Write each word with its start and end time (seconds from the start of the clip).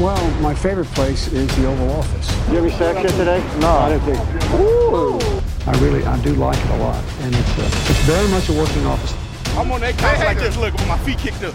Well, 0.00 0.30
my 0.40 0.54
favorite 0.54 0.88
place 0.94 1.28
is 1.28 1.46
the 1.56 1.66
Oval 1.66 1.90
Office. 1.90 2.30
You 2.48 2.56
have 2.56 2.64
any 2.64 2.72
sex 2.72 2.98
here 2.98 3.18
today? 3.18 3.40
No, 3.60 3.68
I 3.68 3.90
didn't 3.90 4.04
think. 4.06 4.20
Ooh. 4.54 5.18
I 5.66 5.72
really, 5.84 6.02
I 6.04 6.18
do 6.22 6.32
like 6.34 6.56
it 6.56 6.70
a 6.70 6.76
lot, 6.78 7.04
and 7.20 7.34
it's 7.34 7.58
uh, 7.58 7.90
it's 7.90 8.00
very 8.00 8.26
much 8.28 8.48
a 8.48 8.52
working 8.52 8.84
office. 8.86 9.14
I'm 9.56 9.70
on 9.70 9.80
that 9.82 9.96
couch 9.98 10.18
like 10.24 10.38
this, 10.38 10.56
look, 10.56 10.72
with 10.72 10.88
my 10.88 10.98
feet 10.98 11.18
kicked 11.18 11.44
up. 11.44 11.54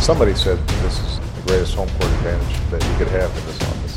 Somebody 0.00 0.34
said 0.34 0.58
this 0.82 0.98
is 0.98 1.20
the 1.36 1.42
greatest 1.46 1.74
home 1.76 1.88
court 1.96 2.10
advantage 2.18 2.54
that 2.70 2.82
you 2.84 2.94
could 2.98 3.08
have 3.08 3.30
in 3.38 3.46
this 3.46 3.60
office. 3.62 3.94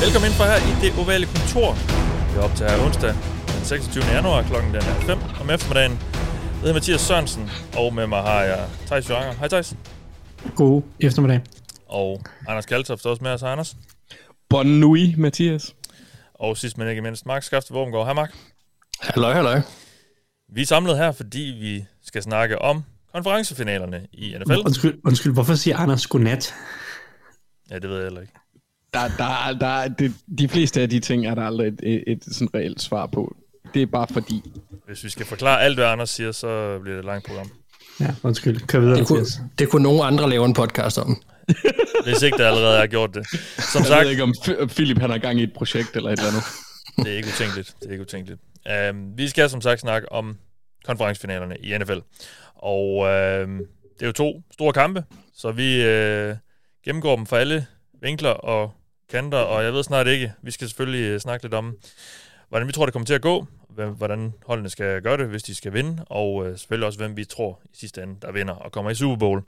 Velkommen 0.00 0.28
ind 0.28 0.34
for 0.36 0.44
her 0.44 0.56
i 0.56 0.74
det 0.80 0.92
ovale 0.98 1.26
kontor. 1.26 1.74
Vi 2.32 2.38
er 2.38 2.44
op 2.44 2.54
til 2.54 2.66
her 2.66 2.84
onsdag 2.86 3.14
den 3.46 3.64
26. 3.64 4.04
januar, 4.12 4.42
klokken 4.42 4.74
den 4.74 4.82
er 4.82 5.00
5 5.06 5.18
om 5.40 5.50
eftermiddagen. 5.50 5.98
Jeg 6.58 6.66
hedder 6.66 6.74
Mathias 6.74 7.00
Sørensen, 7.00 7.50
og 7.76 7.94
med 7.94 8.06
mig 8.06 8.22
har 8.22 8.42
jeg 8.42 8.68
Thijs 8.86 9.10
Joranger. 9.10 9.32
Hej 9.32 9.48
Thijs. 9.48 9.76
God 10.56 10.82
eftermiddag. 11.00 11.40
Og 11.86 12.20
Anders 12.48 12.66
Kaltoft 12.66 13.04
er 13.04 13.10
også 13.10 13.24
med 13.24 13.30
os. 13.30 13.40
Hej 13.40 13.50
Anders. 13.50 13.76
Bon 14.48 14.66
nuit, 14.66 15.18
Mathias. 15.18 15.74
Og 16.34 16.56
sidst 16.56 16.78
men 16.78 16.88
ikke 16.88 17.02
mindst, 17.02 17.26
Mark 17.26 17.42
Skafte 17.42 17.72
Våbengård. 17.72 18.06
Hej 18.06 18.14
Mark. 18.14 18.36
Halløj, 19.00 19.32
halløj. 19.32 19.60
Vi 20.54 20.62
er 20.62 20.66
samlet 20.66 20.96
her, 20.98 21.12
fordi 21.12 21.40
vi 21.60 21.84
skal 22.02 22.22
snakke 22.22 22.58
om 22.62 22.84
konferencefinalerne 23.14 24.06
i 24.12 24.36
NFL. 24.38 24.52
Undskyld, 24.66 25.00
undskyld 25.04 25.32
hvorfor 25.32 25.54
siger 25.54 25.76
Anders 25.76 26.06
godnat? 26.06 26.54
Ja, 27.70 27.78
det 27.78 27.90
ved 27.90 27.96
jeg 27.96 28.04
heller 28.04 28.20
ikke. 28.20 28.32
Der, 28.94 29.08
der, 29.18 29.58
der, 29.60 29.88
det, 29.88 30.14
de 30.38 30.48
fleste 30.48 30.80
af 30.80 30.90
de 30.90 31.00
ting 31.00 31.26
er 31.26 31.34
der 31.34 31.42
aldrig 31.42 31.68
et, 31.68 31.80
et, 31.82 32.04
et 32.06 32.24
sådan 32.24 32.54
reelt 32.54 32.82
svar 32.82 33.06
på. 33.06 33.36
Det 33.74 33.82
er 33.82 33.86
bare 33.86 34.06
fordi... 34.12 34.52
Hvis 34.86 35.04
vi 35.04 35.08
skal 35.08 35.26
forklare 35.26 35.62
alt, 35.62 35.76
hvad 35.76 35.84
Anders 35.84 36.10
siger, 36.10 36.32
så 36.32 36.78
bliver 36.82 36.94
det 36.94 36.98
et 36.98 37.04
langt 37.04 37.26
program. 37.26 37.50
Ja, 38.00 38.14
undskyld. 38.22 38.60
Kør 38.66 38.80
videre, 38.80 38.98
Det 38.98 39.06
kunne, 39.06 39.26
det 39.58 39.68
kunne 39.70 39.82
nogen 39.82 40.00
andre 40.14 40.30
lave 40.30 40.44
en 40.44 40.54
podcast 40.54 40.98
om. 40.98 41.22
Hvis 42.06 42.22
ikke 42.22 42.38
der 42.38 42.46
allerede 42.48 42.78
er 42.78 42.86
gjort 42.86 43.14
det. 43.14 43.26
Som 43.58 43.80
Jeg 43.80 43.86
sagt, 43.86 44.04
ved 44.04 44.10
ikke, 44.10 44.22
om 44.22 44.34
Philip 44.68 44.98
han 44.98 45.10
har 45.10 45.18
gang 45.18 45.40
i 45.40 45.42
et 45.42 45.52
projekt 45.52 45.96
eller 45.96 46.10
et 46.10 46.18
eller 46.18 46.30
andet. 46.30 46.42
Det 47.04 47.12
er 47.12 47.16
ikke 47.16 47.28
utænkeligt. 47.28 47.74
Det 47.80 47.88
er 47.88 47.92
ikke 47.92 48.02
utænkeligt. 48.02 48.40
Um, 48.90 49.18
vi 49.18 49.28
skal 49.28 49.50
som 49.50 49.60
sagt 49.60 49.80
snakke 49.80 50.12
om 50.12 50.36
konferencefinalerne 50.84 51.56
i 51.56 51.78
NFL. 51.78 51.98
Og 52.54 52.96
uh, 52.96 53.06
det 53.06 54.02
er 54.02 54.06
jo 54.06 54.12
to 54.12 54.42
store 54.52 54.72
kampe, 54.72 55.04
så 55.34 55.52
vi 55.52 55.80
uh, 55.80 56.36
gennemgår 56.84 57.16
dem 57.16 57.26
for 57.26 57.36
alle 57.36 57.66
vinkler 58.02 58.30
og 58.30 58.72
kanter, 59.10 59.38
og 59.38 59.64
jeg 59.64 59.72
ved 59.72 59.82
snart 59.82 60.06
ikke, 60.06 60.32
vi 60.42 60.50
skal 60.50 60.68
selvfølgelig 60.68 61.04
øh, 61.04 61.20
snakke 61.20 61.44
lidt 61.44 61.54
om, 61.54 61.76
hvordan 62.48 62.68
vi 62.68 62.72
tror, 62.72 62.86
det 62.86 62.92
kommer 62.92 63.06
til 63.06 63.14
at 63.14 63.22
gå, 63.22 63.46
hvordan 63.86 64.34
holdene 64.46 64.70
skal 64.70 65.02
gøre 65.02 65.16
det, 65.16 65.28
hvis 65.28 65.42
de 65.42 65.54
skal 65.54 65.72
vinde, 65.72 66.04
og 66.06 66.46
øh, 66.46 66.58
selvfølgelig 66.58 66.86
også, 66.86 66.98
hvem 66.98 67.16
vi 67.16 67.24
tror 67.24 67.60
i 67.64 67.76
sidste 67.76 68.02
ende, 68.02 68.16
der 68.22 68.32
vinder 68.32 68.54
og 68.54 68.72
kommer 68.72 68.90
i 68.90 68.94
Super 68.94 69.16
Bowl. 69.16 69.42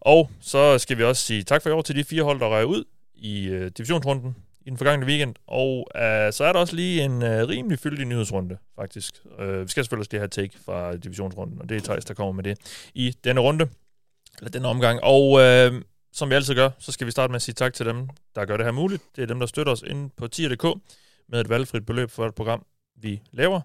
Og 0.00 0.30
så 0.40 0.78
skal 0.78 0.98
vi 0.98 1.04
også 1.04 1.22
sige 1.22 1.42
tak 1.42 1.62
for 1.62 1.70
i 1.70 1.72
år 1.72 1.82
til 1.82 1.96
de 1.96 2.04
fire 2.04 2.22
hold, 2.22 2.40
der 2.40 2.46
røg 2.46 2.66
ud 2.66 2.84
i 3.14 3.46
øh, 3.46 3.70
divisionsrunden 3.76 4.36
i 4.66 4.70
den 4.70 4.78
forgangne 4.78 5.06
weekend. 5.06 5.34
Og 5.46 5.88
øh, 5.96 6.32
så 6.32 6.44
er 6.44 6.52
der 6.52 6.60
også 6.60 6.76
lige 6.76 7.02
en 7.02 7.22
øh, 7.22 7.48
rimelig 7.48 7.78
fyldig 7.78 8.06
nyhedsrunde, 8.06 8.56
faktisk. 8.76 9.14
Øh, 9.38 9.62
vi 9.62 9.68
skal 9.68 9.84
selvfølgelig 9.84 10.02
også 10.02 10.10
lige 10.12 10.20
have 10.20 10.28
take 10.28 10.58
fra 10.64 10.96
divisionsrunden, 10.96 11.60
og 11.60 11.68
det 11.68 11.76
er 11.76 11.80
Thijs, 11.80 12.04
der 12.04 12.14
kommer 12.14 12.32
med 12.32 12.44
det 12.44 12.58
i 12.94 13.14
denne 13.24 13.40
runde, 13.40 13.68
eller 14.38 14.50
denne 14.50 14.68
omgang. 14.68 15.00
Og 15.02 15.40
øh, 15.40 15.82
som 16.12 16.30
vi 16.30 16.34
altid 16.34 16.54
gør, 16.54 16.70
så 16.78 16.92
skal 16.92 17.06
vi 17.06 17.10
starte 17.10 17.30
med 17.30 17.36
at 17.36 17.42
sige 17.42 17.54
tak 17.54 17.74
til 17.74 17.86
dem, 17.86 18.08
der 18.34 18.44
gør 18.44 18.56
det 18.56 18.66
her 18.66 18.72
muligt. 18.72 19.02
Det 19.16 19.22
er 19.22 19.26
dem, 19.26 19.38
der 19.38 19.46
støtter 19.46 19.72
os 19.72 19.82
inde 19.86 20.10
på 20.16 20.28
tier.dk 20.28 20.80
med 21.28 21.40
et 21.40 21.48
valgfrit 21.48 21.86
beløb 21.86 22.10
for 22.10 22.26
et 22.26 22.34
program, 22.34 22.66
vi 23.02 23.20
laver. 23.32 23.60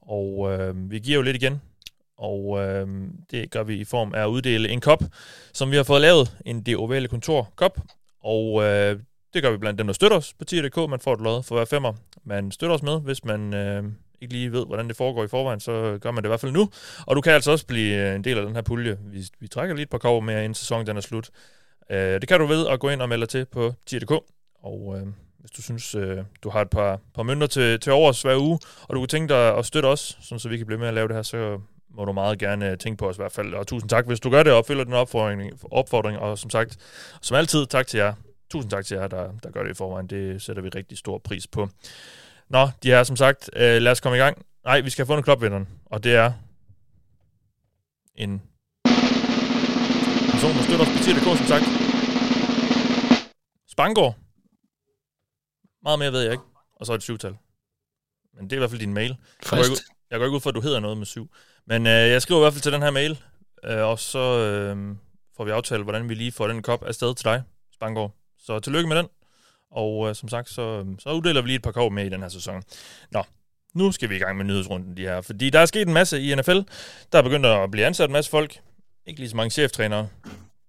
Og 0.00 0.52
øh, 0.52 0.90
vi 0.90 0.98
giver 0.98 1.16
jo 1.16 1.22
lidt 1.22 1.36
igen, 1.36 1.60
og 2.18 2.58
øh, 2.60 2.88
det 3.30 3.50
gør 3.50 3.62
vi 3.62 3.74
i 3.74 3.84
form 3.84 4.14
af 4.14 4.22
at 4.22 4.26
uddele 4.26 4.68
en 4.68 4.80
kop, 4.80 5.02
som 5.52 5.70
vi 5.70 5.76
har 5.76 5.82
fået 5.82 6.00
lavet, 6.00 6.36
en 6.44 6.62
Det 6.62 6.76
Ovale 6.76 7.08
Kontor 7.08 7.52
kop. 7.56 7.80
Og 8.22 8.62
øh, 8.62 8.98
det 9.34 9.42
gør 9.42 9.50
vi 9.50 9.56
blandt 9.56 9.78
dem, 9.78 9.86
der 9.86 9.94
støtter 9.94 10.16
os 10.16 10.34
på 10.38 10.44
tier.dk. 10.44 10.76
Man 10.76 11.00
får 11.00 11.14
et 11.14 11.20
lod 11.20 11.42
for 11.42 11.54
hver 11.54 11.64
femmer. 11.64 11.92
Man 12.24 12.50
støtter 12.50 12.74
os 12.74 12.82
med, 12.82 13.00
hvis 13.00 13.24
man 13.24 13.54
øh, 13.54 13.84
ikke 14.20 14.34
lige 14.34 14.52
ved, 14.52 14.66
hvordan 14.66 14.88
det 14.88 14.96
foregår 14.96 15.24
i 15.24 15.28
forvejen, 15.28 15.60
så 15.60 15.98
gør 16.00 16.10
man 16.10 16.22
det 16.22 16.28
i 16.28 16.30
hvert 16.30 16.40
fald 16.40 16.52
nu. 16.52 16.68
Og 17.06 17.16
du 17.16 17.20
kan 17.20 17.32
altså 17.32 17.50
også 17.50 17.66
blive 17.66 18.08
øh, 18.08 18.14
en 18.14 18.24
del 18.24 18.38
af 18.38 18.46
den 18.46 18.54
her 18.54 18.62
pulje. 18.62 18.98
Vi, 19.04 19.24
vi 19.40 19.48
trækker 19.48 19.74
lige 19.74 19.82
et 19.82 19.90
par 19.90 19.98
kover 19.98 20.20
mere, 20.20 20.44
inden 20.44 20.54
sæsonen 20.54 20.86
den 20.86 20.96
er 20.96 21.00
slut. 21.00 21.30
Øh, 21.90 21.98
det 21.98 22.28
kan 22.28 22.40
du 22.40 22.46
ved 22.46 22.66
at 22.66 22.80
gå 22.80 22.88
ind 22.88 23.02
og 23.02 23.08
melde 23.08 23.20
dig 23.20 23.28
til 23.28 23.44
på 23.44 23.74
tier.dk. 23.86 24.12
Og 24.62 24.96
øh, 24.98 25.06
hvis 25.46 25.56
du 25.56 25.62
synes, 25.62 25.94
øh, 25.94 26.18
du 26.42 26.50
har 26.50 26.60
et 26.60 26.70
par, 26.70 27.00
par 27.14 27.22
mønter 27.22 27.46
til, 27.46 27.80
til 27.80 27.92
overs 27.92 28.22
hver 28.22 28.36
uge, 28.36 28.58
og 28.82 28.94
du 28.94 29.00
kunne 29.00 29.06
tænke 29.06 29.34
dig 29.34 29.58
at 29.58 29.66
støtte 29.66 29.86
os, 29.86 30.18
sådan 30.20 30.38
så 30.38 30.48
vi 30.48 30.56
kan 30.56 30.66
blive 30.66 30.78
med 30.78 30.88
at 30.88 30.94
lave 30.94 31.08
det 31.08 31.16
her, 31.16 31.22
så 31.22 31.60
må 31.90 32.04
du 32.04 32.12
meget 32.12 32.38
gerne 32.38 32.70
øh, 32.70 32.78
tænke 32.78 32.98
på 32.98 33.08
os 33.08 33.16
i 33.16 33.20
hvert 33.20 33.32
fald. 33.32 33.54
Og 33.54 33.66
tusind 33.66 33.90
tak, 33.90 34.06
hvis 34.06 34.20
du 34.20 34.30
gør 34.30 34.42
det 34.42 34.52
og 34.52 34.58
opfylder 34.58 34.84
den 34.84 34.92
opfordring, 34.92 35.52
opfordring. 35.70 36.18
Og 36.18 36.38
som 36.38 36.50
sagt, 36.50 36.76
som 37.22 37.36
altid, 37.36 37.66
tak 37.66 37.86
til 37.86 37.98
jer. 37.98 38.14
Tusind 38.50 38.70
tak 38.70 38.84
til 38.84 38.94
jer, 38.94 39.06
der, 39.06 39.32
der 39.42 39.50
gør 39.50 39.62
det 39.62 39.70
i 39.70 39.74
forvejen. 39.74 40.06
Det 40.06 40.42
sætter 40.42 40.62
vi 40.62 40.68
rigtig 40.68 40.98
stor 40.98 41.18
pris 41.18 41.46
på. 41.46 41.68
Nå, 42.48 42.68
de 42.82 42.88
her 42.88 43.02
som 43.04 43.16
sagt, 43.16 43.50
øh, 43.56 43.82
lad 43.82 43.92
os 43.92 44.00
komme 44.00 44.18
i 44.18 44.20
gang. 44.20 44.46
Nej, 44.64 44.80
vi 44.80 44.90
skal 44.90 45.02
have 45.02 45.06
fundet 45.06 45.24
klopvinderen, 45.24 45.68
og 45.86 46.04
det 46.04 46.14
er 46.14 46.32
en 48.14 48.42
person, 50.32 50.50
der 50.50 50.62
støtter 50.62 50.84
os 50.84 50.90
på 50.98 51.04
tier.dk, 51.04 51.38
som 51.38 51.46
sagt. 51.46 51.64
Spangård. 53.68 54.25
Meget 55.86 55.98
mere 55.98 56.12
ved 56.12 56.22
jeg 56.22 56.32
ikke. 56.32 56.44
Og 56.76 56.86
så 56.86 56.92
et 56.92 57.02
syvtal. 57.02 57.36
Men 58.34 58.44
det 58.44 58.52
er 58.52 58.56
i 58.56 58.58
hvert 58.58 58.70
fald 58.70 58.80
din 58.80 58.94
mail. 58.94 59.08
Jeg 59.42 59.50
går, 59.50 59.56
ikke, 59.56 59.82
jeg 60.10 60.18
går 60.18 60.26
ikke 60.26 60.34
ud 60.36 60.40
for, 60.40 60.50
at 60.50 60.54
du 60.54 60.60
hedder 60.60 60.80
noget 60.80 60.98
med 60.98 61.06
syv. 61.06 61.30
Men 61.66 61.86
øh, 61.86 61.92
jeg 61.92 62.22
skriver 62.22 62.40
i 62.40 62.42
hvert 62.42 62.52
fald 62.52 62.62
til 62.62 62.72
den 62.72 62.82
her 62.82 62.90
mail, 62.90 63.18
øh, 63.64 63.82
og 63.82 63.98
så 63.98 64.18
øh, 64.18 64.96
får 65.36 65.44
vi 65.44 65.50
aftalt, 65.50 65.82
hvordan 65.82 66.08
vi 66.08 66.14
lige 66.14 66.32
får 66.32 66.48
den 66.48 66.62
kop 66.62 66.84
afsted 66.86 67.14
til 67.14 67.24
dig, 67.24 67.42
Spangård. 67.74 68.12
Så 68.38 68.60
tillykke 68.60 68.88
med 68.88 68.96
den. 68.96 69.06
Og 69.70 70.08
øh, 70.08 70.14
som 70.14 70.28
sagt, 70.28 70.48
så, 70.48 70.86
så 70.98 71.10
uddeler 71.10 71.40
vi 71.40 71.48
lige 71.48 71.56
et 71.56 71.62
par 71.62 71.72
kop 71.72 71.92
med 71.92 72.06
i 72.06 72.08
den 72.08 72.22
her 72.22 72.28
sæson. 72.28 72.62
Nå, 73.10 73.22
nu 73.74 73.92
skal 73.92 74.08
vi 74.10 74.16
i 74.16 74.18
gang 74.18 74.36
med 74.36 74.44
nyhedsrunden, 74.44 74.96
de 74.96 75.02
her. 75.02 75.20
Fordi 75.20 75.50
der 75.50 75.60
er 75.60 75.66
sket 75.66 75.88
en 75.88 75.94
masse 75.94 76.20
i 76.20 76.34
NFL. 76.34 76.60
Der 77.12 77.18
er 77.18 77.22
begyndt 77.22 77.46
at 77.46 77.70
blive 77.70 77.86
ansat 77.86 78.08
en 78.08 78.12
masse 78.12 78.30
folk. 78.30 78.60
Ikke 79.06 79.20
lige 79.20 79.30
så 79.30 79.36
mange 79.36 79.50
cheftrænere. 79.50 80.08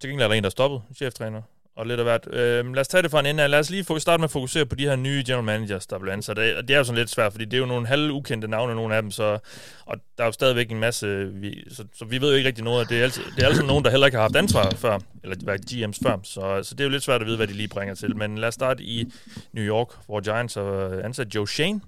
Til 0.01 0.09
gengæld 0.09 0.23
er 0.23 0.27
der 0.27 0.35
en, 0.35 0.43
der 0.43 0.49
er 0.49 0.51
stoppet, 0.51 0.81
cheftræner. 0.95 1.41
Og 1.77 1.87
lidt 1.87 1.99
af 1.99 2.05
hvert. 2.05 2.27
Øhm, 2.33 2.73
lad 2.73 2.81
os 2.81 2.87
tage 2.87 3.03
det 3.03 3.11
fra 3.11 3.19
en 3.19 3.25
ende 3.25 3.43
af. 3.43 3.49
Lad 3.49 3.59
os 3.59 3.69
lige 3.69 3.83
få, 3.83 3.99
starte 3.99 4.21
med 4.21 4.23
at 4.23 4.31
fokusere 4.31 4.65
på 4.65 4.75
de 4.75 4.83
her 4.83 4.95
nye 4.95 5.23
general 5.27 5.43
managers, 5.43 5.87
der 5.87 5.99
blev 5.99 6.13
ansat. 6.13 6.37
Og 6.39 6.67
det 6.67 6.73
er 6.73 6.77
jo 6.77 6.83
sådan 6.83 6.97
lidt 6.97 7.09
svært, 7.09 7.31
fordi 7.31 7.45
det 7.45 7.53
er 7.53 7.57
jo 7.57 7.65
nogle 7.65 7.87
halv 7.87 8.11
ukendte 8.11 8.47
navne, 8.47 8.75
nogle 8.75 8.95
af 8.95 9.01
dem. 9.01 9.11
Så, 9.11 9.39
og 9.85 9.97
der 10.17 10.23
er 10.23 10.25
jo 10.25 10.31
stadigvæk 10.31 10.71
en 10.71 10.79
masse... 10.79 11.07
Øh, 11.07 11.41
vi, 11.41 11.63
så, 11.71 11.83
så, 11.95 12.05
vi 12.05 12.21
ved 12.21 12.29
jo 12.29 12.35
ikke 12.35 12.47
rigtig 12.47 12.63
noget. 12.63 12.89
Det 12.89 12.99
er, 12.99 13.03
altid, 13.03 13.23
det 13.35 13.43
er 13.43 13.47
altså 13.47 13.63
nogen, 13.63 13.85
der 13.85 13.91
heller 13.91 14.07
ikke 14.07 14.17
har 14.17 14.23
haft 14.23 14.35
ansvar 14.35 14.69
før. 14.75 14.99
Eller 15.23 15.35
været 15.43 15.71
GM's 15.71 15.99
før. 16.03 16.17
Så, 16.23 16.59
så 16.63 16.75
det 16.75 16.79
er 16.79 16.85
jo 16.85 16.91
lidt 16.91 17.03
svært 17.03 17.21
at 17.21 17.27
vide, 17.27 17.37
hvad 17.37 17.47
de 17.47 17.53
lige 17.53 17.67
bringer 17.67 17.95
til. 17.95 18.15
Men 18.15 18.37
lad 18.37 18.47
os 18.47 18.53
starte 18.53 18.83
i 18.83 19.11
New 19.53 19.63
York, 19.63 19.87
hvor 20.05 20.19
Giants 20.19 20.53
har 20.53 21.01
ansat 21.03 21.35
Joe 21.35 21.47
Shane 21.47 21.81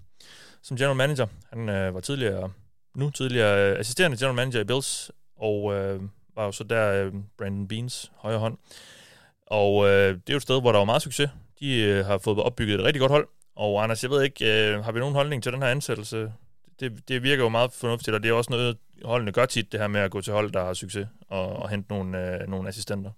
som 0.62 0.78
general 0.78 0.96
manager. 0.96 1.28
Han 1.50 1.70
øh, 1.70 1.94
var 1.94 2.00
tidligere, 2.00 2.52
nu 2.96 3.10
tidligere 3.10 3.72
øh, 3.72 3.80
assisterende 3.80 4.18
general 4.18 4.36
manager 4.36 4.60
i 4.60 4.64
Bills, 4.64 5.12
og 5.38 5.74
øh, 5.74 6.02
var 6.36 6.46
jo 6.46 6.52
så 6.52 6.64
der 6.64 7.06
øh, 7.06 7.14
Brandon 7.38 7.68
Beans 7.68 8.12
højre 8.16 8.40
hånd. 8.40 8.58
Og 9.50 9.88
øh, 9.88 10.14
det 10.14 10.30
er 10.30 10.34
jo 10.34 10.38
et 10.38 10.42
sted, 10.42 10.62
hvor 10.62 10.72
der 10.72 10.80
var 10.80 10.86
meget 10.86 11.02
succes. 11.02 11.30
De 11.60 11.82
øh, 11.82 12.06
har 12.06 12.18
fået 12.18 12.40
opbygget 12.40 12.80
et 12.80 12.86
rigtig 12.86 13.00
godt 13.00 13.12
hold. 13.12 13.28
Og 13.56 13.84
Anders, 13.84 14.04
jeg 14.04 14.12
ved 14.12 14.24
ikke, 14.24 14.46
øh, 14.46 14.84
har 14.84 14.92
vi 14.92 15.00
nogen 15.00 15.16
holdning 15.16 15.44
til 15.44 15.52
den 15.52 15.62
her 15.62 15.70
ansættelse? 15.70 16.32
Det, 16.80 17.08
det 17.08 17.24
virker 17.24 17.44
jo 17.44 17.50
meget 17.50 17.72
fornuftigt, 17.74 18.16
og 18.16 18.24
det 18.24 18.30
er 18.30 18.34
også 18.34 18.52
noget, 18.52 18.78
holdene 19.06 19.32
gør 19.32 19.46
tit, 19.46 19.72
det 19.72 19.80
her 19.80 19.88
med 19.88 20.02
at 20.02 20.12
gå 20.12 20.22
til 20.22 20.34
hold, 20.34 20.52
der 20.52 20.66
har 20.66 20.74
succes, 20.74 21.08
og, 21.30 21.48
og 21.48 21.70
hente 21.70 21.90
nogle, 21.90 22.42
øh, 22.42 22.50
nogle 22.50 22.70
assistenter. 22.70 23.12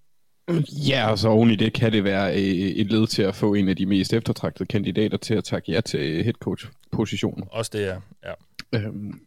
Ja, 0.89 1.11
og 1.11 1.19
så 1.19 1.29
oven 1.29 1.49
i 1.49 1.55
det 1.55 1.73
kan 1.73 1.91
det 1.91 2.03
være 2.03 2.33
øh, 2.33 2.41
et 2.41 2.91
led 2.91 3.07
til 3.07 3.21
at 3.21 3.35
få 3.35 3.53
en 3.53 3.69
af 3.69 3.75
de 3.75 3.85
mest 3.85 4.13
eftertragtede 4.13 4.67
kandidater 4.67 5.17
til 5.17 5.33
at 5.33 5.43
takke 5.43 5.71
ja 5.71 5.81
til 5.81 6.23
headcoach-positionen. 6.23 7.43
Også 7.51 7.71
det 7.73 7.87
er, 7.87 8.01
ja. 8.25 8.33
Øhm, 8.79 9.21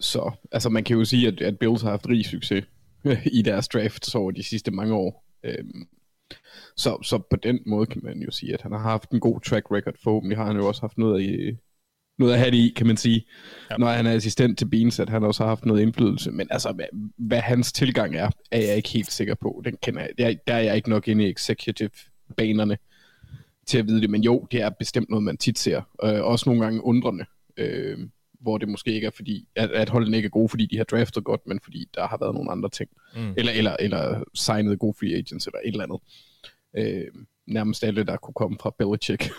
så 0.00 0.30
altså 0.52 0.68
man 0.68 0.84
kan 0.84 0.96
jo 0.96 1.04
sige, 1.04 1.28
at, 1.28 1.40
at 1.40 1.58
Bills 1.58 1.82
har 1.82 1.90
haft 1.90 2.08
rig 2.08 2.26
succes 2.26 2.64
i 3.26 3.42
deres 3.42 3.68
drafts 3.68 4.14
over 4.14 4.30
de 4.30 4.42
sidste 4.42 4.70
mange 4.70 4.94
år. 4.94 5.24
Øhm, 5.44 5.86
så, 6.76 6.98
så 7.02 7.18
på 7.30 7.36
den 7.36 7.58
måde 7.66 7.86
kan 7.86 8.00
man 8.04 8.22
jo 8.22 8.30
sige, 8.30 8.54
at 8.54 8.62
han 8.62 8.72
har 8.72 8.78
haft 8.78 9.10
en 9.10 9.20
god 9.20 9.40
track 9.40 9.66
record. 9.70 9.94
Forhåbentlig 10.02 10.38
har 10.38 10.46
han 10.46 10.56
jo 10.56 10.66
også 10.66 10.80
haft 10.80 10.98
noget, 10.98 11.22
i, 11.22 11.56
noget 12.18 12.32
at 12.32 12.38
have 12.38 12.50
det 12.50 12.56
i, 12.56 12.72
kan 12.76 12.86
man 12.86 12.96
sige. 12.96 13.26
Ja. 13.70 13.74
Ja. 13.74 13.78
Når 13.78 13.86
han 13.86 14.06
er 14.06 14.12
assistent 14.12 14.58
til 14.58 14.68
Beans, 14.68 15.00
at 15.00 15.08
han 15.08 15.24
også 15.24 15.42
har 15.42 15.48
haft 15.48 15.66
noget 15.66 15.82
indflydelse. 15.82 16.30
Men 16.30 16.48
altså, 16.50 16.72
hvad, 16.72 16.86
hvad 17.18 17.40
hans 17.40 17.72
tilgang 17.72 18.16
er, 18.16 18.30
er 18.50 18.60
jeg 18.60 18.76
ikke 18.76 18.88
helt 18.88 19.12
sikker 19.12 19.34
på. 19.34 19.62
Den 19.64 19.76
kender 19.82 20.00
jeg, 20.00 20.10
der, 20.18 20.34
der 20.46 20.54
er 20.54 20.62
jeg 20.62 20.76
ikke 20.76 20.90
nok 20.90 21.08
inde 21.08 21.26
i 21.26 21.30
executive-banerne 21.30 22.78
til 23.66 23.78
at 23.78 23.86
vide 23.86 24.00
det. 24.00 24.10
Men 24.10 24.22
jo, 24.22 24.46
det 24.50 24.62
er 24.62 24.70
bestemt 24.70 25.10
noget, 25.10 25.22
man 25.22 25.36
tit 25.36 25.58
ser. 25.58 25.82
Øh, 26.04 26.24
også 26.24 26.48
nogle 26.48 26.64
gange 26.64 26.84
undrende. 26.84 27.24
Øh, 27.56 27.98
hvor 28.40 28.58
det 28.58 28.68
måske 28.68 28.92
ikke 28.92 29.06
er 29.06 29.10
fordi, 29.10 29.48
at, 29.56 29.70
at 29.70 29.88
holdene 29.88 30.16
ikke 30.16 30.26
er 30.26 30.30
gode, 30.30 30.48
fordi 30.48 30.66
de 30.66 30.76
har 30.76 30.84
draftet 30.84 31.24
godt, 31.24 31.40
men 31.46 31.60
fordi 31.64 31.88
der 31.94 32.06
har 32.06 32.16
været 32.20 32.34
nogle 32.34 32.50
andre 32.50 32.68
ting. 32.70 32.90
Mm. 33.16 33.34
Eller, 33.36 33.52
eller, 33.52 33.76
eller 33.80 34.22
signet 34.34 34.78
gode 34.78 34.94
free 34.98 35.14
agents, 35.14 35.46
eller 35.46 35.58
et 35.64 35.68
eller 35.68 35.84
andet. 35.84 36.00
Øh, 36.78 37.04
nærmest 37.46 37.84
alle, 37.84 38.04
der 38.04 38.16
kunne 38.16 38.34
komme 38.34 38.56
fra 38.60 38.74
Belichick. 38.78 39.22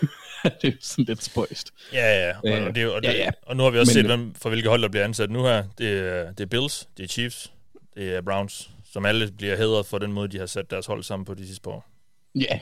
det 0.62 0.68
er 0.68 0.76
sådan 0.80 1.04
lidt 1.04 1.22
spøjst. 1.22 1.70
Ja, 1.92 2.26
ja, 2.28 2.36
og, 2.38 2.60
Øh, 2.60 2.66
og, 2.66 2.74
det, 2.74 2.86
og, 2.94 3.02
det, 3.02 3.08
ja, 3.08 3.16
ja. 3.16 3.30
og 3.42 3.56
nu 3.56 3.62
har 3.62 3.70
vi 3.70 3.78
også 3.78 3.90
Men- 3.98 4.04
set, 4.04 4.06
hvem, 4.16 4.34
for 4.34 4.48
hvilke 4.48 4.68
hold, 4.68 4.82
der 4.82 4.88
bliver 4.88 5.04
ansat 5.04 5.30
nu 5.30 5.42
her. 5.42 5.64
Det 5.78 5.88
er, 5.98 6.32
det 6.32 6.40
er 6.40 6.46
Bills, 6.46 6.88
det 6.96 7.02
er 7.04 7.08
Chiefs, 7.08 7.52
det 7.96 8.14
er 8.14 8.20
Browns. 8.20 8.70
Som 8.92 9.04
alle 9.06 9.32
bliver 9.38 9.56
hedret 9.56 9.86
for 9.86 9.98
den 9.98 10.12
måde, 10.12 10.28
de 10.28 10.38
har 10.38 10.46
sat 10.46 10.70
deres 10.70 10.86
hold 10.86 11.02
sammen 11.02 11.24
på 11.24 11.34
de 11.34 11.46
sidste 11.46 11.62
par 11.62 11.70
år. 11.70 11.86
Ja. 12.34 12.60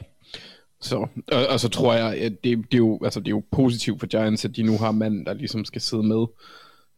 Så, 0.81 0.97
og, 1.33 1.47
og 1.47 1.61
så 1.61 1.69
tror 1.69 1.95
jeg, 1.95 2.17
at 2.17 2.33
det, 2.45 2.59
det, 2.59 2.75
er 2.75 2.79
jo, 2.79 3.01
altså, 3.05 3.21
det 3.21 3.27
er 3.27 3.31
jo 3.31 3.45
positivt 3.51 4.01
for 4.01 4.07
Giants, 4.07 4.45
at 4.45 4.57
de 4.57 4.63
nu 4.63 4.79
har 4.79 4.93
manden, 4.93 5.27
der 5.27 5.35
ligesom 5.35 5.65
skal 5.65 5.81
sidde 5.81 6.03
med, 6.03 6.27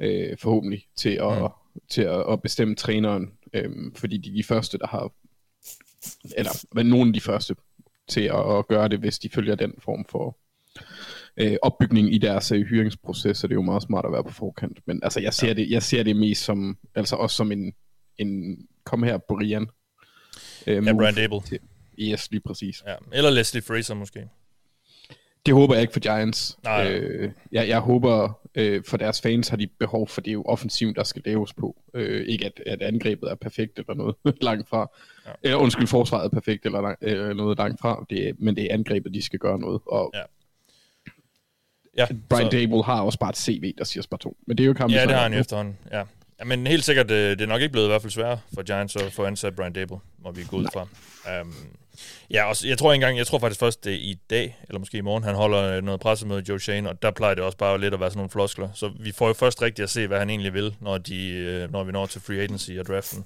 øh, 0.01 0.39
forhåbentlig, 0.39 0.85
til 0.97 1.19
at, 1.23 1.43
mm. 1.43 1.81
til 1.91 2.03
at, 2.03 2.25
at 2.33 2.43
bestemme 2.43 2.75
træneren. 2.75 3.33
Øh, 3.55 3.71
fordi 3.97 4.19
de 4.19 4.31
er 4.31 4.35
de 4.35 4.45
første, 4.45 4.79
der 4.79 4.87
har, 4.87 5.13
eller 6.37 6.67
men 6.75 6.87
nogle 6.87 7.09
af 7.09 7.13
de 7.15 7.21
første, 7.21 7.55
til 8.09 8.21
at, 8.21 8.59
at 8.59 8.69
gøre 8.69 8.89
det, 8.89 8.99
hvis 8.99 9.19
de 9.19 9.29
følger 9.29 9.55
den 9.55 9.73
form 9.79 10.05
for 10.09 10.39
øh, 11.37 11.57
opbygning 11.63 12.15
i 12.15 12.19
deres 12.19 12.53
øh, 12.53 12.67
hyringsproces, 12.67 13.39
så 13.39 13.47
det 13.47 13.53
er 13.53 13.57
jo 13.57 13.63
meget 13.63 13.83
smart 13.83 14.05
at 14.07 14.13
være 14.13 14.25
på 14.25 14.33
forkant. 14.33 14.79
Men 14.87 15.01
altså, 15.03 15.21
jeg 15.21 15.35
ser, 15.35 15.47
ja. 15.47 15.55
det, 15.55 15.71
jeg 15.71 15.83
ser 15.83 16.03
det 16.03 16.17
mest 16.17 16.45
som, 16.45 16.79
altså 16.95 17.17
også 17.17 17.37
som 17.37 17.53
en, 17.53 17.73
en 18.19 18.59
kom 18.85 19.03
her, 19.03 19.19
Brian. 19.19 19.67
Øh, 20.67 20.87
ja, 20.87 20.93
Brian 20.93 21.15
Dable. 21.15 21.41
Til, 21.41 21.59
yes, 21.99 22.31
lige 22.31 22.41
præcis. 22.41 22.83
Ja. 22.87 22.95
Eller 23.13 23.31
Leslie 23.31 23.63
Fraser 23.63 23.95
måske. 23.95 24.29
Det 25.47 25.55
håber 25.55 25.75
jeg 25.75 25.83
ikke 25.83 25.93
for 25.93 26.01
Giants. 26.01 26.59
Nej. 26.65 26.93
Øh, 26.93 27.33
jeg, 27.53 27.69
jeg 27.69 27.81
håber, 27.81 28.41
øh, 28.55 28.83
for 28.89 28.97
deres 28.97 29.21
fans 29.21 29.49
har 29.49 29.57
de 29.57 29.67
behov 29.67 30.09
for 30.09 30.21
det 30.21 30.31
er 30.31 30.33
jo 30.33 30.43
offensivt, 30.43 30.97
der 30.97 31.05
skal 31.05 31.23
laves 31.25 31.55
på. 31.55 31.77
Øh, 31.95 32.27
ikke 32.27 32.47
at, 32.47 32.63
at 32.67 32.83
angrebet 32.83 33.31
er 33.31 33.35
perfekt 33.35 33.79
eller 33.79 33.95
noget 33.95 34.17
langt 34.41 34.69
fra. 34.69 34.91
Ja. 35.27 35.31
Eller 35.43 35.57
undskyld, 35.57 35.87
forsvaret 35.87 36.25
er 36.25 36.29
perfekt 36.29 36.67
eller 36.67 36.81
lang, 36.81 36.99
øh, 37.03 37.37
noget 37.37 37.59
langt 37.59 37.81
fra. 37.81 38.07
Det, 38.11 38.35
men 38.39 38.57
det 38.57 38.65
er 38.65 38.75
angrebet, 38.75 39.15
de 39.15 39.23
skal 39.23 39.39
gøre 39.39 39.59
noget. 39.59 39.81
Og 39.87 40.11
ja. 40.15 40.23
Ja, 41.99 42.07
Brian 42.29 42.51
så... 42.51 42.59
Dable 42.59 42.85
har 42.85 43.03
også 43.03 43.19
bare 43.19 43.31
et 43.31 43.37
CV, 43.37 43.75
der 43.79 43.85
siger 43.85 44.17
2. 44.21 44.37
Men 44.47 44.59
det 44.59 44.65
er 44.65 44.67
jo 44.67 44.73
kampen. 44.73 44.95
Ja, 44.99 45.03
det 45.03 45.15
har 45.15 45.23
han 45.23 45.33
jo 45.33 45.39
efterhånden. 45.39 45.79
Ja. 45.93 46.03
ja. 46.39 46.45
men 46.45 46.67
helt 46.67 46.85
sikkert, 46.85 47.09
det, 47.09 47.39
det 47.39 47.45
er 47.45 47.49
nok 47.49 47.61
ikke 47.61 47.73
blevet 47.73 47.87
i 47.87 47.89
hvert 47.91 48.03
fald 48.03 48.11
sværere 48.11 48.39
for 48.55 48.63
Giants 48.63 48.97
at 48.97 49.13
få 49.13 49.25
ansat 49.25 49.57
Brian 49.57 49.73
Dable, 49.73 49.99
må 50.19 50.31
vi 50.31 50.45
gå 50.51 50.57
ud 50.57 50.67
fra. 50.73 50.89
Um, 51.41 51.55
ja, 52.31 52.45
også, 52.45 52.69
jeg 52.69 52.79
tror 52.79 52.93
engang, 52.93 53.19
jeg 53.19 53.27
tror 53.27 53.39
faktisk 53.39 53.61
først, 53.61 53.85
det 53.85 53.93
er 53.93 53.99
i 53.99 54.19
dag, 54.31 54.59
eller 54.69 54.79
måske 54.79 54.99
i 54.99 55.01
morgen, 55.01 55.25
han 55.25 55.35
holder 55.35 55.81
noget 55.81 56.01
pressemøde 56.01 56.45
Joe 56.49 56.61
Shane, 56.61 56.89
og 56.91 57.03
der 57.03 57.11
plejer 57.11 57.35
det 57.35 57.45
også 57.45 57.59
bare 57.59 57.81
lidt 57.81 57.95
at 57.95 58.01
være 58.01 58.11
sådan 58.11 58.19
nogle 58.19 58.31
floskler. 58.31 58.69
Så 58.75 58.91
vi 59.01 59.13
får 59.13 59.27
jo 59.27 59.33
først 59.33 59.63
rigtigt 59.63 59.85
at 59.85 59.91
se, 59.91 60.07
hvad 60.07 60.19
han 60.19 60.31
egentlig 60.31 60.55
vil, 60.55 60.75
når, 60.81 60.99
de, 60.99 61.29
øh, 61.29 61.73
når 61.73 61.85
vi 61.85 61.93
når 61.93 62.07
til 62.07 62.21
free 62.21 62.41
agency 62.41 62.71
og 62.71 62.87
draften 62.87 63.25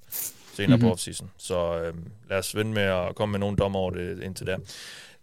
senere 0.55 0.77
mm-hmm. 0.77 0.89
på 0.89 0.93
offseason. 0.93 1.31
Så 1.39 1.89
um, 1.91 2.05
lad 2.31 2.39
os 2.39 2.57
vende 2.57 2.73
med 2.73 2.83
at 2.83 3.15
komme 3.15 3.33
med 3.33 3.41
nogle 3.41 3.57
dommer 3.57 3.79
over 3.79 3.91
det 3.91 4.23
indtil 4.23 4.47
der. 4.47 4.59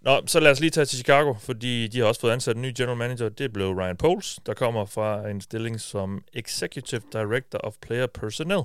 Nå, 0.01 0.22
så 0.25 0.40
lad 0.40 0.51
os 0.51 0.60
lige 0.60 0.69
tage 0.69 0.86
til 0.86 0.98
Chicago, 0.98 1.34
fordi 1.34 1.88
de 1.88 2.00
har 2.00 2.06
også 2.06 2.22
fået 2.22 2.31
ansat 2.31 2.56
en 2.56 2.62
ny 2.62 2.74
general 2.78 2.98
manager. 2.98 3.30
Det 3.30 3.54
blev 3.54 3.68
Ryan 3.68 3.98
Poles, 3.98 4.40
der 4.46 4.54
kommer 4.54 4.86
fra 4.86 5.30
en 5.30 5.42
stilling 5.42 5.81
som 5.81 6.24
Executive 6.34 7.01
Director 7.13 7.60
of 7.60 7.74
Player 7.81 8.07
Personnel 8.07 8.62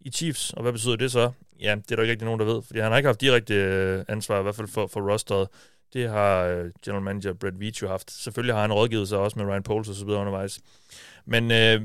i 0.00 0.10
Chiefs. 0.10 0.52
Og 0.52 0.62
hvad 0.62 0.72
betyder 0.72 0.96
det 0.96 1.12
så? 1.12 1.30
Ja, 1.60 1.74
det 1.74 1.92
er 1.92 1.96
der 1.96 2.02
ikke 2.02 2.12
rigtig 2.12 2.24
nogen, 2.24 2.40
der 2.40 2.46
ved, 2.46 2.62
fordi 2.62 2.80
han 2.80 2.90
har 2.90 2.98
ikke 2.98 3.08
haft 3.08 3.20
direkte 3.20 3.54
øh, 3.54 4.04
ansvar, 4.08 4.38
i 4.38 4.42
hvert 4.42 4.54
fald 4.54 4.68
for, 4.68 4.86
for 4.86 5.12
rosteret. 5.12 5.48
Det 5.92 6.08
har 6.08 6.44
øh, 6.44 6.70
general 6.84 7.02
manager 7.02 7.32
Brett 7.32 7.60
Veach 7.60 7.82
jo 7.82 7.88
haft. 7.88 8.10
Selvfølgelig 8.10 8.54
har 8.54 8.62
han 8.62 8.72
rådgivet 8.72 9.08
sig 9.08 9.18
også 9.18 9.38
med 9.38 9.46
Ryan 9.46 9.62
Poles 9.62 9.88
og 9.88 9.94
så 9.94 10.04
videre 10.04 10.20
undervejs. 10.20 10.60
Men 11.26 11.50
øh, 11.50 11.80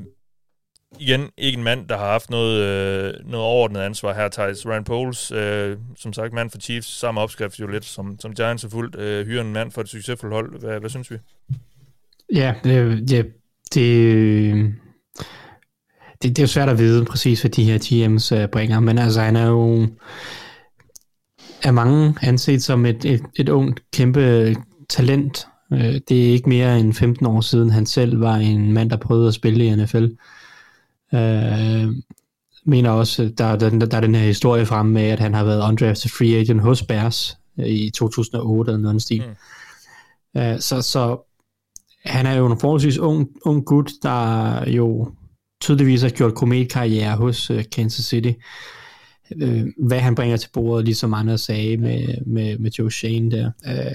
igen, 0.98 1.30
ikke 1.38 1.58
en 1.58 1.64
mand, 1.64 1.88
der 1.88 1.96
har 1.96 2.06
haft 2.06 2.30
noget, 2.30 2.62
øh, 2.62 3.14
noget 3.30 3.46
overordnet 3.46 3.80
ansvar 3.80 4.14
her, 4.14 4.28
Thijs. 4.28 4.66
Ryan 4.66 4.84
Poles, 4.84 5.32
øh, 5.32 5.78
som 5.96 6.12
sagt, 6.12 6.32
mand 6.32 6.50
for 6.50 6.58
Chiefs, 6.58 6.98
samme 6.98 7.20
opskrift 7.20 7.60
jo 7.60 7.66
lidt, 7.66 7.84
som, 7.84 8.20
som 8.20 8.34
Giants 8.34 8.62
har 8.62 8.70
fuldt, 8.70 8.96
øh, 8.96 9.26
hyrer 9.26 9.42
en 9.42 9.52
mand 9.52 9.72
for 9.72 9.80
et 9.80 9.88
succesfuldt 9.88 10.34
hold. 10.34 10.60
Hvad, 10.60 10.80
hvad 10.80 10.90
synes 10.90 11.10
vi? 11.10 11.16
Ja, 12.34 12.54
det, 12.64 13.10
ja, 13.12 13.22
det, 13.74 14.14
øh, 14.14 14.70
det, 16.22 16.36
det 16.36 16.38
er 16.38 16.42
jo 16.42 16.46
svært 16.46 16.68
at 16.68 16.78
vide 16.78 17.04
præcis, 17.04 17.40
hvad 17.40 17.50
de 17.50 17.64
her 17.64 17.78
GM's 17.78 18.34
uh, 18.34 18.42
øh, 18.42 18.48
bringer, 18.48 18.80
men 18.80 18.98
altså 18.98 19.20
han 19.20 19.36
er 19.36 19.46
jo 19.46 19.88
er 21.62 21.70
mange 21.70 22.14
anset 22.22 22.62
som 22.62 22.86
et, 22.86 23.04
et, 23.04 23.22
et 23.36 23.48
ungt, 23.48 23.82
kæmpe 23.92 24.54
talent. 24.88 25.46
Uh, 25.70 25.78
det 25.78 26.10
er 26.10 26.32
ikke 26.32 26.48
mere 26.48 26.80
end 26.80 26.94
15 26.94 27.26
år 27.26 27.40
siden, 27.40 27.70
han 27.70 27.86
selv 27.86 28.20
var 28.20 28.36
en 28.36 28.72
mand, 28.72 28.90
der 28.90 28.96
prøvede 28.96 29.28
at 29.28 29.34
spille 29.34 29.66
i 29.66 29.74
NFL. 29.76 30.06
Øh, 31.14 31.88
mener 32.64 32.90
også, 32.90 33.32
der, 33.38 33.56
der, 33.56 33.70
der 33.70 33.96
er 33.96 34.00
den 34.00 34.14
her 34.14 34.26
historie 34.26 34.66
frem 34.66 34.86
med, 34.86 35.02
at 35.02 35.20
han 35.20 35.34
har 35.34 35.44
været 35.44 35.68
undrafted 35.68 36.10
free 36.10 36.40
agent 36.40 36.60
hos 36.60 36.82
Bears 36.82 37.38
i 37.56 37.90
2008 37.94 38.72
eller 38.72 38.82
noget 38.82 39.02
stil. 39.02 39.22
Mm. 40.34 40.40
Øh, 40.40 40.60
så, 40.60 40.82
så 40.82 41.18
han 42.04 42.26
er 42.26 42.34
jo 42.34 42.46
en 42.46 42.60
forholdsvis 42.60 42.98
ung, 42.98 43.28
ung 43.44 43.64
gut, 43.64 43.90
der 44.02 44.70
jo 44.70 45.12
tydeligvis 45.60 46.02
har 46.02 46.08
gjort 46.08 46.34
kometkarriere 46.34 47.16
hos 47.16 47.50
uh, 47.50 47.60
Kansas 47.72 48.04
City. 48.04 48.32
Uh, 49.42 49.62
hvad 49.86 50.00
han 50.00 50.14
bringer 50.14 50.36
til 50.36 50.50
bordet, 50.52 50.84
ligesom 50.84 51.14
andre 51.14 51.38
sagde 51.38 51.76
med, 51.76 52.26
med, 52.26 52.58
med 52.58 52.70
Joe 52.78 52.90
Shane 52.90 53.30
der. 53.30 53.50
Uh, 53.66 53.72
det, 53.72 53.94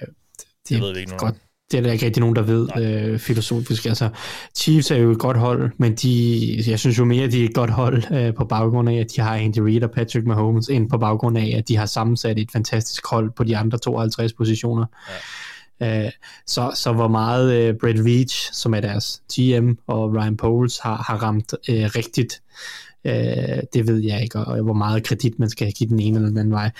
det 0.69 0.81
ved 0.81 0.93
vi 0.93 0.99
ikke 0.99 1.17
godt, 1.17 1.35
det 1.71 1.77
er 1.77 1.81
der 1.81 1.91
ikke 1.91 2.05
rigtig 2.05 2.21
nogen, 2.21 2.35
der 2.35 2.41
ved 2.41 2.67
øh, 2.77 3.19
filosofisk. 3.19 3.85
Altså, 3.85 4.09
Chiefs 4.57 4.91
er 4.91 4.95
jo 4.95 5.11
et 5.11 5.19
godt 5.19 5.37
hold, 5.37 5.71
men 5.77 5.95
de, 5.95 6.63
jeg 6.67 6.79
synes 6.79 6.99
jo 6.99 7.05
mere, 7.05 7.27
de 7.27 7.41
er 7.41 7.45
et 7.45 7.53
godt 7.53 7.69
hold 7.69 8.03
øh, 8.11 8.33
på 8.33 8.45
baggrund 8.45 8.89
af, 8.89 8.95
at 8.95 9.07
de 9.15 9.21
har 9.21 9.35
Andy 9.35 9.59
Reid 9.59 9.83
og 9.83 9.91
Patrick 9.91 10.27
Mahomes, 10.27 10.69
end 10.69 10.89
på 10.89 10.97
baggrund 10.97 11.37
af, 11.37 11.53
at 11.57 11.67
de 11.67 11.77
har 11.77 11.85
sammensat 11.85 12.39
et 12.39 12.51
fantastisk 12.51 13.07
hold 13.07 13.31
på 13.31 13.43
de 13.43 13.57
andre 13.57 13.77
52 13.77 14.33
positioner. 14.33 14.85
Ja. 15.09 15.13
Øh, 15.81 16.11
så, 16.47 16.71
så 16.75 16.93
hvor 16.93 17.07
meget 17.07 17.53
øh, 17.53 17.75
Brett 17.81 18.05
Veach, 18.05 18.53
som 18.53 18.73
er 18.73 18.81
deres 18.81 19.21
GM, 19.33 19.71
og 19.87 20.15
Ryan 20.15 20.37
Poles 20.37 20.79
har, 20.79 20.95
har 21.07 21.23
ramt 21.23 21.53
øh, 21.69 21.89
rigtigt, 21.95 22.41
Øh, 23.05 23.63
det 23.73 23.87
ved 23.87 23.97
jeg 23.97 24.23
ikke, 24.23 24.39
og, 24.39 24.45
og 24.45 24.63
hvor 24.63 24.73
meget 24.73 25.03
kredit 25.03 25.39
man 25.39 25.49
skal 25.49 25.71
give 25.71 25.89
den 25.89 25.99
ene 25.99 26.15
eller 26.15 26.29
den 26.29 26.37
anden 26.37 26.53
vej. 26.53 26.71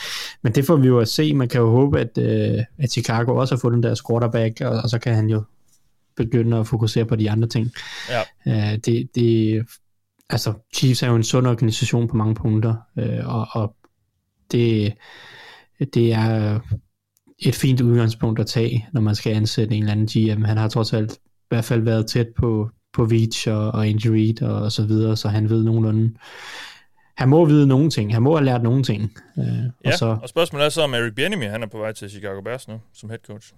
Men 0.42 0.56
det 0.56 0.66
får 0.66 0.76
vi 0.76 0.88
jo 0.88 1.00
at 1.00 1.08
se. 1.08 1.34
Man 1.34 1.50
kan 1.50 1.62
jo 1.62 1.70
håbe, 1.70 2.00
at, 2.00 2.18
øh, 2.18 2.64
at 2.78 2.92
Chicago 2.92 3.36
også 3.36 3.56
har 3.56 3.60
fået 3.60 3.74
den 3.74 3.84
der 3.84 3.96
quarterback, 4.08 4.62
og, 4.62 4.82
og 4.84 4.90
så 4.90 5.00
kan 5.00 5.16
han 5.16 5.30
jo 5.30 5.44
begynde 6.16 6.58
at 6.58 6.68
fokusere 6.68 7.06
på 7.06 7.16
de 7.16 7.32
andre 7.32 7.48
ting. 7.48 7.72
Ja. 8.10 8.22
Øh, 8.48 8.78
det, 8.78 9.16
det, 9.16 9.66
altså, 10.30 10.54
Chiefs 10.74 11.04
er 11.04 11.08
jo 11.08 11.16
en 11.16 11.24
sund 11.24 11.48
organisation 11.48 12.08
på 12.08 12.16
mange 12.16 12.36
punkter, 12.36 12.76
øh, 13.00 13.36
og, 13.36 13.48
og 13.52 13.76
det, 14.52 14.94
det 15.94 16.14
er 16.14 16.60
et 17.42 17.56
fint 17.56 17.82
udgangspunkt 17.82 18.40
at 18.40 18.48
tage, 18.48 18.88
når 18.94 19.02
man 19.02 19.16
skal 19.16 19.34
ansætte 19.34 19.76
en 19.76 19.84
eller 19.84 19.92
anden 19.92 20.36
GM. 20.36 20.44
Han 20.44 20.58
har 20.58 20.68
trods 20.68 20.94
alt 20.94 21.14
i 21.14 21.18
hvert 21.50 21.66
fald 21.66 21.82
været 21.82 22.08
tæt 22.08 22.28
på, 22.38 22.70
på 22.94 23.06
Veach 23.06 23.50
og, 23.50 23.72
og 23.72 23.88
Andy 23.88 24.08
Reid 24.08 24.42
og, 24.42 24.62
og 24.62 24.72
så 24.72 24.86
videre, 24.86 25.18
så 25.18 25.28
han 25.28 25.50
ved 25.50 25.64
nogenlunde. 25.64 26.14
Han 27.18 27.30
må 27.30 27.46
vide 27.46 27.68
nogle 27.68 27.90
ting. 27.90 28.14
Han 28.14 28.22
må 28.22 28.36
have 28.36 28.46
lært 28.46 28.64
nogle 28.64 28.84
ting. 28.84 29.14
Øh, 29.38 29.46
ja, 29.46 29.92
og, 29.92 29.94
så, 29.94 30.18
og 30.22 30.30
spørgsmålet 30.30 30.66
er 30.66 30.70
så, 30.70 30.82
om 30.82 30.94
Eric 30.94 31.16
Bieniemy, 31.16 31.46
han 31.46 31.64
er 31.64 31.68
på 31.68 31.78
vej 31.78 31.92
til 31.92 32.10
Chicago 32.10 32.42
Bears 32.42 32.68
nu, 32.68 32.82
som 32.94 33.10
head 33.10 33.20
coach. 33.28 33.54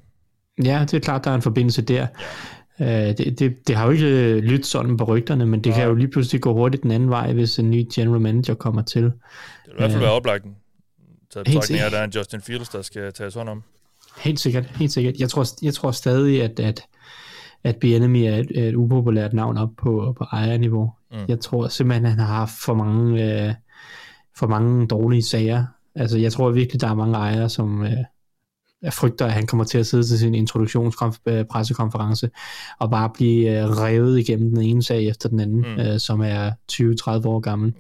Ja, 0.64 0.82
det 0.82 0.94
er 0.94 1.00
klart, 1.00 1.24
der 1.24 1.32
er 1.32 1.36
en 1.36 1.42
forbindelse 1.42 1.82
der. 1.82 2.08
Ja. 2.80 3.10
Øh, 3.10 3.18
det, 3.18 3.40
det, 3.40 3.68
det 3.68 3.76
har 3.76 3.86
jo 3.86 3.92
ikke 3.92 4.40
lyttet 4.40 4.66
sådan 4.66 4.98
på 4.98 5.04
rygterne, 5.04 5.46
men 5.46 5.64
det 5.64 5.70
ja. 5.70 5.76
kan 5.76 5.88
jo 5.88 5.96
lige 5.96 6.08
pludselig 6.08 6.42
gå 6.42 6.54
hurtigt 6.54 6.84
den 6.84 6.92
anden 6.92 7.10
vej, 7.10 7.34
hvis 7.34 7.60
en 7.60 7.72
ny 7.72 7.88
general 7.96 8.22
manager 8.22 8.54
kommer 8.54 8.82
til. 8.82 9.04
Det 9.04 9.14
vil 9.66 9.74
i 9.74 9.76
hvert 9.78 9.92
fald 9.92 10.02
øh, 10.02 10.02
være 10.02 10.12
oplagt. 10.12 10.46
Taget 11.34 11.46
betragtning 11.46 11.82
af, 11.82 11.86
at 11.86 11.92
der 11.92 11.98
er 11.98 12.04
en 12.04 12.12
Justin 12.16 12.42
Fields, 12.42 12.70
der 12.70 12.82
skal 12.82 13.14
tages 13.14 13.34
hånd 13.34 13.50
om. 13.50 13.64
Helt 14.18 14.40
sikkert, 14.40 14.66
helt 14.66 14.92
sikkert. 14.92 15.16
Jeg 15.20 15.30
tror, 15.30 15.46
jeg 15.66 15.74
tror 15.74 15.92
stadig, 15.92 16.44
at, 16.44 16.60
at 16.60 16.88
at 17.64 17.76
Bienemy 17.76 18.24
er 18.24 18.36
et, 18.36 18.68
et 18.68 18.76
upopulært 18.76 19.34
navn 19.34 19.58
op 19.58 19.70
på, 19.78 20.16
på 20.18 20.24
ejerniveau. 20.32 20.92
Mm. 21.12 21.18
Jeg 21.28 21.40
tror 21.40 21.68
simpelthen, 21.68 22.06
at 22.06 22.12
han 22.12 22.20
har 22.20 22.36
haft 22.36 22.54
for 22.66 22.74
mange, 22.74 23.24
øh, 23.24 23.54
for 24.36 24.48
mange 24.48 24.88
dårlige 24.88 25.24
sager. 25.24 25.66
Altså, 25.96 26.18
jeg 26.18 26.32
tror 26.32 26.52
virkelig, 26.52 26.82
der 26.82 26.88
er 26.88 26.96
mange 26.96 27.18
ejere, 27.18 27.50
som 27.50 27.86
øh, 27.86 28.92
frygter, 28.92 29.26
at 29.26 29.34
han 29.34 29.48
kommer 29.48 29.64
til 29.64 29.78
at 29.78 29.86
sidde 29.86 30.04
til 30.04 30.20
sin 30.20 30.36
introduktionspressekonference 30.36 32.30
og 32.80 32.90
bare 32.90 33.10
blive 33.14 33.60
øh, 33.60 33.70
revet 33.70 34.20
igennem 34.20 34.50
den 34.50 34.62
ene 34.62 34.84
sag 34.84 35.08
efter 35.08 35.30
den 35.30 35.40
anden, 35.40 35.60
mm. 35.60 35.82
øh, 35.82 36.00
som 36.00 36.22
er 36.22 36.52
20-30 36.72 37.28
år 37.28 37.40
gammel. 37.40 37.74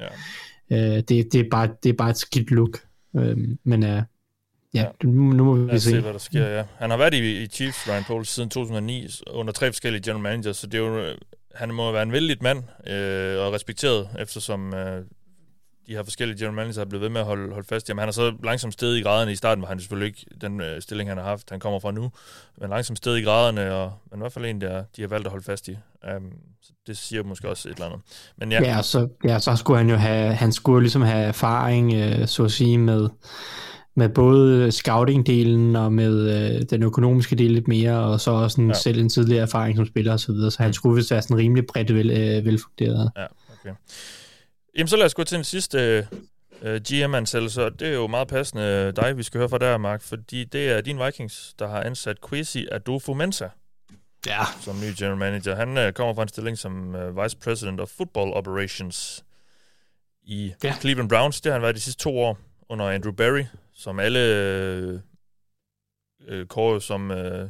Ja. 0.70 0.98
Øh, 0.98 1.04
det, 1.10 1.34
det, 1.34 1.36
er 1.36 1.50
bare, 1.52 1.70
det 1.84 1.90
er 1.90 1.94
bare 1.94 2.10
et 2.10 2.18
skidt 2.18 2.52
look. 2.52 2.80
Øh, 3.16 3.38
men 3.64 3.84
øh, 3.84 4.02
Ja, 4.74 4.86
nu, 5.04 5.22
nu 5.22 5.44
må 5.44 5.54
vi 5.56 5.68
Lad 5.68 5.76
os 5.76 5.84
se. 5.84 5.90
se, 5.90 6.00
hvad 6.02 6.14
der 6.14 6.20
sker, 6.20 6.48
ja. 6.48 6.64
Han 6.78 6.90
har 6.90 6.98
været 6.98 7.14
i, 7.14 7.44
i 7.44 7.48
Chiefs, 7.48 7.90
Ryan 7.90 8.04
Poles, 8.04 8.28
siden 8.28 8.50
2009, 8.50 9.08
under 9.32 9.54
tre 9.54 9.72
forskellige 9.72 10.02
general 10.02 10.24
managers, 10.24 10.58
så 10.58 10.68
det 10.68 10.74
er 10.74 10.84
jo, 10.84 11.16
han 11.56 11.74
må 11.74 11.92
være 11.92 12.04
en 12.04 12.12
vældig 12.12 12.38
mand, 12.42 12.64
øh, 12.88 13.46
og 13.46 13.54
respekteret, 13.54 14.10
eftersom 14.20 14.74
øh, 14.74 15.02
de 15.88 15.94
her 15.94 16.04
forskellige 16.04 16.38
general 16.38 16.56
managers 16.56 16.76
har 16.76 16.86
blevet 16.86 17.02
ved 17.02 17.10
med 17.10 17.22
at 17.22 17.28
holde, 17.28 17.54
holde 17.54 17.68
fast 17.68 17.90
i 17.90 17.92
ham. 17.92 17.98
Han 17.98 18.08
er 18.08 18.12
så 18.12 18.34
langsomt 18.44 18.74
sted 18.74 18.96
i 18.96 19.02
graderne. 19.02 19.32
I 19.32 19.36
starten 19.36 19.62
var 19.62 19.68
han 19.68 19.80
selvfølgelig 19.80 20.08
ikke 20.08 20.26
den 20.42 20.62
øh, 20.62 20.82
stilling, 20.82 21.10
han 21.10 21.18
har 21.18 21.26
haft, 21.26 21.50
han 21.50 21.60
kommer 21.60 21.80
fra 21.80 21.92
nu, 21.92 22.12
men 22.62 22.70
langsomt 22.70 22.98
sted 22.98 23.16
i 23.16 23.22
graderne, 23.22 23.74
og 23.74 23.94
men 24.12 24.20
i 24.20 24.22
hvert 24.22 24.34
fald 24.34 24.46
en, 24.46 24.62
der 24.62 24.84
de 24.96 25.02
har 25.02 25.08
valgt 25.08 25.28
at 25.28 25.32
holde 25.32 25.46
fast 25.46 25.68
i. 25.68 25.78
Um, 26.16 26.32
så 26.62 26.72
det 26.88 26.98
siger 26.98 27.24
måske 27.24 27.50
også 27.50 27.70
et 27.70 27.74
eller 27.74 27.86
andet. 27.86 28.00
Men 28.38 28.52
ja, 28.52 28.62
ja, 28.62 28.82
så, 28.82 29.08
ja, 29.24 29.40
så 29.40 29.56
skulle 29.56 29.78
han 29.78 29.90
jo 29.90 29.96
have, 29.96 30.34
han 30.34 30.52
skulle 30.52 30.84
ligesom 30.84 31.02
have 31.02 31.24
erfaring, 31.24 31.94
øh, 31.94 32.28
så 32.28 32.44
at 32.44 32.52
sige, 32.52 32.78
med 32.78 33.10
med 33.96 34.10
både 34.10 34.68
scouting-delen 34.72 35.78
og 35.78 35.94
med 35.94 36.30
øh, 36.30 36.62
den 36.62 36.84
økonomiske 36.84 37.36
del 37.36 37.52
lidt 37.52 37.68
mere, 37.68 38.00
og 38.00 38.20
så 38.20 38.32
også 38.32 38.62
en, 38.62 38.68
ja. 38.68 38.74
selv 38.74 39.00
en 39.00 39.10
tidligere 39.10 39.42
erfaring 39.42 39.78
som 39.78 39.86
spiller 39.86 40.14
osv., 40.14 40.26
så, 40.26 40.32
videre, 40.32 40.52
så 40.52 40.58
han 40.60 40.70
mm. 40.70 40.74
skulle 40.74 40.96
vist 40.96 41.12
være 41.12 41.22
sådan 41.22 41.38
rimelig 41.38 41.66
bredt 41.66 41.94
vel, 41.94 42.12
øh, 42.12 42.46
velfunderet. 42.46 43.12
Ja, 43.18 43.26
okay. 43.60 43.76
Jamen 44.78 44.88
så 44.88 44.98
lad 44.98 45.06
os 45.06 45.14
gå 45.14 45.24
til 45.24 45.36
den 45.36 45.44
sidste 45.44 46.08
uh, 46.62 46.70
GM-ansættelse, 46.70 47.66
og 47.66 47.80
det 47.80 47.88
er 47.88 47.94
jo 47.94 48.08
meget 48.08 48.28
passende 48.28 48.92
dig, 48.92 49.18
vi 49.18 49.24
skal 49.24 49.38
høre 49.38 49.50
fra 49.50 49.58
der, 49.58 49.78
Mark, 49.78 50.02
fordi 50.02 50.44
det 50.44 50.70
er 50.70 50.82
din 50.82 51.00
Vikings, 51.06 51.54
der 51.60 51.68
har 51.68 51.82
ansat 51.82 52.22
Kwesi 52.22 52.68
Adolfo 52.72 53.14
Mensa 53.14 53.48
Ja, 54.28 54.40
som 54.62 54.76
ny 54.76 54.94
general 55.00 55.18
manager. 55.18 55.56
Han 55.56 55.88
uh, 55.88 55.94
kommer 55.94 56.14
fra 56.14 56.22
en 56.22 56.28
stilling 56.28 56.58
som 56.58 56.96
uh, 56.96 57.24
vice 57.24 57.38
president 57.38 57.80
of 57.80 57.90
football 57.90 58.34
operations 58.34 59.24
i 60.24 60.54
Ja. 60.64 60.74
Cleveland 60.82 61.10
Browns. 61.10 61.42
Det 61.42 61.52
har 61.52 61.60
han 61.60 61.62
været 61.62 61.76
de 61.76 61.82
sidste 61.82 62.04
to 62.04 62.20
år 62.20 62.38
under 62.70 62.90
Andrew 62.90 63.14
Barry, 63.14 63.44
som 63.84 64.00
alle 64.00 64.20
øh, 64.20 65.00
øh 66.28 66.46
kårer 66.48 66.80
som 66.80 67.12
øh, 67.12 67.50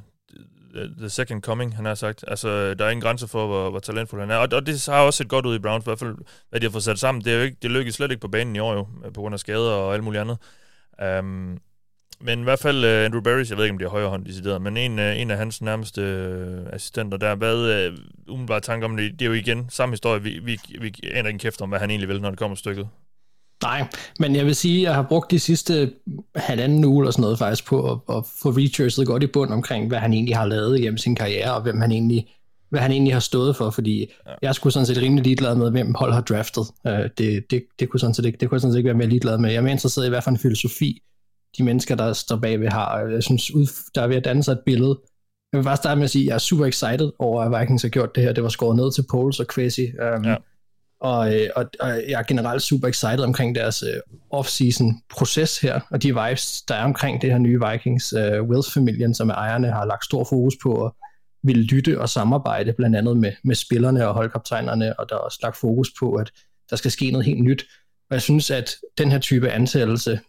the- 0.74 1.10
second 1.10 1.42
coming, 1.42 1.76
han 1.76 1.86
har 1.86 1.96
sagt. 1.96 2.26
Altså, 2.28 2.74
der 2.74 2.86
er 2.86 2.90
ingen 2.90 3.02
grænse 3.02 3.28
for, 3.28 3.48
hvor, 3.48 3.70
hvor 3.70 3.80
talentfuld 3.80 4.22
han 4.22 4.32
er. 4.32 4.36
Og, 4.36 4.48
og 4.52 4.66
det 4.66 4.86
har 4.86 5.02
også 5.02 5.18
set 5.18 5.30
godt 5.30 5.46
ud 5.46 5.56
i 5.56 5.60
Browns, 5.60 5.86
i 5.86 5.90
hvert 5.90 6.00
fald, 6.00 6.16
hvad 6.50 6.60
de 6.60 6.66
har 6.66 6.72
fået 6.72 6.84
sat 6.84 7.00
sammen. 7.00 7.24
Det, 7.24 7.34
er 7.34 7.38
jo 7.38 7.44
ikke, 7.44 7.58
det 7.62 7.72
lykkedes 7.72 7.96
slet 7.96 8.12
ikke 8.12 8.22
på 8.22 8.28
banen 8.28 8.56
i 8.56 8.60
år 8.60 8.74
jo, 8.74 8.88
på 9.14 9.22
grund 9.22 9.34
af 9.34 9.40
skader 9.40 9.72
og 9.72 9.94
alt 9.94 10.04
muligt 10.04 10.22
andet. 10.22 10.38
Um, 11.20 11.60
men 12.20 12.40
i 12.40 12.44
hvert 12.44 12.60
fald 12.60 12.78
uh, 12.84 13.06
Andrew 13.06 13.22
Barry, 13.22 13.50
jeg 13.50 13.58
ved 13.58 13.64
ikke, 13.64 13.74
om 13.74 13.78
det 13.78 13.86
er 13.86 13.90
højre 13.90 14.10
hånd 14.10 14.26
decideret, 14.26 14.62
men 14.62 14.78
en, 14.78 15.00
uh, 15.00 15.20
en 15.20 15.32
af 15.32 15.38
hans 15.38 15.62
nærmeste 15.62 16.02
uh, 16.02 16.74
assistenter 16.74 17.18
der, 17.18 17.36
hvad 17.36 17.88
uh, 17.90 18.34
umiddelbart 18.34 18.64
tanke 18.64 18.86
om 18.86 18.98
det, 18.98 19.12
det 19.12 19.22
er 19.22 19.26
jo 19.26 19.34
igen 19.34 19.70
samme 19.70 19.94
historie. 19.94 20.22
Vi, 20.22 20.40
vi, 20.40 20.60
vi 20.82 20.94
aner 21.04 21.28
ikke 21.28 21.36
en 21.36 21.40
kæft 21.40 21.62
om, 21.62 21.70
hvad 21.70 21.80
han 21.80 21.90
egentlig 21.90 22.10
vil, 22.10 22.22
når 22.22 22.30
det 22.30 22.40
kommer 22.40 22.56
stykket 22.56 22.88
nej. 23.62 23.88
Men 24.20 24.36
jeg 24.36 24.46
vil 24.46 24.56
sige, 24.56 24.78
at 24.78 24.84
jeg 24.84 24.96
har 24.96 25.04
brugt 25.04 25.32
de 25.32 25.40
sidste 25.40 25.94
halvanden 26.36 26.86
uge 26.86 27.04
eller 27.04 27.12
sådan 27.12 27.22
noget 27.22 27.40
faktisk 27.40 27.66
på 27.66 27.92
at, 27.92 28.18
at 28.18 28.24
få 28.42 28.50
researchet 28.50 29.08
godt 29.08 29.24
i 29.24 29.28
bund 29.28 29.52
omkring, 29.52 29.88
hvad 29.88 30.00
han 30.00 30.14
egentlig 30.14 30.38
har 30.38 30.46
lavet 30.46 30.82
gennem 30.82 30.98
sin 30.98 31.16
karriere, 31.16 31.54
og 31.54 31.62
hvem 31.62 31.82
han 31.82 31.92
egentlig, 31.92 32.28
hvad 32.70 32.80
han 32.80 32.92
egentlig 32.92 33.14
har 33.14 33.20
stået 33.20 33.56
for, 33.56 33.70
fordi 33.70 34.00
ja. 34.28 34.32
jeg 34.42 34.56
skulle 34.56 34.74
sådan 34.74 34.86
set 34.86 35.02
rimelig 35.02 35.24
ligeglad 35.24 35.56
med, 35.56 35.72
hvem 35.72 35.94
hold 35.94 36.14
har 36.14 36.22
draftet. 36.22 36.66
Uh, 36.86 36.92
det, 37.18 37.44
det, 37.52 37.64
det, 37.80 37.90
kunne 37.90 38.00
sådan 38.00 38.14
set 38.14 38.26
ikke, 38.26 38.38
det 38.38 38.50
kunne 38.50 38.56
jeg 38.56 38.62
sådan 38.62 38.74
set 38.74 38.78
ikke 38.78 38.88
være 38.88 38.98
mere 38.98 39.10
ligeglad 39.10 39.38
med. 39.38 39.50
Jeg 39.50 39.58
er 39.58 39.62
mere 39.62 39.72
interesseret 39.72 40.06
i, 40.06 40.10
hvad 40.10 40.22
for 40.22 40.32
en 40.32 40.38
filosofi 40.38 41.02
de 41.58 41.64
mennesker, 41.64 41.96
der 41.96 42.14
står 42.14 42.36
bagved 42.36 42.68
har. 42.68 42.86
Og 42.86 43.14
Jeg 43.14 43.24
synes, 43.24 43.52
der 43.96 44.02
er 44.02 44.08
ved 44.08 44.16
at 44.16 44.26
danne 44.26 44.44
sig 44.44 44.52
et 44.52 44.60
billede. 44.66 45.00
Jeg 45.52 45.58
vil 45.58 45.64
bare 45.64 45.78
starte 45.78 45.96
med 45.96 46.04
at 46.04 46.10
sige, 46.10 46.24
at 46.24 46.28
jeg 46.28 46.34
er 46.34 46.40
super 46.40 46.66
excited 46.66 47.12
over, 47.20 47.42
at 47.42 47.62
Vikings 47.62 47.82
har 47.82 47.90
gjort 47.90 48.16
det 48.16 48.24
her. 48.24 48.34
Det 48.34 48.44
var 48.44 48.50
skåret 48.50 48.76
ned 48.76 48.92
til 48.94 49.06
Poles 49.12 49.40
og 49.40 49.48
Quasi. 49.48 49.82
Um, 49.84 50.26
Ja 50.26 50.36
og, 51.04 51.36
øh, 51.36 51.50
og, 51.56 51.66
og 51.80 51.90
jeg 51.90 52.20
er 52.20 52.24
generelt 52.24 52.62
super 52.62 52.88
excited 52.88 53.20
omkring 53.20 53.56
deres 53.56 53.84
øh, 53.84 54.00
off-season 54.40 55.06
proces 55.10 55.60
her, 55.60 55.80
og 55.92 56.04
de 56.04 56.08
vibes, 56.08 56.62
der 56.62 56.76
er 56.76 56.84
omkring 56.84 57.22
det 57.22 57.32
her 57.32 57.38
nye 57.38 57.60
Vikings. 57.70 58.14
Øh, 58.14 58.44
Wills-familien, 58.44 59.14
som 59.14 59.30
er 59.30 59.34
ejerne, 59.34 59.72
har 59.72 59.86
lagt 59.86 60.06
stor 60.06 60.24
fokus 60.24 60.54
på 60.64 60.86
at 60.86 60.92
ville 61.44 61.64
lytte 61.64 62.02
og 62.02 62.10
samarbejde, 62.10 62.74
blandt 62.74 62.96
andet 62.96 63.18
med, 63.18 63.32
med 63.44 63.56
spillerne 63.56 64.08
og 64.08 64.14
holdkaptajnerne, 64.14 65.00
og 65.00 65.10
der 65.10 65.16
er 65.16 65.20
også 65.20 65.40
lagt 65.44 65.58
fokus 65.58 65.92
på, 66.00 66.14
at 66.14 66.32
der 66.70 66.76
skal 66.76 66.92
ske 66.92 67.12
noget 67.12 67.26
helt 67.26 67.44
nyt. 67.44 67.66
Og 68.10 68.14
jeg 68.14 68.22
synes, 68.22 68.52
at 68.52 68.76
den 68.98 69.12
her 69.12 69.20
type 69.20 69.50
ansættelse 69.50 70.20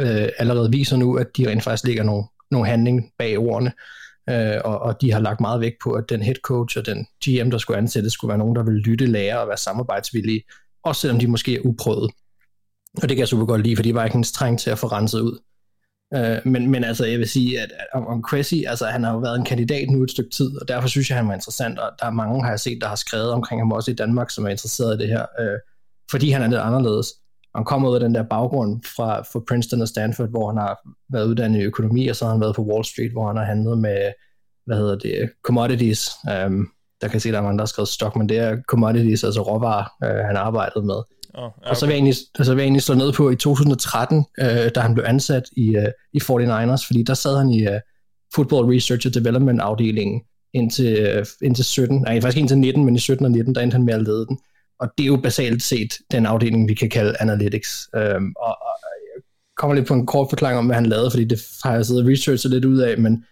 øh, 0.00 0.28
allerede 0.38 0.70
viser 0.70 0.96
nu, 0.96 1.16
at 1.16 1.26
de 1.36 1.50
rent 1.50 1.62
faktisk 1.62 1.84
ligger 1.84 2.02
nogle, 2.02 2.24
nogle 2.50 2.68
handling 2.68 3.12
bag 3.18 3.38
ordene, 3.38 3.72
øh, 4.30 4.60
og, 4.64 4.78
og 4.78 5.00
de 5.00 5.12
har 5.12 5.20
lagt 5.20 5.40
meget 5.40 5.60
vægt 5.60 5.76
på, 5.82 5.92
at 5.92 6.04
den 6.08 6.22
head 6.22 6.36
coach 6.42 6.78
og 6.78 6.86
den 6.86 7.06
GM, 7.24 7.50
der 7.50 7.58
skulle 7.58 7.78
ansættes, 7.78 8.12
skulle 8.12 8.28
være 8.28 8.38
nogen, 8.38 8.56
der 8.56 8.62
ville 8.62 8.80
lytte, 8.80 9.06
lære 9.06 9.40
og 9.40 9.48
være 9.48 9.56
samarbejdsvillige, 9.56 10.42
også 10.84 11.00
selvom 11.00 11.18
de 11.18 11.26
måske 11.26 11.54
er 11.54 11.60
uprøvet. 11.60 12.10
Og 13.02 13.02
det 13.02 13.10
kan 13.10 13.18
jeg 13.18 13.28
super 13.28 13.46
godt 13.46 13.62
lide, 13.62 13.88
i 13.88 14.16
en 14.16 14.22
trang 14.22 14.58
til 14.58 14.70
at 14.70 14.78
få 14.78 14.86
renset 14.86 15.20
ud. 15.20 15.38
Øh, 16.14 16.38
men, 16.44 16.70
men 16.70 16.84
altså, 16.84 17.06
jeg 17.06 17.18
vil 17.18 17.28
sige, 17.28 17.60
at 17.60 17.72
at 17.72 17.86
om, 17.94 18.06
om 18.06 18.22
Cressy, 18.22 18.54
altså 18.66 18.86
han 18.86 19.04
har 19.04 19.12
jo 19.12 19.18
været 19.18 19.38
en 19.38 19.44
kandidat 19.44 19.90
nu 19.90 20.02
et 20.02 20.10
stykke 20.10 20.30
tid, 20.30 20.60
og 20.60 20.68
derfor 20.68 20.88
synes 20.88 21.10
jeg, 21.10 21.18
han 21.18 21.28
var 21.28 21.34
interessant, 21.34 21.78
og 21.78 21.90
der 22.00 22.06
er 22.06 22.10
mange, 22.10 22.42
har 22.42 22.50
jeg 22.50 22.60
set, 22.60 22.78
der 22.80 22.88
har 22.88 22.96
skrevet 22.96 23.30
omkring 23.30 23.60
ham 23.60 23.72
også 23.72 23.90
i 23.90 23.94
Danmark, 23.94 24.30
som 24.30 24.46
er 24.46 24.48
interesseret 24.48 24.94
i 24.94 24.98
det 24.98 25.08
her, 25.08 25.26
øh, 25.40 25.58
fordi 26.10 26.30
han 26.30 26.42
er 26.42 26.48
lidt 26.48 26.60
anderledes. 26.60 27.06
Han 27.56 27.64
kommer 27.64 27.88
ud 27.88 27.94
af 27.94 28.00
den 28.00 28.14
der 28.14 28.22
baggrund 28.22 28.82
fra, 28.96 29.22
fra 29.22 29.40
Princeton 29.48 29.82
og 29.82 29.88
Stanford, 29.88 30.28
hvor 30.28 30.48
han 30.48 30.58
har 30.58 30.78
været 31.12 31.26
uddannet 31.26 31.60
i 31.60 31.62
økonomi, 31.62 32.08
og 32.08 32.16
så 32.16 32.24
har 32.24 32.32
han 32.32 32.40
været 32.40 32.56
på 32.56 32.62
Wall 32.62 32.84
Street, 32.84 33.12
hvor 33.12 33.26
han 33.26 33.36
har 33.36 33.44
handlet 33.44 33.78
med, 33.78 34.12
hvad 34.66 34.76
hedder 34.76 34.98
det, 34.98 35.30
commodities. 35.42 36.10
Um, 36.46 36.68
der 37.00 37.08
kan 37.08 37.14
jeg 37.14 37.22
se, 37.22 37.32
der 37.32 37.38
er 37.38 37.42
mange, 37.42 37.58
der 37.58 37.62
har 37.62 37.66
skrevet 37.66 37.88
stock, 37.88 38.16
men 38.16 38.28
det 38.28 38.38
er 38.38 38.56
commodities, 38.68 39.24
altså 39.24 39.42
råvarer, 39.42 39.84
uh, 40.04 40.26
han 40.26 40.36
har 40.36 40.42
arbejdet 40.42 40.84
med. 40.84 41.02
Oh, 41.34 41.50
ja, 41.64 41.70
Og 41.70 41.76
så 41.76 41.86
vil 41.86 41.92
jeg 41.92 41.96
egentlig, 41.96 42.14
så 42.42 42.54
vil 42.54 42.60
jeg 42.60 42.66
egentlig 42.66 42.82
slå 42.82 42.94
ned 42.94 43.12
på 43.12 43.30
i 43.30 43.36
2013, 43.36 44.24
øh, 44.40 44.70
da 44.74 44.80
han 44.80 44.94
blev 44.94 45.04
ansat 45.08 45.42
i, 45.56 45.76
øh, 45.76 45.88
i 46.12 46.20
49ers, 46.22 46.86
fordi 46.86 47.02
der 47.02 47.14
sad 47.14 47.36
han 47.38 47.50
i 47.50 47.66
øh, 47.66 47.80
Football 48.34 48.74
Research 48.74 49.06
and 49.06 49.14
Development 49.14 49.60
afdelingen 49.60 50.22
indtil, 50.54 50.98
øh, 50.98 51.26
indtil 51.42 51.64
17, 51.64 52.00
nej 52.00 52.20
faktisk 52.20 52.38
indtil 52.40 52.58
19, 52.58 52.84
men 52.84 52.96
i 52.96 52.98
17 52.98 53.24
og 53.26 53.32
19, 53.32 53.54
der 53.54 53.60
endte 53.60 53.74
han 53.74 53.84
med 53.84 53.94
at 53.94 54.02
lede 54.02 54.26
den. 54.26 54.38
Og 54.80 54.88
det 54.98 55.04
er 55.04 55.08
jo 55.08 55.16
basalt 55.16 55.62
set 55.62 55.94
den 56.10 56.26
afdeling, 56.26 56.68
vi 56.68 56.74
kan 56.74 56.90
kalde 56.90 57.16
Analytics. 57.20 57.88
Øhm, 57.96 58.32
og, 58.36 58.48
og 58.48 58.76
jeg 59.14 59.22
kommer 59.56 59.74
lidt 59.74 59.86
på 59.86 59.94
en 59.94 60.06
kort 60.06 60.26
forklaring 60.30 60.58
om, 60.58 60.66
hvad 60.66 60.74
han 60.76 60.86
lavede, 60.86 61.10
fordi 61.10 61.24
det 61.24 61.40
har 61.64 61.74
jeg 61.74 61.86
siddet 61.86 62.04
og 62.04 62.10
researchet 62.10 62.52
lidt 62.52 62.64
ud 62.64 62.78
af, 62.78 62.98
men, 62.98 63.24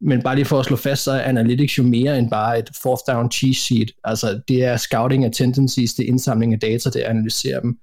men 0.00 0.22
bare 0.22 0.34
lige 0.34 0.44
for 0.44 0.58
at 0.58 0.64
slå 0.64 0.76
fast, 0.76 1.02
så 1.02 1.12
er 1.12 1.20
Analytics 1.20 1.78
jo 1.78 1.82
mere 1.82 2.18
end 2.18 2.30
bare 2.30 2.58
et 2.58 2.70
fourth 2.82 3.02
down 3.08 3.30
cheese 3.30 3.60
sheet. 3.60 3.90
Altså 4.04 4.40
det 4.48 4.64
er 4.64 4.76
scouting 4.76 5.24
af 5.24 5.30
tendencies, 5.32 5.94
det 5.94 6.04
er 6.04 6.08
indsamling 6.08 6.52
af 6.52 6.60
data, 6.60 6.90
det 6.90 7.00
er 7.00 7.04
at 7.04 7.10
analysere 7.10 7.60
dem. 7.60 7.78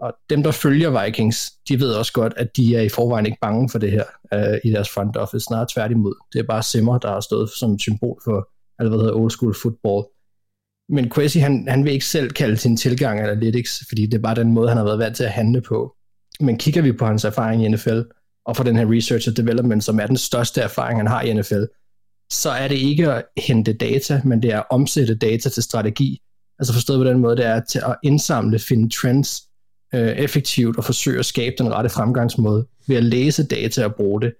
Og 0.00 0.12
dem, 0.30 0.42
der 0.42 0.50
følger 0.50 1.04
Vikings, 1.04 1.52
de 1.68 1.80
ved 1.80 1.92
også 1.92 2.12
godt, 2.12 2.34
at 2.36 2.56
de 2.56 2.76
er 2.76 2.80
i 2.80 2.88
forvejen 2.88 3.26
ikke 3.26 3.38
bange 3.40 3.68
for 3.68 3.78
det 3.78 3.90
her 3.90 4.04
øh, 4.34 4.58
i 4.64 4.70
deres 4.70 4.90
front 4.90 5.16
office. 5.16 5.44
Snarere 5.44 5.66
tværtimod. 5.74 6.14
Det 6.32 6.38
er 6.38 6.46
bare 6.46 6.62
Simmer, 6.62 6.98
der 6.98 7.08
har 7.08 7.20
stået 7.20 7.50
som 7.50 7.72
et 7.72 7.80
symbol 7.80 8.20
for, 8.24 8.48
eller 8.78 8.90
hvad 8.90 8.98
hedder 8.98 9.14
old 9.14 9.30
school 9.30 9.54
football. 9.62 10.04
Men 10.88 11.10
Quasi, 11.10 11.38
han, 11.38 11.68
han 11.68 11.84
vil 11.84 11.92
ikke 11.92 12.04
selv 12.04 12.30
kalde 12.30 12.56
sin 12.56 12.76
tilgang 12.76 13.20
analytics, 13.20 13.84
fordi 13.88 14.06
det 14.06 14.14
er 14.14 14.22
bare 14.22 14.34
den 14.34 14.52
måde, 14.52 14.68
han 14.68 14.76
har 14.76 14.84
været 14.84 14.98
vant 14.98 15.16
til 15.16 15.24
at 15.24 15.30
handle 15.30 15.60
på. 15.60 15.94
Men 16.40 16.58
kigger 16.58 16.82
vi 16.82 16.92
på 16.92 17.06
hans 17.06 17.24
erfaring 17.24 17.64
i 17.64 17.68
NFL, 17.68 18.00
og 18.46 18.56
for 18.56 18.64
den 18.64 18.76
her 18.76 18.92
research 18.92 19.28
and 19.28 19.36
development, 19.36 19.84
som 19.84 20.00
er 20.00 20.06
den 20.06 20.16
største 20.16 20.60
erfaring, 20.60 20.98
han 20.98 21.06
har 21.06 21.22
i 21.22 21.32
NFL, 21.32 21.62
så 22.30 22.50
er 22.50 22.68
det 22.68 22.76
ikke 22.76 23.12
at 23.12 23.24
hente 23.36 23.72
data, 23.72 24.20
men 24.24 24.42
det 24.42 24.52
er 24.52 24.58
at 24.58 24.66
omsætte 24.70 25.14
data 25.14 25.48
til 25.48 25.62
strategi. 25.62 26.20
Altså 26.58 26.72
forstået 26.72 26.98
på 26.98 27.04
den 27.04 27.18
måde, 27.18 27.36
det 27.36 27.46
er 27.46 27.60
til 27.60 27.78
at 27.78 27.96
indsamle, 28.02 28.58
finde 28.58 28.90
trends 28.90 29.42
øh, 29.94 30.08
effektivt 30.08 30.76
og 30.76 30.84
forsøge 30.84 31.18
at 31.18 31.26
skabe 31.26 31.54
den 31.58 31.72
rette 31.72 31.90
fremgangsmåde 31.90 32.66
ved 32.88 32.96
at 32.96 33.04
læse 33.04 33.46
data 33.46 33.84
og 33.84 33.94
bruge 33.94 34.20
det. 34.20 34.34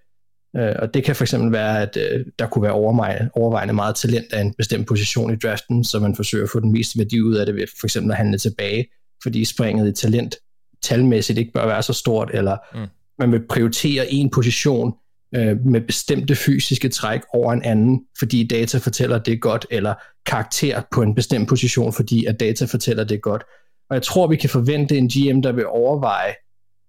Øh, 0.58 0.74
og 0.78 0.94
det 0.94 1.04
kan 1.04 1.16
for 1.16 1.24
eksempel 1.24 1.52
være, 1.52 1.82
at 1.82 1.96
øh, 1.96 2.26
der 2.38 2.46
kunne 2.46 2.62
være 2.62 2.72
overvejende, 2.72 3.30
overvejende 3.34 3.74
meget 3.74 3.96
talent 3.96 4.32
af 4.32 4.40
en 4.40 4.54
bestemt 4.54 4.86
position 4.86 5.32
i 5.32 5.36
draften, 5.36 5.84
så 5.84 5.98
man 5.98 6.16
forsøger 6.16 6.44
at 6.44 6.50
få 6.50 6.60
den 6.60 6.72
mest 6.72 6.98
værdi 6.98 7.20
ud 7.20 7.34
af 7.34 7.46
det 7.46 7.54
ved 7.54 7.66
for 7.80 7.86
eksempel 7.86 8.10
at 8.10 8.16
handle 8.16 8.38
tilbage, 8.38 8.86
fordi 9.22 9.44
springet 9.44 9.88
i 9.88 9.92
talent 9.92 10.36
talmæssigt 10.82 11.38
ikke 11.38 11.52
bør 11.52 11.66
være 11.66 11.82
så 11.82 11.92
stort, 11.92 12.30
eller 12.34 12.56
mm. 12.74 12.86
man 13.18 13.32
vil 13.32 13.46
prioritere 13.48 14.12
en 14.12 14.30
position 14.30 14.94
øh, 15.34 15.66
med 15.66 15.80
bestemte 15.80 16.34
fysiske 16.34 16.88
træk 16.88 17.20
over 17.34 17.52
en 17.52 17.62
anden, 17.62 18.04
fordi 18.18 18.46
data 18.46 18.78
fortæller, 18.78 19.18
det 19.18 19.40
godt, 19.40 19.66
eller 19.70 19.94
karakter 20.26 20.82
på 20.92 21.02
en 21.02 21.14
bestemt 21.14 21.48
position, 21.48 21.92
fordi 21.92 22.24
at 22.24 22.40
data 22.40 22.64
fortæller, 22.64 23.04
det 23.04 23.22
godt. 23.22 23.42
Og 23.90 23.94
jeg 23.94 24.02
tror, 24.02 24.26
vi 24.26 24.36
kan 24.36 24.50
forvente 24.50 24.98
en 24.98 25.08
GM, 25.08 25.42
der 25.42 25.52
vil 25.52 25.66
overveje 25.66 26.34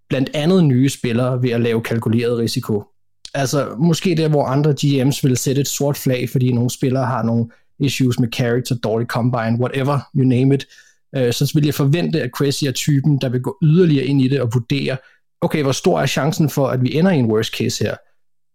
blandt 0.09 0.29
andet 0.33 0.63
nye 0.63 0.89
spillere 0.89 1.43
ved 1.43 1.49
at 1.49 1.61
lave 1.61 1.81
kalkuleret 1.81 2.38
risiko. 2.38 2.83
Altså 3.33 3.75
måske 3.77 4.15
der, 4.15 4.27
hvor 4.27 4.45
andre 4.45 4.75
GM's 4.81 5.19
vil 5.24 5.38
sætte 5.38 5.62
et 5.62 5.67
sort 5.67 5.98
flag, 5.98 6.29
fordi 6.29 6.51
nogle 6.51 6.69
spillere 6.69 7.05
har 7.05 7.24
nogle 7.24 7.45
issues 7.79 8.19
med 8.19 8.27
character, 8.33 8.75
dårlig 8.75 9.07
combine, 9.07 9.57
whatever, 9.59 10.00
you 10.15 10.24
name 10.24 10.55
it. 10.55 10.67
Øh, 11.15 11.33
så 11.33 11.51
vil 11.55 11.65
jeg 11.65 11.74
forvente, 11.74 12.21
at 12.21 12.31
Crazy 12.31 12.63
er 12.63 12.71
typen, 12.71 13.17
der 13.21 13.29
vil 13.29 13.41
gå 13.41 13.57
yderligere 13.63 14.05
ind 14.05 14.21
i 14.21 14.27
det 14.27 14.41
og 14.41 14.50
vurdere, 14.53 14.98
okay, 15.41 15.62
hvor 15.62 15.71
stor 15.71 16.01
er 16.01 16.05
chancen 16.05 16.50
for, 16.50 16.67
at 16.67 16.81
vi 16.81 16.95
ender 16.95 17.12
i 17.12 17.17
en 17.17 17.25
worst 17.25 17.55
case 17.57 17.83
her? 17.83 17.95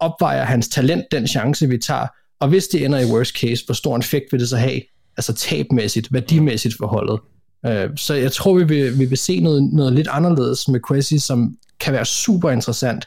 Opvejer 0.00 0.44
hans 0.44 0.68
talent 0.68 1.04
den 1.12 1.26
chance, 1.26 1.68
vi 1.68 1.78
tager? 1.78 2.06
Og 2.40 2.48
hvis 2.48 2.68
det 2.68 2.84
ender 2.84 2.98
i 2.98 3.12
worst 3.12 3.36
case, 3.36 3.66
hvor 3.66 3.74
stor 3.74 3.96
en 3.96 4.00
effekt 4.00 4.24
vil 4.32 4.40
det 4.40 4.48
så 4.48 4.56
have? 4.56 4.80
Altså 5.16 5.32
tabmæssigt, 5.32 6.12
værdimæssigt 6.12 6.74
forholdet. 6.78 7.20
Øh, 7.66 7.90
så 7.96 8.14
jeg 8.14 8.32
tror, 8.32 8.54
vi 8.54 8.64
vil, 8.64 8.98
vi 8.98 9.04
vil 9.04 9.18
se 9.18 9.40
noget, 9.40 9.62
noget 9.72 9.92
lidt 9.92 10.08
anderledes 10.08 10.68
med 10.68 10.80
Quasi, 10.88 11.18
som 11.18 11.56
kan 11.80 11.92
være 11.92 12.04
super 12.04 12.50
interessant, 12.50 13.04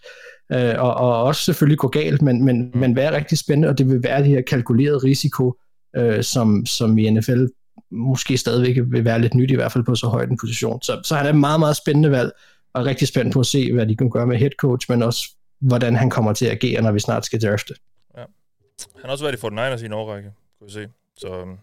øh, 0.54 0.74
og, 0.78 0.94
og 0.96 1.24
også 1.24 1.42
selvfølgelig 1.44 1.78
gå 1.78 1.88
galt, 1.88 2.22
men, 2.22 2.46
men, 2.46 2.72
men 2.76 2.96
være 2.96 3.16
rigtig 3.16 3.38
spændende, 3.38 3.68
og 3.70 3.78
det 3.78 3.90
vil 3.90 4.04
være 4.04 4.20
det 4.20 4.28
her 4.28 4.42
kalkulerede 4.42 4.98
risiko, 4.98 5.54
øh, 5.96 6.24
som, 6.24 6.66
som 6.66 6.98
i 6.98 7.10
NFL 7.10 7.46
måske 7.92 8.38
stadigvæk 8.38 8.76
vil 8.88 9.06
være 9.06 9.22
lidt 9.22 9.34
nyt, 9.34 9.52
i 9.52 9.56
hvert 9.56 9.72
fald 9.72 9.84
på 9.84 9.96
så 9.96 10.08
højt 10.08 10.30
en 10.30 10.38
position. 10.42 10.82
Så, 10.82 11.02
så 11.04 11.16
han 11.16 11.26
er 11.26 11.30
et 11.30 11.36
meget, 11.36 11.60
meget 11.60 11.78
spændende 11.78 12.12
valg, 12.12 12.32
og 12.74 12.86
rigtig 12.86 13.08
spændt 13.08 13.34
på 13.34 13.40
at 13.40 13.46
se, 13.46 13.74
hvad 13.74 13.88
de 13.88 13.96
kan 13.96 14.10
gøre 14.10 14.28
med 14.28 14.38
head 14.38 14.52
coach, 14.60 14.92
men 14.92 15.04
også 15.04 15.30
hvordan 15.62 15.96
han 15.96 16.10
kommer 16.10 16.34
til 16.34 16.46
at 16.46 16.52
agere, 16.52 16.82
når 16.82 16.92
vi 16.92 17.00
snart 17.00 17.26
skal 17.26 17.42
drafte. 17.42 17.74
Ja. 18.18 18.22
Han 18.22 19.02
har 19.06 19.12
også 19.12 19.24
været 19.26 19.44
i 19.44 19.48
49ers 19.48 19.84
i 19.84 19.86
en 19.86 19.94
årrække, 19.94 20.30
kunne 20.60 20.68
vi 20.68 20.74
se. 20.74 20.88
Så, 21.18 21.28
øhm, 21.28 21.58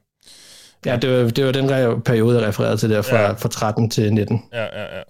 Ja, 0.87 0.97
det 0.97 1.11
var, 1.25 1.31
det 1.31 1.47
var 1.47 1.53
den 1.53 1.71
re- 1.71 2.01
periode, 2.01 2.39
jeg 2.39 2.49
refererede 2.49 2.77
til 2.77 2.91
der 2.91 3.03
fra, 3.03 3.17
Ja. 3.17 3.27
ja. 3.27 3.33
fra 3.33 3.49
13 3.49 3.91
til 3.91 4.13
19. 4.15 4.43
ja, 4.53 4.63
ja, 4.63 4.97
ja. 4.97 5.03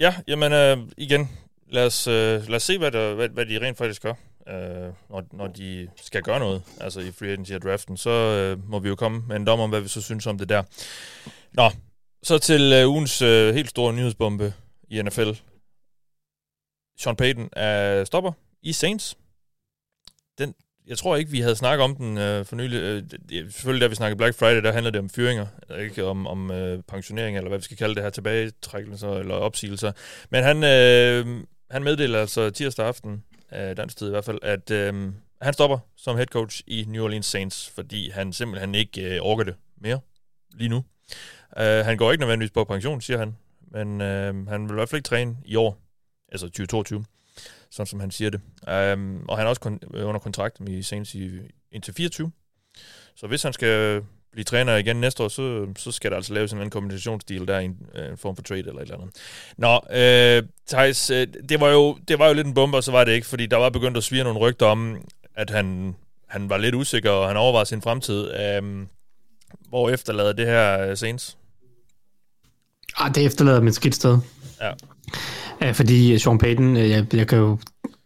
Ja, 0.00 0.14
jamen 0.28 0.52
øh, 0.52 0.76
igen, 0.98 1.28
lad 1.72 1.86
os, 1.86 2.06
øh, 2.06 2.48
lad 2.48 2.56
os 2.56 2.62
se, 2.62 2.78
hvad, 2.78 2.90
der, 2.90 3.14
hvad, 3.14 3.28
hvad 3.28 3.46
de 3.46 3.60
rent 3.60 3.78
faktisk 3.78 4.02
gør, 4.02 4.14
øh, 4.48 4.92
når, 5.10 5.24
når 5.32 5.46
de 5.46 5.88
skal 5.96 6.22
gøre 6.22 6.38
noget, 6.38 6.62
altså 6.80 7.00
i 7.00 7.12
free 7.12 7.30
agency 7.30 7.52
og 7.52 7.62
draften. 7.62 7.96
Så 7.96 8.10
øh, 8.10 8.70
må 8.70 8.78
vi 8.78 8.88
jo 8.88 8.94
komme 8.94 9.22
med 9.28 9.36
en 9.36 9.46
dom 9.46 9.60
om, 9.60 9.70
hvad 9.70 9.80
vi 9.80 9.88
så 9.88 10.02
synes 10.02 10.26
om 10.26 10.38
det 10.38 10.48
der. 10.48 10.62
Nå, 11.52 11.70
så 12.22 12.38
til 12.38 12.72
øh, 12.72 12.88
ugens 12.88 13.22
øh, 13.22 13.54
helt 13.54 13.70
store 13.70 13.92
nyhedsbombe 13.92 14.54
i 14.90 15.02
NFL. 15.02 15.30
Sean 16.98 17.16
Payton 17.16 17.48
er 17.52 18.04
stopper 18.04 18.32
i 18.62 18.72
Saints. 18.72 19.16
Den, 20.38 20.54
jeg 20.86 20.98
tror 20.98 21.16
ikke, 21.16 21.30
vi 21.30 21.40
havde 21.40 21.56
snakket 21.56 21.84
om 21.84 21.96
den 21.96 22.18
øh, 22.18 22.44
for 22.44 22.56
nylig. 22.56 22.80
Øh, 22.80 23.02
selvfølgelig, 23.52 23.80
da 23.80 23.86
vi 23.86 23.94
snakkede 23.94 24.18
Black 24.18 24.38
Friday, 24.38 24.62
der 24.62 24.72
handlede 24.72 24.92
det 24.92 25.00
om 25.00 25.10
fyringer, 25.10 25.46
ikke 25.80 26.04
om, 26.04 26.26
om 26.26 26.50
øh, 26.50 26.82
pensionering, 26.88 27.36
eller 27.36 27.48
hvad 27.48 27.58
vi 27.58 27.64
skal 27.64 27.76
kalde 27.76 27.94
det 27.94 28.02
her, 28.02 28.10
tilbagetrækkelser 28.10 29.10
eller 29.10 29.34
opsigelser. 29.34 29.92
Men 30.30 30.44
han, 30.44 30.64
øh, 30.64 31.44
han 31.72 31.82
meddeler 31.84 32.20
altså 32.20 32.50
tirsdag 32.50 32.86
aften, 32.86 33.24
øh, 33.52 33.76
dansk 33.76 33.96
tid 33.96 34.06
i 34.06 34.10
hvert 34.10 34.24
fald, 34.24 34.38
at 34.42 34.70
øh, 34.70 35.12
han 35.42 35.54
stopper 35.54 35.78
som 35.96 36.16
head 36.16 36.26
coach 36.26 36.62
i 36.66 36.84
New 36.88 37.04
Orleans 37.04 37.26
Saints, 37.26 37.70
fordi 37.70 38.10
han 38.10 38.32
simpelthen 38.32 38.74
ikke 38.74 39.14
øh, 39.14 39.22
orker 39.22 39.44
det 39.44 39.54
mere 39.80 40.00
lige 40.54 40.68
nu. 40.68 40.84
Øh, 41.58 41.84
han 41.84 41.96
går 41.96 42.12
ikke 42.12 42.20
nødvendigvis 42.20 42.50
på 42.50 42.64
pension, 42.64 43.00
siger 43.00 43.18
han, 43.18 43.36
men 43.60 44.00
øh, 44.00 44.48
han 44.48 44.62
vil 44.62 44.70
i 44.70 44.74
hvert 44.74 44.88
fald 44.88 44.98
ikke 44.98 45.08
træne 45.08 45.36
i 45.44 45.56
år, 45.56 45.78
altså 46.32 46.46
2022, 46.46 47.04
sådan 47.70 47.86
som 47.86 48.00
han 48.00 48.10
siger 48.10 48.30
det. 48.30 48.40
Øh, 48.68 49.20
og 49.28 49.36
han 49.36 49.46
er 49.46 49.50
også 49.50 49.62
kon- 49.66 49.96
øh, 49.96 50.08
under 50.08 50.20
kontrakt 50.20 50.60
med 50.60 50.82
Saints 50.82 51.14
i, 51.14 51.30
indtil 51.72 51.94
24. 51.94 52.32
Så 53.14 53.26
hvis 53.26 53.42
han 53.42 53.52
skal 53.52 54.02
blive 54.32 54.44
træner 54.44 54.76
igen 54.76 54.96
næste 54.96 55.22
år, 55.22 55.28
så, 55.28 55.66
så 55.76 55.92
skal 55.92 56.10
der 56.10 56.16
altså 56.16 56.34
laves 56.34 56.52
en 56.52 56.58
anden 56.58 56.70
kombinationsdeal 56.70 57.46
der, 57.46 57.58
en, 57.58 57.76
en 58.10 58.16
form 58.16 58.36
for 58.36 58.42
trade 58.42 58.60
eller 58.60 58.74
et 58.74 58.82
eller 58.82 58.96
andet. 58.96 59.10
Nå, 59.56 59.80
øh, 59.96 60.42
Thijs, 60.68 61.10
øh, 61.10 61.26
det, 61.48 61.60
var 61.60 61.68
jo, 61.68 61.98
det 62.08 62.18
var 62.18 62.28
jo 62.28 62.34
lidt 62.34 62.46
en 62.46 62.54
bombe, 62.54 62.76
og 62.76 62.84
så 62.84 62.92
var 62.92 63.04
det 63.04 63.12
ikke, 63.12 63.26
fordi 63.26 63.46
der 63.46 63.56
var 63.56 63.70
begyndt 63.70 63.96
at 63.96 64.04
svire 64.04 64.24
nogle 64.24 64.38
rygter 64.38 64.66
om, 64.66 64.96
at 65.34 65.50
han, 65.50 65.94
han 66.28 66.50
var 66.50 66.58
lidt 66.58 66.74
usikker, 66.74 67.10
og 67.10 67.28
han 67.28 67.36
overvejede 67.36 67.68
sin 67.68 67.82
fremtid. 67.82 68.30
Øh, 68.34 68.86
hvor 69.68 69.90
efterlader 69.90 70.32
det 70.32 70.46
her 70.46 70.90
uh, 70.90 70.96
Saints? 70.96 71.36
Ah, 72.96 73.14
det 73.14 73.26
efterlader 73.26 73.60
mit 73.60 73.74
skidt 73.74 73.94
sted. 73.94 74.18
Ja. 74.60 74.70
ja. 75.60 75.70
Fordi 75.70 76.18
Sean 76.18 76.38
Payton, 76.38 76.76
øh, 76.76 76.90
jeg, 76.90 77.14
jeg 77.14 77.28
kan 77.28 77.38
jo 77.38 77.58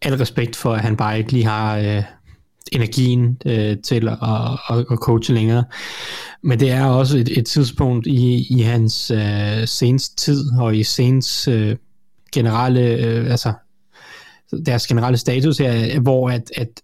al 0.03 0.15
respekt 0.15 0.57
for, 0.57 0.75
at 0.75 0.81
han 0.81 0.97
bare 0.97 1.19
ikke 1.19 1.33
lige 1.33 1.45
har 1.45 1.79
øh, 1.79 2.03
energien 2.73 3.39
øh, 3.47 3.77
til 3.85 4.09
at, 4.09 4.19
at, 4.71 4.79
at 4.91 4.99
coache 4.99 5.35
længere. 5.35 5.65
Men 6.43 6.61
det 6.61 6.71
er 6.71 6.85
også 6.85 7.19
et, 7.19 7.39
et 7.39 7.47
tidspunkt 7.47 8.07
i, 8.07 8.47
i 8.51 8.61
hans 8.61 9.11
øh, 9.11 9.69
Saints 9.69 10.09
tid, 10.09 10.45
og 10.59 10.77
i 10.77 10.83
Saints 10.83 11.49
øh, 11.49 11.77
generelle, 12.33 12.81
øh, 12.81 13.31
altså 13.31 13.53
deres 14.67 14.87
generelle 14.87 15.19
status 15.19 15.59
her, 15.59 16.01
hvor 16.01 16.31
at, 16.31 16.53
at 16.57 16.83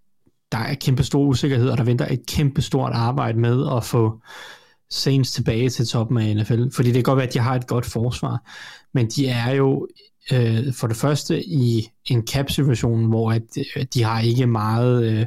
der 0.52 0.58
er 0.58 0.74
kæmpe 0.74 1.04
stor 1.04 1.24
usikkerhed, 1.24 1.68
og 1.68 1.78
der 1.78 1.84
venter 1.84 2.06
et 2.10 2.26
kæmpe 2.26 2.62
stort 2.62 2.92
arbejde 2.94 3.38
med 3.38 3.66
at 3.76 3.84
få 3.84 4.20
Saints 4.90 5.32
tilbage 5.32 5.70
til 5.70 5.86
toppen 5.86 6.18
af 6.18 6.36
NFL. 6.36 6.64
Fordi 6.74 6.88
det 6.88 6.94
kan 6.94 7.02
godt 7.02 7.16
være, 7.16 7.26
at 7.26 7.34
de 7.34 7.38
har 7.38 7.54
et 7.54 7.66
godt 7.66 7.86
forsvar, 7.86 8.50
men 8.94 9.06
de 9.08 9.26
er 9.26 9.50
jo 9.50 9.88
øh, 10.32 10.72
for 10.74 10.86
det 10.86 10.96
første 10.96 11.44
i 11.44 11.88
en 12.04 12.26
cap-situation, 12.26 13.04
hvor 13.04 13.32
at, 13.32 13.42
øh, 13.76 13.84
de 13.94 14.02
har 14.02 14.20
ikke 14.20 14.46
meget... 14.46 15.04
Øh, 15.04 15.26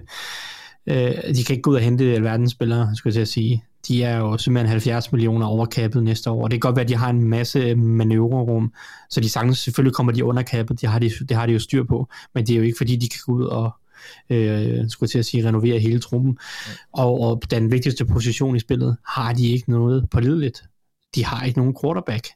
øh, 0.88 1.36
de 1.36 1.44
kan 1.44 1.54
ikke 1.54 1.62
gå 1.62 1.72
ud 1.72 1.76
og 1.76 1.82
hente 1.82 2.14
alverdensspillere, 2.14 2.96
skulle 2.96 3.12
jeg 3.12 3.14
til 3.14 3.22
at 3.22 3.28
sige. 3.28 3.64
De 3.88 4.04
er 4.04 4.18
jo 4.18 4.38
simpelthen 4.38 4.70
70 4.70 5.12
millioner 5.12 5.46
overkappet 5.46 6.04
næste 6.04 6.30
år. 6.30 6.48
Det 6.48 6.52
kan 6.52 6.60
godt 6.60 6.76
være, 6.76 6.84
at 6.84 6.90
de 6.90 6.96
har 6.96 7.10
en 7.10 7.30
masse 7.30 7.76
manøvrerum, 7.76 8.74
så 9.10 9.22
de 9.22 9.30
sagtens, 9.30 9.58
selvfølgelig 9.58 9.96
kommer 9.96 10.14
de 10.14 10.26
underkappet, 10.26 10.82
det 10.82 10.90
har 10.90 11.00
de, 11.00 11.12
det 11.30 11.38
har 11.38 11.46
de 11.46 11.54
jo 11.54 11.60
styr 11.60 11.84
på, 11.84 12.10
men 12.36 12.48
det 12.48 12.54
er 12.54 12.58
jo 12.58 12.64
ikke 12.64 12.78
fordi, 12.78 12.96
de 12.96 13.10
kan 13.10 13.20
gå 13.26 13.34
ud 13.34 13.44
og, 13.44 13.72
øh, 14.30 14.90
skulle 14.90 15.10
til 15.10 15.20
at 15.20 15.26
sige, 15.26 15.48
renovere 15.48 15.80
hele 15.80 16.00
truppen. 16.00 16.38
Ja. 16.68 16.72
Og, 16.94 17.22
og 17.22 17.42
den 17.52 17.72
vigtigste 17.72 18.06
position 18.06 18.56
i 18.56 18.60
spillet 18.60 18.98
har 19.08 19.34
de 19.34 19.48
ikke 19.48 19.72
noget 19.72 20.10
pålideligt. 20.12 20.64
De 21.16 21.26
har 21.26 21.46
ikke 21.46 21.60
nogen 21.60 21.76
quarterback. 21.82 22.28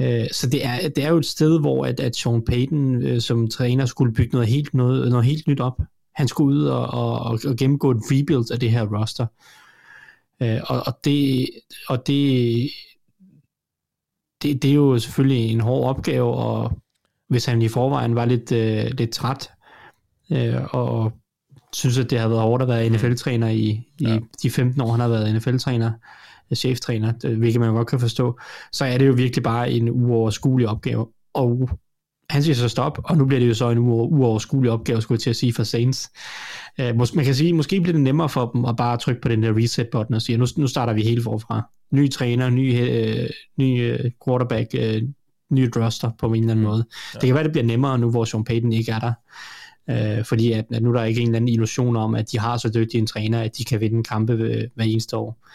Øh, 0.00 0.26
så 0.32 0.48
det 0.48 0.66
er, 0.66 0.88
det 0.88 1.04
er 1.04 1.08
jo 1.08 1.16
et 1.16 1.26
sted, 1.26 1.60
hvor 1.60 1.86
at, 1.86 2.00
at 2.00 2.16
Sean 2.16 2.44
Payton 2.44 3.02
øh, 3.02 3.20
som 3.20 3.48
træner 3.48 3.86
skulle 3.86 4.12
bygge 4.12 4.32
noget 4.32 4.48
helt, 4.48 4.74
noget, 4.74 5.10
noget 5.10 5.26
helt 5.26 5.46
nyt 5.46 5.60
op. 5.60 5.80
Han 6.14 6.28
skulle 6.28 6.56
ud 6.56 6.64
og, 6.64 6.86
og, 6.86 7.20
og 7.20 7.56
gennemgå 7.58 7.90
et 7.90 8.02
rebuild 8.10 8.50
af 8.52 8.60
det 8.60 8.70
her 8.70 9.00
roster. 9.00 9.26
Øh, 10.42 10.60
og, 10.66 10.82
og, 10.86 10.98
det, 11.04 11.48
og 11.88 12.06
det, 12.06 12.70
det, 14.42 14.62
det 14.62 14.70
er 14.70 14.74
jo 14.74 14.98
selvfølgelig 14.98 15.50
en 15.50 15.60
hård 15.60 15.88
opgave, 15.88 16.34
og 16.34 16.72
hvis 17.28 17.44
han 17.44 17.62
i 17.62 17.68
forvejen 17.68 18.14
var 18.14 18.24
lidt, 18.24 18.52
øh, 18.52 18.84
lidt 18.84 19.10
træt 19.10 19.50
øh, 20.30 20.74
og 20.74 21.12
synes, 21.72 21.98
at 21.98 22.10
det 22.10 22.18
har 22.18 22.28
været 22.28 22.42
hårdt 22.42 22.62
at 22.62 22.68
være 22.68 22.88
NFL-træner 22.88 23.48
i, 23.48 23.66
i 23.98 24.08
ja. 24.08 24.18
de 24.42 24.50
15 24.50 24.80
år, 24.80 24.90
han 24.90 25.00
har 25.00 25.08
været 25.08 25.34
NFL-træner, 25.34 25.92
cheftræner, 26.54 27.36
hvilket 27.36 27.60
man 27.60 27.74
godt 27.74 27.88
kan 27.88 28.00
forstå, 28.00 28.38
så 28.72 28.84
er 28.84 28.98
det 28.98 29.06
jo 29.06 29.12
virkelig 29.12 29.42
bare 29.42 29.70
en 29.70 29.90
uoverskuelig 29.90 30.68
opgave. 30.68 31.06
Og 31.34 31.70
han 32.30 32.42
siger 32.42 32.54
så 32.54 32.68
stop, 32.68 32.98
og 33.04 33.16
nu 33.16 33.24
bliver 33.24 33.40
det 33.40 33.48
jo 33.48 33.54
så 33.54 33.70
en 33.70 33.78
uoverskuelig 33.78 34.70
opgave, 34.70 35.02
skulle 35.02 35.16
jeg 35.16 35.20
til 35.20 35.30
at 35.30 35.36
sige, 35.36 35.52
for 35.52 35.62
Saints. 35.62 36.10
Uh, 36.78 36.96
man 37.14 37.24
kan 37.24 37.34
sige, 37.34 37.52
måske 37.52 37.80
bliver 37.80 37.92
det 37.92 38.02
nemmere 38.02 38.28
for 38.28 38.50
dem 38.54 38.64
at 38.64 38.76
bare 38.76 38.96
trykke 38.96 39.20
på 39.20 39.28
den 39.28 39.42
der 39.42 39.56
reset-button 39.56 40.14
og 40.14 40.22
sige, 40.22 40.38
nu, 40.38 40.46
nu 40.56 40.66
starter 40.66 40.92
vi 40.92 41.02
helt 41.02 41.24
forfra. 41.24 41.62
Ny 41.90 42.10
træner, 42.10 42.50
ny, 42.50 42.72
uh, 42.72 43.28
ny 43.58 43.94
uh, 43.94 44.10
quarterback, 44.24 44.74
ny 45.50 45.70
roster 45.76 46.10
på 46.18 46.26
en 46.26 46.34
eller 46.34 46.50
anden 46.50 46.64
mm. 46.64 46.70
måde. 46.70 46.84
Ja. 47.14 47.18
Det 47.18 47.26
kan 47.26 47.34
være, 47.34 47.44
det 47.44 47.52
bliver 47.52 47.66
nemmere 47.66 47.98
nu, 47.98 48.10
hvor 48.10 48.24
Sean 48.24 48.44
Payton 48.44 48.72
ikke 48.72 48.92
er 48.92 48.98
der. 48.98 49.12
Øh, 49.90 50.24
fordi 50.24 50.52
at, 50.52 50.64
at 50.72 50.82
nu 50.82 50.94
der 50.94 51.00
er 51.00 51.04
ikke 51.04 51.20
en 51.20 51.28
eller 51.28 51.36
anden 51.36 51.48
illusion 51.48 51.96
om, 51.96 52.14
at 52.14 52.32
de 52.32 52.38
har 52.38 52.56
så 52.56 52.70
dygtige 52.74 53.00
en 53.00 53.06
træner, 53.06 53.42
at 53.42 53.58
de 53.58 53.64
kan 53.64 53.80
vinde 53.80 54.02
kampe 54.02 54.36
hver 54.74 54.84
eneste 54.84 55.16
år. 55.16 55.46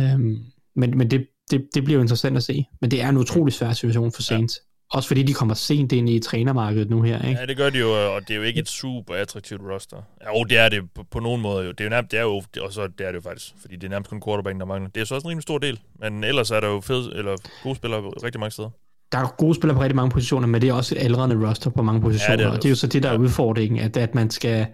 Øhm, 0.00 0.38
men 0.76 0.98
men 0.98 1.10
det, 1.10 1.26
det, 1.50 1.68
det 1.74 1.84
bliver 1.84 1.96
jo 1.96 2.02
interessant 2.02 2.36
at 2.36 2.42
se. 2.42 2.64
Men 2.80 2.90
det 2.90 3.02
er 3.02 3.08
en 3.08 3.16
utrolig 3.16 3.54
svær 3.54 3.72
situation 3.72 4.12
for 4.12 4.22
Saints. 4.22 4.56
Ja. 4.56 4.96
Også 4.96 5.08
fordi 5.08 5.22
de 5.22 5.34
kommer 5.34 5.54
sent 5.54 5.92
ind 5.92 6.08
i 6.08 6.20
trænermarkedet 6.20 6.90
nu 6.90 7.02
her, 7.02 7.28
ikke? 7.28 7.40
Ja, 7.40 7.46
det 7.46 7.56
gør 7.56 7.70
de 7.70 7.78
jo, 7.78 8.14
og 8.14 8.20
det 8.28 8.30
er 8.30 8.36
jo 8.36 8.42
ikke 8.42 8.60
et 8.60 8.68
super 8.68 9.14
attraktivt 9.14 9.60
roster. 9.70 9.96
Ja, 10.20 10.38
og 10.38 10.50
det 10.50 10.58
er 10.58 10.68
det 10.68 10.82
på, 10.94 11.04
på 11.10 11.20
nogen 11.20 11.42
måde 11.42 11.64
jo. 11.64 11.70
Det 11.70 11.80
er 11.80 11.84
jo 11.84 11.90
nærmest, 11.90 12.10
det 12.10 12.18
er 12.18 12.22
jo, 12.22 12.42
og 12.60 12.72
så 12.72 12.86
det 12.98 13.06
er 13.06 13.12
det 13.12 13.16
jo 13.16 13.20
faktisk, 13.20 13.54
fordi 13.60 13.76
det 13.76 13.84
er 13.84 13.88
nærmest 13.88 14.10
kun 14.10 14.22
quarterback, 14.26 14.58
der 14.58 14.64
mangler. 14.64 14.90
Det 14.90 15.00
er 15.00 15.04
så 15.04 15.14
også 15.14 15.26
en 15.26 15.30
rimelig 15.30 15.42
stor 15.42 15.58
del, 15.58 15.80
men 16.00 16.24
ellers 16.24 16.50
er 16.50 16.60
der 16.60 16.68
jo 16.68 16.80
fed, 16.80 17.12
eller 17.12 17.36
gode 17.62 17.76
spillere 17.76 18.00
rigtig 18.00 18.40
mange 18.40 18.50
steder 18.50 18.70
der 19.12 19.18
er 19.18 19.34
gode 19.38 19.54
spillere 19.54 19.76
på 19.76 19.82
rigtig 19.82 19.96
mange 19.96 20.10
positioner, 20.10 20.46
men 20.46 20.60
det 20.60 20.68
er 20.68 20.72
også 20.72 20.94
et 20.94 21.02
aldrende 21.02 21.48
roster 21.48 21.70
på 21.70 21.82
mange 21.82 22.00
positioner, 22.00 22.32
ja, 22.32 22.36
det 22.36 22.44
er 22.44 22.48
det 22.48 22.56
og 22.56 22.62
det 22.62 22.68
er 22.68 22.70
jo 22.70 22.76
så 22.76 22.86
det, 22.86 23.02
der 23.02 23.10
er 23.10 23.18
udfordringen, 23.18 23.80
at, 23.80 23.96
at 23.96 24.14
man 24.14 24.30
skal... 24.30 24.66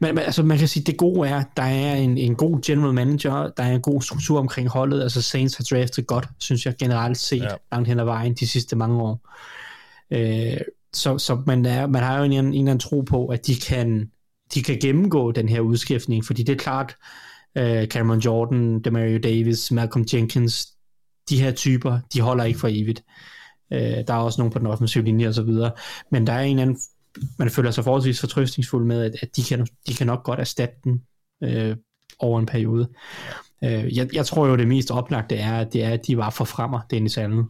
Men, 0.00 0.18
altså, 0.18 0.42
man 0.42 0.58
kan 0.58 0.68
sige, 0.68 0.84
det 0.84 0.96
gode 0.96 1.28
er, 1.28 1.42
der 1.56 1.62
er 1.62 1.94
en, 1.94 2.18
en 2.18 2.34
god 2.34 2.60
general 2.62 2.94
manager, 2.94 3.50
der 3.56 3.62
er 3.62 3.72
en 3.72 3.80
god 3.80 4.02
struktur 4.02 4.38
omkring 4.38 4.68
holdet, 4.68 5.02
altså 5.02 5.22
Saints 5.22 5.56
har 5.56 5.64
draftet 5.64 6.06
godt, 6.06 6.28
synes 6.40 6.66
jeg 6.66 6.74
generelt 6.78 7.18
set, 7.18 7.42
ja. 7.42 7.48
langt 7.72 7.88
hen 7.88 8.00
ad 8.00 8.04
vejen 8.04 8.34
de 8.34 8.48
sidste 8.48 8.76
mange 8.76 9.02
år. 9.02 9.28
Øh, 10.10 10.60
så 10.92 11.18
så 11.18 11.42
man, 11.46 11.66
er, 11.66 11.86
man 11.86 12.02
har 12.02 12.18
jo 12.18 12.24
en, 12.24 12.32
en, 12.32 12.38
en 12.38 12.46
eller 12.46 12.60
anden 12.60 12.78
tro 12.78 13.00
på, 13.00 13.26
at 13.26 13.46
de 13.46 13.56
kan, 13.56 14.10
de 14.54 14.62
kan 14.62 14.78
gennemgå 14.82 15.32
den 15.32 15.48
her 15.48 15.60
udskiftning, 15.60 16.24
fordi 16.24 16.42
det 16.42 16.52
er 16.52 16.58
klart, 16.58 16.96
uh, 17.60 17.84
Cameron 17.84 18.18
Jordan, 18.18 18.80
Demario 18.80 19.18
Davis, 19.18 19.70
Malcolm 19.72 20.06
Jenkins, 20.12 20.68
de 21.30 21.42
her 21.42 21.52
typer, 21.52 21.98
de 22.14 22.20
holder 22.20 22.44
ikke 22.44 22.60
for 22.60 22.68
evigt. 22.70 22.98
Øh, 22.98 23.33
der 23.70 24.14
er 24.14 24.18
også 24.18 24.40
nogen 24.40 24.52
på 24.52 24.58
den 24.58 24.66
offensive 24.66 25.04
linje 25.04 25.28
og 25.28 25.34
så 25.34 25.42
videre. 25.42 25.70
Men 26.10 26.26
der 26.26 26.32
er 26.32 26.40
en 26.40 26.58
anden, 26.58 26.78
man 27.38 27.50
føler 27.50 27.70
sig 27.70 27.84
forholdsvis 27.84 28.20
fortrøstningsfuld 28.20 28.84
med, 28.84 29.02
at, 29.02 29.12
at 29.22 29.36
de, 29.36 29.42
kan, 29.42 29.66
de 29.86 29.94
kan 29.94 30.06
nok 30.06 30.22
godt 30.24 30.40
erstatte 30.40 30.76
den 30.84 31.02
øh, 31.42 31.76
over 32.18 32.40
en 32.40 32.46
periode. 32.46 32.88
Øh, 33.64 33.96
jeg, 33.96 34.14
jeg 34.14 34.26
tror 34.26 34.46
jo, 34.46 34.56
det 34.56 34.68
mest 34.68 34.90
oplagte 34.90 35.36
er, 35.36 35.52
at 35.60 35.72
det 35.72 35.84
er, 35.84 35.90
at 35.90 36.06
de 36.06 36.16
var 36.16 36.30
for 36.30 36.44
fremmer, 36.44 36.80
Dennis 36.90 37.18
Allen. 37.18 37.44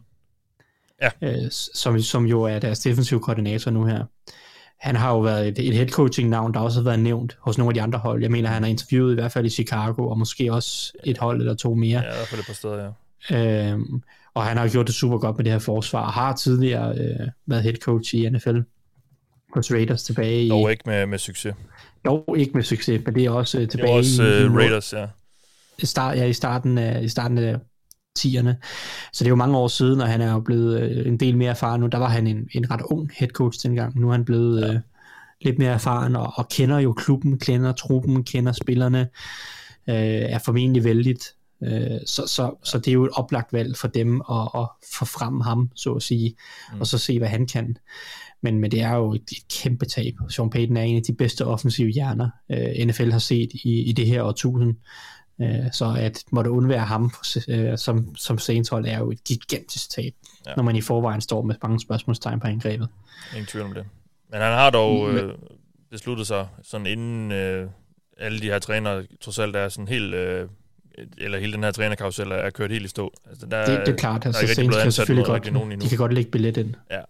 Ja. 1.03 1.11
Øh, 1.23 1.51
som, 1.51 2.01
som 2.01 2.27
jo 2.27 2.43
er 2.43 2.59
deres 2.59 2.81
defensive 2.81 3.21
koordinator 3.21 3.71
nu 3.71 3.85
her. 3.85 4.05
Han 4.79 4.97
har 4.97 5.11
jo 5.11 5.21
været 5.21 5.49
et, 5.49 5.59
et 5.59 5.75
head 5.75 5.89
coaching 5.89 6.29
navn, 6.29 6.55
der 6.55 6.61
også 6.61 6.81
har 6.81 6.85
været 6.85 7.01
nævnt 7.01 7.37
hos 7.41 7.59
nogle 7.59 7.71
af 7.71 7.75
de 7.75 7.83
andre 7.83 7.99
hold. 7.99 8.23
Jeg 8.23 8.31
mener, 8.31 8.49
han 8.49 8.63
har 8.63 8.71
interviewet 8.71 9.13
i 9.13 9.15
hvert 9.15 9.33
fald 9.33 9.47
i 9.47 9.51
Chicago, 9.51 10.09
og 10.09 10.19
måske 10.19 10.53
også 10.53 10.93
et 11.05 11.19
hold 11.19 11.41
eller 11.41 11.55
to 11.55 11.75
mere. 11.75 12.01
Ja, 12.01 12.13
i 12.13 12.17
hvert 12.17 12.29
fald 12.29 12.41
et 12.41 12.47
par 12.47 12.55
steder, 12.55 12.93
ja. 13.31 13.73
Øh, 13.73 13.79
og 14.35 14.45
han 14.45 14.57
har 14.57 14.69
gjort 14.69 14.87
det 14.87 14.95
super 14.95 15.19
godt 15.19 15.37
med 15.37 15.45
det 15.45 15.53
her 15.53 15.59
forsvar, 15.59 16.07
og 16.07 16.13
har 16.13 16.37
tidligere 16.37 16.99
øh, 16.99 17.29
været 17.47 17.63
head 17.63 17.75
coach 17.75 18.15
i 18.15 18.29
NFL 18.29 18.59
hos 19.55 19.73
Raiders 19.73 20.03
tilbage 20.03 20.45
i... 20.45 20.49
Dog 20.49 20.71
ikke 20.71 20.83
med, 20.87 21.07
med 21.07 21.19
succes. 21.19 21.55
Dog 22.05 22.35
ikke 22.39 22.53
med 22.55 22.63
succes, 22.63 23.03
men 23.07 23.15
det 23.15 23.25
er 23.25 23.31
også 23.31 23.61
øh, 23.61 23.69
tilbage 23.69 23.89
det 23.89 23.95
er 23.95 23.99
også, 23.99 24.23
i... 24.23 24.47
Uh, 24.47 24.57
Raiders, 24.57 24.93
ja. 24.93 25.07
I, 25.79 25.87
start, 25.87 26.17
ja, 26.17 26.25
i 26.25 26.33
starten 26.33 26.79
af, 26.79 27.03
i 27.03 27.09
starten 27.09 27.39
af 27.39 27.57
10'erne. 28.19 28.55
Så 29.13 29.25
det 29.25 29.27
er 29.27 29.29
jo 29.29 29.37
mange 29.37 29.59
år 29.59 29.69
siden, 29.69 30.01
og 30.01 30.09
han 30.09 30.21
er 30.21 30.33
jo 30.33 30.41
blevet 30.41 30.81
øh, 30.81 31.07
en 31.07 31.17
del 31.17 31.37
mere 31.37 31.51
erfaren 31.51 31.81
nu. 31.81 31.87
Der 31.87 31.99
var 31.99 32.09
han 32.09 32.27
en, 32.27 32.49
en 32.53 32.71
ret 32.71 32.83
ung 32.83 33.11
head 33.17 33.29
coach 33.29 33.67
dengang. 33.67 34.01
Nu 34.01 34.09
er 34.09 34.13
han 34.13 34.25
blevet 34.25 34.61
ja. 34.61 34.73
øh, 34.73 34.81
lidt 35.41 35.59
mere 35.59 35.73
erfaren, 35.73 36.17
og, 36.17 36.33
og 36.37 36.49
kender 36.49 36.79
jo 36.79 36.93
klubben, 36.93 37.39
kender 37.39 37.73
truppen, 37.73 38.25
kender 38.25 38.53
spillerne, 38.53 39.01
øh, 39.89 39.97
er 39.97 40.39
formentlig 40.39 40.85
vældigt 40.85 41.35
Øh, 41.65 42.01
så, 42.07 42.27
så, 42.27 42.55
så 42.65 42.79
det 42.79 42.89
er 42.89 42.93
jo 42.93 43.05
et 43.05 43.11
oplagt 43.13 43.53
valg 43.53 43.77
for 43.77 43.89
dem 43.89 44.23
at, 44.31 44.49
at 44.55 44.69
få 44.99 45.05
frem 45.05 45.41
ham, 45.41 45.71
så 45.75 45.93
at 45.93 46.03
sige, 46.03 46.37
mm. 46.73 46.81
og 46.81 46.87
så 46.87 46.99
se, 46.99 47.19
hvad 47.19 47.29
han 47.29 47.47
kan. 47.47 47.77
Men, 48.43 48.59
men 48.59 48.71
det 48.71 48.81
er 48.81 48.95
jo 48.95 49.13
et, 49.13 49.23
et 49.33 49.49
kæmpe 49.49 49.87
tab. 49.87 50.15
Sean 50.29 50.51
Payton 50.51 50.77
er 50.77 50.83
en 50.83 50.97
af 50.97 51.03
de 51.03 51.13
bedste 51.13 51.47
offensive 51.47 51.89
hjerner, 51.89 52.31
øh, 52.51 52.87
NFL 52.87 53.11
har 53.11 53.19
set 53.19 53.51
i, 53.53 53.83
i 53.83 53.93
det 53.93 54.07
her 54.07 54.23
årtusind. 54.23 54.77
Øh, 55.41 55.73
så 55.73 55.95
at 55.99 56.25
måtte 56.31 56.51
undvære 56.51 56.85
ham 56.85 57.13
øh, 57.49 57.79
som, 57.79 58.17
som 58.17 58.39
Saints 58.39 58.69
hold 58.69 58.87
er 58.87 58.99
jo 58.99 59.11
et 59.11 59.25
gigantisk 59.25 59.91
tab, 59.91 60.13
ja. 60.47 60.53
når 60.57 60.63
man 60.63 60.77
i 60.77 60.81
forvejen 60.81 61.21
står 61.21 61.43
med 61.43 61.55
mange 61.63 61.81
spørgsmålstegn 61.81 62.41
på 62.41 62.47
angrebet. 62.47 62.89
Ingen 63.33 63.47
tvivl 63.47 63.67
om 63.67 63.75
det. 63.75 63.87
Men 64.31 64.41
han 64.41 64.53
har 64.53 64.71
dog 64.71 65.11
øh, 65.11 65.35
besluttet 65.91 66.27
sig, 66.27 66.49
sådan 66.63 66.87
inden 66.87 67.33
øh, 67.33 67.69
alle 68.19 68.41
de 68.41 68.47
her 68.47 68.59
trænere 68.59 69.07
trods 69.21 69.39
alt 69.39 69.57
er 69.57 69.69
sådan 69.69 69.89
helt... 69.89 70.15
Øh, 70.15 70.49
eller 71.19 71.39
hele 71.39 71.53
den 71.53 71.65
her 71.65 71.71
trænerkarusel 71.71 72.31
er 72.31 72.51
kørt 72.51 72.71
helt 72.71 72.85
i 72.85 72.89
stå. 72.89 73.13
Altså, 73.29 73.47
der, 73.47 73.67
det, 73.67 73.87
det 73.87 73.93
er 73.93 73.97
klart. 73.97 74.27
Altså, 74.27 74.47
Saints 74.55 74.77
kan 74.83 74.93
selvfølgelig 74.93 75.27
godt, 75.27 75.53
nogen 75.53 75.81
de 75.81 75.89
kan 75.89 75.99
godt 75.99 76.13
lægge 76.13 76.31
billet 76.31 76.57
ind. 76.57 76.75
Ja. 76.91 77.01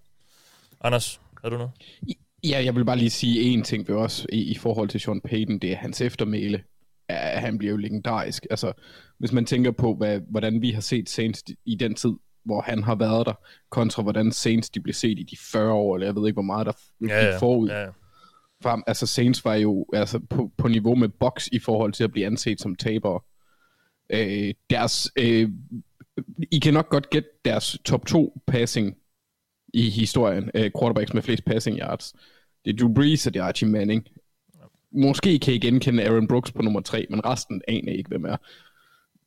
Anders, 0.81 1.21
har 1.43 1.51
du 1.51 1.57
noget? 1.57 1.71
Ja, 2.45 2.63
jeg 2.65 2.75
vil 2.77 2.85
bare 2.85 2.97
lige 2.97 3.11
sige 3.11 3.41
en 3.41 3.63
ting 3.63 3.89
ved 3.89 3.97
os 3.97 4.27
i, 4.33 4.43
i 4.43 4.55
forhold 4.55 4.89
til 4.89 5.01
Sean 5.01 5.21
Payton, 5.21 5.59
det 5.59 5.73
er 5.73 5.77
hans 5.77 6.01
eftermæle. 6.01 6.63
Ja, 7.11 7.17
han 7.17 7.59
bliver 7.59 7.71
jo 7.71 7.77
legendarisk. 7.77 8.47
Altså, 8.51 8.73
hvis 9.19 9.33
man 9.33 9.47
tænker 9.47 9.71
på, 9.71 9.95
hvad, 9.95 10.21
hvordan 10.31 10.63
vi 10.63 10.71
har 10.71 10.81
set 10.81 11.09
Saints 11.09 11.45
i 11.65 11.75
den 11.75 11.95
tid, 11.95 12.13
hvor 12.45 12.61
han 12.61 12.83
har 12.83 12.95
været 12.95 13.27
der, 13.27 13.33
kontra 13.71 14.03
hvordan 14.03 14.33
Saints 14.33 14.71
de 14.71 14.81
blev 14.81 14.95
set 14.95 15.19
i 15.19 15.23
de 15.23 15.37
40 15.53 15.73
år, 15.73 15.95
eller 15.95 16.07
jeg 16.07 16.17
ved 16.17 16.27
ikke, 16.27 16.37
hvor 16.37 16.43
meget 16.43 16.67
der 16.67 16.73
ja, 17.09 17.27
ja. 17.27 17.39
forud. 17.39 17.69
Ja, 17.69 17.81
ja. 17.81 17.89
For, 18.63 18.83
altså 18.87 19.07
Saints 19.07 19.45
var 19.45 19.55
jo 19.55 19.87
altså, 19.93 20.19
på, 20.31 20.51
på 20.59 20.69
niveau 20.69 20.95
med 20.95 21.09
Box 21.09 21.47
i 21.53 21.59
forhold 21.59 21.93
til 21.93 22.05
at 22.05 22.13
blive 22.13 22.27
anset 22.27 22.61
som 22.61 22.75
tabere. 22.75 23.21
Øh, 24.15 24.55
deres, 24.71 25.11
øh, 25.19 25.49
I 26.51 26.59
kan 26.59 26.75
nok 26.75 26.89
godt 26.89 27.11
gætte 27.11 27.29
deres 27.45 27.79
top 27.85 28.07
2 28.07 28.41
passing 28.47 28.97
i 29.75 29.91
historien, 29.91 30.51
øh, 30.55 30.71
quarterbacks 30.79 31.15
med 31.15 31.23
flest 31.23 31.45
passing 31.45 31.79
yards. 31.79 32.15
Det 32.65 32.73
er 32.73 32.77
Drew 32.77 32.95
Brees 32.95 33.27
og 33.27 33.35
det 33.35 33.41
er 33.41 33.45
Archie 33.45 33.69
Manning. 33.69 34.07
Måske 34.93 35.39
kan 35.39 35.55
I 35.55 35.59
genkende 35.59 36.05
Aaron 36.05 36.29
Brooks 36.29 36.53
på 36.53 36.63
nummer 36.63 36.81
3, 36.81 37.07
men 37.11 37.25
resten 37.25 37.63
aner 37.69 37.93
ikke, 37.93 38.09
hvem 38.09 38.25
er. 38.25 38.37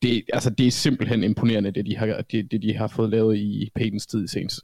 Det, 0.02 0.24
altså, 0.34 0.50
det 0.50 0.68
er 0.68 0.72
simpelthen 0.72 1.24
imponerende, 1.24 1.72
det 1.72 1.86
de 1.86 1.98
har, 1.98 2.22
det, 2.32 2.52
det, 2.52 2.62
de 2.62 2.74
har 2.74 2.88
fået 2.88 3.10
lavet 3.10 3.38
i 3.38 3.72
Patens 3.76 4.08
tid 4.08 4.24
i 4.24 4.28
seneste 4.28 4.62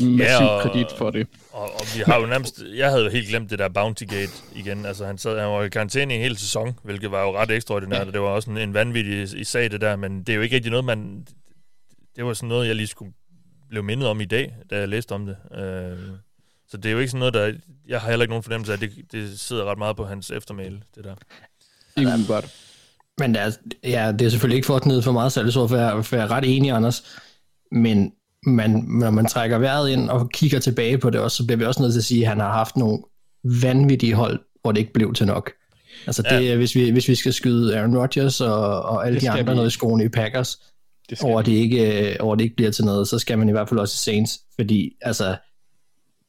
Massiv 0.00 0.24
ja, 0.24 0.46
og, 0.46 0.62
kredit 0.62 0.86
for 0.98 1.10
det. 1.10 1.26
Og, 1.52 1.62
og, 1.62 1.86
vi 1.94 2.02
har 2.06 2.20
jo 2.20 2.26
nærmest, 2.26 2.62
jeg 2.74 2.90
havde 2.90 3.04
jo 3.04 3.10
helt 3.10 3.28
glemt 3.28 3.50
det 3.50 3.58
der 3.58 3.68
Bounty 3.68 4.04
Gate 4.04 4.32
igen. 4.54 4.86
Altså 4.86 5.06
han, 5.06 5.18
sad, 5.18 5.38
han 5.38 5.48
var 5.48 5.62
i 5.62 5.68
karantæne 5.68 6.14
i 6.14 6.16
en 6.16 6.22
hel 6.22 6.36
sæson, 6.36 6.78
hvilket 6.82 7.10
var 7.10 7.22
jo 7.22 7.36
ret 7.36 7.50
ekstraordinært, 7.50 8.06
ja. 8.06 8.12
det 8.12 8.20
var 8.20 8.28
også 8.28 8.50
en, 8.50 8.58
en 8.58 8.74
vanvittig 8.74 9.40
i 9.40 9.44
sag 9.44 9.70
det 9.70 9.80
der, 9.80 9.96
men 9.96 10.18
det 10.18 10.28
er 10.28 10.36
jo 10.36 10.42
ikke 10.42 10.56
rigtig 10.56 10.70
noget, 10.70 10.84
man... 10.84 11.26
Det 12.16 12.24
var 12.24 12.34
sådan 12.34 12.48
noget, 12.48 12.68
jeg 12.68 12.76
lige 12.76 12.86
skulle 12.86 13.12
blev 13.68 13.84
mindet 13.84 14.08
om 14.08 14.20
i 14.20 14.24
dag, 14.24 14.54
da 14.70 14.78
jeg 14.78 14.88
læste 14.88 15.12
om 15.12 15.26
det. 15.26 15.36
Øh, 15.54 15.98
så 16.68 16.76
det 16.76 16.86
er 16.86 16.92
jo 16.92 16.98
ikke 16.98 17.10
sådan 17.10 17.18
noget, 17.18 17.34
der... 17.34 17.52
Jeg 17.88 18.00
har 18.00 18.08
heller 18.08 18.22
ikke 18.22 18.32
nogen 18.32 18.42
fornemmelse 18.42 18.72
af, 18.72 18.76
at 18.76 18.80
det, 18.80 19.12
det 19.12 19.40
sidder 19.40 19.64
ret 19.64 19.78
meget 19.78 19.96
på 19.96 20.04
hans 20.04 20.30
eftermæle, 20.30 20.82
det 20.94 21.04
der. 21.04 21.14
Ikke 21.96 22.26
godt. 22.28 22.54
Men 23.18 23.34
det 23.34 23.42
er, 23.42 23.50
ja, 23.84 24.12
det 24.12 24.22
er 24.22 24.28
selvfølgelig 24.28 24.56
ikke 24.56 24.66
for 24.66 24.76
at 24.76 24.86
ned 24.86 25.02
for 25.02 25.12
meget 25.12 25.32
salgsord, 25.32 25.68
for 25.68 25.76
jeg, 25.76 26.04
for 26.04 26.16
jeg 26.16 26.24
er 26.24 26.30
ret 26.30 26.56
enig, 26.56 26.70
Anders. 26.70 27.18
Men 27.72 28.12
man, 28.46 28.70
når 28.88 29.10
man 29.10 29.26
trækker 29.26 29.58
vejret 29.58 29.90
ind 29.90 30.10
og 30.10 30.30
kigger 30.30 30.58
tilbage 30.58 30.98
på 30.98 31.10
det 31.10 31.20
også, 31.20 31.36
så 31.36 31.46
bliver 31.46 31.58
vi 31.58 31.64
også 31.64 31.82
nødt 31.82 31.92
til 31.92 32.00
at 32.00 32.04
sige, 32.04 32.22
at 32.22 32.28
han 32.28 32.40
har 32.40 32.52
haft 32.52 32.76
nogle 32.76 32.98
vanvittige 33.62 34.14
hold, 34.14 34.40
hvor 34.62 34.72
det 34.72 34.80
ikke 34.80 34.92
blev 34.92 35.14
til 35.14 35.26
nok. 35.26 35.52
Altså 36.06 36.22
det, 36.22 36.46
ja. 36.46 36.56
hvis, 36.56 36.74
vi, 36.74 36.90
hvis 36.90 37.08
vi 37.08 37.14
skal 37.14 37.32
skyde 37.32 37.78
Aaron 37.78 37.98
Rodgers 37.98 38.40
og, 38.40 38.82
og 38.82 39.06
alle 39.06 39.20
de 39.20 39.30
andre 39.30 39.44
vi. 39.44 39.54
noget 39.54 39.68
i 39.68 39.70
skoene 39.70 40.04
i 40.04 40.08
Packers, 40.08 40.58
det 41.10 41.22
over, 41.22 41.42
det 41.42 41.52
ikke, 41.52 42.16
over 42.20 42.34
det 42.34 42.44
ikke 42.44 42.56
bliver 42.56 42.70
til 42.70 42.84
noget, 42.84 43.08
så 43.08 43.18
skal 43.18 43.38
man 43.38 43.48
i 43.48 43.52
hvert 43.52 43.68
fald 43.68 43.80
også 43.80 43.96
Saints, 43.96 44.40
fordi 44.54 44.92
altså, 45.02 45.36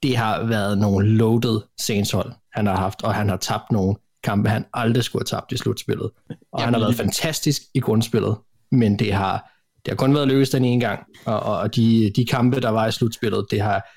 det 0.04 0.18
har 0.18 0.44
været 0.44 0.78
nogle 0.78 1.08
loaded 1.10 1.60
Saints 1.80 2.12
hold, 2.12 2.32
han 2.54 2.68
har 2.68 2.76
haft, 2.76 3.04
og 3.04 3.16
han 3.16 3.30
har 3.30 3.38
tabt 3.38 3.72
nogle 3.72 3.96
kampe, 4.24 4.50
han 4.50 4.66
aldrig 4.74 5.04
skulle 5.04 5.22
have 5.22 5.40
tabt 5.40 5.52
i 5.52 5.58
slutspillet. 5.58 6.12
Og 6.30 6.60
Jamen, 6.60 6.64
han 6.64 6.74
har 6.74 6.80
været 6.80 6.96
fantastisk 6.96 7.62
i 7.74 7.80
grundspillet, 7.80 8.38
men 8.72 9.00
det 9.00 9.14
har, 9.14 9.52
det 9.86 9.92
har 9.92 9.96
kun 9.96 10.16
været 10.16 10.28
lykkes 10.28 10.50
den 10.50 10.66
ene 10.66 10.82
gang, 10.82 11.00
og, 11.26 11.40
og 11.40 11.76
de, 11.76 12.12
de 12.16 12.26
kampe, 12.26 12.62
der 12.62 12.70
var 12.70 12.88
i 12.88 12.92
slutspillet, 12.92 13.46
det 13.52 13.62
har 13.62 13.88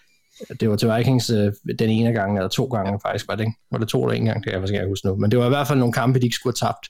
det 0.60 0.70
var 0.70 0.76
til 0.76 0.90
Vikings 0.96 1.30
øh, 1.30 1.52
den 1.78 1.90
ene 1.90 2.12
gang, 2.12 2.36
eller 2.36 2.48
to 2.48 2.64
gange 2.64 3.00
faktisk, 3.02 3.28
var 3.28 3.34
det 3.34 3.44
ikke? 3.44 3.58
Var 3.70 3.78
det 3.78 3.88
to 3.88 4.04
eller 4.04 4.14
en 4.14 4.24
gang? 4.24 4.36
Det 4.36 4.44
kan 4.44 4.52
jeg 4.52 4.60
faktisk 4.60 4.74
ikke 4.74 4.88
huske 4.88 5.06
nu. 5.06 5.16
Men 5.16 5.30
det 5.30 5.38
var 5.38 5.46
i 5.46 5.48
hvert 5.48 5.66
fald 5.66 5.78
nogle 5.78 5.92
kampe, 5.92 6.18
de 6.18 6.24
ikke 6.24 6.36
skulle 6.36 6.56
have 6.60 6.68
tabt. 6.68 6.88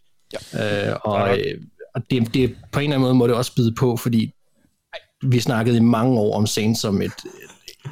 Ja. 0.54 0.90
Øh, 0.90 0.96
og, 1.04 1.38
øh, 1.38 1.61
og 1.94 2.02
det, 2.11 2.35
det, 2.35 2.57
på 2.72 2.80
en 2.80 2.85
eller 2.85 2.96
anden 2.96 3.00
måde 3.00 3.14
må 3.14 3.26
det 3.26 3.35
også 3.35 3.54
bide 3.54 3.74
på, 3.74 3.96
fordi 3.96 4.33
vi 5.22 5.40
snakkede 5.40 5.76
i 5.76 5.80
mange 5.80 6.20
år 6.20 6.37
om 6.37 6.46
Saints 6.46 6.80
som 6.80 7.02
et, 7.02 7.12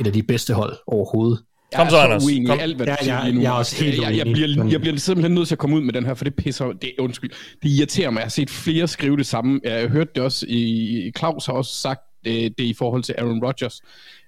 et 0.00 0.06
af 0.06 0.12
de 0.12 0.22
bedste 0.22 0.54
hold 0.54 0.76
overhovedet. 0.86 1.42
Kom 1.76 1.90
så, 1.90 1.96
Anders. 1.96 2.24
Uenig 2.24 2.48
Kom. 2.48 2.58
alt, 2.60 2.76
hvad 2.76 2.86
ja, 2.86 2.94
jeg, 3.00 3.34
jeg, 3.34 3.42
jeg 3.42 3.48
er 3.48 3.56
også 3.56 3.84
helt 3.84 4.02
jeg, 4.02 4.16
jeg, 4.16 4.26
bliver, 4.26 4.68
jeg 4.70 4.80
bliver 4.80 4.96
simpelthen 4.96 5.34
nødt 5.34 5.48
til 5.48 5.54
at 5.54 5.58
komme 5.58 5.76
ud 5.76 5.80
med 5.80 5.92
den 5.92 6.06
her, 6.06 6.14
for 6.14 6.24
det 6.24 6.34
pisser, 6.34 6.72
det, 6.72 6.92
undskyld, 6.98 7.30
det 7.62 7.68
irriterer 7.68 8.10
mig. 8.10 8.20
Jeg 8.20 8.24
har 8.24 8.30
set 8.30 8.50
flere 8.50 8.88
skrive 8.88 9.16
det 9.16 9.26
samme. 9.26 9.60
Jeg 9.64 9.80
har 9.80 9.88
hørt 9.88 10.14
det 10.14 10.22
også, 10.22 10.46
i, 10.48 11.12
Claus 11.18 11.46
har 11.46 11.52
også 11.52 11.74
sagt 11.74 12.00
det, 12.24 12.58
det 12.58 12.64
i 12.64 12.74
forhold 12.74 13.02
til 13.02 13.14
Aaron 13.18 13.44
Rodgers, 13.44 13.80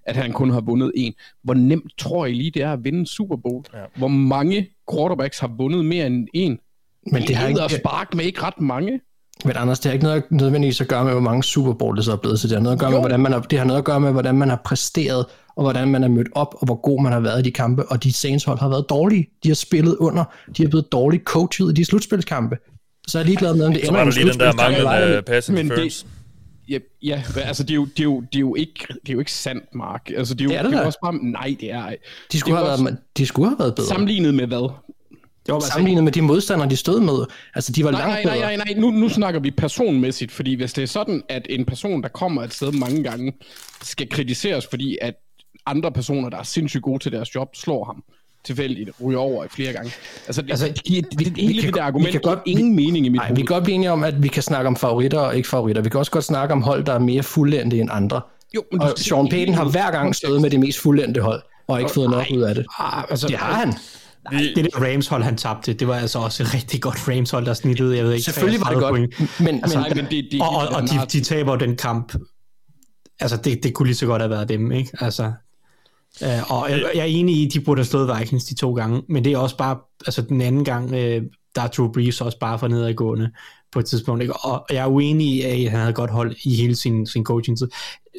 at 0.07 0.17
han 0.17 0.33
kun 0.33 0.51
har 0.51 0.61
vundet 0.61 0.93
en. 0.97 1.15
Hvor 1.43 1.55
nemt 1.55 1.93
tror 1.99 2.27
I 2.27 2.33
lige, 2.33 2.51
det 2.51 2.63
er 2.63 2.73
at 2.73 2.85
vinde 2.85 3.07
Super 3.07 3.37
Bowl? 3.37 3.65
Ja. 3.75 3.79
Hvor 3.95 4.09
mange 4.09 4.69
quarterbacks 4.93 5.39
har 5.39 5.51
vundet 5.59 5.85
mere 5.85 6.07
end 6.07 6.29
en? 6.35 6.59
Men 7.13 7.23
det 7.23 7.37
har 7.37 7.49
ikke... 7.49 7.61
spark 7.69 8.15
med 8.15 8.25
ikke 8.25 8.43
ret 8.43 8.61
mange. 8.61 9.01
Men 9.44 9.57
Anders, 9.57 9.81
det 9.81 9.90
har 9.90 9.92
ikke 9.92 10.05
noget 10.05 10.25
nødvendigvis 10.31 10.81
at 10.81 10.88
gøre 10.88 11.05
med, 11.05 11.12
hvor 11.12 11.20
mange 11.20 11.42
Super 11.42 11.73
Bowl 11.73 11.97
det 11.97 12.05
så 12.05 12.12
er 12.12 12.16
blevet 12.16 12.40
til. 12.40 12.51
Det 12.51 12.57
har 12.57 12.62
noget 12.62 12.77
at 12.77 12.81
gøre 12.81 12.90
med, 12.90 12.99
hvordan 12.99 13.20
man 13.20 13.33
har, 13.33 13.40
det 13.40 13.59
har 13.59 13.66
noget 13.66 13.79
at 13.79 13.85
gøre 13.85 14.01
med, 14.01 14.12
hvordan 14.12 14.35
man 14.35 14.49
har 14.49 14.61
præsteret, 14.64 15.27
og 15.57 15.62
hvordan 15.62 15.88
man 15.88 16.05
er 16.05 16.09
mødt 16.09 16.29
op, 16.35 16.55
og 16.59 16.66
hvor 16.66 16.81
god 16.81 17.03
man 17.03 17.12
har 17.12 17.20
været 17.20 17.38
i 17.40 17.42
de 17.42 17.51
kampe. 17.51 17.85
Og 17.85 18.05
de 18.05 18.12
Saints 18.12 18.44
hold 18.44 18.59
har 18.59 18.68
været 18.68 18.88
dårlige. 18.88 19.29
De 19.42 19.49
har 19.49 19.55
spillet 19.55 19.97
under. 19.97 20.25
De 20.57 20.62
har 20.62 20.68
blevet 20.68 20.92
dårligt 20.92 21.25
coachet 21.25 21.70
i 21.70 21.73
de 21.73 21.85
slutspilskampe. 21.85 22.57
Så 23.07 23.18
er 23.18 23.23
jeg 23.23 23.27
ligeglad 23.27 23.55
med, 23.55 23.66
om 23.66 23.73
det 23.73 23.88
ender 23.88 24.05
med 24.05 24.12
lige 24.12 24.31
den 24.31 24.40
der 24.40 24.53
manglende 24.53 25.23
passing 25.23 25.57
men 25.57 25.70
det, 25.70 26.07
Ja, 26.68 26.79
ja, 27.03 27.23
altså 27.37 27.62
det 27.62 27.70
er, 27.70 27.75
jo, 27.75 27.85
det, 27.85 28.01
er 28.01 28.05
jo, 28.05 28.20
det, 28.20 28.37
er 28.37 28.40
jo 28.40 28.55
ikke, 28.55 28.87
det 28.88 29.09
er 29.09 29.12
jo 29.12 29.18
ikke 29.18 29.33
sandt, 29.33 29.75
Mark. 29.75 30.11
Altså 30.16 30.35
det 30.35 30.40
er 30.40 30.44
jo, 30.44 30.51
det 30.51 30.59
er 30.59 30.62
det, 30.62 30.73
det 30.73 30.81
er 30.81 30.85
også 30.85 30.99
bare, 31.03 31.14
nej, 31.14 31.57
det 31.61 31.73
er 31.73 31.94
De 32.33 32.38
skulle, 32.38 32.61
det 32.61 32.68
have, 32.68 32.85
været, 32.85 32.99
de 33.16 33.27
skulle 33.27 33.49
have 33.49 33.59
været 33.59 33.75
bedre. 33.75 33.88
Sammenlignet 33.88 34.35
med 34.35 34.47
hvad? 34.47 34.73
Det 35.47 35.55
var 35.55 35.61
sammenlignet 35.61 36.05
med 36.05 36.13
de 36.13 36.23
modstandere, 36.23 36.69
de 36.71 36.77
stod 36.77 37.01
med. 37.01 37.27
Altså, 37.55 37.73
de 37.73 37.85
var 37.85 37.91
nej, 37.91 38.01
langt 38.01 38.25
nej, 38.25 38.39
nej, 38.39 38.57
nej, 38.57 38.65
nej. 38.67 38.81
Nu, 38.81 38.91
nu 38.91 39.09
snakker 39.09 39.41
vi 39.41 39.51
personmæssigt, 39.51 40.33
fordi 40.33 40.55
hvis 40.55 40.73
det 40.73 40.83
er 40.83 40.87
sådan, 40.87 41.23
at 41.29 41.47
en 41.51 41.65
person, 41.65 42.03
der 42.03 42.09
kommer 42.09 42.43
et 42.43 42.55
sted 42.55 42.73
mange 42.73 43.03
gange, 43.03 43.33
skal 43.83 44.09
kritiseres, 44.09 44.67
fordi 44.67 44.99
at 45.03 45.15
andre 45.67 45.93
personer, 45.93 46.29
der 46.29 46.39
er 46.39 46.43
sindssygt 46.43 46.83
gode 46.83 47.03
til 47.03 47.13
deres 47.13 47.35
job, 47.35 47.49
slår 47.57 47.85
ham 47.85 48.05
tilfældigt, 48.45 48.91
ryger 49.05 49.19
over 49.19 49.45
i 49.45 49.49
flere 49.51 49.73
gange. 49.73 49.93
Altså, 50.27 50.43
det, 50.43 50.51
altså 50.51 50.73
vi, 50.89 51.05
vi, 51.17 51.25
hele 51.25 51.55
vi 51.55 51.61
kan, 51.61 51.67
det 51.67 51.75
der 51.75 51.83
argument 51.83 52.07
vi 52.07 52.13
kan 52.13 52.21
godt, 52.21 52.39
ingen 52.47 52.77
vi, 52.77 52.85
mening 52.85 53.07
i 53.07 53.09
mit 53.09 53.19
nej, 53.19 53.31
vi 53.31 53.37
kan 53.37 53.47
godt 53.47 53.65
blive 53.65 53.75
enige 53.75 53.91
om, 53.91 54.05
at 54.05 54.23
vi 54.23 54.29
kan 54.29 54.43
snakke 54.43 54.69
om 54.69 54.77
favoritter 54.77 55.19
og 55.19 55.37
ikke 55.37 55.49
favoritter. 55.49 55.83
Vi 55.83 55.89
kan 55.89 55.99
også 55.99 56.13
godt 56.13 56.25
snakke 56.25 56.53
om 56.53 56.63
hold, 56.63 56.85
der 56.85 56.93
er 56.93 56.99
mere 56.99 57.23
fuldendte 57.23 57.79
end 57.79 57.89
andre. 57.93 58.21
Jo, 58.55 58.63
men 58.73 58.81
og 58.81 58.93
Sean 58.97 59.29
Payton 59.29 59.55
har 59.55 59.65
hver 59.65 59.91
gang 59.91 60.15
stået 60.15 60.43
med 60.43 60.51
det 60.51 60.61
mest 60.61 60.79
fuldendte 60.79 61.21
hold, 61.21 61.43
og 61.67 61.81
ikke 61.81 61.93
fået 61.93 62.11
noget 62.11 62.31
ud 62.31 62.43
af 62.43 62.55
det. 62.55 62.67
Ah, 62.79 63.05
altså, 63.11 63.29
det 63.29 63.37
har 63.37 63.55
han. 63.55 63.75
Nej, 64.33 64.53
det 64.57 64.65
der 64.65 64.93
Rams 64.93 65.09
hold, 65.09 65.23
han 65.23 65.37
tabte, 65.37 65.73
det 65.73 65.89
var 65.89 65.95
altså 65.95 66.19
også 66.19 66.43
et 66.43 66.55
rigtig 66.55 66.83
godt 66.83 67.09
Rams 67.09 67.31
hold, 67.31 67.47
der 67.47 67.55
snittede, 67.55 67.97
jeg 67.97 68.05
ved 68.05 68.13
ikke, 68.13 68.25
Selvfølgelig 68.25 68.61
var 68.61 68.71
det 68.71 68.79
godt, 68.79 68.93
point. 68.93 69.41
men, 69.41 69.55
altså, 69.63 69.79
men, 69.79 69.97
men 69.97 70.07
de, 70.11 70.29
de, 70.33 70.41
og, 70.43 70.49
og, 70.49 70.69
og 70.69 70.83
de, 70.83 71.01
de 71.13 71.21
taber 71.21 71.57
den 71.57 71.77
kamp. 71.77 72.15
Altså, 73.21 73.37
det, 73.37 73.63
det 73.63 73.75
kunne 73.75 73.87
lige 73.87 73.97
så 73.97 74.07
godt 74.07 74.23
have 74.23 74.31
været 74.31 74.49
dem, 74.49 74.73
ikke? 74.73 74.91
Altså, 75.01 75.33
øh, 76.23 76.53
og 76.53 76.71
jeg, 76.71 76.91
jeg 76.95 77.01
er 77.01 77.05
enig 77.05 77.37
i, 77.37 77.47
at 77.47 77.53
de 77.53 77.61
burde 77.61 77.79
have 77.79 77.87
slået 77.87 78.19
Vikings 78.19 78.45
de 78.45 78.55
to 78.55 78.75
gange, 78.75 79.03
men 79.09 79.25
det 79.25 79.33
er 79.33 79.39
også 79.39 79.57
bare, 79.57 79.79
altså 80.07 80.23
den 80.23 80.41
anden 80.41 80.65
gang, 80.65 80.95
øh, 80.95 81.23
der 81.55 81.63
er 81.63 81.67
Drew 81.67 81.93
Brees 81.93 82.21
også 82.21 82.39
bare 82.39 82.59
for 82.59 82.69
nedadgående 82.69 83.31
på 83.75 83.79
et 83.79 83.87
tidspunkt. 83.87 84.23
Ikke? 84.23 84.37
Og 84.37 84.67
jeg 84.71 84.83
er 84.83 84.87
uenig 84.87 85.27
i, 85.27 85.43
at 85.43 85.71
han 85.71 85.81
havde 85.81 85.93
godt 85.93 86.11
hold 86.11 86.37
i 86.45 86.55
hele 86.57 86.77
sin, 86.77 87.07
sin 87.07 87.25
coaching-tid. 87.25 87.69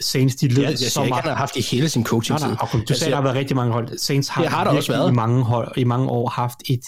Saints, 0.02 0.36
de 0.36 0.62
ja, 0.62 0.76
så 0.76 1.00
meget. 1.00 1.14
Han 1.14 1.30
har 1.30 1.36
haft 1.38 1.56
i 1.56 1.62
hele 1.72 1.90
sin 1.90 2.06
coaching-tid. 2.06 2.48
Nej, 2.48 2.58
nej, 2.74 2.84
du 2.88 2.94
sagde, 2.94 3.12
der 3.12 3.16
har 3.16 3.24
været 3.24 3.36
rigtig 3.36 3.56
mange 3.56 3.74
hold. 3.74 3.98
Saints 3.98 4.28
har, 4.28 4.42
det 4.42 4.52
har 4.52 4.64
der 4.64 4.72
også 4.72 4.92
været. 4.92 5.12
I, 5.12 5.14
mange 5.14 5.44
hold, 5.44 5.78
i 5.78 5.84
mange 5.84 6.10
år 6.10 6.30
haft 6.30 6.60
et 6.70 6.82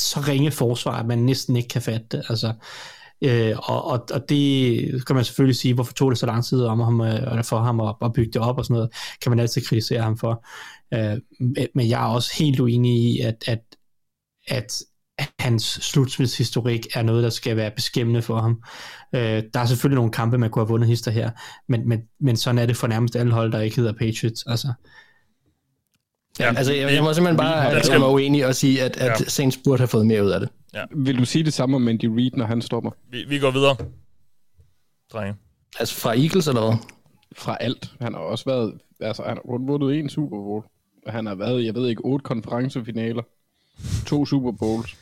så 0.00 0.20
ringe 0.20 0.50
forsvar, 0.50 0.92
at 0.92 1.06
man 1.06 1.18
næsten 1.18 1.56
ikke 1.56 1.68
kan 1.68 1.82
fatte 1.82 2.06
det. 2.10 2.22
Altså, 2.28 2.52
øh, 3.24 3.56
og, 3.58 3.84
og, 3.84 4.06
og 4.10 4.28
det 4.28 5.06
kan 5.06 5.16
man 5.16 5.24
selvfølgelig 5.24 5.56
sige, 5.56 5.74
hvorfor 5.74 5.92
tog 5.92 6.10
det 6.10 6.18
så 6.18 6.26
lang 6.26 6.44
tid 6.44 6.62
om 6.64 6.80
ham, 6.80 7.00
øh, 7.00 7.44
for 7.44 7.58
ham 7.58 7.80
at, 7.80 7.94
at 8.02 8.12
bygge 8.12 8.32
det 8.32 8.40
op 8.40 8.58
og 8.58 8.64
sådan 8.64 8.74
noget, 8.74 8.90
kan 9.22 9.30
man 9.30 9.38
altid 9.38 9.62
kritisere 9.62 10.02
ham 10.02 10.18
for. 10.18 10.46
Øh, 10.94 11.18
men 11.74 11.88
jeg 11.88 12.02
er 12.02 12.08
også 12.08 12.30
helt 12.38 12.60
uenig 12.60 12.92
i, 13.02 13.20
at, 13.20 13.44
at, 13.46 13.60
at 14.48 14.82
hans 15.38 15.62
slutspilshistorik 15.64 16.86
er 16.94 17.02
noget, 17.02 17.24
der 17.24 17.30
skal 17.30 17.56
være 17.56 17.70
beskæmmende 17.70 18.22
for 18.22 18.40
ham. 18.40 18.62
Øh, 19.14 19.42
der 19.54 19.60
er 19.60 19.66
selvfølgelig 19.66 19.96
nogle 19.96 20.12
kampe, 20.12 20.38
man 20.38 20.50
kunne 20.50 20.60
have 20.60 20.68
vundet 20.68 20.88
hister 20.88 21.10
her, 21.10 21.30
men, 21.68 21.88
men, 21.88 22.02
men 22.20 22.36
sådan 22.36 22.58
er 22.58 22.66
det 22.66 22.76
for 22.76 22.86
nærmest 22.86 23.16
alle 23.16 23.32
hold, 23.32 23.52
der 23.52 23.60
ikke 23.60 23.76
hedder 23.76 23.92
Patriots. 23.92 24.44
Altså, 24.46 24.72
Ja, 26.40 26.54
altså, 26.56 26.72
jeg, 26.72 26.94
jeg 26.94 27.02
må 27.02 27.12
simpelthen 27.12 27.36
bare 27.36 27.56
jeg 27.92 28.00
mig 28.00 28.08
uenig 28.08 28.46
og 28.46 28.54
sige, 28.54 28.82
at, 28.82 28.96
at 28.96 29.20
ja. 29.20 29.24
Saints 29.24 29.60
burde 29.64 29.78
have 29.80 29.88
fået 29.88 30.06
mere 30.06 30.24
ud 30.24 30.30
af 30.30 30.40
det. 30.40 30.48
Ja. 30.74 30.84
Vil 30.96 31.18
du 31.18 31.24
sige 31.24 31.44
det 31.44 31.52
samme 31.52 31.76
om 31.76 31.88
Andy 31.88 32.04
Reid, 32.04 32.30
når 32.30 32.46
han 32.46 32.62
stopper? 32.62 32.90
Vi, 33.10 33.24
vi 33.28 33.38
går 33.38 33.50
videre. 33.50 33.76
Drenge. 35.12 35.34
Altså 35.80 35.94
fra 35.94 36.10
Eagles 36.10 36.48
eller 36.48 36.60
hvad? 36.60 36.78
Fra 37.36 37.56
alt. 37.60 37.92
Han 38.00 38.14
har 38.14 38.20
også 38.20 38.44
været, 38.44 38.74
altså 39.00 39.22
han 39.22 39.36
har 39.36 39.66
vundet 39.66 39.98
en 39.98 40.08
Super 40.08 40.36
Bowl. 40.36 40.64
Han 41.06 41.26
har 41.26 41.34
været, 41.34 41.64
jeg 41.64 41.74
ved 41.74 41.88
ikke, 41.88 42.02
otte 42.04 42.22
konferencefinaler. 42.22 43.22
To 44.06 44.26
Super 44.26 44.52
Bowls. 44.52 44.96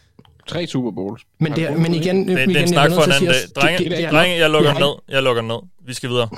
Tre 0.47 0.67
Super 0.67 0.91
Bowls. 0.91 1.23
Men, 1.41 1.53
det, 1.53 1.79
men 1.81 1.95
igen, 1.95 2.29
Det, 2.29 2.39
igen, 2.39 2.49
det 2.49 2.57
er 2.57 2.61
en 2.63 2.69
snak 2.69 2.91
for 2.91 3.03
en 3.05 3.13
anden 3.13 3.27
dag. 3.27 3.63
Drenge, 3.63 3.79
det- 3.79 3.91
det- 3.91 3.99
det 3.99 4.11
drenge 4.13 4.37
jeg 4.39 4.51
lukker 4.51 4.71
er 4.71 4.79
ned. 4.79 5.03
Jeg 5.09 5.23
lukker 5.23 5.43
ned. 5.43 5.59
Vi 5.87 5.95
skal 5.95 6.09
videre. 6.11 6.29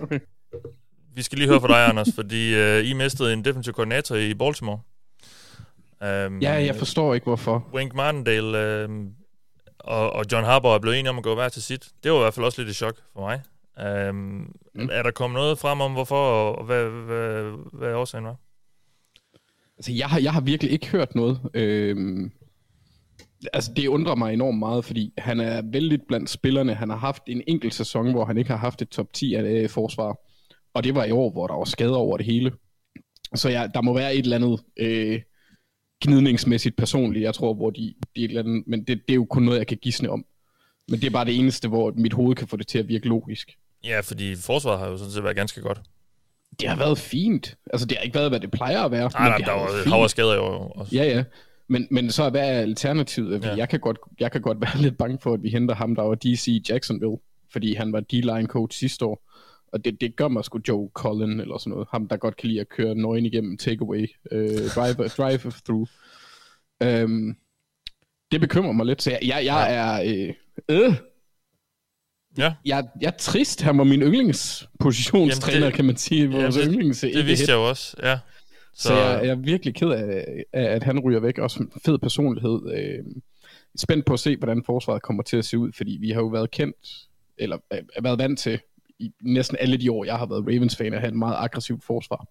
Okay. 0.00 0.18
Vi 1.14 1.22
skal 1.22 1.38
lige 1.38 1.48
høre 1.48 1.60
fra 1.60 1.68
dig, 1.68 1.88
Anders, 1.88 2.08
fordi 2.14 2.54
uh, 2.80 2.90
I 2.90 2.92
mistede 2.92 3.32
en 3.32 3.44
defensive 3.44 3.72
koordinator 3.72 4.16
i 4.16 4.34
Baltimore. 4.34 4.80
Um, 6.00 6.38
Ja, 6.42 6.52
jeg 6.52 6.76
forstår 6.76 7.14
ikke, 7.14 7.24
hvorfor. 7.24 7.66
Wink 7.74 7.94
Martindale 7.94 8.84
uh, 8.88 9.04
og, 9.78 10.12
og 10.12 10.24
John 10.32 10.44
Harbaugh 10.44 10.74
er 10.74 10.78
blevet 10.78 10.98
enige 10.98 11.10
om 11.10 11.18
at 11.18 11.24
gå 11.24 11.34
hver 11.34 11.48
til 11.48 11.62
sit. 11.62 11.88
Det 12.04 12.12
var 12.12 12.18
i 12.18 12.20
hvert 12.22 12.34
fald 12.34 12.46
også 12.46 12.60
lidt 12.60 12.70
et 12.70 12.76
chok 12.76 12.96
for 13.12 13.20
mig. 13.20 13.40
Um, 14.08 14.14
mm. 14.74 14.88
Er 14.92 15.02
der 15.02 15.10
kommet 15.10 15.38
noget 15.38 15.58
frem 15.58 15.80
om, 15.80 15.92
hvorfor, 15.92 16.16
og, 16.30 16.58
og 16.58 16.64
hvad, 16.64 16.84
hvad, 16.84 17.52
hvad 17.72 17.94
årsagen 17.94 18.24
var? 18.24 18.36
Altså, 19.78 19.92
jeg 19.92 20.06
har, 20.08 20.20
jeg 20.20 20.32
har 20.32 20.40
virkelig 20.40 20.72
ikke 20.72 20.86
hørt 20.86 21.14
noget. 21.14 21.40
Øhm, 21.54 22.32
altså, 23.52 23.72
det 23.76 23.86
undrer 23.86 24.14
mig 24.14 24.32
enormt 24.32 24.58
meget, 24.58 24.84
fordi 24.84 25.12
han 25.18 25.40
er 25.40 25.62
vældig 25.64 26.00
blandt 26.08 26.30
spillerne. 26.30 26.74
Han 26.74 26.90
har 26.90 26.96
haft 26.96 27.22
en 27.26 27.42
enkelt 27.46 27.74
sæson, 27.74 28.10
hvor 28.10 28.24
han 28.24 28.38
ikke 28.38 28.50
har 28.50 28.56
haft 28.56 28.82
et 28.82 28.88
top 28.88 29.12
10 29.12 29.34
af 29.34 29.42
det 29.42 29.70
forsvar. 29.70 30.18
Og 30.74 30.84
det 30.84 30.94
var 30.94 31.04
i 31.04 31.10
år, 31.10 31.30
hvor 31.30 31.46
der 31.46 31.54
var 31.54 31.64
skader 31.64 31.96
over 31.96 32.16
det 32.16 32.26
hele. 32.26 32.52
Så 33.34 33.48
ja, 33.48 33.66
der 33.74 33.80
må 33.80 33.94
være 33.94 34.14
et 34.14 34.22
eller 34.22 34.36
andet 34.36 34.60
øh, 34.76 35.20
gnidningsmæssigt 36.04 36.76
personligt, 36.76 37.22
jeg 37.22 37.34
tror, 37.34 37.54
hvor 37.54 37.70
de, 37.70 37.94
de 38.16 38.24
et 38.24 38.28
eller 38.28 38.42
andet, 38.42 38.64
men 38.66 38.80
det, 38.80 38.88
det 38.88 39.10
er 39.10 39.14
jo 39.14 39.24
kun 39.24 39.42
noget, 39.42 39.58
jeg 39.58 39.66
kan 39.66 39.78
gisne 39.82 40.10
om. 40.10 40.24
Men 40.88 41.00
det 41.00 41.06
er 41.06 41.10
bare 41.10 41.24
det 41.24 41.38
eneste, 41.38 41.68
hvor 41.68 41.92
mit 41.96 42.12
hoved 42.12 42.36
kan 42.36 42.48
få 42.48 42.56
det 42.56 42.66
til 42.66 42.78
at 42.78 42.88
virke 42.88 43.08
logisk. 43.08 43.56
Ja, 43.84 44.00
fordi 44.00 44.36
forsvaret 44.36 44.78
har 44.78 44.88
jo 44.88 44.96
sådan 44.96 45.12
set 45.12 45.24
været 45.24 45.36
ganske 45.36 45.60
godt. 45.60 45.80
Det 46.60 46.68
har 46.68 46.76
været 46.76 46.98
fint. 46.98 47.56
Altså, 47.72 47.86
det 47.86 47.96
har 47.96 48.04
ikke 48.04 48.14
været, 48.14 48.30
hvad 48.30 48.40
det 48.40 48.50
plejer 48.50 48.82
at 48.82 48.90
være. 48.90 49.10
Nej, 49.14 49.28
nej, 49.28 49.36
det 49.36 49.46
der 49.46 49.52
har 49.88 49.96
var 49.96 50.04
af 50.04 50.10
skader 50.10 50.40
år 50.40 50.72
også. 50.76 50.96
Ja, 50.96 51.04
ja. 51.04 51.24
Men, 51.68 51.88
men 51.90 52.10
så 52.10 52.30
hvad 52.30 52.40
er 52.48 52.60
alternativet? 52.60 53.42
Ja. 53.44 53.48
Ja. 53.48 53.56
Jeg, 53.56 53.68
kan 53.68 53.80
godt, 53.80 53.98
jeg 54.20 54.32
kan 54.32 54.40
godt 54.40 54.60
være 54.66 54.82
lidt 54.82 54.98
bange 54.98 55.18
for, 55.22 55.34
at 55.34 55.42
vi 55.42 55.48
henter 55.48 55.74
ham, 55.74 55.94
der 55.94 56.02
var 56.02 56.14
DC 56.14 56.62
Jacksonville, 56.68 57.16
fordi 57.52 57.74
han 57.74 57.92
var 57.92 58.00
D-line 58.00 58.46
coach 58.46 58.78
sidste 58.78 59.04
år. 59.04 59.24
Og 59.72 59.84
det, 59.84 60.00
det 60.00 60.16
gør 60.16 60.28
mig 60.28 60.44
sgu 60.44 60.60
Joe 60.68 60.88
Cullen 60.94 61.40
eller 61.40 61.58
sådan 61.58 61.70
noget. 61.70 61.88
Ham, 61.90 62.08
der 62.08 62.16
godt 62.16 62.36
kan 62.36 62.48
lide 62.48 62.60
at 62.60 62.68
køre 62.68 62.94
nøgen 62.94 63.26
igennem 63.26 63.56
takeaway, 63.56 64.06
øh, 64.32 64.48
drive, 64.74 65.08
drive 65.18 65.52
through. 65.66 65.88
Øhm, 66.82 67.36
det 68.32 68.40
bekymrer 68.40 68.72
mig 68.72 68.86
lidt, 68.86 69.02
så 69.02 69.10
jeg, 69.10 69.18
jeg, 69.22 69.44
jeg 69.44 69.74
er... 69.74 70.02
Øh, 70.06 70.34
øh, 70.68 70.94
Ja. 72.38 72.54
jeg, 72.64 72.84
jeg 73.00 73.06
er 73.06 73.16
trist. 73.18 73.62
Han 73.62 73.78
var 73.78 73.84
min 73.84 74.00
yndlingspositionstræner, 74.02 75.56
Jamen, 75.58 75.66
det- 75.66 75.74
kan 75.74 75.84
man 75.84 75.96
sige. 75.96 76.30
Vores 76.30 76.56
Jamen, 76.56 76.68
det- 76.68 76.74
yndlings 76.74 77.00
Det 77.00 77.26
vidste 77.26 77.50
jeg 77.52 77.56
jo 77.56 77.68
også, 77.68 77.96
ja. 78.02 78.18
Så, 78.78 78.88
så 78.88 78.94
jeg, 78.94 79.20
jeg 79.22 79.30
er 79.30 79.34
virkelig 79.34 79.74
ked 79.74 79.88
af, 79.88 80.44
at 80.52 80.82
han 80.82 80.98
ryger 80.98 81.20
væk. 81.20 81.38
Også 81.38 81.62
en 81.62 81.72
fed 81.84 81.98
personlighed. 81.98 82.60
Øh, 82.74 83.04
spændt 83.76 84.06
på 84.06 84.12
at 84.12 84.20
se, 84.20 84.36
hvordan 84.36 84.62
forsvaret 84.66 85.02
kommer 85.02 85.22
til 85.22 85.36
at 85.36 85.44
se 85.44 85.58
ud, 85.58 85.72
fordi 85.72 85.98
vi 86.00 86.10
har 86.10 86.20
jo 86.20 86.26
været 86.26 86.50
kendt, 86.50 86.76
eller 87.38 87.58
øh, 87.72 88.04
været 88.04 88.18
vant 88.18 88.38
til, 88.38 88.58
i 88.98 89.10
næsten 89.22 89.56
alle 89.60 89.76
de 89.76 89.92
år, 89.92 90.04
jeg 90.04 90.16
har 90.16 90.26
været 90.26 90.46
Ravens-fan, 90.46 90.94
at 90.94 91.00
have 91.00 91.08
et 91.08 91.16
meget 91.16 91.36
aggressivt 91.38 91.84
forsvar. 91.84 92.26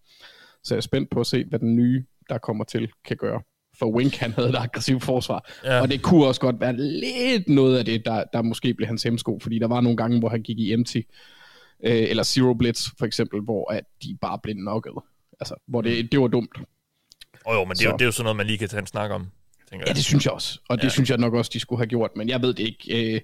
Så 0.64 0.74
jeg 0.74 0.78
er 0.78 0.82
spændt 0.82 1.10
på 1.10 1.20
at 1.20 1.28
se, 1.28 1.46
hvad 1.46 1.60
den 1.60 1.76
nye, 1.76 2.06
der 2.30 2.38
kommer 2.38 2.64
til, 2.64 2.90
kan 3.06 3.18
gøre. 3.18 3.42
For 3.80 3.92
Wink, 3.92 4.16
han 4.16 4.32
havde 4.32 4.50
et 4.50 4.56
aggressivt 4.56 5.04
forsvar. 5.04 5.52
Ja. 5.64 5.82
Og 5.82 5.92
det 5.92 6.02
kunne 6.02 6.26
også 6.26 6.42
godt 6.42 6.60
være 6.60 6.78
lidt 6.78 7.50
noget 7.50 7.78
af 7.78 7.86
det, 7.86 8.06
der, 8.06 8.24
der 8.34 8.42
måske 8.42 8.74
blev 8.74 8.88
hans 8.88 9.04
hemsko, 9.04 9.40
fordi 9.42 9.60
der 9.60 9.68
var 9.68 9.82
nogle 9.82 9.98
gange, 9.98 10.20
hvor 10.20 10.30
han 10.30 10.42
gik 10.42 10.60
i 10.60 10.74
empty, 10.74 11.02
øh, 11.84 12.10
eller 12.10 12.24
zero 12.24 12.54
blitz 12.54 12.88
for 12.98 13.06
eksempel, 13.06 13.42
hvor 13.42 13.72
at 13.72 13.84
de 14.04 14.18
bare 14.22 14.40
blev 14.44 14.56
knocket. 14.56 14.94
Altså, 15.40 15.56
hvor 15.68 15.82
det, 15.82 16.12
det 16.12 16.20
var 16.20 16.28
dumt. 16.28 16.58
Oh, 17.46 17.54
jo, 17.56 17.66
men 17.66 17.72
det 17.78 17.86
er, 17.86 17.90
jo, 17.90 17.94
det 17.94 18.02
er 18.02 18.06
jo 18.06 18.12
sådan 18.12 18.24
noget, 18.24 18.36
man 18.38 18.46
lige 18.48 18.58
kan 18.58 18.70
tage 18.70 18.80
en 18.82 18.88
snak 18.88 19.12
om, 19.12 19.28
tænker 19.70 19.86
Ja, 19.86 19.90
jeg. 19.90 19.96
det 19.96 20.04
synes 20.06 20.26
jeg 20.26 20.34
også. 20.34 20.60
Og 20.70 20.78
det 20.78 20.84
Ja. 20.84 20.86
ja. 20.86 20.92
synes 20.92 21.10
jeg 21.10 21.18
nok 21.18 21.34
også, 21.34 21.52
de 21.54 21.60
skulle 21.60 21.80
have 21.80 21.88
gjort, 21.88 22.12
men 22.16 22.30
jeg 22.30 22.42
ved 22.42 22.54
det 22.54 22.64
ikke. 22.68 23.14
Øh, 23.16 23.22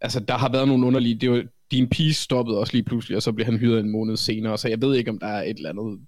altså, 0.00 0.20
der 0.20 0.36
har 0.36 0.52
været 0.52 0.68
nogle 0.68 0.86
underlige... 0.86 1.14
Det 1.14 1.30
var, 1.30 1.44
din 1.70 1.88
pige 1.88 2.14
stoppede 2.14 2.58
også 2.58 2.72
lige 2.72 2.82
pludselig, 2.84 3.16
og 3.16 3.22
så 3.22 3.32
blev 3.32 3.44
han 3.44 3.56
hyret 3.56 3.80
en 3.80 3.90
måned 3.90 4.16
senere, 4.16 4.58
så 4.58 4.68
jeg 4.68 4.80
ved 4.80 4.94
ikke, 4.96 5.10
om 5.10 5.18
der 5.18 5.26
er 5.26 5.42
et 5.42 5.56
eller 5.56 5.68
andet, 5.70 6.00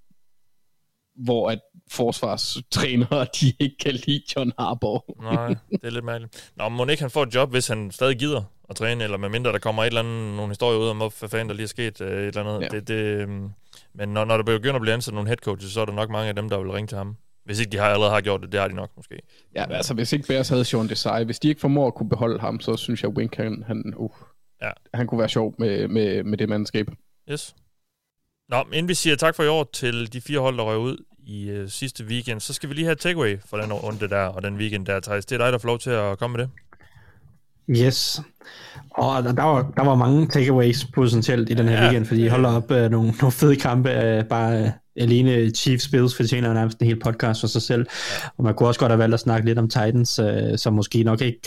hvor 1.24 1.50
at 1.50 1.60
forsvarstrænere, 1.90 3.26
de 3.40 3.52
ikke 3.60 3.76
kan 3.80 3.92
lide 3.94 4.22
John 4.36 4.52
Harbaugh. 4.58 5.00
Nej, 5.22 5.46
det 5.70 5.78
er 5.82 5.90
lidt 5.90 6.04
mærkeligt. 6.04 6.52
Nå, 6.56 6.68
må 6.68 6.86
ikke 6.86 7.02
han 7.02 7.10
får 7.10 7.22
et 7.22 7.34
job, 7.34 7.50
hvis 7.50 7.68
han 7.68 7.90
stadig 7.90 8.18
gider 8.18 8.42
at 8.70 8.76
træne, 8.76 9.04
eller 9.04 9.16
medmindre 9.16 9.52
der 9.52 9.58
kommer 9.58 9.82
et 9.82 9.86
eller 9.86 10.00
andet, 10.00 10.36
nogle 10.36 10.50
historier 10.50 10.78
ud 10.78 10.88
om, 10.88 10.96
hvad 10.96 11.28
fanden 11.28 11.48
der 11.48 11.54
lige 11.54 11.64
er 11.64 11.68
sket, 11.68 12.00
øh, 12.00 12.08
et 12.22 12.26
eller 12.26 12.40
andet. 12.40 12.60
Ja. 12.60 12.68
Ja. 12.72 12.80
Det, 12.80 12.88
det, 12.88 12.94
øhm, 13.22 13.48
men 13.94 14.08
når, 14.08 14.24
når 14.24 14.36
der 14.36 14.44
begynder 14.44 14.74
at 14.74 14.80
blive 14.80 14.94
ansat 14.94 15.14
nogle 15.14 15.28
head 15.28 15.36
coaches, 15.36 15.72
så 15.72 15.80
er 15.80 15.84
der 15.84 15.92
nok 15.92 16.10
mange 16.10 16.28
af 16.28 16.34
dem, 16.34 16.48
der 16.48 16.58
vil 16.58 16.70
ringe 16.70 16.88
til 16.88 16.98
ham. 16.98 17.16
Hvis 17.44 17.60
ikke 17.60 17.72
de 17.72 17.76
har 17.76 17.86
allerede 17.86 18.12
har 18.12 18.20
gjort 18.20 18.40
det, 18.42 18.52
det 18.52 18.60
har 18.60 18.68
de 18.68 18.74
nok 18.74 18.90
måske. 18.96 19.18
Ja, 19.54 19.72
altså, 19.72 19.94
hvis 19.94 20.12
ikke 20.12 20.26
Bears 20.28 20.48
havde 20.48 20.64
Sean 20.64 20.88
Desai, 20.88 21.24
hvis 21.24 21.38
de 21.38 21.48
ikke 21.48 21.60
formår 21.60 21.86
at 21.86 21.94
kunne 21.94 22.08
beholde 22.08 22.40
ham, 22.40 22.60
så 22.60 22.76
synes 22.76 23.02
jeg, 23.02 23.10
Wink, 23.10 23.36
han, 23.36 23.64
han, 23.66 23.94
uh, 23.96 24.10
Ja. 24.62 24.70
han 24.94 25.06
kunne 25.06 25.18
være 25.18 25.28
sjov 25.28 25.54
med, 25.58 25.88
med, 25.88 26.22
med 26.22 26.38
det 26.38 26.48
mandskab. 26.48 26.86
Yes. 27.30 27.54
Nå, 28.48 28.64
inden 28.72 28.88
vi 28.88 28.94
siger 28.94 29.16
tak 29.16 29.34
for 29.34 29.42
i 29.42 29.48
år 29.48 29.70
til 29.72 30.12
de 30.12 30.20
fire 30.20 30.40
hold, 30.40 30.56
der 30.56 30.62
røg 30.64 30.78
ud 30.78 31.04
i 31.26 31.50
øh, 31.50 31.68
sidste 31.68 32.04
weekend, 32.04 32.40
så 32.40 32.52
skal 32.52 32.68
vi 32.68 32.74
lige 32.74 32.84
have 32.84 32.94
takeaway 32.94 33.38
for 33.46 33.56
den 33.56 33.72
runde 33.72 34.08
der, 34.08 34.26
og 34.26 34.42
den 34.42 34.56
weekend 34.56 34.86
der, 34.86 35.00
Thijs. 35.00 35.26
Det 35.26 35.34
er 35.40 35.44
dig, 35.44 35.52
der 35.52 35.58
får 35.58 35.66
lov 35.68 35.78
til 35.78 35.90
at 35.90 36.18
komme 36.18 36.36
med 36.36 36.44
det. 36.44 36.50
Yes. 37.70 38.20
Og 38.90 39.24
der, 39.24 39.42
var, 39.42 39.72
der 39.76 39.84
var 39.84 39.94
mange 39.94 40.28
takeaways 40.28 40.84
potentielt 40.94 41.50
i 41.50 41.54
den 41.54 41.68
her 41.68 41.76
Ja. 41.76 41.82
weekend, 41.84 42.06
fordi 42.06 42.24
I 42.24 42.28
holder 42.28 42.48
op 42.50 42.70
uh, 42.70 42.76
nogle, 42.76 42.90
nogle 43.20 43.32
fede 43.32 43.56
kampe. 43.56 43.88
Uh, 43.90 44.24
bare 44.28 44.62
uh, 44.62 44.68
alene 44.96 45.50
Chiefs 45.50 45.88
Bills 45.88 46.16
fortjener 46.16 46.52
nærmest 46.54 46.78
en 46.80 46.86
hel 46.86 47.00
podcast 47.00 47.40
for 47.40 47.46
sig 47.46 47.62
selv. 47.62 47.86
Og 48.36 48.44
man 48.44 48.54
kunne 48.54 48.68
også 48.68 48.80
godt 48.80 48.92
have 48.92 48.98
valgt 48.98 49.14
at 49.14 49.20
snakke 49.20 49.46
lidt 49.46 49.58
om 49.58 49.68
Titans, 49.68 50.18
uh, 50.18 50.26
som 50.56 50.72
måske 50.72 51.02
nok 51.02 51.20
ikke 51.20 51.40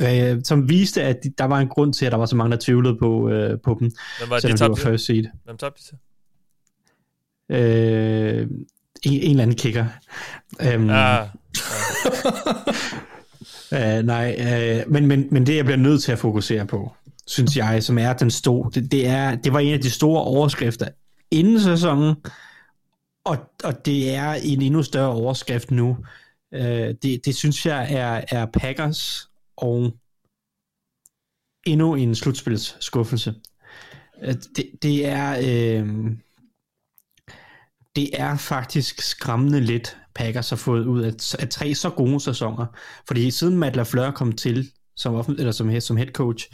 uh, 0.00 0.40
som 0.44 0.68
viste, 0.68 1.02
at 1.02 1.16
de, 1.24 1.32
der 1.38 1.44
var 1.44 1.58
en 1.60 1.68
grund 1.68 1.92
til, 1.94 2.06
at 2.06 2.12
der 2.12 2.18
var 2.18 2.26
så 2.26 2.36
mange, 2.36 2.50
der 2.50 2.58
tvivlede 2.64 2.96
på, 2.98 3.10
uh, 3.22 3.30
på 3.64 3.76
dem, 3.80 3.90
Hvem 4.18 4.30
var 4.30 4.36
det, 4.38 4.42
de 4.52 4.58
selvom 4.58 4.76
de 4.76 4.84
var 4.84 4.90
first 4.90 5.04
seed. 5.06 5.24
Hvem 5.44 5.56
tabte 5.56 5.82
de 5.82 5.88
til? 5.88 5.96
Uh, 7.48 8.50
en, 9.02 9.12
en 9.12 9.30
eller 9.30 9.42
anden 9.42 9.56
kicker. 9.56 9.84
Um, 10.76 10.90
Ah, 10.90 11.26
Uh, 13.74 14.06
nej, 14.06 14.36
uh, 14.38 14.92
men, 14.92 15.06
men, 15.06 15.28
men 15.30 15.46
det 15.46 15.56
jeg 15.56 15.64
bliver 15.64 15.78
nødt 15.78 16.02
til 16.02 16.12
at 16.12 16.18
fokusere 16.18 16.66
på, 16.66 16.92
synes 17.26 17.56
jeg, 17.56 17.82
som 17.82 17.98
er 17.98 18.12
den 18.12 18.30
store, 18.30 18.70
det, 18.74 18.92
det, 18.92 19.06
er, 19.06 19.34
det 19.34 19.52
var 19.52 19.58
en 19.58 19.74
af 19.74 19.80
de 19.80 19.90
store 19.90 20.22
overskrifter 20.22 20.88
inden 21.30 21.60
sæsonen, 21.60 22.14
og, 23.24 23.36
og 23.64 23.86
det 23.86 24.14
er 24.14 24.32
en 24.32 24.62
endnu 24.62 24.82
større 24.82 25.12
overskrift 25.12 25.70
nu. 25.70 25.96
Uh, 26.52 26.60
det, 27.02 27.20
det 27.24 27.36
synes 27.36 27.66
jeg 27.66 27.92
er, 27.92 28.24
er 28.28 28.46
Packers 28.46 29.28
og 29.56 29.92
endnu 31.66 31.94
en 31.94 32.14
slutspilsskuffelse. 32.14 33.34
Uh, 34.22 34.32
det, 34.56 34.70
det 34.82 35.06
er 35.06 35.38
Uh, 35.80 36.12
det 37.96 38.10
er 38.20 38.36
faktisk 38.36 39.02
skræmmende 39.02 39.60
lidt, 39.60 39.96
Packers 40.14 40.50
har 40.50 40.56
fået 40.56 40.86
ud 40.86 41.02
af, 41.02 41.12
af 41.38 41.48
tre 41.48 41.74
så 41.74 41.90
gode 41.90 42.20
sæsoner. 42.20 42.66
Fordi 43.06 43.30
siden 43.30 43.58
Matt 43.58 43.76
LaFleur 43.76 44.10
kom 44.10 44.32
til 44.32 44.70
som, 44.96 45.14
offen, 45.14 45.38
eller 45.38 45.52
som, 45.52 45.80
som 45.80 45.96
head 45.96 46.12
coach 46.12 46.50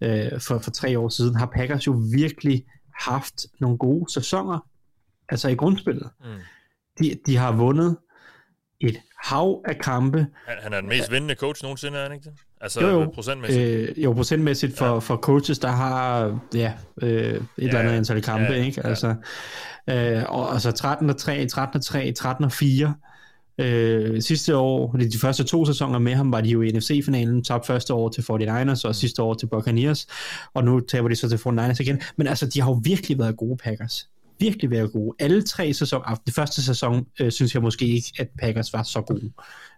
øh, 0.00 0.40
for, 0.40 0.58
for 0.58 0.70
tre 0.70 0.98
år 0.98 1.08
siden, 1.08 1.36
har 1.36 1.46
Packers 1.46 1.86
jo 1.86 2.02
virkelig 2.14 2.64
haft 3.00 3.46
nogle 3.60 3.78
gode 3.78 4.12
sæsoner, 4.12 4.58
altså 5.28 5.48
i 5.48 5.54
grundspillet. 5.54 6.10
Mm. 6.20 6.26
De, 6.98 7.18
de 7.26 7.36
har 7.36 7.52
vundet 7.52 7.96
et 8.80 9.00
hav 9.22 9.62
af 9.64 9.78
kampe, 9.78 10.26
han, 10.46 10.56
han 10.62 10.72
er 10.72 10.80
den 10.80 10.88
mest 10.88 11.10
vindende 11.10 11.34
coach 11.34 11.62
nogensinde, 11.62 11.98
er 11.98 12.02
han 12.02 12.12
ikke 12.12 12.24
det? 12.24 12.38
Altså 12.62 12.80
Jo, 12.80 12.88
jo. 12.88 13.10
procentmæssigt. 13.14 13.64
Øh, 13.66 14.04
jo, 14.04 14.12
procentmæssigt 14.12 14.78
for, 14.78 14.86
ja. 14.86 14.98
for 14.98 15.16
coaches, 15.16 15.58
der 15.58 15.68
har 15.68 16.22
ja, 16.54 16.72
øh, 17.02 17.10
et 17.10 17.42
ja, 17.58 17.66
eller 17.66 17.78
andet 17.78 17.92
antal 17.92 18.22
kampe, 18.22 18.52
ja, 18.52 18.64
ikke? 18.64 18.86
Altså, 18.86 19.14
øh, 19.90 20.22
og, 20.28 20.52
altså 20.52 20.70
13 20.70 21.10
og 21.10 21.16
3, 21.16 21.46
13 21.46 21.76
og 21.76 21.84
3, 21.84 22.12
13 22.12 22.44
og 22.44 22.52
4. 22.52 22.94
Øh, 23.58 24.22
sidste 24.22 24.56
år, 24.56 24.92
de 24.92 25.18
første 25.20 25.44
to 25.44 25.66
sæsoner 25.66 25.98
med 25.98 26.14
ham, 26.14 26.32
var 26.32 26.40
de 26.40 26.48
jo 26.48 26.62
i 26.62 26.70
NFC-finalen, 26.70 27.44
tabte 27.44 27.66
første 27.66 27.94
år 27.94 28.08
til 28.08 28.22
49ers, 28.22 28.84
og 28.84 28.94
sidste 28.94 29.22
år 29.22 29.34
til 29.34 29.46
Buccaneers, 29.46 30.06
og 30.54 30.64
nu 30.64 30.80
taber 30.80 31.08
de 31.08 31.16
så 31.16 31.28
til 31.28 31.36
49ers 31.36 31.80
igen. 31.80 32.00
Men 32.16 32.26
altså, 32.26 32.46
de 32.46 32.60
har 32.60 32.70
jo 32.70 32.80
virkelig 32.84 33.18
været 33.18 33.36
gode 33.36 33.56
Packers. 33.56 34.08
Virkelig 34.38 34.70
været 34.70 34.92
gode. 34.92 35.16
Alle 35.18 35.42
tre 35.42 35.72
sæsoner, 35.72 36.20
det 36.26 36.34
første 36.34 36.62
sæson, 36.62 37.06
øh, 37.20 37.32
synes 37.32 37.54
jeg 37.54 37.62
måske 37.62 37.86
ikke, 37.86 38.12
at 38.18 38.28
Packers 38.38 38.72
var 38.72 38.82
så 38.82 39.00
gode. 39.00 39.32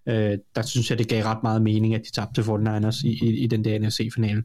Øh, 0.06 0.38
der 0.54 0.62
synes 0.62 0.90
jeg, 0.90 0.98
det 0.98 1.08
gav 1.08 1.24
ret 1.24 1.42
meget 1.42 1.62
mening, 1.62 1.94
at 1.94 2.02
de 2.06 2.12
tabte 2.12 2.42
til 2.42 2.50
49ers 2.50 3.06
i, 3.06 3.18
i, 3.22 3.44
i 3.44 3.46
den 3.46 3.64
der 3.64 3.78
NFC-finale. 3.78 4.42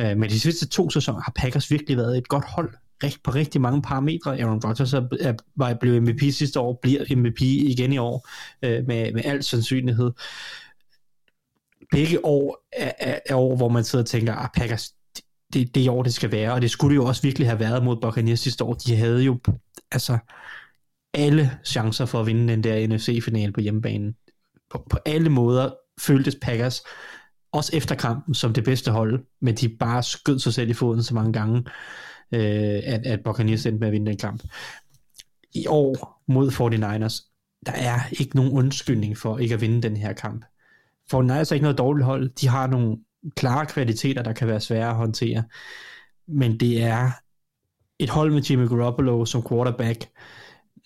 Øh, 0.00 0.16
men 0.18 0.30
de 0.30 0.40
sidste 0.40 0.68
to 0.68 0.90
sæsoner 0.90 1.20
har 1.20 1.32
Packers 1.36 1.70
virkelig 1.70 1.96
været 1.96 2.18
et 2.18 2.28
godt 2.28 2.44
hold 2.44 2.74
rigt, 3.04 3.22
på 3.24 3.30
rigtig 3.30 3.60
mange 3.60 3.82
parametre. 3.82 4.40
Aaron 4.40 4.60
Rodgers 4.64 4.92
er, 4.92 5.08
er, 5.20 5.34
var 5.56 5.74
blevet 5.74 6.02
MVP 6.02 6.34
sidste 6.34 6.60
år, 6.60 6.78
bliver 6.82 7.16
MVP 7.16 7.40
igen 7.40 7.92
i 7.92 7.98
år, 7.98 8.28
øh, 8.62 8.86
med, 8.86 9.12
med 9.12 9.22
al 9.24 9.42
sandsynlighed. 9.42 10.10
Begge 11.90 12.24
år 12.24 12.66
er, 12.72 12.92
er, 12.98 13.18
er 13.26 13.34
år, 13.34 13.56
hvor 13.56 13.68
man 13.68 13.84
sidder 13.84 14.02
og 14.02 14.08
tænker, 14.08 14.34
at 14.34 14.50
Packers, 14.56 14.94
det, 15.52 15.74
det 15.74 15.86
er 15.86 15.90
år, 15.92 16.02
det 16.02 16.14
skal 16.14 16.32
være, 16.32 16.52
og 16.52 16.62
det 16.62 16.70
skulle 16.70 16.90
det 16.90 16.96
jo 16.96 17.06
også 17.06 17.22
virkelig 17.22 17.48
have 17.48 17.60
været 17.60 17.84
mod 17.84 17.96
Buccaneers 18.02 18.40
sidste 18.40 18.64
år. 18.64 18.74
De 18.74 18.96
havde 18.96 19.22
jo 19.22 19.38
altså 19.92 20.18
alle 21.14 21.58
chancer 21.64 22.06
for 22.06 22.20
at 22.20 22.26
vinde 22.26 22.52
den 22.52 22.64
der 22.64 22.88
NFC-finale 22.88 23.52
på 23.52 23.60
hjemmebanen. 23.60 24.14
På, 24.70 24.86
på 24.90 24.98
alle 25.06 25.30
måder 25.30 25.70
føltes 26.00 26.36
Packers 26.42 26.82
også 27.52 27.76
efter 27.76 27.94
kampen, 27.94 28.34
som 28.34 28.52
det 28.52 28.64
bedste 28.64 28.90
hold, 28.90 29.24
men 29.40 29.54
de 29.54 29.68
bare 29.68 30.02
skød 30.02 30.38
sig 30.38 30.54
selv 30.54 30.70
i 30.70 30.74
foden 30.74 31.02
så 31.02 31.14
mange 31.14 31.32
gange, 31.32 31.58
øh, 32.32 32.80
at, 32.84 33.06
at 33.06 33.20
Buccaneers 33.24 33.66
endte 33.66 33.80
med 33.80 33.88
at 33.88 33.92
vinde 33.92 34.06
den 34.06 34.18
kamp. 34.18 34.42
I 35.54 35.66
år 35.66 36.22
mod 36.28 36.50
49ers, 36.50 37.30
der 37.66 37.72
er 37.72 38.00
ikke 38.20 38.36
nogen 38.36 38.52
undskyldning 38.52 39.18
for 39.18 39.38
ikke 39.38 39.54
at 39.54 39.60
vinde 39.60 39.82
den 39.82 39.96
her 39.96 40.12
kamp. 40.12 40.44
49ers 41.14 41.32
er 41.32 41.52
ikke 41.52 41.62
noget 41.62 41.78
dårligt 41.78 42.04
hold. 42.04 42.30
De 42.40 42.48
har 42.48 42.66
nogle 42.66 42.98
klare 43.36 43.66
kvaliteter, 43.66 44.22
der 44.22 44.32
kan 44.32 44.48
være 44.48 44.60
svære 44.60 44.88
at 44.88 44.96
håndtere. 44.96 45.44
Men 46.28 46.60
det 46.60 46.82
er 46.82 47.10
et 47.98 48.10
hold 48.10 48.32
med 48.32 48.42
Jimmy 48.42 48.68
Garoppolo 48.68 49.24
som 49.24 49.48
quarterback, 49.48 50.08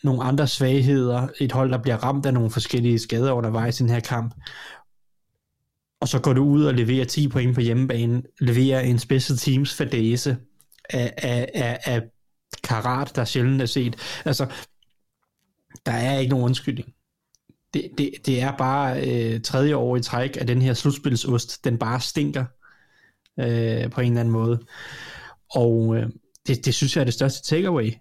nogle 0.05 0.23
andre 0.23 0.49
svagheder, 0.49 1.29
et 1.41 1.53
hold, 1.53 1.71
der 1.71 1.79
bliver 1.79 1.97
ramt 1.97 2.27
af 2.27 2.35
nogle 2.35 2.51
forskellige 2.51 2.99
skader 2.99 3.33
undervejs 3.33 3.81
i 3.81 3.83
den 3.83 3.91
her 3.91 4.01
kamp, 4.01 4.35
og 6.01 6.09
så 6.09 6.19
går 6.19 6.33
du 6.33 6.45
ud 6.45 6.65
og 6.65 6.75
leverer 6.75 7.05
10 7.05 7.29
point 7.29 7.55
på 7.55 7.61
hjemmebane, 7.61 8.23
leverer 8.41 8.81
en 8.81 8.99
special 8.99 9.39
teams 9.39 9.75
fadese 9.75 10.37
af, 10.91 11.15
af, 11.17 11.51
af, 11.55 11.79
af 11.85 12.03
karat, 12.65 13.17
der 13.17 13.25
sjældent 13.25 13.63
er 13.63 13.67
set. 13.67 13.97
Altså, 14.25 14.47
der 15.87 15.93
er 15.93 16.19
ikke 16.19 16.31
nogen 16.31 16.45
undskyldning. 16.45 16.95
Det, 17.75 17.91
det, 17.99 18.11
det 18.27 18.43
er 18.43 18.57
bare 18.57 19.09
øh, 19.09 19.41
tredje 19.41 19.77
år 19.77 19.97
i 19.97 20.03
træk, 20.03 20.37
at 20.37 20.49
den 20.49 20.63
her 20.63 20.75
slutspilsost, 20.75 21.65
den 21.65 21.79
bare 21.79 22.01
stinker 22.01 22.45
øh, 23.41 23.91
på 23.91 24.01
en 24.01 24.07
eller 24.07 24.21
anden 24.21 24.33
måde. 24.33 24.61
Og 25.55 25.97
øh, 25.97 26.07
det, 26.47 26.65
det 26.65 26.75
synes 26.75 26.97
jeg 26.97 27.01
er 27.01 27.05
det 27.05 27.15
største 27.15 27.49
takeaway. 27.49 27.93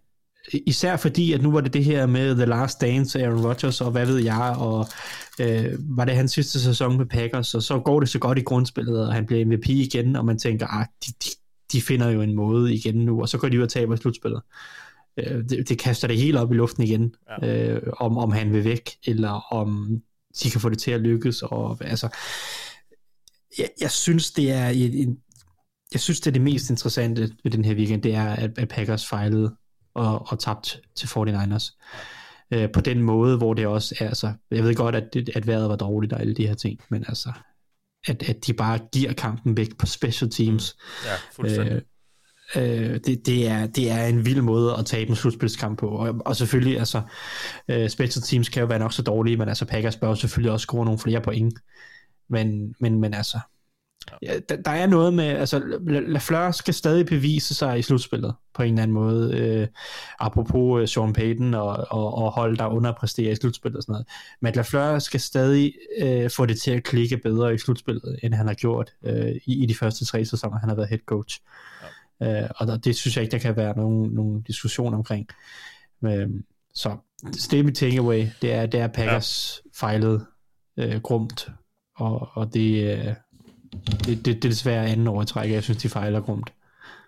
Især 0.51 0.97
fordi, 0.97 1.33
at 1.33 1.41
nu 1.41 1.51
var 1.51 1.61
det 1.61 1.73
det 1.73 1.85
her 1.85 2.05
med 2.05 2.35
The 2.35 2.45
Last 2.45 2.81
Dance, 2.81 3.23
Aaron 3.23 3.45
Rodgers, 3.45 3.81
og 3.81 3.91
hvad 3.91 4.05
ved 4.05 4.17
jeg, 4.17 4.55
og 4.59 4.87
øh, 5.39 5.73
var 5.79 6.05
det 6.05 6.15
hans 6.15 6.31
sidste 6.31 6.59
sæson 6.59 6.97
med 6.97 7.05
Packers, 7.05 7.55
og 7.55 7.63
så 7.63 7.79
går 7.79 7.99
det 7.99 8.09
så 8.09 8.19
godt 8.19 8.37
i 8.37 8.41
grundspillet, 8.41 9.07
og 9.07 9.13
han 9.13 9.25
bliver 9.25 9.45
MVP 9.45 9.69
igen, 9.69 10.15
og 10.15 10.25
man 10.25 10.39
tænker, 10.39 10.67
ah, 10.67 10.85
de, 11.05 11.11
de, 11.23 11.29
de 11.71 11.81
finder 11.81 12.09
jo 12.09 12.21
en 12.21 12.35
måde 12.35 12.73
igen 12.73 12.95
nu, 12.95 13.21
og 13.21 13.29
så 13.29 13.37
går 13.37 13.49
de 13.49 13.57
ud 13.57 13.63
og 13.63 13.69
taber 13.69 13.95
slutspillet. 13.95 14.41
Øh, 15.17 15.43
det, 15.49 15.69
det 15.69 15.79
kaster 15.79 16.07
det 16.07 16.17
helt 16.17 16.37
op 16.37 16.51
i 16.51 16.55
luften 16.55 16.83
igen, 16.83 17.15
ja. 17.41 17.67
øh, 17.67 17.93
om, 17.99 18.17
om 18.17 18.31
han 18.31 18.53
vil 18.53 18.63
væk, 18.63 18.89
eller 19.05 19.53
om 19.53 20.01
de 20.43 20.49
kan 20.49 20.61
få 20.61 20.69
det 20.69 20.79
til 20.79 20.91
at 20.91 21.01
lykkes, 21.01 21.41
og 21.41 21.77
altså, 21.81 22.09
jeg, 23.57 23.69
jeg 23.81 23.91
synes, 23.91 24.31
det 24.31 24.51
er 24.51 24.67
en 24.69 25.17
jeg 25.93 26.01
synes, 26.01 26.19
det 26.19 26.27
er 26.27 26.31
det 26.31 26.41
mest 26.41 26.69
interessante 26.69 27.31
ved 27.43 27.51
den 27.51 27.65
her 27.65 27.75
weekend, 27.75 28.01
det 28.01 28.15
er, 28.15 28.29
at, 28.29 28.57
at 28.57 28.67
Packers 28.67 29.07
fejlede 29.07 29.55
og, 29.95 30.31
og 30.31 30.39
tabt 30.39 30.79
til 30.95 31.07
49ers. 31.07 31.77
Øh, 32.51 32.71
på 32.71 32.81
den 32.81 33.01
måde, 33.01 33.37
hvor 33.37 33.53
det 33.53 33.67
også 33.67 33.95
er, 33.99 34.07
altså, 34.07 34.33
jeg 34.51 34.63
ved 34.63 34.75
godt, 34.75 34.95
at, 34.95 35.29
at 35.35 35.47
vejret 35.47 35.69
var 35.69 35.75
dårligt 35.75 36.13
og 36.13 36.21
alle 36.21 36.33
de 36.33 36.47
her 36.47 36.53
ting, 36.53 36.79
men 36.89 37.05
altså, 37.07 37.31
at, 38.07 38.29
at 38.29 38.47
de 38.47 38.53
bare 38.53 38.79
giver 38.91 39.13
kampen 39.13 39.57
væk 39.57 39.77
på 39.77 39.85
special 39.85 40.31
teams. 40.31 40.77
Ja, 41.05 41.15
fuldstændig. 41.31 41.81
Øh, 42.55 42.91
øh, 42.91 42.99
det, 43.05 43.25
det, 43.25 43.47
er, 43.47 43.67
det 43.67 43.91
er 43.91 44.05
en 44.05 44.25
vild 44.25 44.41
måde 44.41 44.75
at 44.79 44.85
tabe 44.85 45.09
en 45.09 45.15
slutspilskamp 45.15 45.79
på. 45.79 45.87
Og, 45.87 46.15
og 46.25 46.35
selvfølgelig, 46.35 46.79
altså, 46.79 47.01
øh, 47.67 47.89
special 47.89 48.23
teams 48.23 48.49
kan 48.49 48.61
jo 48.61 48.67
være 48.67 48.79
nok 48.79 48.93
så 48.93 49.01
dårlige, 49.01 49.37
men 49.37 49.49
altså 49.49 49.65
Packers 49.65 49.97
bør 49.97 50.13
selvfølgelig 50.13 50.51
også 50.51 50.63
score 50.63 50.85
nogle 50.85 50.99
flere 50.99 51.21
point. 51.21 51.59
Men, 52.29 52.75
men, 52.79 52.99
men 52.99 53.13
altså, 53.13 53.39
Ja, 54.21 54.39
der, 54.49 54.55
der 54.55 54.71
er 54.71 54.87
noget 54.87 55.13
med, 55.13 55.25
altså 55.25 55.79
Lafleur 55.87 56.51
skal 56.51 56.73
stadig 56.73 57.05
bevise 57.05 57.55
sig 57.55 57.79
i 57.79 57.81
slutspillet 57.81 58.35
på 58.53 58.63
en 58.63 58.73
eller 58.73 58.83
anden 58.83 58.93
måde, 58.93 59.37
øh, 59.37 59.67
apropos 60.19 60.81
uh, 60.81 60.87
Sean 60.87 61.13
Payton 61.13 61.53
og, 61.53 61.85
og, 61.89 62.13
og 62.13 62.31
hold, 62.31 62.57
der 62.57 62.67
underpresterer 62.67 63.31
i 63.31 63.35
slutspillet 63.35 63.77
og 63.77 63.83
sådan 63.83 63.93
noget. 63.93 64.07
Men 64.41 64.53
Lafleur 64.53 64.99
skal 64.99 65.19
stadig 65.19 65.73
øh, 66.01 66.29
få 66.29 66.45
det 66.45 66.59
til 66.59 66.71
at 66.71 66.83
klikke 66.83 67.17
bedre 67.17 67.53
i 67.53 67.57
slutspillet, 67.57 68.19
end 68.23 68.33
han 68.33 68.47
har 68.47 68.53
gjort 68.53 68.93
øh, 69.05 69.35
i, 69.45 69.63
i 69.63 69.65
de 69.65 69.75
første 69.75 70.05
tre 70.05 70.25
sæsoner, 70.25 70.59
han 70.59 70.69
har 70.69 70.75
været 70.75 70.89
head 70.89 70.99
coach. 71.05 71.41
Ja. 72.21 72.43
Øh, 72.43 72.49
og 72.55 72.67
der, 72.67 72.77
det 72.77 72.95
synes 72.95 73.15
jeg 73.15 73.23
ikke, 73.23 73.31
der 73.31 73.39
kan 73.39 73.55
være 73.55 73.77
nogen, 73.77 74.11
nogen 74.11 74.41
diskussion 74.41 74.93
omkring. 74.93 75.27
Øh, 76.05 76.29
så 76.73 76.97
det 77.51 77.59
er 77.59 77.63
mit 77.63 77.75
takeaway, 77.75 78.27
det 78.41 78.53
er, 78.53 78.65
det 78.65 78.79
er 78.79 78.87
Packers 78.87 79.61
ja. 79.65 79.69
fejlet 79.73 80.25
øh, 80.77 81.01
grumt, 81.01 81.49
og, 81.95 82.29
og 82.33 82.53
det, 82.53 82.97
øh, 82.97 83.13
det, 83.87 84.07
det, 84.07 84.25
det 84.25 84.45
er 84.45 84.49
desværre 84.49 84.87
anden 84.87 85.07
år 85.07 85.21
i 85.21 85.25
træk, 85.25 85.51
jeg 85.51 85.63
synes, 85.63 85.81
de 85.81 85.89
fejler 85.89 86.21
grumt. 86.21 86.53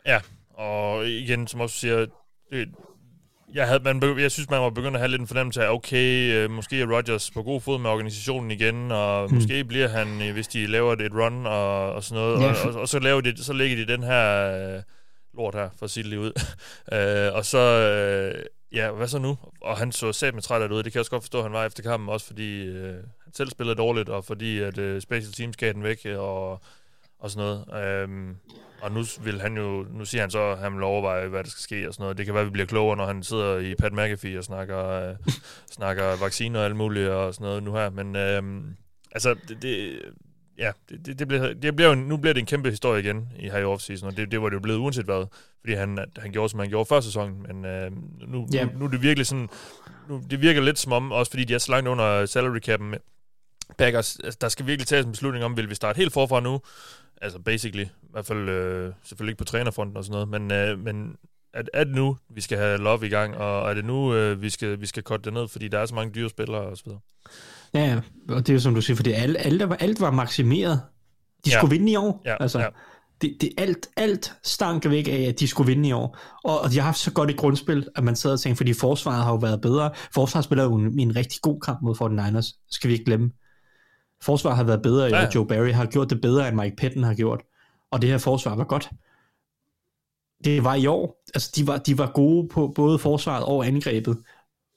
Ja, 0.05 0.19
og 0.53 1.09
igen, 1.09 1.47
som 1.47 1.59
også 1.59 1.79
siger, 1.79 2.05
det, 2.51 2.69
jeg, 3.53 3.67
havde, 3.67 3.79
man, 3.83 4.19
jeg 4.19 4.31
synes, 4.31 4.49
man 4.49 4.61
var 4.61 4.69
begyndt 4.69 4.95
at 4.95 4.99
have 4.99 5.11
lidt 5.11 5.21
en 5.21 5.27
fornemmelse 5.27 5.63
af, 5.63 5.73
okay, 5.73 6.33
øh, 6.33 6.51
måske 6.51 6.81
er 6.81 6.95
Rodgers 6.95 7.31
på 7.31 7.43
god 7.43 7.61
fod 7.61 7.79
med 7.79 7.89
organisationen 7.89 8.51
igen, 8.51 8.91
og 8.91 9.27
hmm. 9.27 9.35
måske 9.35 9.63
bliver 9.63 9.87
han, 9.87 10.21
øh, 10.21 10.33
hvis 10.33 10.47
de 10.47 10.67
laver 10.67 10.93
et 10.93 11.13
run 11.13 11.45
og, 11.45 11.93
og 11.93 12.03
sådan 12.03 12.23
noget, 12.23 12.41
ja. 12.41 12.47
og, 12.47 12.73
og, 12.73 12.81
og, 12.81 12.89
så, 12.89 12.99
laver 12.99 13.21
de, 13.21 13.43
så 13.43 13.53
lægger 13.53 13.85
de 13.85 13.93
den 13.93 14.03
her 14.03 14.51
øh, 14.75 14.81
lort 15.33 15.55
her, 15.55 15.69
for 15.77 15.85
at 15.85 15.89
sige 15.89 16.03
det 16.03 16.09
lige 16.09 16.19
ud. 16.19 16.31
øh, 16.95 17.33
og 17.33 17.45
så, 17.45 17.57
øh, 17.57 18.45
ja, 18.71 18.91
hvad 18.91 19.07
så 19.07 19.19
nu? 19.19 19.37
Og 19.61 19.77
han 19.77 19.91
så 19.91 20.13
sat 20.13 20.33
med 20.33 20.41
træt 20.41 20.71
ud, 20.71 20.83
det 20.83 20.91
kan 20.91 20.93
jeg 20.93 21.01
også 21.01 21.11
godt 21.11 21.23
forstå, 21.23 21.37
at 21.37 21.43
han 21.43 21.53
var 21.53 21.65
efter 21.65 21.83
kampen, 21.83 22.09
også 22.09 22.27
fordi 22.27 22.63
øh, 22.63 22.95
selv 23.35 23.49
spillede 23.49 23.77
dårligt, 23.77 24.09
og 24.09 24.25
fordi 24.25 24.59
at 24.59 24.77
uh, 24.77 24.99
Special 24.99 25.33
Teams 25.33 25.57
gav 25.57 25.73
den 25.73 25.83
væk, 25.83 26.05
og, 26.05 26.51
og 27.19 27.31
sådan 27.31 27.65
noget. 27.69 28.03
Um, 28.03 28.35
og 28.81 28.91
nu 28.91 29.03
vil 29.23 29.41
han 29.41 29.57
jo, 29.57 29.85
nu 29.93 30.05
siger 30.05 30.21
han 30.21 30.31
så, 30.31 30.39
at 30.39 30.57
han 30.57 30.75
vil 30.75 30.83
overveje, 30.83 31.27
hvad 31.27 31.43
der 31.43 31.49
skal 31.49 31.61
ske 31.61 31.87
og 31.87 31.93
sådan 31.93 32.03
noget. 32.03 32.17
Det 32.17 32.25
kan 32.25 32.33
være, 32.33 32.41
at 32.41 32.47
vi 32.47 32.51
bliver 32.51 32.65
klogere, 32.65 32.97
når 32.97 33.05
han 33.05 33.23
sidder 33.23 33.57
i 33.57 33.75
Pat 33.75 33.93
McAfee 33.93 34.37
og 34.37 34.43
snakker, 34.43 35.09
uh, 35.09 35.33
snakker 35.71 36.19
vacciner 36.19 36.59
og 36.59 36.65
alt 36.65 36.75
muligt 36.75 37.09
og 37.09 37.33
sådan 37.33 37.45
noget 37.45 37.63
nu 37.63 37.73
her. 37.73 37.89
Men 37.89 38.37
um, 38.37 38.75
altså, 39.11 39.35
det, 39.47 39.61
det, 39.61 40.01
ja, 40.57 40.71
det, 40.89 41.05
det, 41.05 41.19
det, 41.19 41.27
bliver, 41.27 41.53
det 41.53 41.75
bliver 41.75 41.89
jo, 41.89 41.95
nu 41.95 42.17
bliver 42.17 42.33
det 42.33 42.39
en 42.39 42.45
kæmpe 42.45 42.69
historie 42.69 43.03
igen 43.03 43.29
i 43.39 43.49
her 43.49 43.59
i 43.59 43.63
offseason, 43.63 44.09
og 44.09 44.17
det, 44.17 44.31
det 44.31 44.41
var 44.41 44.49
det 44.49 44.55
jo 44.55 44.59
blevet 44.59 44.79
uanset 44.79 45.05
hvad, 45.05 45.25
fordi 45.59 45.73
han, 45.73 45.99
han 46.17 46.31
gjorde, 46.31 46.49
som 46.49 46.59
han 46.59 46.69
gjorde 46.69 46.85
før 46.85 46.99
sæsonen, 46.99 47.41
men 47.47 47.65
øh, 47.65 47.91
nu, 48.27 48.47
yeah. 48.55 48.73
nu, 48.73 48.79
nu, 48.79 48.85
er 48.85 48.89
det 48.89 49.01
virkelig 49.01 49.27
sådan, 49.27 49.49
nu, 50.09 50.21
det 50.29 50.41
virker 50.41 50.61
lidt 50.61 50.79
som 50.79 50.91
om, 50.91 51.11
også 51.11 51.29
fordi 51.31 51.43
de 51.43 51.53
er 51.53 51.57
så 51.57 51.71
langt 51.71 51.87
under 51.87 52.25
salary 52.25 52.59
cap'en, 52.69 53.14
Packers, 53.77 54.19
altså, 54.23 54.37
der 54.41 54.49
skal 54.49 54.65
virkelig 54.65 54.87
tages 54.87 55.05
en 55.05 55.11
beslutning 55.11 55.45
om, 55.45 55.57
vil 55.57 55.69
vi 55.69 55.75
starte 55.75 55.97
helt 55.97 56.13
forfra 56.13 56.39
nu? 56.39 56.61
Altså 57.21 57.39
basically, 57.39 57.83
i 57.83 58.11
hvert 58.11 58.25
fald 58.25 58.49
øh, 58.49 58.93
selvfølgelig 59.03 59.31
ikke 59.31 59.37
på 59.37 59.45
trænerfronten 59.45 59.97
og 59.97 60.03
sådan 60.03 60.27
noget, 60.27 60.27
men, 60.27 60.51
øh, 60.51 60.79
men 60.79 61.15
er, 61.53 61.61
er 61.73 61.83
det 61.83 61.95
nu, 61.95 62.17
vi 62.29 62.41
skal 62.41 62.57
have 62.57 62.77
Love 62.77 63.05
i 63.05 63.09
gang, 63.09 63.37
og 63.37 63.69
er 63.69 63.73
det 63.73 63.85
nu, 63.85 64.13
øh, 64.13 64.41
vi 64.41 64.49
skal, 64.49 64.81
vi 64.81 64.85
skal 64.85 65.03
korte 65.03 65.23
det 65.23 65.33
ned, 65.33 65.47
fordi 65.47 65.67
der 65.67 65.79
er 65.79 65.85
så 65.85 65.95
mange 65.95 66.13
dyre 66.13 66.29
spillere 66.29 66.61
og 66.61 66.77
så 66.77 66.83
videre? 66.85 66.99
Ja, 67.73 68.01
og 68.29 68.47
det 68.47 68.49
er 68.49 68.53
jo 68.53 68.59
som 68.59 68.75
du 68.75 68.81
siger, 68.81 68.95
fordi 68.95 69.11
alt, 69.11 69.37
alt, 69.39 69.69
var, 69.69 69.75
alt 69.75 70.01
var 70.01 70.11
maksimeret. 70.11 70.81
De 71.45 71.51
ja. 71.51 71.57
skulle 71.57 71.71
vinde 71.77 71.91
i 71.91 71.95
år. 71.95 72.21
Ja, 72.25 72.35
altså, 72.39 72.59
ja. 72.59 72.67
Det, 73.21 73.37
det, 73.41 73.49
alt, 73.57 73.87
alt 73.97 74.33
stank 74.43 74.89
væk 74.89 75.07
af, 75.07 75.25
at 75.29 75.39
de 75.39 75.47
skulle 75.47 75.67
vinde 75.67 75.89
i 75.89 75.91
år. 75.91 76.17
Og, 76.43 76.61
og 76.61 76.71
de 76.71 76.75
har 76.75 76.83
haft 76.83 76.97
så 76.97 77.11
godt 77.11 77.31
et 77.31 77.37
grundspil, 77.37 77.87
at 77.95 78.03
man 78.03 78.15
sad 78.15 78.31
og 78.31 78.39
tænkte, 78.39 78.57
fordi 78.57 78.73
forsvaret 78.73 79.23
har 79.23 79.31
jo 79.31 79.37
været 79.37 79.61
bedre. 79.61 79.91
Forsvaret 80.13 80.43
spiller 80.43 80.63
jo 80.63 80.75
en, 80.75 80.99
en 80.99 81.15
rigtig 81.15 81.41
god 81.41 81.59
kamp 81.59 81.81
mod 81.81 81.95
49ers, 81.95 82.65
skal 82.69 82.87
vi 82.87 82.93
ikke 82.93 83.05
glemme. 83.05 83.31
Forsvar 84.25 84.53
har 84.53 84.63
været 84.63 84.81
bedre, 84.81 85.05
ja. 85.05 85.29
Joe 85.35 85.47
Barry 85.47 85.71
har 85.71 85.85
gjort 85.85 86.09
det 86.09 86.21
bedre, 86.21 86.47
end 86.47 86.55
Mike 86.55 86.75
Patton 86.75 87.03
har 87.03 87.13
gjort. 87.13 87.41
Og 87.91 88.01
det 88.01 88.09
her 88.09 88.17
forsvar 88.17 88.55
var 88.55 88.63
godt. 88.63 88.89
Det 90.43 90.63
var 90.63 90.75
i 90.75 90.87
år. 90.87 91.23
Altså, 91.33 91.51
de 91.55 91.67
var, 91.67 91.77
de 91.77 91.97
var 91.97 92.11
gode 92.11 92.47
på 92.47 92.67
både 92.75 92.99
forsvaret 92.99 93.45
og 93.45 93.67
angrebet. 93.67 94.17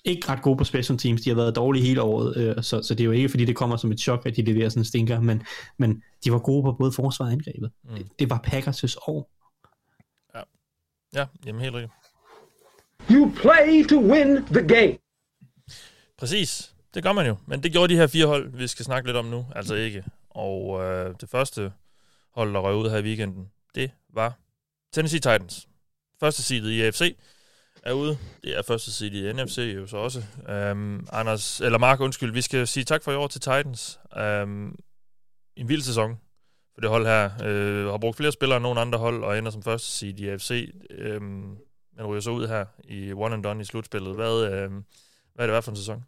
Ikke 0.04 0.28
ret 0.28 0.42
gode 0.42 0.56
på 0.56 0.64
special 0.64 0.98
teams. 0.98 1.22
De 1.22 1.30
har 1.30 1.36
været 1.36 1.56
dårlige 1.56 1.84
hele 1.86 2.02
året. 2.02 2.36
Øh, 2.36 2.62
så, 2.62 2.82
så 2.82 2.94
det 2.94 3.00
er 3.00 3.04
jo 3.04 3.10
ikke, 3.10 3.28
fordi 3.28 3.44
det 3.44 3.56
kommer 3.56 3.76
som 3.76 3.92
et 3.92 4.00
chok, 4.00 4.26
at 4.26 4.36
de 4.36 4.42
leverer 4.42 4.68
sådan 4.68 4.80
en 4.80 4.84
stinker. 4.84 5.20
Men, 5.20 5.42
men 5.76 6.02
de 6.24 6.32
var 6.32 6.38
gode 6.38 6.62
på 6.62 6.72
både 6.72 6.92
forsvaret 6.92 7.28
og 7.28 7.32
angrebet. 7.32 7.70
Mm. 7.84 7.94
Det, 7.94 8.06
det 8.18 8.30
var 8.30 8.44
Packers' 8.46 8.96
år. 9.06 9.30
Ja, 10.34 10.42
ja 11.14 11.26
jamen 11.46 11.62
helt 11.62 11.74
rigtigt. 11.74 11.92
You 13.10 13.30
play 13.36 13.86
to 13.88 14.00
win 14.00 14.44
the 14.44 14.68
game. 14.68 14.98
Præcis. 16.18 16.74
Det 16.94 17.02
gør 17.02 17.12
man 17.12 17.26
jo, 17.26 17.36
men 17.46 17.62
det 17.62 17.72
gjorde 17.72 17.94
de 17.94 17.98
her 17.98 18.06
fire 18.06 18.26
hold, 18.26 18.50
vi 18.52 18.66
skal 18.66 18.84
snakke 18.84 19.08
lidt 19.08 19.16
om 19.16 19.24
nu, 19.24 19.46
altså 19.54 19.74
ikke. 19.74 20.04
Og 20.30 20.84
øh, 20.84 21.14
det 21.20 21.28
første 21.28 21.72
hold, 22.34 22.54
der 22.54 22.60
røg 22.60 22.74
ud 22.74 22.90
her 22.90 22.98
i 22.98 23.02
weekenden, 23.02 23.50
det 23.74 23.90
var 24.14 24.38
Tennessee 24.92 25.20
Titans. 25.20 25.68
Første 26.20 26.42
seedet 26.42 26.70
i 26.70 26.82
AFC 26.82 27.16
er 27.82 27.92
ude. 27.92 28.18
Det 28.44 28.58
er 28.58 28.62
første 28.62 28.92
seed 28.92 29.12
i 29.12 29.32
NFC 29.32 29.58
jo 29.58 29.86
så 29.86 29.96
også. 29.96 30.22
Øhm, 30.48 31.06
Anders, 31.12 31.60
eller 31.60 31.78
Mark, 31.78 32.00
undskyld, 32.00 32.32
vi 32.32 32.42
skal 32.42 32.66
sige 32.66 32.84
tak 32.84 33.02
for 33.02 33.12
i 33.12 33.14
år 33.14 33.26
til 33.26 33.40
Titans. 33.40 34.00
Øhm, 34.16 34.76
en 35.56 35.68
vild 35.68 35.82
sæson 35.82 36.20
for 36.74 36.80
det 36.80 36.90
hold 36.90 37.06
her. 37.06 37.30
Øh, 37.44 37.86
har 37.86 37.98
brugt 37.98 38.16
flere 38.16 38.32
spillere 38.32 38.56
end 38.56 38.62
nogen 38.62 38.78
andre 38.78 38.98
hold, 38.98 39.24
og 39.24 39.38
ender 39.38 39.50
som 39.50 39.62
første 39.62 39.88
seed 39.88 40.18
i 40.18 40.28
AFC. 40.28 40.74
Øhm, 40.90 41.56
men 41.96 42.06
ryger 42.06 42.20
så 42.20 42.30
ud 42.30 42.46
her 42.48 42.64
i 42.84 43.12
one 43.12 43.34
and 43.34 43.42
done 43.42 43.60
i 43.60 43.64
slutspillet. 43.64 44.14
Hvad, 44.14 44.44
øh, 44.44 44.70
hvad 45.34 45.44
er 45.44 45.46
det 45.46 45.52
været 45.52 45.64
for 45.64 45.70
en 45.70 45.76
sæson? 45.76 46.04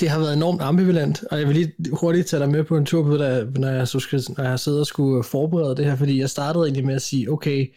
Det 0.00 0.08
har 0.08 0.18
været 0.18 0.34
enormt 0.34 0.62
ambivalent, 0.62 1.24
og 1.30 1.38
jeg 1.38 1.46
vil 1.48 1.56
lige 1.56 1.74
hurtigt 1.92 2.26
tage 2.26 2.40
dig 2.40 2.50
med 2.50 2.64
på 2.64 2.76
en 2.76 2.86
tur 2.86 3.02
på 3.02 3.16
da, 3.16 3.44
når 3.44 3.68
jeg, 3.68 3.88
så 3.88 4.00
skal, 4.00 4.22
når 4.36 4.44
jeg 4.44 4.60
sidder 4.60 4.80
og 4.80 4.86
skulle 4.86 5.24
forberede 5.24 5.76
det 5.76 5.84
her, 5.84 5.96
fordi 5.96 6.20
jeg 6.20 6.30
startede 6.30 6.64
egentlig 6.64 6.86
med 6.86 6.94
at 6.94 7.02
sige, 7.02 7.32
okay, 7.32 7.74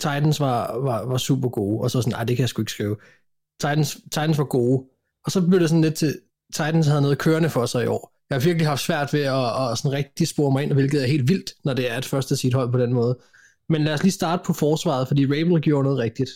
Titans 0.00 0.40
var, 0.40 0.78
var, 0.78 1.04
var 1.04 1.16
super 1.16 1.48
gode, 1.48 1.80
og 1.80 1.90
så 1.90 2.00
sådan, 2.00 2.12
nej, 2.12 2.24
det 2.24 2.36
kan 2.36 2.42
jeg 2.42 2.48
sgu 2.48 2.62
ikke 2.62 2.72
skrive. 2.72 2.96
Titans, 3.60 3.94
Titans 3.94 4.38
var 4.38 4.44
gode, 4.44 4.84
og 5.24 5.30
så 5.30 5.46
blev 5.46 5.60
det 5.60 5.68
sådan 5.68 5.82
lidt 5.82 5.94
til, 5.94 6.20
Titans 6.54 6.86
havde 6.86 7.02
noget 7.02 7.18
kørende 7.18 7.50
for 7.50 7.66
sig 7.66 7.84
i 7.84 7.86
år. 7.86 8.14
Jeg 8.30 8.36
har 8.36 8.44
virkelig 8.44 8.66
haft 8.66 8.82
svært 8.82 9.12
ved 9.12 9.20
at, 9.20 9.70
at 9.72 9.78
sådan 9.78 9.92
rigtig 9.92 10.28
spore 10.28 10.52
mig 10.52 10.62
ind, 10.62 10.72
hvilket 10.72 11.02
er 11.02 11.06
helt 11.06 11.28
vildt, 11.28 11.52
når 11.64 11.74
det 11.74 11.90
er 11.90 11.98
et 11.98 12.04
første 12.04 12.36
sit 12.36 12.54
hold 12.54 12.72
på 12.72 12.78
den 12.78 12.92
måde. 12.92 13.18
Men 13.68 13.84
lad 13.84 13.94
os 13.94 14.02
lige 14.02 14.12
starte 14.12 14.42
på 14.46 14.52
forsvaret, 14.52 15.08
fordi 15.08 15.26
Rabel 15.26 15.60
gjorde 15.60 15.84
noget 15.84 15.98
rigtigt, 15.98 16.30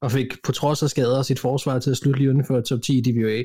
og 0.00 0.12
fik 0.12 0.26
på 0.44 0.52
trods 0.52 0.82
af 0.82 0.90
skader 0.90 1.22
sit 1.22 1.38
forsvar 1.38 1.78
til 1.78 1.90
at 1.90 1.96
slutte 1.96 2.20
lige 2.20 2.30
uden 2.30 2.44
for 2.44 2.60
top 2.60 2.82
10 2.82 2.98
i 2.98 3.00
DVA. 3.00 3.42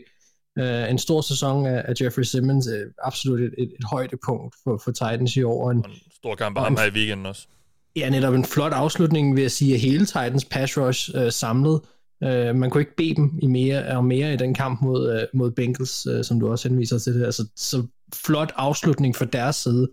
Uh, 0.59 0.91
en 0.91 0.97
stor 0.97 1.21
sæson 1.21 1.65
af, 1.65 1.83
af 1.87 1.93
Jeffrey 2.01 2.23
Simmons, 2.23 2.67
uh, 2.67 2.73
absolut 3.03 3.41
et, 3.41 3.53
et, 3.57 3.63
et 3.79 3.85
højdepunkt 3.91 4.55
for, 4.63 4.81
for 4.83 4.91
Titans 4.91 5.35
i 5.35 5.43
år. 5.43 5.71
En, 5.71 5.77
og 5.77 5.89
en 5.89 5.97
stor 6.15 6.35
kamp 6.35 6.57
ham 6.57 6.77
her 6.77 6.85
i 6.85 6.91
weekenden 6.91 7.25
også. 7.25 7.47
Ja, 7.95 8.09
netop 8.09 8.33
en 8.33 8.45
flot 8.45 8.73
afslutning, 8.73 9.35
vil 9.35 9.41
jeg 9.41 9.51
sige, 9.51 9.73
at 9.73 9.79
hele 9.79 10.05
Titans 10.05 10.45
pass 10.45 10.77
rush 10.77 11.09
uh, 11.15 11.29
samlet. 11.29 11.81
Uh, 12.25 12.55
man 12.55 12.69
kunne 12.69 12.81
ikke 12.81 12.95
bede 12.95 13.15
dem 13.15 13.39
i 13.41 13.47
mere 13.47 13.97
og 13.97 14.05
mere 14.05 14.33
i 14.33 14.37
den 14.37 14.53
kamp 14.53 14.81
mod, 14.81 15.15
uh, 15.15 15.39
mod 15.39 15.51
Bengals, 15.51 16.07
uh, 16.07 16.21
som 16.23 16.39
du 16.39 16.51
også 16.51 16.69
henviser 16.69 16.99
til 16.99 17.13
det. 17.13 17.25
Altså, 17.25 17.47
så 17.55 17.87
flot 18.15 18.53
afslutning 18.55 19.15
fra 19.15 19.25
deres 19.25 19.55
side. 19.55 19.91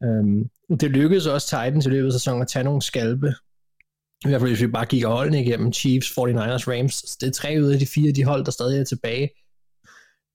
Um, 0.00 0.50
det 0.80 0.90
lykkedes 0.90 1.26
også 1.26 1.46
Titans 1.46 1.86
i 1.86 1.88
løbet 1.88 2.06
af 2.06 2.12
sæsonen 2.12 2.42
at 2.42 2.48
tage 2.48 2.64
nogle 2.64 2.82
skalpe. 2.82 3.34
I 4.24 4.28
hvert 4.28 4.40
fald 4.40 4.50
hvis 4.50 4.62
vi 4.62 4.66
bare 4.66 4.86
gik 4.86 5.04
holdene 5.04 5.42
igennem, 5.42 5.72
Chiefs, 5.72 6.10
49ers, 6.10 6.64
Rams. 6.70 7.16
Det 7.20 7.26
er 7.26 7.32
tre 7.32 7.58
ud 7.60 7.72
af 7.72 7.78
de 7.78 7.86
fire 7.86 8.12
de 8.12 8.24
hold, 8.24 8.44
der 8.44 8.50
stadig 8.50 8.80
er 8.80 8.84
tilbage. 8.84 9.30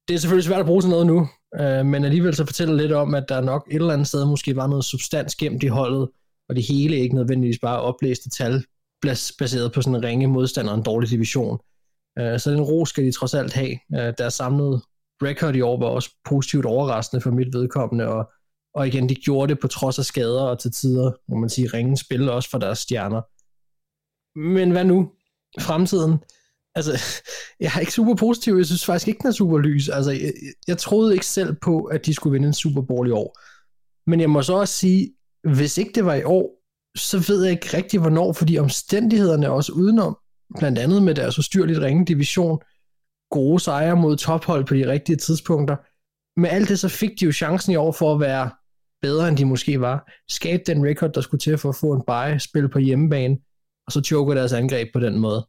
Det 0.08 0.14
er 0.14 0.20
selvfølgelig 0.20 0.46
svært 0.46 0.60
at 0.60 0.66
bruge 0.66 0.82
til 0.82 0.90
noget 0.90 1.08
nu, 1.08 1.28
øh, 1.60 1.86
men 1.86 2.06
alligevel 2.06 2.36
så 2.36 2.46
fortæller 2.46 2.76
lidt 2.76 2.92
om, 2.92 3.16
at 3.16 3.26
der 3.30 3.42
nok 3.42 3.68
et 3.72 3.76
eller 3.76 3.94
andet 3.94 4.08
sted 4.08 4.26
måske 4.26 4.56
var 4.56 4.68
noget 4.68 4.86
substans 4.86 5.36
gemt 5.36 5.64
i 5.64 5.68
holdet, 5.68 6.10
og 6.50 6.56
det 6.56 6.68
hele 6.68 6.98
ikke 6.98 7.16
nødvendigvis 7.16 7.60
bare 7.60 7.82
oplæste 7.82 8.30
tal, 8.30 8.64
baseret 9.40 9.72
på 9.72 9.82
sådan 9.82 9.96
en 9.96 10.04
ringe 10.04 10.28
modstander 10.28 10.72
og 10.72 10.78
en 10.78 10.84
dårlig 10.84 11.10
division. 11.10 11.60
Øh, 12.20 12.40
så 12.40 12.52
den 12.52 12.62
ro 12.62 12.86
skal 12.86 13.04
de 13.04 13.12
trods 13.12 13.34
alt 13.34 13.54
have. 13.54 13.78
Øh, 13.96 14.14
deres 14.18 14.34
samlede 14.34 14.82
record 15.22 15.56
i 15.56 15.62
år 15.62 15.80
var 15.80 15.88
også 15.88 16.10
positivt 16.26 16.66
overraskende 16.66 17.22
for 17.22 17.32
mit 17.32 17.54
vedkommende, 17.54 18.08
og, 18.08 18.32
og 18.74 18.88
igen, 18.88 19.10
de 19.10 19.16
gjorde 19.16 19.54
det 19.54 19.62
på 19.62 19.68
trods 19.68 20.00
af 20.00 20.06
skader 20.06 20.42
og 20.42 20.60
til 20.60 20.72
tider, 20.72 21.12
må 21.30 21.38
man 21.38 21.50
sige, 21.50 21.68
ringen 21.68 21.98
spil 21.98 22.30
også 22.30 22.50
for 22.50 22.58
deres 22.58 22.80
stjerner. 22.80 23.22
Men 24.36 24.72
hvad 24.72 24.86
nu? 24.86 25.12
Fremtiden? 25.60 26.20
Altså, 26.76 26.92
jeg 27.60 27.72
er 27.76 27.80
ikke 27.80 27.92
super 27.92 28.16
positiv. 28.16 28.56
Jeg 28.56 28.66
synes 28.66 28.86
faktisk 28.86 29.08
ikke, 29.08 29.20
den 29.20 29.28
er 29.28 29.32
super 29.32 29.58
lys. 29.58 29.90
Altså, 29.90 30.12
jeg, 30.12 30.34
jeg 30.68 30.78
troede 30.78 31.14
ikke 31.14 31.26
selv 31.26 31.56
på, 31.62 31.84
at 31.84 32.06
de 32.06 32.14
skulle 32.14 32.32
vinde 32.32 32.48
en 32.48 32.54
Super 32.54 32.82
Bowl 32.82 33.08
i 33.08 33.12
år. 33.12 33.40
Men 34.10 34.20
jeg 34.20 34.30
må 34.30 34.42
så 34.42 34.54
også 34.54 34.74
sige, 34.74 35.14
hvis 35.44 35.78
ikke 35.78 35.92
det 35.96 36.06
var 36.06 36.14
i 36.14 36.24
år, 36.24 36.62
så 36.98 37.26
ved 37.28 37.44
jeg 37.44 37.52
ikke 37.52 37.78
rigtig, 37.78 38.00
hvornår, 38.00 38.34
fordi 38.34 38.58
omstændighederne 38.58 39.50
også 39.50 39.72
udenom, 39.72 40.18
blandt 40.60 40.80
andet 40.80 41.04
med 41.04 41.16
deres 41.16 41.40
ustyrligt 41.40 41.80
ringe 41.80 42.06
division, 42.06 42.60
gode 43.32 43.60
sejre 43.60 43.96
mod 43.96 44.18
tophold 44.18 44.66
på 44.66 44.74
de 44.76 44.92
rigtige 44.92 45.16
tidspunkter. 45.16 45.76
Med 46.40 46.50
alt 46.50 46.70
det, 46.70 46.80
så 46.80 46.90
fik 46.90 47.10
de 47.20 47.26
jo 47.26 47.32
chancen 47.32 47.74
i 47.74 47.76
år 47.76 47.92
for 47.92 48.14
at 48.14 48.20
være 48.20 48.50
bedre, 49.02 49.28
end 49.28 49.38
de 49.38 49.46
måske 49.46 49.82
var. 49.82 50.12
Skabe 50.30 50.64
den 50.68 50.86
record, 50.86 51.14
der 51.14 51.22
skulle 51.22 51.40
til 51.40 51.58
for 51.58 51.70
at 51.70 51.76
få 51.76 51.94
en 51.94 52.02
bye, 52.08 52.40
spille 52.40 52.70
på 52.70 52.80
hjemmebane, 52.80 53.38
og 53.88 53.92
så 53.92 54.02
choker 54.02 54.34
deres 54.34 54.54
angreb 54.54 54.94
på 54.94 55.00
den 55.00 55.20
måde. 55.20 55.48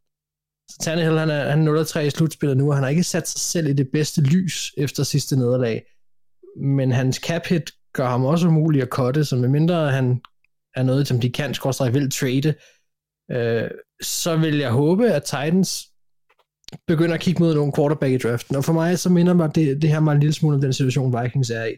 Så 0.71 0.77
Tannehill, 0.81 1.19
han 1.19 1.31
er, 1.31 1.51
han 1.51 1.69
er 1.69 1.85
0-3 1.85 1.99
i 1.99 2.11
slutspillet 2.11 2.57
nu, 2.57 2.69
og 2.69 2.75
han 2.77 2.83
har 2.83 2.91
ikke 2.91 3.03
sat 3.03 3.29
sig 3.29 3.41
selv 3.41 3.67
i 3.67 3.73
det 3.73 3.89
bedste 3.93 4.21
lys 4.21 4.73
efter 4.77 5.03
sidste 5.03 5.37
nederlag. 5.37 5.85
Men 6.57 6.93
hans 6.93 7.17
cap 7.17 7.47
hit 7.47 7.71
gør 7.93 8.09
ham 8.09 8.25
også 8.25 8.49
umulig 8.49 8.83
at 8.83 8.89
cutte, 8.89 9.25
så 9.25 9.37
medmindre 9.37 9.91
han 9.91 10.21
er 10.75 10.83
noget, 10.83 11.09
som 11.09 11.21
de 11.21 11.33
kan, 11.33 11.55
skorstræk 11.55 11.95
vil 11.95 12.11
trade, 12.11 12.55
øh, 13.31 13.71
så 14.03 14.37
vil 14.37 14.59
jeg 14.59 14.71
håbe, 14.71 15.11
at 15.11 15.23
Titans 15.23 15.87
begynder 16.87 17.15
at 17.15 17.21
kigge 17.21 17.43
mod 17.43 17.55
nogle 17.55 17.73
quarterback 17.77 18.13
i 18.13 18.19
draften. 18.19 18.57
Og 18.57 18.65
for 18.65 18.73
mig, 18.73 18.99
så 18.99 19.11
minder 19.11 19.35
mig 19.35 19.55
det, 19.55 19.83
det 19.83 19.91
her 19.91 20.01
meget 20.01 20.17
en 20.17 20.21
lille 20.21 20.35
smule 20.35 20.55
om 20.55 20.61
den 20.61 20.73
situation, 20.73 21.23
Vikings 21.23 21.51
er 21.51 21.65
i. 21.65 21.77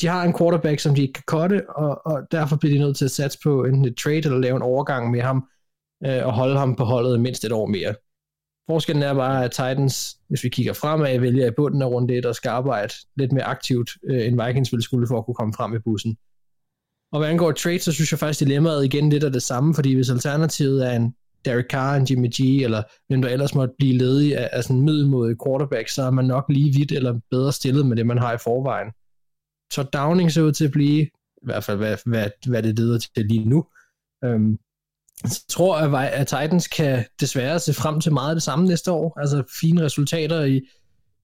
De 0.00 0.06
har 0.06 0.24
en 0.24 0.34
quarterback, 0.38 0.80
som 0.80 0.94
de 0.94 1.02
ikke 1.02 1.12
kan 1.12 1.22
cutte, 1.26 1.70
og, 1.70 2.06
og 2.06 2.22
derfor 2.30 2.56
bliver 2.56 2.74
de 2.74 2.80
nødt 2.80 2.96
til 2.96 3.04
at 3.04 3.10
satse 3.10 3.38
på 3.42 3.64
enten 3.64 3.84
et 3.84 3.96
trade 3.96 4.16
eller 4.16 4.38
lave 4.38 4.56
en 4.56 4.62
overgang 4.62 5.10
med 5.10 5.20
ham, 5.20 5.44
øh, 6.06 6.26
og 6.26 6.32
holde 6.32 6.58
ham 6.58 6.76
på 6.76 6.84
holdet 6.84 7.20
mindst 7.20 7.44
et 7.44 7.52
år 7.52 7.66
mere. 7.66 7.94
Forskellen 8.70 9.02
er 9.02 9.14
bare, 9.14 9.44
at 9.44 9.50
Titans, 9.50 10.18
hvis 10.28 10.44
vi 10.44 10.48
kigger 10.48 10.72
fremad, 10.72 11.18
vælger 11.18 11.46
i 11.46 11.50
bunden 11.50 11.82
af 11.82 11.86
runde 11.86 12.14
1 12.14 12.26
og 12.26 12.34
skal 12.34 12.48
arbejde 12.48 12.94
lidt 13.16 13.32
mere 13.32 13.44
aktivt, 13.44 13.90
øh, 14.04 14.26
end 14.26 14.44
Vikings 14.44 14.72
ville 14.72 14.82
skulle 14.82 15.06
for 15.06 15.18
at 15.18 15.24
kunne 15.24 15.34
komme 15.34 15.54
frem 15.54 15.74
i 15.74 15.78
bussen. 15.78 16.16
Og 17.12 17.18
hvad 17.18 17.28
angår 17.28 17.52
trade, 17.52 17.78
så 17.78 17.92
synes 17.92 18.12
jeg 18.12 18.18
faktisk, 18.18 18.40
dilemmaet 18.40 18.84
igen 18.84 19.10
lidt 19.10 19.24
er 19.24 19.28
det 19.28 19.42
samme, 19.42 19.74
fordi 19.74 19.94
hvis 19.94 20.10
alternativet 20.10 20.86
er 20.86 20.96
en 20.96 21.14
Derek 21.44 21.70
Carr, 21.70 21.96
en 21.96 22.06
Jimmy 22.10 22.28
G, 22.28 22.62
eller 22.62 22.82
hvem 23.08 23.22
der 23.22 23.28
ellers 23.28 23.54
måtte 23.54 23.74
blive 23.78 23.98
ledig 23.98 24.38
af, 24.38 24.48
af 24.52 24.64
sådan 24.64 24.82
middelmodige 24.82 25.36
quarterback, 25.46 25.88
så 25.88 26.02
er 26.02 26.10
man 26.10 26.24
nok 26.24 26.44
lige 26.48 26.74
vidt 26.78 26.92
eller 26.92 27.20
bedre 27.30 27.52
stillet 27.52 27.86
med 27.86 27.96
det, 27.96 28.06
man 28.06 28.18
har 28.18 28.34
i 28.34 28.38
forvejen. 28.38 28.92
Så 29.72 29.82
Downing 29.82 30.32
ser 30.32 30.42
ud 30.42 30.52
til 30.52 30.64
at 30.64 30.72
blive, 30.72 31.02
i 31.42 31.44
hvert 31.44 31.64
fald 31.64 31.76
hvad, 31.76 31.96
hvad, 32.06 32.30
hvad 32.46 32.62
det 32.62 32.78
leder 32.78 32.98
til 32.98 33.26
lige 33.26 33.44
nu. 33.44 33.66
Øhm, 34.24 34.58
jeg 35.24 35.30
tror, 35.48 35.76
at, 35.76 36.12
at 36.12 36.26
Titans 36.26 36.66
kan 36.66 37.04
desværre 37.20 37.58
se 37.58 37.74
frem 37.74 38.00
til 38.00 38.12
meget 38.12 38.28
af 38.28 38.34
det 38.34 38.42
samme 38.42 38.66
næste 38.66 38.92
år. 38.92 39.20
Altså 39.20 39.42
fine 39.60 39.82
resultater 39.82 40.44
i, 40.44 40.60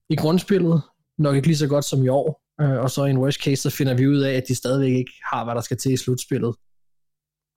i 0.09 0.15
grundspillet, 0.15 0.81
nok 1.17 1.35
ikke 1.35 1.47
lige 1.47 1.57
så 1.57 1.67
godt 1.67 1.85
som 1.85 2.03
i 2.03 2.07
år. 2.07 2.41
Øh, 2.61 2.79
og 2.79 2.91
så 2.91 3.05
i 3.05 3.09
en 3.09 3.17
worst 3.17 3.43
case, 3.43 3.61
så 3.61 3.69
finder 3.69 3.93
vi 3.93 4.07
ud 4.07 4.19
af, 4.19 4.33
at 4.33 4.43
de 4.47 4.55
stadigvæk 4.55 4.93
ikke 4.93 5.11
har, 5.33 5.43
hvad 5.43 5.55
der 5.55 5.61
skal 5.61 5.77
til 5.77 5.93
i 5.93 5.97
slutspillet. 5.97 6.55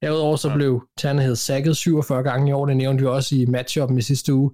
Derudover 0.03 0.37
så 0.37 0.55
blev 0.55 0.83
Tannehill 0.99 1.37
sækket 1.37 1.77
47 1.77 2.23
gange 2.23 2.49
i 2.49 2.53
år, 2.53 2.67
det 2.67 2.77
nævnte 2.77 3.01
vi 3.03 3.07
også 3.07 3.35
i 3.37 3.47
matchupen 3.47 3.99
i 3.99 4.03
sidste 4.03 4.35
uge. 4.35 4.51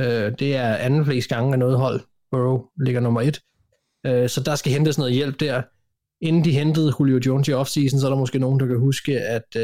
Øh, 0.00 0.32
det 0.38 0.56
er 0.56 0.74
anden 0.74 1.04
flest 1.04 1.28
gange 1.28 1.52
af 1.52 1.58
noget 1.58 1.78
hold. 1.78 2.00
Burrow 2.30 2.64
ligger 2.84 3.00
nummer 3.00 3.20
et. 3.20 3.40
Øh, 4.06 4.28
så 4.28 4.42
der 4.42 4.54
skal 4.54 4.72
hentes 4.72 4.98
noget 4.98 5.12
hjælp 5.12 5.40
der. 5.40 5.62
Inden 6.20 6.44
de 6.44 6.52
hentede 6.52 6.92
Julio 7.00 7.20
Jones 7.26 7.48
i 7.48 7.52
offseason, 7.52 8.00
så 8.00 8.06
er 8.06 8.10
der 8.10 8.18
måske 8.18 8.38
nogen, 8.38 8.60
der 8.60 8.66
kan 8.66 8.78
huske, 8.78 9.20
at, 9.20 9.56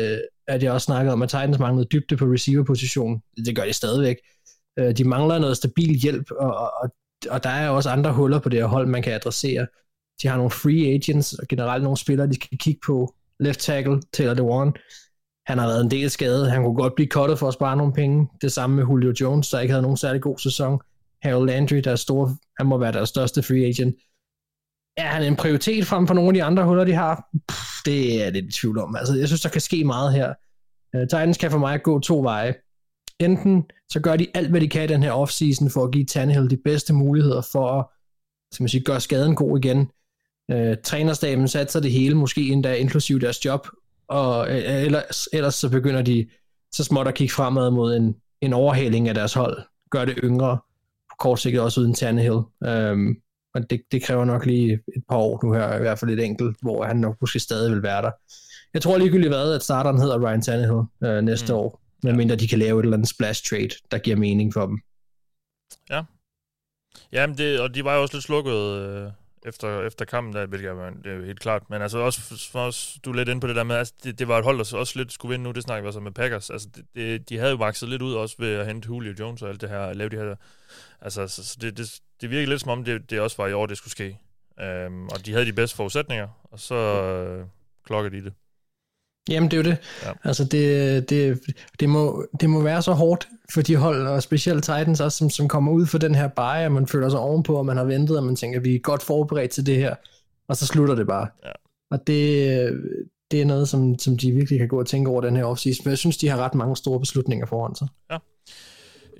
at 0.48 0.62
jeg 0.62 0.72
også 0.72 0.84
snakkede 0.84 1.12
om, 1.12 1.22
at 1.22 1.28
Titans 1.28 1.58
manglede 1.58 1.88
dybde 1.92 2.16
på 2.16 2.24
receiver-position. 2.24 3.22
Det 3.46 3.56
gør 3.56 3.64
de 3.64 3.72
stadigvæk. 3.72 4.16
Øh, 4.78 4.96
de 4.96 5.04
mangler 5.04 5.38
noget 5.38 5.56
stabil 5.56 5.94
hjælp, 5.94 6.30
og, 6.30 6.56
og, 6.56 6.90
og 7.30 7.44
der 7.44 7.50
er 7.50 7.68
også 7.68 7.90
andre 7.90 8.12
huller 8.12 8.38
på 8.38 8.48
det 8.48 8.58
her 8.58 8.66
hold, 8.66 8.86
man 8.86 9.02
kan 9.02 9.12
adressere. 9.12 9.66
De 10.22 10.28
har 10.28 10.36
nogle 10.36 10.50
free 10.50 10.94
agents, 10.94 11.32
og 11.32 11.48
generelt 11.48 11.82
nogle 11.82 11.96
spillere, 11.96 12.28
de 12.28 12.34
skal 12.34 12.58
kigge 12.58 12.80
på. 12.86 13.14
Left 13.40 13.60
tackle, 13.60 14.00
Taylor 14.12 14.34
DeWan. 14.34 14.72
Han 15.46 15.58
har 15.58 15.66
været 15.66 15.84
en 15.84 15.90
del 15.90 16.10
skadet. 16.10 16.50
Han 16.50 16.62
kunne 16.62 16.74
godt 16.74 16.94
blive 16.94 17.08
kottet 17.08 17.38
for 17.38 17.48
at 17.48 17.54
spare 17.54 17.76
nogle 17.76 17.92
penge. 17.92 18.28
Det 18.42 18.52
samme 18.52 18.76
med 18.76 18.84
Julio 18.84 19.12
Jones, 19.20 19.48
der 19.48 19.60
ikke 19.60 19.72
havde 19.72 19.82
nogen 19.82 19.96
særlig 19.96 20.22
god 20.22 20.38
sæson. 20.38 20.80
Harold 21.22 21.46
Landry, 21.46 21.76
der 21.76 21.90
er 21.90 21.96
stor, 21.96 22.36
han 22.58 22.66
må 22.66 22.78
være 22.78 22.92
deres 22.92 23.08
største 23.08 23.42
free 23.42 23.64
agent. 23.66 23.96
Er 24.96 25.06
han 25.06 25.22
en 25.22 25.36
prioritet 25.36 25.86
frem 25.86 26.06
for 26.06 26.14
nogle 26.14 26.28
af 26.28 26.34
de 26.34 26.42
andre 26.42 26.64
huller, 26.64 26.84
de 26.84 26.92
har? 26.92 27.28
Pff, 27.48 27.82
det 27.84 28.14
er 28.14 28.24
jeg 28.24 28.32
lidt 28.32 28.46
i 28.46 28.52
tvivl 28.60 28.78
om. 28.78 28.96
Altså, 28.96 29.14
jeg 29.14 29.26
synes, 29.26 29.40
der 29.40 29.48
kan 29.48 29.60
ske 29.60 29.84
meget 29.84 30.12
her. 30.12 30.34
Uh, 30.94 31.00
Titans 31.00 31.38
kan 31.38 31.50
for 31.50 31.58
mig 31.58 31.82
gå 31.82 32.00
to 32.00 32.22
veje. 32.22 32.54
Enten 33.20 33.64
så 33.88 34.00
gør 34.00 34.16
de 34.16 34.26
alt, 34.34 34.50
hvad 34.50 34.60
de 34.60 34.68
kan 34.68 34.84
i 34.84 34.86
den 34.86 35.02
her 35.02 35.12
offseason 35.12 35.70
for 35.70 35.84
at 35.84 35.90
give 35.92 36.04
Tannehill 36.04 36.50
de 36.50 36.56
bedste 36.64 36.92
muligheder 36.92 37.40
for 37.52 37.70
at 37.70 37.86
skal 38.52 38.62
man 38.62 38.68
sige, 38.68 38.84
gøre 38.84 39.00
skaden 39.00 39.34
god 39.34 39.58
igen. 39.58 39.90
Øh, 40.50 40.70
uh, 40.70 40.76
trænerstaben 40.84 41.48
satser 41.48 41.80
det 41.80 41.92
hele, 41.92 42.14
måske 42.14 42.48
endda 42.48 42.74
inklusive 42.74 43.20
deres 43.20 43.44
job, 43.44 43.68
og 44.08 44.40
uh, 44.40 44.56
ellers, 44.56 45.28
ellers 45.32 45.54
så 45.54 45.68
begynder 45.68 46.02
de 46.02 46.28
så 46.72 46.84
småt 46.84 47.08
at 47.08 47.14
kigge 47.14 47.34
fremad 47.34 47.70
mod 47.70 47.96
en, 47.96 48.16
en 48.40 48.52
overhaling 48.52 49.08
af 49.08 49.14
deres 49.14 49.34
hold, 49.34 49.62
gør 49.90 50.04
det 50.04 50.18
yngre, 50.24 50.58
på 51.10 51.16
kort 51.18 51.40
sigt 51.40 51.58
også 51.58 51.80
uden 51.80 51.94
Tannehill. 51.94 52.34
Uh, 52.34 53.16
og 53.56 53.70
det, 53.70 53.82
det 53.92 54.02
kræver 54.02 54.24
nok 54.24 54.46
lige 54.46 54.72
et 54.72 55.02
par 55.08 55.16
år 55.16 55.40
nu 55.44 55.52
her, 55.52 55.76
i 55.76 55.80
hvert 55.80 55.98
fald 55.98 56.10
et 56.10 56.24
enkelt, 56.24 56.56
hvor 56.62 56.84
han 56.84 56.96
nok 56.96 57.16
måske 57.20 57.38
stadig 57.38 57.72
vil 57.72 57.82
være 57.82 58.02
der. 58.02 58.10
Jeg 58.74 58.82
tror 58.82 58.98
ligegyldigt 58.98 59.30
hvad, 59.30 59.54
at 59.54 59.62
starteren 59.62 59.98
hedder 59.98 60.26
Ryan 60.26 60.42
Tannehill 60.42 60.82
øh, 61.04 61.22
næste 61.22 61.52
mm. 61.52 61.58
år, 61.58 61.80
medmindre 62.02 62.36
de 62.36 62.48
kan 62.48 62.58
lave 62.58 62.80
et 62.80 62.84
eller 62.84 62.96
andet 62.96 63.08
splash 63.08 63.44
trade, 63.50 63.70
der 63.90 63.98
giver 63.98 64.16
mening 64.16 64.52
for 64.52 64.66
dem. 64.66 64.80
Ja. 65.90 66.02
Jamen, 67.12 67.38
det, 67.38 67.60
og 67.60 67.74
de 67.74 67.84
var 67.84 67.96
jo 67.96 68.02
også 68.02 68.14
lidt 68.14 68.24
slukket 68.24 68.54
øh, 68.54 69.10
efter, 69.46 69.86
efter 69.86 70.04
kampen, 70.04 70.34
der, 70.34 70.46
hvilket 70.46 70.70
er, 70.70 70.90
det 71.04 71.12
er 71.12 71.16
jo 71.16 71.24
helt 71.24 71.40
klart. 71.40 71.70
Men 71.70 71.82
altså 71.82 71.98
også, 71.98 72.48
for 72.52 72.60
os, 72.60 72.98
du 73.04 73.10
er 73.10 73.14
lidt 73.14 73.28
inde 73.28 73.40
på 73.40 73.46
det 73.46 73.56
der 73.56 73.64
med, 73.64 73.76
altså, 73.76 73.94
det, 74.04 74.18
det 74.18 74.28
var 74.28 74.38
et 74.38 74.44
hold, 74.44 74.58
der 74.58 74.78
også 74.78 74.98
lidt 74.98 75.12
skulle 75.12 75.30
vinde 75.30 75.44
nu, 75.44 75.50
det 75.50 75.62
snakker 75.62 75.82
vi 75.82 75.86
også 75.86 76.00
med 76.00 76.12
Packers. 76.12 76.50
Altså, 76.50 76.68
det, 76.76 76.84
det, 76.94 77.28
de 77.28 77.38
havde 77.38 77.50
jo 77.50 77.56
vakset 77.56 77.88
lidt 77.88 78.02
ud 78.02 78.14
også 78.14 78.36
ved 78.38 78.54
at 78.54 78.66
hente 78.66 78.86
Julio 78.86 79.14
Jones 79.18 79.42
og 79.42 79.48
alt 79.48 79.60
det 79.60 79.68
her, 79.68 79.92
lave 79.92 80.10
de 80.10 80.16
her, 80.16 80.34
altså, 81.00 81.28
så, 81.28 81.44
så 81.44 81.56
det, 81.60 81.78
det, 81.78 82.00
det 82.20 82.30
virker 82.30 82.48
lidt 82.48 82.60
som 82.60 82.70
om, 82.70 82.84
det, 82.84 83.10
det 83.10 83.20
også 83.20 83.36
var 83.36 83.46
i 83.46 83.52
år, 83.52 83.66
det 83.66 83.76
skulle 83.76 83.92
ske. 83.92 84.18
Um, 84.86 85.08
og 85.08 85.26
de 85.26 85.32
havde 85.32 85.46
de 85.46 85.52
bedste 85.52 85.76
forudsætninger, 85.76 86.28
og 86.44 86.60
så 86.60 86.74
øh, 86.74 87.44
klokker 87.84 88.10
de 88.10 88.24
det. 88.24 88.32
Jamen, 89.28 89.50
det 89.50 89.56
er 89.56 89.62
jo 89.62 89.70
det. 89.70 89.78
Ja. 90.02 90.12
Altså, 90.24 90.44
det, 90.44 91.10
det, 91.10 91.40
det, 91.80 91.88
må, 91.88 92.26
det 92.40 92.50
må 92.50 92.62
være 92.62 92.82
så 92.82 92.92
hårdt 92.92 93.28
for 93.54 93.62
de 93.62 93.76
hold, 93.76 94.06
og 94.06 94.22
specielt 94.22 94.64
Titans 94.64 95.00
også, 95.00 95.18
som, 95.18 95.30
som 95.30 95.48
kommer 95.48 95.72
ud 95.72 95.86
for 95.86 95.98
den 95.98 96.14
her 96.14 96.28
bare, 96.28 96.66
og 96.66 96.72
man 96.72 96.86
føler 96.86 97.08
sig 97.08 97.20
ovenpå, 97.20 97.56
og 97.56 97.66
man 97.66 97.76
har 97.76 97.84
ventet, 97.84 98.16
og 98.16 98.24
man 98.24 98.36
tænker, 98.36 98.60
vi 98.60 98.74
er 98.74 98.78
godt 98.78 99.02
forberedt 99.02 99.50
til 99.50 99.66
det 99.66 99.76
her, 99.76 99.94
og 100.48 100.56
så 100.56 100.66
slutter 100.66 100.94
det 100.94 101.06
bare. 101.06 101.28
Ja. 101.44 101.52
Og 101.90 102.06
det, 102.06 102.82
det 103.30 103.40
er 103.40 103.44
noget, 103.44 103.68
som, 103.68 103.98
som 103.98 104.18
de 104.18 104.32
virkelig 104.32 104.58
kan 104.58 104.68
gå 104.68 104.80
og 104.80 104.86
tænke 104.86 105.10
over 105.10 105.20
den 105.20 105.36
her 105.36 105.44
offseason, 105.44 105.82
for 105.82 105.90
jeg 105.90 105.98
synes, 105.98 106.16
de 106.16 106.28
har 106.28 106.36
ret 106.36 106.54
mange 106.54 106.76
store 106.76 107.00
beslutninger 107.00 107.46
foran 107.46 107.74
sig. 107.74 107.88
Ja. 108.10 108.18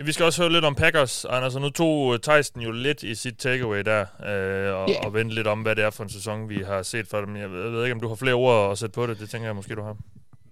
Vi 0.05 0.13
skal 0.13 0.25
også 0.25 0.43
høre 0.43 0.53
lidt 0.53 0.65
om 0.65 0.75
Packers, 0.75 1.25
Anders, 1.25 1.55
og 1.55 1.61
nu 1.61 1.69
tog 1.71 2.23
Tyson 2.23 2.63
jo 2.63 2.71
lidt 2.73 3.03
i 3.03 3.15
sit 3.15 3.35
takeaway 3.39 3.79
der, 3.85 4.01
øh, 4.01 4.75
og, 4.81 4.89
Ja. 4.89 5.07
og 5.07 5.15
vendte 5.15 5.35
lidt 5.35 5.47
om, 5.47 5.61
hvad 5.63 5.77
det 5.77 5.85
er 5.85 5.91
for 5.91 6.03
en 6.05 6.11
sæson, 6.11 6.49
vi 6.49 6.57
har 6.67 6.83
set 6.83 7.07
for 7.07 7.21
dem. 7.21 7.37
Jeg 7.37 7.51
ved, 7.51 7.63
jeg 7.63 7.73
ved 7.73 7.83
ikke, 7.85 7.95
om 7.95 8.01
du 8.01 8.09
har 8.09 8.15
flere 8.15 8.35
ord 8.35 8.73
at 8.73 8.79
sætte 8.79 8.95
på 8.95 9.07
det. 9.07 9.19
Det 9.21 9.31
tænker 9.31 9.49
jeg 9.49 9.57
måske, 9.57 9.75
du 9.75 9.83
har. 9.83 9.97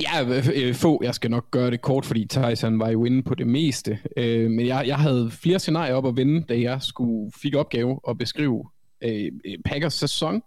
Ja, 0.02 0.42
øh, 0.54 0.74
få. 0.74 1.00
Jeg 1.04 1.14
skal 1.14 1.30
nok 1.30 1.50
gøre 1.50 1.70
det 1.70 1.80
kort, 1.82 2.04
fordi 2.06 2.26
Tyson 2.26 2.78
var 2.78 2.88
jo 2.88 3.04
inde 3.04 3.22
på 3.22 3.34
det 3.34 3.46
meste. 3.46 3.98
Øh, 4.16 4.50
men 4.50 4.66
jeg, 4.66 4.84
jeg 4.86 4.96
havde 4.96 5.30
flere 5.30 5.58
scenarier 5.58 5.94
op 5.94 6.06
at 6.06 6.16
vende, 6.16 6.42
da 6.48 6.60
jeg 6.60 6.82
skulle 6.82 7.32
fik 7.42 7.54
opgave 7.54 8.00
at 8.08 8.18
beskrive 8.18 8.64
øh, 9.04 9.32
øh, 9.46 9.58
Packers 9.64 9.94
sæson. 9.94 10.42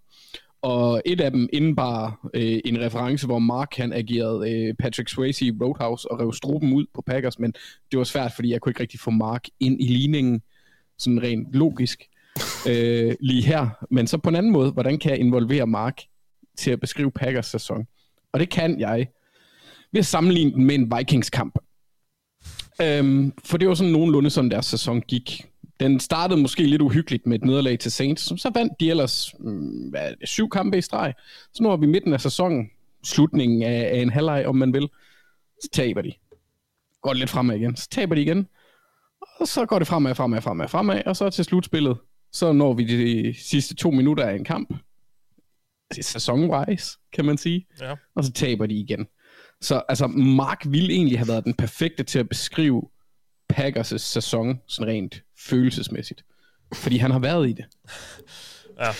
Og 0.61 1.01
et 1.05 1.21
af 1.21 1.31
dem 1.31 1.49
indebar 1.53 2.29
øh, 2.33 2.59
en 2.65 2.79
reference, 2.79 3.25
hvor 3.25 3.39
Mark 3.39 3.75
han 3.75 3.93
agerede 3.93 4.51
øh, 4.51 4.73
Patrick 4.73 5.09
Swayze 5.09 5.45
i 5.45 5.51
Roadhouse 5.61 6.11
og 6.11 6.19
rev 6.19 6.33
struben 6.33 6.73
ud 6.73 6.85
på 6.93 7.01
Packers, 7.01 7.39
men 7.39 7.53
det 7.91 7.97
var 7.97 8.03
svært, 8.03 8.31
fordi 8.35 8.51
jeg 8.51 8.61
kunne 8.61 8.69
ikke 8.69 8.81
rigtig 8.81 8.99
få 8.99 9.11
Mark 9.11 9.47
ind 9.59 9.81
i 9.81 9.87
ligningen, 9.87 10.41
sådan 10.97 11.23
rent 11.23 11.53
logisk, 11.53 12.03
øh, 12.69 13.15
lige 13.19 13.43
her. 13.43 13.69
Men 13.91 14.07
så 14.07 14.17
på 14.17 14.29
en 14.29 14.35
anden 14.35 14.51
måde, 14.51 14.71
hvordan 14.71 14.99
kan 14.99 15.11
jeg 15.11 15.19
involvere 15.19 15.67
Mark 15.67 16.01
til 16.57 16.71
at 16.71 16.79
beskrive 16.79 17.11
Packers 17.11 17.45
sæson? 17.45 17.87
Og 18.33 18.39
det 18.39 18.49
kan 18.49 18.79
jeg 18.79 19.07
ved 19.91 19.99
at 19.99 20.05
sammenligne 20.05 20.51
den 20.51 20.65
med 20.65 20.75
en 20.75 20.91
Vikings-kamp. 20.97 21.59
Øhm, 22.81 23.33
for 23.45 23.57
det 23.57 23.67
var 23.67 23.73
sådan 23.73 23.93
nogenlunde 23.93 24.29
sådan 24.29 24.51
deres 24.51 24.65
sæson 24.65 25.01
gik. 25.01 25.45
Den 25.79 25.99
startede 25.99 26.41
måske 26.41 26.63
lidt 26.63 26.81
uhyggeligt 26.81 27.25
med 27.25 27.39
et 27.39 27.45
nederlag 27.45 27.79
til 27.79 27.91
Saints, 27.91 28.23
som 28.23 28.37
så 28.37 28.51
vandt 28.53 28.73
de 28.79 28.89
ellers 28.89 29.33
mm, 29.39 29.89
hvad 29.89 30.13
syv 30.23 30.49
kampe 30.49 30.77
i 30.77 30.81
streg. 30.81 31.13
Så 31.53 31.63
nu 31.63 31.71
er 31.71 31.77
vi 31.77 31.85
midten 31.85 32.13
af 32.13 32.21
sæsonen, 32.21 32.69
slutningen 33.03 33.63
af, 33.63 33.89
af 33.93 34.01
en 34.01 34.09
halvleg, 34.09 34.45
om 34.47 34.55
man 34.55 34.73
vil. 34.73 34.89
Så 35.63 35.69
taber 35.73 36.01
de. 36.01 36.11
Går 37.01 37.09
det 37.09 37.19
lidt 37.19 37.29
fremad 37.29 37.55
igen. 37.55 37.75
Så 37.75 37.89
taber 37.89 38.15
de 38.15 38.21
igen. 38.21 38.47
Og 39.39 39.47
så 39.47 39.65
går 39.65 39.79
det 39.79 39.87
fremad, 39.87 40.15
fremad, 40.15 40.41
fremad, 40.41 40.67
fremad. 40.67 41.01
Og 41.05 41.15
så 41.15 41.29
til 41.29 41.45
slutspillet, 41.45 41.97
så 42.31 42.51
når 42.51 42.73
vi 42.73 42.83
de 42.83 43.33
sidste 43.33 43.75
to 43.75 43.91
minutter 43.91 44.23
af 44.23 44.35
en 44.35 44.43
kamp. 44.43 44.73
Sæsonwise, 46.01 46.97
kan 47.13 47.25
man 47.25 47.37
sige. 47.37 47.67
Ja. 47.81 47.95
Og 48.15 48.23
så 48.23 48.31
taber 48.31 48.65
de 48.65 48.73
igen. 48.73 49.07
Så 49.61 49.81
altså, 49.89 50.07
Mark 50.07 50.61
ville 50.67 50.93
egentlig 50.93 51.19
have 51.19 51.27
været 51.27 51.45
den 51.45 51.53
perfekte 51.53 52.03
til 52.03 52.19
at 52.19 52.29
beskrive 52.29 52.89
Packers' 53.53 53.97
sæson 53.97 54.59
sådan 54.67 54.93
rent 54.93 55.23
følelsesmæssigt. 55.39 56.23
Fordi 56.73 56.97
han 56.97 57.11
har 57.11 57.19
været 57.19 57.49
i 57.49 57.53
det. 57.53 57.65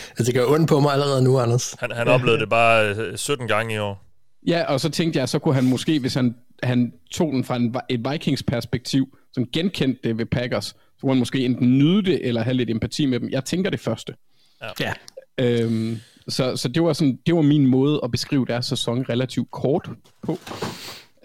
Altså, 0.09 0.23
det 0.23 0.33
gør 0.33 0.45
ondt 0.45 0.69
på 0.69 0.79
mig 0.79 0.91
allerede 0.93 1.23
nu, 1.23 1.39
Anders. 1.39 1.75
Han, 1.79 1.91
han 1.91 2.07
oplevede 2.07 2.39
det 2.41 2.49
bare 2.49 2.95
øh, 2.95 3.17
17 3.17 3.47
gange 3.47 3.75
i 3.75 3.77
år. 3.77 4.03
Ja, 4.47 4.63
og 4.73 4.79
så 4.79 4.89
tænkte 4.89 5.19
jeg, 5.19 5.29
så 5.29 5.39
kunne 5.39 5.55
han 5.55 5.63
måske, 5.63 5.99
hvis 5.99 6.13
han, 6.13 6.35
han 6.63 6.93
tog 7.11 7.31
den 7.33 7.43
fra 7.43 7.55
en, 7.55 7.75
et 7.89 8.11
Vikings 8.11 8.43
perspektiv, 8.43 9.17
som 9.33 9.45
genkendte 9.53 9.99
det 10.03 10.17
ved 10.17 10.25
Packers, 10.25 10.65
så 10.65 10.75
kunne 11.01 11.11
han 11.11 11.19
måske 11.19 11.45
enten 11.45 11.77
nyde 11.77 12.05
det, 12.05 12.27
eller 12.27 12.41
have 12.43 12.53
lidt 12.53 12.69
empati 12.69 13.05
med 13.05 13.19
dem. 13.19 13.29
Jeg 13.29 13.45
tænker 13.45 13.69
det 13.69 13.79
første. 13.79 14.13
Ja. 14.79 14.93
Øhm, 15.37 15.99
så, 16.27 16.55
så 16.55 16.67
det 16.67 16.83
var 16.83 16.93
sådan, 16.93 17.19
det 17.25 17.35
var 17.35 17.41
min 17.41 17.67
måde 17.67 17.99
at 18.03 18.11
beskrive 18.11 18.45
deres 18.45 18.65
sæson 18.65 19.05
relativt 19.09 19.51
kort 19.51 19.89
på. 20.23 20.39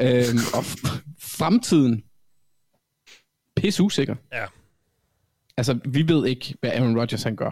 Øhm, 0.01 0.39
og 0.55 0.61
f- 0.61 0.99
fremtiden, 1.21 2.03
pisse 3.57 3.83
usikker. 3.83 4.15
Ja. 4.33 4.45
Altså, 5.57 5.79
vi 5.85 6.09
ved 6.09 6.27
ikke, 6.27 6.55
hvad 6.61 6.71
Aaron 6.71 6.99
Rodgers 6.99 7.23
han 7.23 7.37
gør. 7.37 7.51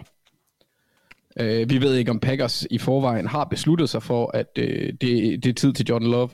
Øh, 1.41 1.71
vi 1.71 1.81
ved 1.81 1.97
ikke, 1.97 2.11
om 2.11 2.21
Packers 2.21 2.67
i 2.71 2.79
forvejen 2.79 3.27
har 3.27 3.45
besluttet 3.45 3.89
sig 3.89 4.03
for, 4.03 4.31
at 4.37 4.59
øh, 4.59 4.93
det, 5.01 5.45
det 5.45 5.47
er 5.47 5.53
tid 5.53 5.73
til 5.73 5.87
Jordan 5.87 6.11
Love. 6.11 6.31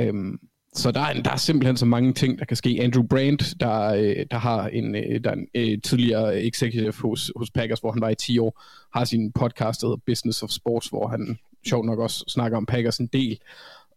Øhm, 0.00 0.38
så 0.74 0.90
der 0.90 1.00
er, 1.00 1.22
der 1.22 1.30
er 1.30 1.36
simpelthen 1.36 1.76
så 1.76 1.86
mange 1.86 2.12
ting, 2.12 2.38
der 2.38 2.44
kan 2.44 2.56
ske. 2.56 2.78
Andrew 2.80 3.06
Brandt, 3.06 3.60
der, 3.60 3.80
øh, 3.80 4.26
der 4.30 4.38
har 4.38 4.68
en, 4.68 4.94
øh, 4.94 5.24
der 5.24 5.30
er 5.30 5.34
en 5.34 5.46
øh, 5.54 5.78
tidligere 5.82 6.42
executive 6.42 6.92
hos, 7.02 7.32
hos 7.36 7.50
Packers, 7.50 7.80
hvor 7.80 7.92
han 7.92 8.00
var 8.00 8.08
i 8.08 8.14
10 8.14 8.38
år, 8.38 8.62
har 8.98 9.04
sin 9.04 9.32
podcast, 9.32 9.80
der 9.80 9.86
hedder 9.86 10.02
Business 10.06 10.42
of 10.42 10.50
Sports, 10.50 10.88
hvor 10.88 11.08
han 11.08 11.38
sjovt 11.68 11.86
nok 11.86 11.98
også 11.98 12.24
snakker 12.28 12.58
om 12.58 12.66
Packers 12.66 12.98
en 12.98 13.06
del. 13.06 13.40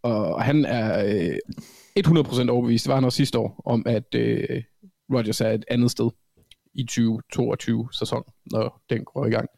Og 0.01 0.43
han 0.43 0.65
er 0.65 1.05
øh, 1.05 1.37
100% 1.99 2.49
overbevist, 2.49 2.85
det 2.85 2.89
var 2.89 2.95
han 2.95 3.05
også 3.05 3.15
sidste 3.15 3.39
år, 3.39 3.61
om 3.65 3.83
at 3.85 4.15
øh, 4.15 4.63
Rodgers 5.13 5.41
er 5.41 5.49
et 5.49 5.65
andet 5.67 5.91
sted 5.91 6.09
i 6.73 6.83
2022 6.83 7.89
sæson, 7.91 8.23
når 8.45 8.81
den 8.89 9.05
går 9.05 9.25
i 9.25 9.29
gang. 9.29 9.49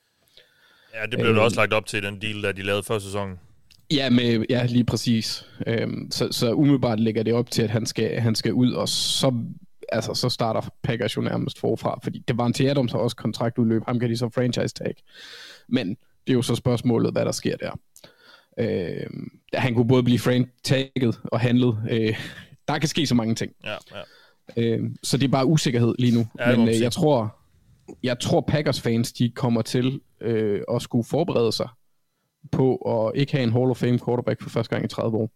Ja, 0.93 1.05
det 1.05 1.19
blev 1.19 1.31
øh, 1.31 1.43
også 1.43 1.57
lagt 1.57 1.73
op 1.73 1.85
til 1.85 2.03
den 2.03 2.21
deal, 2.21 2.43
der 2.43 2.51
de 2.51 2.61
lavede 2.61 2.83
før 2.83 2.99
sæsonen. 2.99 3.39
Ja, 3.91 4.09
med, 4.09 4.45
ja 4.49 4.65
lige 4.65 4.85
præcis. 4.85 5.45
Øhm, 5.67 6.11
så, 6.11 6.27
så 6.31 6.53
umiddelbart 6.53 6.99
lægger 6.99 7.23
det 7.23 7.33
op 7.33 7.51
til, 7.51 7.61
at 7.61 7.69
han 7.69 7.85
skal, 7.85 8.19
han 8.19 8.35
skal 8.35 8.53
ud, 8.53 8.71
og 8.71 8.89
så, 8.89 9.43
altså, 9.89 10.13
så 10.13 10.29
starter 10.29 10.61
Packers 10.83 11.17
jo 11.17 11.21
nærmest 11.21 11.59
forfra, 11.59 11.99
fordi 12.03 12.23
det 12.27 12.37
var 12.37 12.45
en 12.45 12.53
til 12.53 12.67
Adams 12.67 12.91
har 12.91 12.99
også 12.99 13.15
kontraktudløb, 13.15 13.81
ham 13.85 13.99
kan 13.99 14.09
de 14.09 14.17
så 14.17 14.29
franchise 14.35 14.73
tag. 14.73 14.95
Men 15.69 15.89
det 15.89 16.29
er 16.29 16.33
jo 16.33 16.41
så 16.41 16.55
spørgsmålet, 16.55 17.11
hvad 17.11 17.25
der 17.25 17.31
sker 17.31 17.57
der. 17.57 17.79
Øhm, 18.59 19.39
han 19.53 19.73
kunne 19.73 19.87
både 19.87 20.03
blive 20.03 20.19
franchise 20.19 21.19
og 21.23 21.39
handlet. 21.39 21.77
Øh, 21.89 22.19
der 22.67 22.79
kan 22.79 22.89
ske 22.89 23.07
så 23.07 23.15
mange 23.15 23.35
ting. 23.35 23.51
Ja, 23.63 23.71
ja. 23.71 24.01
Øh, 24.57 24.79
så 25.03 25.17
det 25.17 25.23
er 25.23 25.31
bare 25.31 25.45
usikkerhed 25.45 25.95
lige 25.99 26.17
nu. 26.17 26.27
Ja, 26.39 26.57
Men 26.57 26.67
øh, 26.67 26.81
jeg 26.81 26.91
tror, 26.91 27.35
jeg 28.03 28.19
tror 28.19 28.41
Packers 28.41 28.81
fans, 28.81 29.13
de 29.13 29.31
kommer 29.35 29.61
til 29.61 30.01
øh, 30.21 30.61
at 30.75 30.81
skulle 30.81 31.07
forberede 31.07 31.51
sig 31.51 31.67
på 32.51 32.75
at 32.75 33.11
ikke 33.15 33.31
have 33.31 33.43
en 33.43 33.51
Hall 33.51 33.69
of 33.69 33.77
Fame 33.77 33.99
quarterback 34.05 34.41
for 34.41 34.49
første 34.49 34.75
gang 34.75 34.85
i 34.85 34.87
30 34.87 35.17
år. 35.17 35.29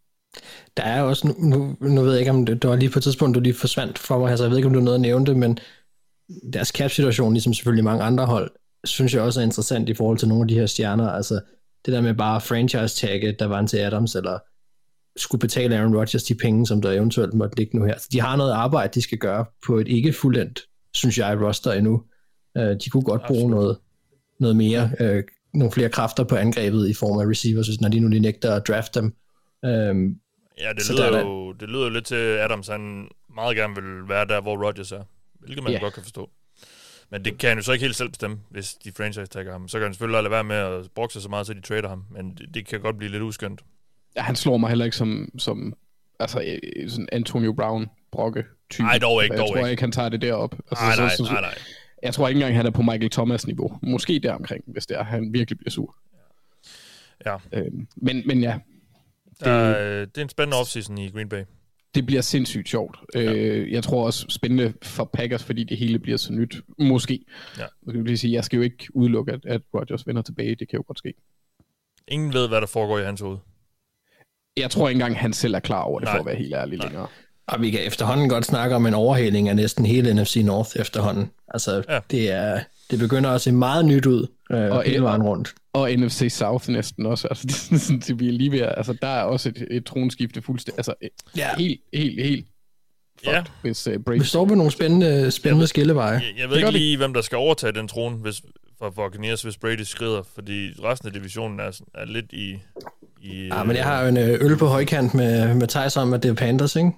Der 0.78 0.84
er 0.84 1.02
også, 1.02 1.28
nu, 1.28 1.34
nu, 1.40 1.76
nu 1.82 2.02
ved 2.02 2.12
jeg 2.12 2.20
ikke, 2.20 2.32
om 2.32 2.46
det, 2.46 2.62
det 2.62 2.70
var 2.70 2.76
lige 2.76 2.90
på 2.90 3.00
et 3.00 3.04
tidspunkt, 3.04 3.36
du 3.36 3.40
lige 3.40 3.54
forsvandt 3.54 4.00
fra 4.00 4.18
mig, 4.18 4.30
altså 4.30 4.44
jeg 4.44 4.50
ved 4.52 4.58
ikke, 4.58 4.68
om 4.68 4.74
du 4.74 4.80
nåede 4.80 4.96
at 4.96 5.02
nævne 5.02 5.26
det, 5.26 5.38
men 5.38 5.60
deres 6.54 6.68
cap-situation, 6.68 7.34
ligesom 7.34 7.54
selvfølgelig 7.54 7.84
mange 7.84 8.04
andre 8.04 8.26
hold, 8.26 8.52
synes 8.84 9.14
jeg 9.14 9.22
også 9.22 9.40
er 9.40 9.44
interessant 9.44 9.90
i 9.90 9.94
forhold 9.94 10.18
til 10.18 10.28
nogle 10.28 10.44
af 10.44 10.48
de 10.48 10.60
her 10.60 10.66
stjerner, 10.66 11.10
altså 11.10 11.42
det 11.86 11.94
der 11.94 12.02
med 12.02 12.14
bare 12.14 12.42
franchise-tagge, 12.42 13.36
der 13.40 13.46
var 13.46 13.60
en 13.60 13.68
til 13.68 13.78
Adams, 13.78 14.16
eller 14.16 14.40
skulle 15.22 15.40
betale 15.40 15.78
Aaron 15.78 15.96
Rodgers 15.96 16.24
de 16.24 16.36
penge, 16.36 16.68
som 16.68 16.82
der 16.82 16.92
eventuelt 16.92 17.34
måtte 17.34 17.58
ligge 17.58 17.78
nu 17.78 17.86
her. 17.86 17.98
Så 17.98 18.08
de 18.12 18.22
har 18.22 18.36
noget 18.36 18.52
arbejde, 18.52 18.94
de 18.94 19.02
skal 19.02 19.18
gøre 19.18 19.46
på 19.68 19.78
et 19.78 19.88
ikke 19.88 20.14
fuldendt, 20.14 20.62
synes 20.94 21.18
jeg, 21.18 21.42
roster 21.42 21.72
endnu. 21.72 22.04
Uh, 22.60 22.62
de 22.62 22.90
kunne 22.90 23.04
godt 23.04 23.22
bruge 23.28 23.52
noget, 23.52 23.78
noget 24.40 24.56
mere, 24.56 24.92
uh, 25.00 25.24
nogle 25.54 25.72
flere 25.72 25.90
kræfter 25.90 26.24
på 26.24 26.36
angrebet 26.36 26.90
i 26.90 26.94
form 26.94 27.20
af 27.20 27.26
receivers, 27.32 27.68
hvis- 27.68 27.82
når 27.82 27.90
de 27.90 28.00
nu 28.00 28.08
lige 28.08 28.20
nægter 28.20 28.56
at 28.56 28.68
draft 28.68 28.96
dem. 28.96 29.06
Um, 29.64 30.16
Ja, 30.62 30.70
det 30.74 30.90
lyder, 30.90 31.12
der 31.12 31.18
er 31.20 31.26
jo, 31.26 31.52
det 31.52 31.70
lyder 31.70 31.84
jo 31.84 31.90
lidt 31.90 32.06
til, 32.06 32.16
at 32.16 32.40
Adams 32.40 32.68
han 32.68 33.08
meget 33.36 33.56
gerne 33.58 33.76
vil 33.76 34.10
være 34.10 34.26
der, 34.28 34.42
hvor 34.42 34.66
Rodgers 34.68 34.92
er. 34.92 35.04
Hvilket 35.40 35.64
man 35.64 35.72
yeah. 35.72 35.82
godt 35.82 35.94
kan 35.94 36.04
forstå. 36.04 36.30
Men 37.12 37.26
det 37.26 37.38
kan 37.38 37.50
han 37.50 37.58
jo 37.58 37.64
så 37.64 37.72
ikke 37.72 37.84
helt 37.84 37.96
selv 37.96 38.10
bestemme, 38.10 38.38
hvis 38.50 38.74
de 38.74 38.92
franchise 38.98 39.26
tagger 39.26 39.52
ham. 39.52 39.68
Så 39.68 39.78
kan 39.78 39.84
han 39.86 39.94
selvfølgelig 39.94 40.24
lade 40.24 40.32
være 40.32 40.44
med 40.44 40.56
at 40.56 40.86
brokse 40.96 41.22
så 41.22 41.30
meget, 41.30 41.48
så 41.48 41.54
de 41.54 41.62
trader 41.62 41.90
ham. 41.90 42.04
Men 42.12 42.32
det, 42.38 42.54
det 42.54 42.68
kan 42.68 42.82
godt 42.82 42.98
blive 42.98 43.12
lidt 43.12 43.24
uskyndt. 43.24 43.62
Han 44.24 44.36
slår 44.36 44.58
mig 44.58 44.70
heller 44.70 44.86
ikke 44.86 44.98
som, 44.98 45.30
som 45.38 45.74
altså, 46.20 46.58
øh, 46.76 46.90
sådan 46.90 47.10
Antonio 47.12 47.54
Brown 47.54 47.88
brokke 48.12 48.44
type. 48.70 48.84
Nej, 48.84 48.98
dog 48.98 49.24
ikke, 49.24 49.34
Jeg 49.34 49.40
dog 49.40 49.48
tror 49.50 49.58
ikke. 49.58 49.72
ikke, 49.72 49.82
han 49.84 49.92
tager 49.92 50.10
det 50.10 50.22
derop. 50.22 50.56
Altså, 50.72 50.86
Nej, 50.86 50.96
nej, 50.96 51.10
så- 51.10 51.26
så- 51.26 51.32
nej, 51.32 51.42
nej. 51.42 51.56
Jeg 52.04 52.14
tror 52.14 52.28
ikke 52.28 52.38
engang, 52.40 52.56
han 52.56 52.66
er 52.66 52.70
på 52.72 52.82
Michael 52.82 53.10
Thomas-niveau. 53.10 53.80
Måske 53.84 54.20
deromkring, 54.20 54.64
hvis 54.68 54.86
det 54.86 54.98
er, 54.98 55.04
han 55.04 55.34
virkelig 55.34 55.58
bliver 55.58 55.72
sur. 55.72 55.96
Ja. 57.26 57.36
Øhm, 57.54 57.88
men, 57.96 58.24
men 58.26 58.42
ja, 58.42 58.60
Der, 59.40 59.52
er- 59.52 60.06
det 60.06 60.18
er 60.18 60.22
en 60.22 60.30
spændende 60.30 60.58
offseason 60.58 60.98
i 60.98 61.10
Green 61.10 61.30
Bay. 61.30 61.44
det 61.96 62.06
bliver 62.06 62.22
sindssygt 62.22 62.70
sjovt. 62.70 62.98
Ja. 63.16 63.34
Øh, 63.34 63.72
jeg 63.72 63.84
tror 63.84 64.06
også 64.06 64.26
spændende 64.30 64.74
for 64.82 65.04
Packers, 65.14 65.44
fordi 65.44 65.64
det 65.64 65.78
hele 65.78 66.00
bliver 66.00 66.18
så 66.18 66.34
nyt. 66.34 66.62
Måske. 66.80 67.26
Ja. 67.58 67.62
Jeg 67.62 67.70
skal 67.90 68.04
lige 68.04 68.18
sige, 68.18 68.34
jeg 68.34 68.44
skal 68.44 68.58
jo 68.58 68.64
ikke 68.64 68.88
udelukke, 68.94 69.32
at, 69.32 69.46
at 69.46 69.62
Rodgers 69.74 70.08
vender 70.08 70.22
tilbage. 70.22 70.56
Det 70.56 70.70
kan 70.70 70.78
jo 70.78 70.84
godt 70.88 70.98
ske. 70.98 71.14
Ingen 72.08 72.34
ved, 72.34 72.48
hvad 72.48 72.62
der 72.62 72.68
foregår 72.68 73.00
i 73.00 73.04
hans 73.04 73.22
hoved. 73.22 73.38
Jeg 74.60 74.72
tror 74.72 74.90
ikke 74.90 74.98
engang, 74.98 75.20
han 75.20 75.34
selv 75.34 75.54
er 75.56 75.60
klar 75.60 75.82
over 75.82 76.00
det, 76.00 76.06
Nej. 76.06 76.14
for 76.14 76.20
at 76.20 76.26
være 76.26 76.36
helt 76.36 76.54
ærlig 76.54 76.78
Nej. 76.78 76.88
længere. 76.88 77.08
Og 77.48 77.62
vi 77.62 77.72
kan 77.72 77.80
efterhånden 77.88 78.30
godt 78.30 78.46
snakke 78.46 78.76
om 78.76 78.86
en 78.86 78.94
overhaling 78.94 79.50
af 79.50 79.56
næsten 79.56 79.86
hele 79.86 80.14
NFC 80.14 80.36
North 80.46 80.70
efterhånden. 80.76 81.32
Altså, 81.48 81.84
Ja. 81.90 82.00
det, 82.12 82.32
er, 82.32 82.60
det 82.92 83.00
begynder 83.00 83.30
at 83.30 83.42
se 83.42 83.52
meget 83.52 83.86
nyt 83.86 84.06
ud 84.06 84.28
øh, 84.52 84.72
Og 84.72 84.84
hele 84.84 84.96
et- 84.98 85.04
vejen 85.04 85.24
rundt. 85.24 85.54
Og 85.74 85.90
NFC 85.92 86.28
South 86.32 86.70
næsten 86.70 87.06
også. 87.06 87.28
Altså, 87.28 87.44
det, 87.48 87.72
er 87.76 87.78
sådan, 87.80 88.00
det 88.00 88.18
bliver 88.18 88.34
lige 88.34 88.52
ved, 88.52 88.60
at- 88.60 88.74
altså, 88.78 88.94
der 89.02 89.08
er 89.08 89.24
også 89.24 89.50
et, 89.50 89.68
et 89.72 89.86
tronskifte 89.86 90.42
fuldstændig. 90.42 90.80
Altså, 90.80 90.94
Ja. 91.38 91.48
helt, 91.58 91.82
helt, 91.94 92.24
helt 92.24 92.46
fucked, 93.20 93.34
Ja. 93.34 93.44
hvis 93.62 93.88
uh, 93.88 93.94
Brady... 94.06 94.18
Vi 94.20 94.24
står 94.26 94.46
ved 94.46 94.56
nogle 94.56 94.72
spændende, 94.72 95.32
spændende 95.32 95.68
skilleveje. 95.68 96.12
Jeg, 96.14 96.22
jeg 96.38 96.50
ved 96.50 96.56
ikke 96.58 96.66
det. 96.66 96.74
lige, 96.74 96.98
hvem 96.98 97.14
der 97.14 97.22
skal 97.22 97.36
overtage 97.38 97.72
den 97.74 97.88
trone 97.88 98.16
hvis, 98.16 98.42
for 98.80 98.90
Buccaneers, 98.90 99.42
hvis 99.42 99.58
Brady 99.58 99.82
skrider, 99.82 100.24
fordi 100.36 100.72
resten 100.84 101.08
af 101.08 101.14
divisionen 101.14 101.60
er, 101.60 101.80
er 101.96 102.06
lidt 102.06 102.26
i... 102.34 102.60
i 103.22 103.48
Ja, 103.48 103.64
men 103.64 103.76
jeg 103.76 103.86
har 103.86 104.02
jo 104.02 104.08
en 104.08 104.18
øh, 104.18 104.30
øl 104.46 104.58
på 104.58 104.66
højkant 104.68 105.14
med, 105.14 105.54
med 105.56 105.68
Thijs 105.68 105.98
om, 105.98 106.14
at 106.14 106.24
det 106.24 106.30
er 106.32 106.36
Panthers, 106.36 106.76
ikke? 106.76 106.92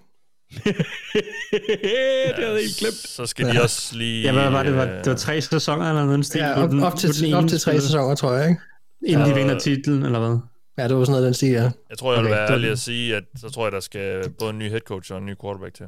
det 0.66 2.36
havde 2.36 2.54
jeg 2.54 2.62
helt 2.62 2.78
glemt. 2.80 2.96
Så 2.96 3.26
skal 3.26 3.56
de 3.56 3.62
også 3.62 3.96
lige... 3.98 4.24
Ja, 4.24 4.32
hvad 4.34 4.50
var 4.50 4.64
det? 4.64 4.76
Var, 4.76 4.84
øh, 4.86 4.90
det 4.90 5.06
var 5.08 5.16
tre 5.16 5.42
sæsoner 5.42 5.90
eller 5.90 6.06
noget 6.06 6.26
stil? 6.26 6.40
Ja, 6.40 6.64
op, 6.64 6.70
den- 6.70 6.84
op, 6.84 6.96
til, 6.96 7.22
den 7.22 7.34
op 7.34 7.48
til 7.48 7.60
tre 7.60 7.82
sæsoner, 7.82 8.16
tror 8.16 8.34
jeg, 8.34 8.50
ikke? 8.50 8.62
Inden 9.08 9.26
de 9.26 9.30
Ja. 9.32 9.36
vinder 9.38 9.60
titlen, 9.60 10.04
eller 10.06 10.20
hvad? 10.20 10.38
Ja, 10.78 10.88
det 10.88 10.96
var 10.98 11.04
sådan 11.06 11.22
noget, 11.22 11.42
den 11.42 11.52
ja. 11.52 11.72
Jeg 11.90 11.98
tror, 11.98 12.14
jeg 12.14 12.24
vil 12.24 12.28
Okay, 12.32 12.38
være 12.38 12.42
det 12.48 12.50
var 12.52 12.56
ærlig 12.58 12.72
at 12.72 12.80
sige, 12.80 13.16
at 13.16 13.24
så 13.38 13.50
tror 13.50 13.66
jeg, 13.66 13.72
der 13.72 13.80
skal 13.80 14.30
både 14.40 14.50
en 14.52 14.60
ny 14.60 14.70
head 14.70 14.80
coach 14.80 15.12
og 15.12 15.18
en 15.18 15.26
ny 15.26 15.34
quarterback 15.42 15.74
til. 15.76 15.86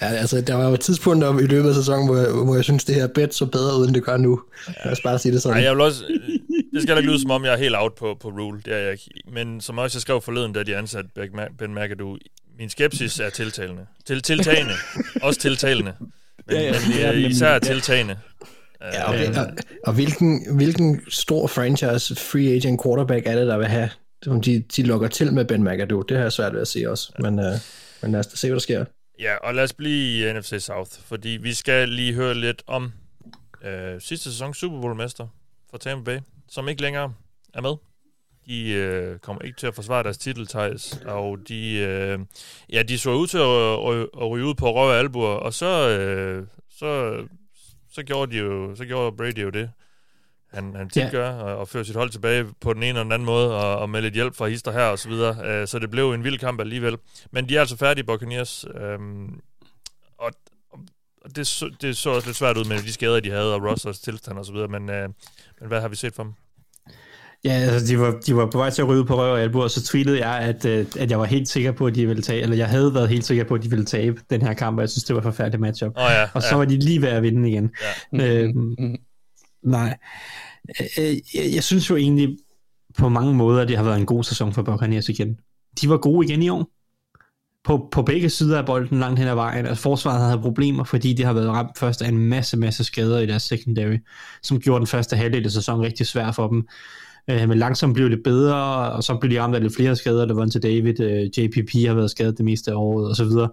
Ja, 0.00 0.06
altså, 0.06 0.40
der 0.40 0.54
var 0.54 0.68
jo 0.68 0.74
et 0.74 0.80
tidspunkt 0.80 1.24
om, 1.24 1.38
i 1.38 1.42
løbet 1.42 1.68
af 1.68 1.74
sæsonen, 1.74 2.06
hvor 2.06 2.16
jeg, 2.16 2.28
hvor 2.30 2.54
jeg 2.54 2.64
synes, 2.64 2.84
det 2.84 2.94
her 2.94 3.06
bet 3.06 3.34
så 3.34 3.46
bedre 3.46 3.78
ud, 3.78 3.86
end 3.86 3.94
det 3.94 4.04
gør 4.04 4.16
nu. 4.16 4.40
Lad 4.84 4.92
os 4.92 5.00
bare 5.00 5.18
sige 5.18 5.32
det 5.32 5.42
sådan. 5.42 5.56
Nej, 5.56 5.64
jeg 5.64 5.72
vil 5.72 5.80
også, 5.80 6.04
det 6.72 6.82
skal 6.82 6.94
da 6.94 7.00
ikke 7.00 7.10
lyde 7.10 7.20
som 7.20 7.30
om, 7.30 7.44
jeg 7.44 7.52
er 7.52 7.56
helt 7.56 7.74
out 7.78 7.94
på, 7.94 8.16
på 8.20 8.28
rule. 8.28 8.60
Det 8.64 8.74
er 8.74 8.78
jeg 8.78 8.92
ikke. 8.92 9.10
Men 9.32 9.60
som 9.60 9.78
også 9.78 9.96
jeg 9.96 10.02
skrev 10.02 10.20
forleden, 10.20 10.52
da 10.52 10.62
de 10.62 10.76
ansatte 10.76 11.10
Ben 11.58 11.74
McAdoo, 11.74 12.16
min 12.58 12.70
skepsis 12.70 13.20
er 13.20 13.30
tiltalende. 13.30 13.86
Til, 14.06 14.22
tiltagende. 14.22 14.72
også 15.22 15.40
tiltalende. 15.40 15.92
Men, 16.46 16.56
ja, 16.56 16.62
ja, 16.62 16.72
men, 16.88 16.98
ja, 16.98 17.12
men 17.12 17.30
især 17.30 17.58
tiltagende. 17.58 18.16
Ja, 18.82 19.08
okay. 19.08 19.34
og, 19.34 19.46
og 19.86 19.92
hvilken, 19.92 20.56
hvilken 20.56 21.00
stor 21.08 21.46
franchise 21.46 22.16
free 22.16 22.54
agent 22.54 22.82
quarterback 22.84 23.26
er 23.26 23.36
det, 23.36 23.46
der 23.46 23.58
vil 23.58 23.66
have, 23.66 23.90
som 24.22 24.40
de, 24.40 24.64
de 24.76 24.82
lukker 24.82 25.08
til 25.08 25.32
med 25.32 25.44
Ben 25.44 25.64
McAdoo? 25.64 26.02
Det 26.02 26.16
har 26.16 26.24
jeg 26.24 26.32
svært 26.32 26.52
ved 26.52 26.60
at 26.60 26.68
se 26.68 26.90
også. 26.90 27.12
Ja. 27.18 27.30
Men, 27.30 27.38
uh, 27.38 27.54
men 28.02 28.12
lad 28.12 28.20
os 28.20 28.26
se, 28.34 28.46
hvad 28.48 28.54
der 28.54 28.60
sker. 28.60 28.84
Ja, 29.18 29.36
og 29.36 29.54
lad 29.54 29.64
os 29.64 29.72
blive 29.72 30.30
i 30.30 30.32
NFC 30.32 30.56
South, 30.58 30.90
fordi 31.00 31.28
vi 31.28 31.54
skal 31.54 31.88
lige 31.88 32.14
høre 32.14 32.34
lidt 32.34 32.62
om 32.66 32.92
øh, 33.62 34.00
sidste 34.00 34.30
sæson 34.30 34.54
Super 34.54 34.80
Bowl-mester 34.80 35.26
for 35.70 35.78
Tampa 35.78 36.12
Bay, 36.12 36.20
som 36.48 36.68
ikke 36.68 36.82
længere 36.82 37.14
er 37.54 37.60
med. 37.60 37.76
De 38.46 38.70
øh, 38.70 39.18
kommer 39.18 39.42
ikke 39.42 39.58
til 39.58 39.66
at 39.66 39.74
forsvare 39.74 40.02
deres 40.02 40.18
titel, 40.18 40.46
Thijs, 40.46 41.00
og 41.06 41.38
de, 41.48 41.76
øh, 41.76 42.18
ja, 42.72 42.82
de 42.82 42.98
så 42.98 43.10
ud 43.10 43.26
til 43.26 43.38
at, 43.38 44.02
at, 44.02 44.08
at 44.22 44.30
ryge 44.30 44.46
ud 44.46 44.54
på 44.54 44.72
røve 44.72 44.94
albuer, 44.94 45.28
og 45.28 45.54
så, 45.54 45.88
øh, 45.88 46.46
så, 46.70 47.22
så, 47.92 48.02
gjorde 48.02 48.32
de 48.32 48.38
jo, 48.38 48.74
så 48.74 48.84
gjorde 48.84 49.16
Brady 49.16 49.42
jo 49.42 49.50
det, 49.50 49.70
han, 50.52 50.74
han 50.76 50.88
tit 50.88 51.02
ja. 51.02 51.10
gør, 51.10 51.30
og, 51.30 51.56
og 51.56 51.68
fører 51.68 51.84
sit 51.84 51.96
hold 51.96 52.10
tilbage 52.10 52.46
på 52.60 52.72
den 52.72 52.82
ene 52.82 52.88
eller 52.88 53.02
den 53.02 53.12
anden 53.12 53.26
måde, 53.26 53.56
og, 53.56 53.78
og 53.78 53.90
med 53.90 54.02
lidt 54.02 54.14
hjælp 54.14 54.36
fra 54.36 54.46
hister 54.46 54.72
her 54.72 54.84
og 54.84 54.98
så 54.98 55.08
videre. 55.08 55.62
Uh, 55.62 55.68
så 55.68 55.78
det 55.78 55.90
blev 55.90 56.12
en 56.12 56.24
vild 56.24 56.38
kamp 56.38 56.60
alligevel. 56.60 56.96
Men 57.30 57.48
de 57.48 57.56
er 57.56 57.60
altså 57.60 57.76
færdige, 57.76 58.04
Buccaneers. 58.04 58.64
Um, 58.98 59.40
og, 60.18 60.30
og 61.24 61.36
det, 61.36 61.46
så, 61.46 61.70
det 61.80 61.96
så 61.96 62.10
også 62.10 62.28
lidt 62.28 62.36
svært 62.36 62.56
ud 62.56 62.64
med 62.64 62.78
de 62.78 62.92
skader, 62.92 63.20
de 63.20 63.30
havde, 63.30 63.54
og 63.54 63.62
Rossers 63.62 63.98
tilstand 63.98 64.38
og 64.38 64.46
så 64.46 64.52
videre. 64.52 64.68
Men, 64.68 64.82
uh, 64.82 65.10
men 65.60 65.68
hvad 65.68 65.80
har 65.80 65.88
vi 65.88 65.96
set 65.96 66.14
for 66.14 66.22
dem? 66.22 66.32
Ja, 67.44 67.52
altså 67.52 67.86
de 67.86 68.00
var, 68.00 68.18
de 68.26 68.36
var 68.36 68.46
på 68.46 68.58
vej 68.58 68.70
til 68.70 68.82
at 68.82 68.88
ryge 68.88 69.04
på 69.04 69.16
røv 69.16 69.32
og 69.32 69.40
albu, 69.40 69.62
og 69.62 69.70
så 69.70 69.84
tweetede 69.84 70.26
jeg, 70.26 70.38
at, 70.38 70.64
øh, 70.64 70.86
at 70.98 71.10
jeg 71.10 71.18
var 71.18 71.24
helt 71.24 71.48
sikker 71.48 71.72
på, 71.72 71.86
at 71.86 71.94
de 71.94 72.06
ville 72.06 72.22
tage, 72.22 72.42
eller 72.42 72.56
jeg 72.56 72.68
havde 72.68 72.94
været 72.94 73.08
helt 73.08 73.24
sikker 73.24 73.44
på, 73.44 73.54
at 73.54 73.62
de 73.62 73.70
ville 73.70 73.84
tabe 73.84 74.20
den 74.30 74.42
her 74.42 74.54
kamp, 74.54 74.78
og 74.78 74.80
jeg 74.80 74.90
synes, 74.90 75.04
det 75.04 75.14
var 75.14 75.20
et 75.20 75.24
forfærdeligt 75.24 75.60
matchup. 75.60 75.92
Oh, 75.96 76.02
ja, 76.10 76.28
og 76.34 76.42
så 76.42 76.48
ja. 76.50 76.56
var 76.56 76.64
de 76.64 76.78
lige 76.78 77.02
ved 77.02 77.08
at 77.08 77.22
vinde 77.22 77.50
igen. 77.50 77.70
Ja. 78.12 78.26
Øhm, 78.26 78.96
Nej. 79.66 79.96
Øh, 80.80 80.86
øh, 80.98 81.16
jeg, 81.34 81.54
jeg 81.54 81.64
synes 81.64 81.90
jo 81.90 81.96
egentlig, 81.96 82.36
på 82.98 83.08
mange 83.08 83.34
måder, 83.34 83.62
at 83.62 83.68
det 83.68 83.76
har 83.76 83.84
været 83.84 84.00
en 84.00 84.06
god 84.06 84.24
sæson 84.24 84.52
for 84.52 84.62
Buccaneers 84.62 85.08
igen. 85.08 85.38
De 85.80 85.88
var 85.88 85.96
gode 85.96 86.26
igen 86.26 86.42
i 86.42 86.48
år. 86.48 86.70
På, 87.64 87.88
på 87.92 88.02
begge 88.02 88.30
sider 88.30 88.58
af 88.58 88.66
bolden 88.66 88.98
langt 88.98 89.18
hen 89.18 89.28
ad 89.28 89.34
vejen. 89.34 89.66
Altså 89.66 89.82
forsvaret 89.82 90.24
havde 90.24 90.40
problemer, 90.40 90.84
fordi 90.84 91.12
de 91.12 91.24
har 91.24 91.32
været 91.32 91.48
ramt 91.48 91.78
først 91.78 92.02
af 92.02 92.08
en 92.08 92.18
masse, 92.18 92.56
masse 92.56 92.84
skader 92.84 93.18
i 93.18 93.26
deres 93.26 93.42
secondary, 93.42 93.96
som 94.42 94.60
gjorde 94.60 94.78
den 94.78 94.86
første 94.86 95.16
halvdel 95.16 95.44
af 95.44 95.50
sæsonen 95.50 95.84
rigtig 95.84 96.06
svær 96.06 96.32
for 96.32 96.48
dem. 96.48 96.68
Øh, 97.30 97.48
men 97.48 97.58
langsomt 97.58 97.94
blev 97.94 98.10
det 98.10 98.22
bedre, 98.24 98.56
og 98.92 99.02
så 99.02 99.16
blev 99.16 99.32
de 99.32 99.40
ramt 99.40 99.54
af 99.54 99.62
lidt 99.62 99.76
flere 99.76 99.96
skader. 99.96 100.26
Der 100.26 100.34
var 100.34 100.46
til 100.46 100.62
David, 100.62 101.00
øh, 101.00 101.38
JPP 101.38 101.86
har 101.86 101.94
været 101.94 102.10
skadet 102.10 102.36
det 102.36 102.44
meste 102.44 102.70
af 102.70 102.74
året, 102.76 103.08
og 103.08 103.16
så 103.16 103.24
videre. 103.24 103.48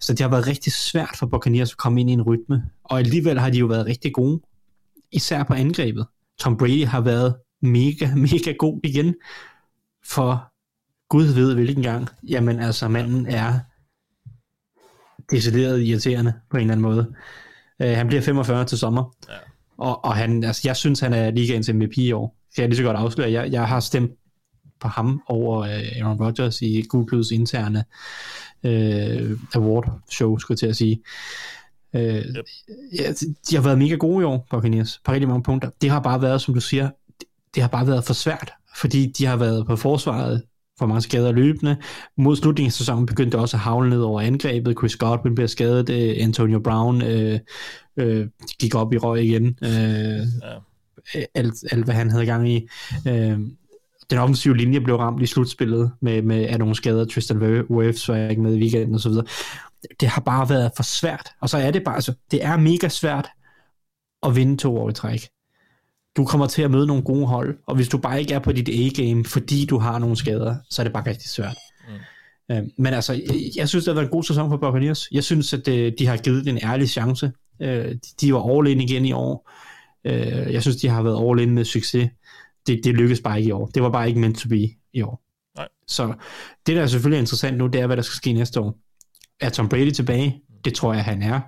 Så 0.00 0.12
det 0.12 0.20
har 0.20 0.28
været 0.28 0.46
rigtig 0.46 0.72
svært 0.72 1.14
for 1.18 1.26
Buccaneers 1.26 1.70
at 1.70 1.76
komme 1.76 2.00
ind 2.00 2.10
i 2.10 2.12
en 2.12 2.22
rytme. 2.22 2.62
Og 2.84 2.98
alligevel 2.98 3.38
har 3.38 3.50
de 3.50 3.58
jo 3.58 3.66
været 3.66 3.86
rigtig 3.86 4.12
gode 4.12 4.40
især 5.12 5.42
på 5.42 5.54
angrebet. 5.54 6.06
Tom 6.38 6.56
Brady 6.56 6.86
har 6.86 7.00
været 7.00 7.34
mega, 7.62 8.14
mega 8.32 8.52
god 8.58 8.80
igen, 8.84 9.14
for 10.06 10.52
Gud 11.08 11.24
ved 11.24 11.54
hvilken 11.54 11.82
gang. 11.82 12.08
Jamen 12.28 12.60
altså, 12.60 12.88
manden 12.88 13.26
er 13.26 13.58
decideret 15.30 15.82
irriterende 15.82 16.32
på 16.50 16.56
en 16.56 16.60
eller 16.60 16.72
anden 16.72 16.82
måde. 16.82 17.14
Uh, 17.84 17.86
han 17.90 18.06
bliver 18.06 18.22
45 18.22 18.64
til 18.64 18.78
sommer, 18.78 19.14
ja. 19.28 19.34
og, 19.78 20.04
og 20.04 20.16
han, 20.16 20.44
altså, 20.44 20.62
jeg 20.64 20.76
synes, 20.76 21.00
han 21.00 21.12
er 21.12 21.30
ligaens 21.30 21.72
MVP 21.72 21.98
i 21.98 22.12
år. 22.12 22.36
Kan 22.54 22.62
jeg 22.62 22.68
lige 22.68 22.76
så 22.76 22.82
godt 22.82 22.96
afsløre. 22.96 23.32
Jeg, 23.32 23.52
jeg 23.52 23.68
har 23.68 23.80
stemt 23.80 24.12
på 24.80 24.88
ham 24.88 25.22
over 25.26 25.58
uh, 25.58 25.66
Aaron 25.66 26.20
Rodgers 26.20 26.62
i 26.62 26.82
Googles 26.88 27.30
interne 27.30 27.84
uh, 28.64 29.38
award 29.54 30.00
show, 30.10 30.38
skulle 30.38 30.54
jeg 30.54 30.58
til 30.58 30.66
at 30.66 30.76
sige. 30.76 31.02
Øh, 31.94 32.02
yep. 32.02 32.44
ja, 32.98 33.12
de 33.50 33.56
har 33.56 33.62
været 33.62 33.78
mega 33.78 33.94
gode 33.94 34.22
i 34.22 34.24
år, 34.24 34.46
Buccaneers, 34.50 35.00
på 35.04 35.12
rigtig 35.12 35.28
mange 35.28 35.42
punkter. 35.42 35.70
Det 35.80 35.90
har 35.90 36.00
bare 36.00 36.22
været, 36.22 36.40
som 36.40 36.54
du 36.54 36.60
siger, 36.60 36.90
det 37.54 37.62
har 37.62 37.68
bare 37.68 37.86
været 37.86 38.04
for 38.04 38.14
svært, 38.14 38.52
fordi 38.76 39.12
de 39.18 39.26
har 39.26 39.36
været 39.36 39.66
på 39.66 39.76
forsvaret 39.76 40.42
for 40.78 40.86
mange 40.86 41.00
skader 41.00 41.32
løbende. 41.32 41.76
Mod 42.16 42.36
slutningen 42.36 42.68
af 42.68 42.72
sæsonen 42.72 43.06
begyndte 43.06 43.38
også 43.38 43.56
at 43.56 43.60
havle 43.60 43.90
ned 43.90 44.00
over 44.00 44.20
angrebet. 44.20 44.76
Chris 44.78 44.96
Godwin 44.96 45.34
blev 45.34 45.48
skadet, 45.48 45.90
øh, 45.90 46.16
Antonio 46.18 46.58
Brown 46.58 47.02
øh, 47.02 47.38
øh, 47.96 48.26
gik 48.60 48.74
op 48.74 48.92
i 48.92 48.98
røg 48.98 49.24
igen. 49.24 49.58
Øh, 49.62 49.70
ja. 51.14 51.24
alt, 51.34 51.54
alt, 51.72 51.84
hvad 51.84 51.94
han 51.94 52.10
havde 52.10 52.26
gang 52.26 52.50
i. 52.50 52.68
Øh, 53.08 53.38
den 54.10 54.18
offensive 54.18 54.56
linje 54.56 54.80
blev 54.80 54.96
ramt 54.96 55.22
i 55.22 55.26
slutspillet 55.26 55.92
med, 56.00 56.22
med 56.22 56.46
af 56.46 56.58
nogle 56.58 56.74
skader. 56.74 57.04
Tristan 57.04 57.64
Wirfs 57.70 58.08
var 58.08 58.16
ikke 58.16 58.42
med 58.42 58.54
i 58.54 58.60
weekenden 58.60 58.94
og 58.94 59.00
så 59.00 59.08
videre 59.08 59.26
det 60.00 60.08
har 60.08 60.20
bare 60.20 60.48
været 60.48 60.72
for 60.76 60.82
svært. 60.82 61.30
Og 61.40 61.48
så 61.48 61.58
er 61.58 61.70
det 61.70 61.84
bare, 61.84 61.94
altså, 61.94 62.14
det 62.30 62.44
er 62.44 62.56
mega 62.56 62.88
svært 62.88 63.28
at 64.22 64.36
vinde 64.36 64.56
to 64.56 64.78
år 64.78 64.90
i 64.90 64.92
træk. 64.92 65.28
Du 66.16 66.24
kommer 66.24 66.46
til 66.46 66.62
at 66.62 66.70
møde 66.70 66.86
nogle 66.86 67.02
gode 67.02 67.26
hold, 67.26 67.58
og 67.66 67.74
hvis 67.74 67.88
du 67.88 67.98
bare 67.98 68.20
ikke 68.20 68.34
er 68.34 68.38
på 68.38 68.52
dit 68.52 68.68
A-game, 68.68 69.24
fordi 69.24 69.66
du 69.66 69.78
har 69.78 69.98
nogle 69.98 70.16
skader, 70.16 70.56
så 70.70 70.82
er 70.82 70.84
det 70.84 70.92
bare 70.92 71.06
rigtig 71.06 71.28
svært. 71.28 71.56
Mm. 71.88 72.54
Øh, 72.54 72.62
men 72.78 72.94
altså, 72.94 73.12
jeg, 73.12 73.22
jeg 73.56 73.68
synes, 73.68 73.84
det 73.84 73.92
har 73.92 73.94
været 73.94 74.06
en 74.06 74.12
god 74.12 74.22
sæson 74.22 74.50
for 74.50 74.56
Buccaneers. 74.56 75.08
Jeg 75.12 75.24
synes, 75.24 75.54
at 75.54 75.66
de, 75.66 75.94
de 75.98 76.06
har 76.06 76.16
givet 76.16 76.48
en 76.48 76.58
ærlig 76.62 76.88
chance. 76.88 77.32
Øh, 77.60 77.96
de 78.20 78.34
var 78.34 78.58
all 78.58 78.68
in 78.68 78.80
igen 78.80 79.04
i 79.04 79.12
år. 79.12 79.50
Øh, 80.04 80.52
jeg 80.52 80.62
synes, 80.62 80.76
de 80.76 80.88
har 80.88 81.02
været 81.02 81.30
all 81.30 81.40
in 81.40 81.54
med 81.54 81.64
succes. 81.64 82.10
Det, 82.66 82.80
det 82.84 82.94
lykkedes 82.94 83.20
bare 83.20 83.38
ikke 83.38 83.48
i 83.48 83.52
år. 83.52 83.66
Det 83.66 83.82
var 83.82 83.90
bare 83.90 84.08
ikke 84.08 84.20
meant 84.20 84.38
to 84.38 84.48
be 84.48 84.68
i 84.92 85.02
år. 85.02 85.22
Nej. 85.56 85.68
Så 85.86 86.14
det, 86.66 86.76
der 86.76 86.82
er 86.82 86.86
selvfølgelig 86.86 87.20
interessant 87.20 87.58
nu, 87.58 87.66
det 87.66 87.80
er, 87.80 87.86
hvad 87.86 87.96
der 87.96 88.02
skal 88.02 88.16
ske 88.16 88.32
næste 88.32 88.60
år. 88.60 88.78
Er 89.40 89.50
Tom 89.50 89.68
Brady 89.68 89.90
tilbage? 89.90 90.42
Det 90.64 90.74
tror 90.74 90.94
jeg, 90.94 91.04
han 91.04 91.22
er. 91.22 91.40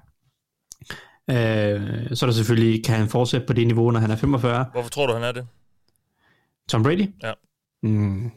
Øh, 1.31 2.17
så 2.17 2.27
er 2.27 2.29
der 2.31 2.35
selvfølgelig, 2.35 2.85
kan 2.85 2.95
han 2.95 3.09
fortsætte 3.09 3.47
på 3.47 3.53
det 3.53 3.67
niveau, 3.67 3.91
når 3.91 4.01
han 4.01 4.11
er 4.11 4.17
45. 4.17 4.67
Hvorfor 4.73 4.91
tror 4.91 5.07
du, 5.07 5.13
han 5.13 5.23
er 5.23 5.33
det? 5.33 5.47
Tom 6.69 6.83
Brady? 6.83 7.07
Ja. 7.23 7.33
Mm, 7.83 8.31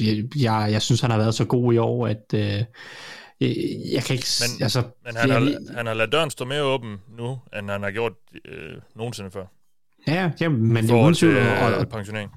jeg, 0.00 0.72
jeg 0.72 0.82
synes, 0.82 1.00
han 1.00 1.10
har 1.10 1.18
været 1.18 1.34
så 1.34 1.44
god 1.44 1.74
i 1.74 1.76
år, 1.76 2.06
at 2.06 2.34
øh, 2.34 2.64
jeg 3.92 4.02
kan 4.06 4.14
ikke... 4.14 4.26
Men, 4.40 4.62
altså, 4.62 4.82
men 5.04 5.16
han, 5.16 5.30
har, 5.30 5.74
han 5.76 5.86
har 5.86 5.94
ladet 5.94 6.12
døren 6.12 6.30
stå 6.30 6.44
mere 6.44 6.62
åben 6.62 6.96
nu, 7.18 7.38
end 7.58 7.70
han 7.70 7.82
har 7.82 7.90
gjort 7.90 8.12
øh, 8.44 8.76
nogensinde 8.94 9.30
før. 9.30 9.46
Ja, 10.06 10.30
ja 10.40 10.48
men 10.48 10.84
det 10.84 10.90
er 10.90 11.02
uden 11.02 11.14
tvivl. 11.14 11.36
Og, 11.36 11.74
og, 11.74 11.88
pensionering. 11.88 12.32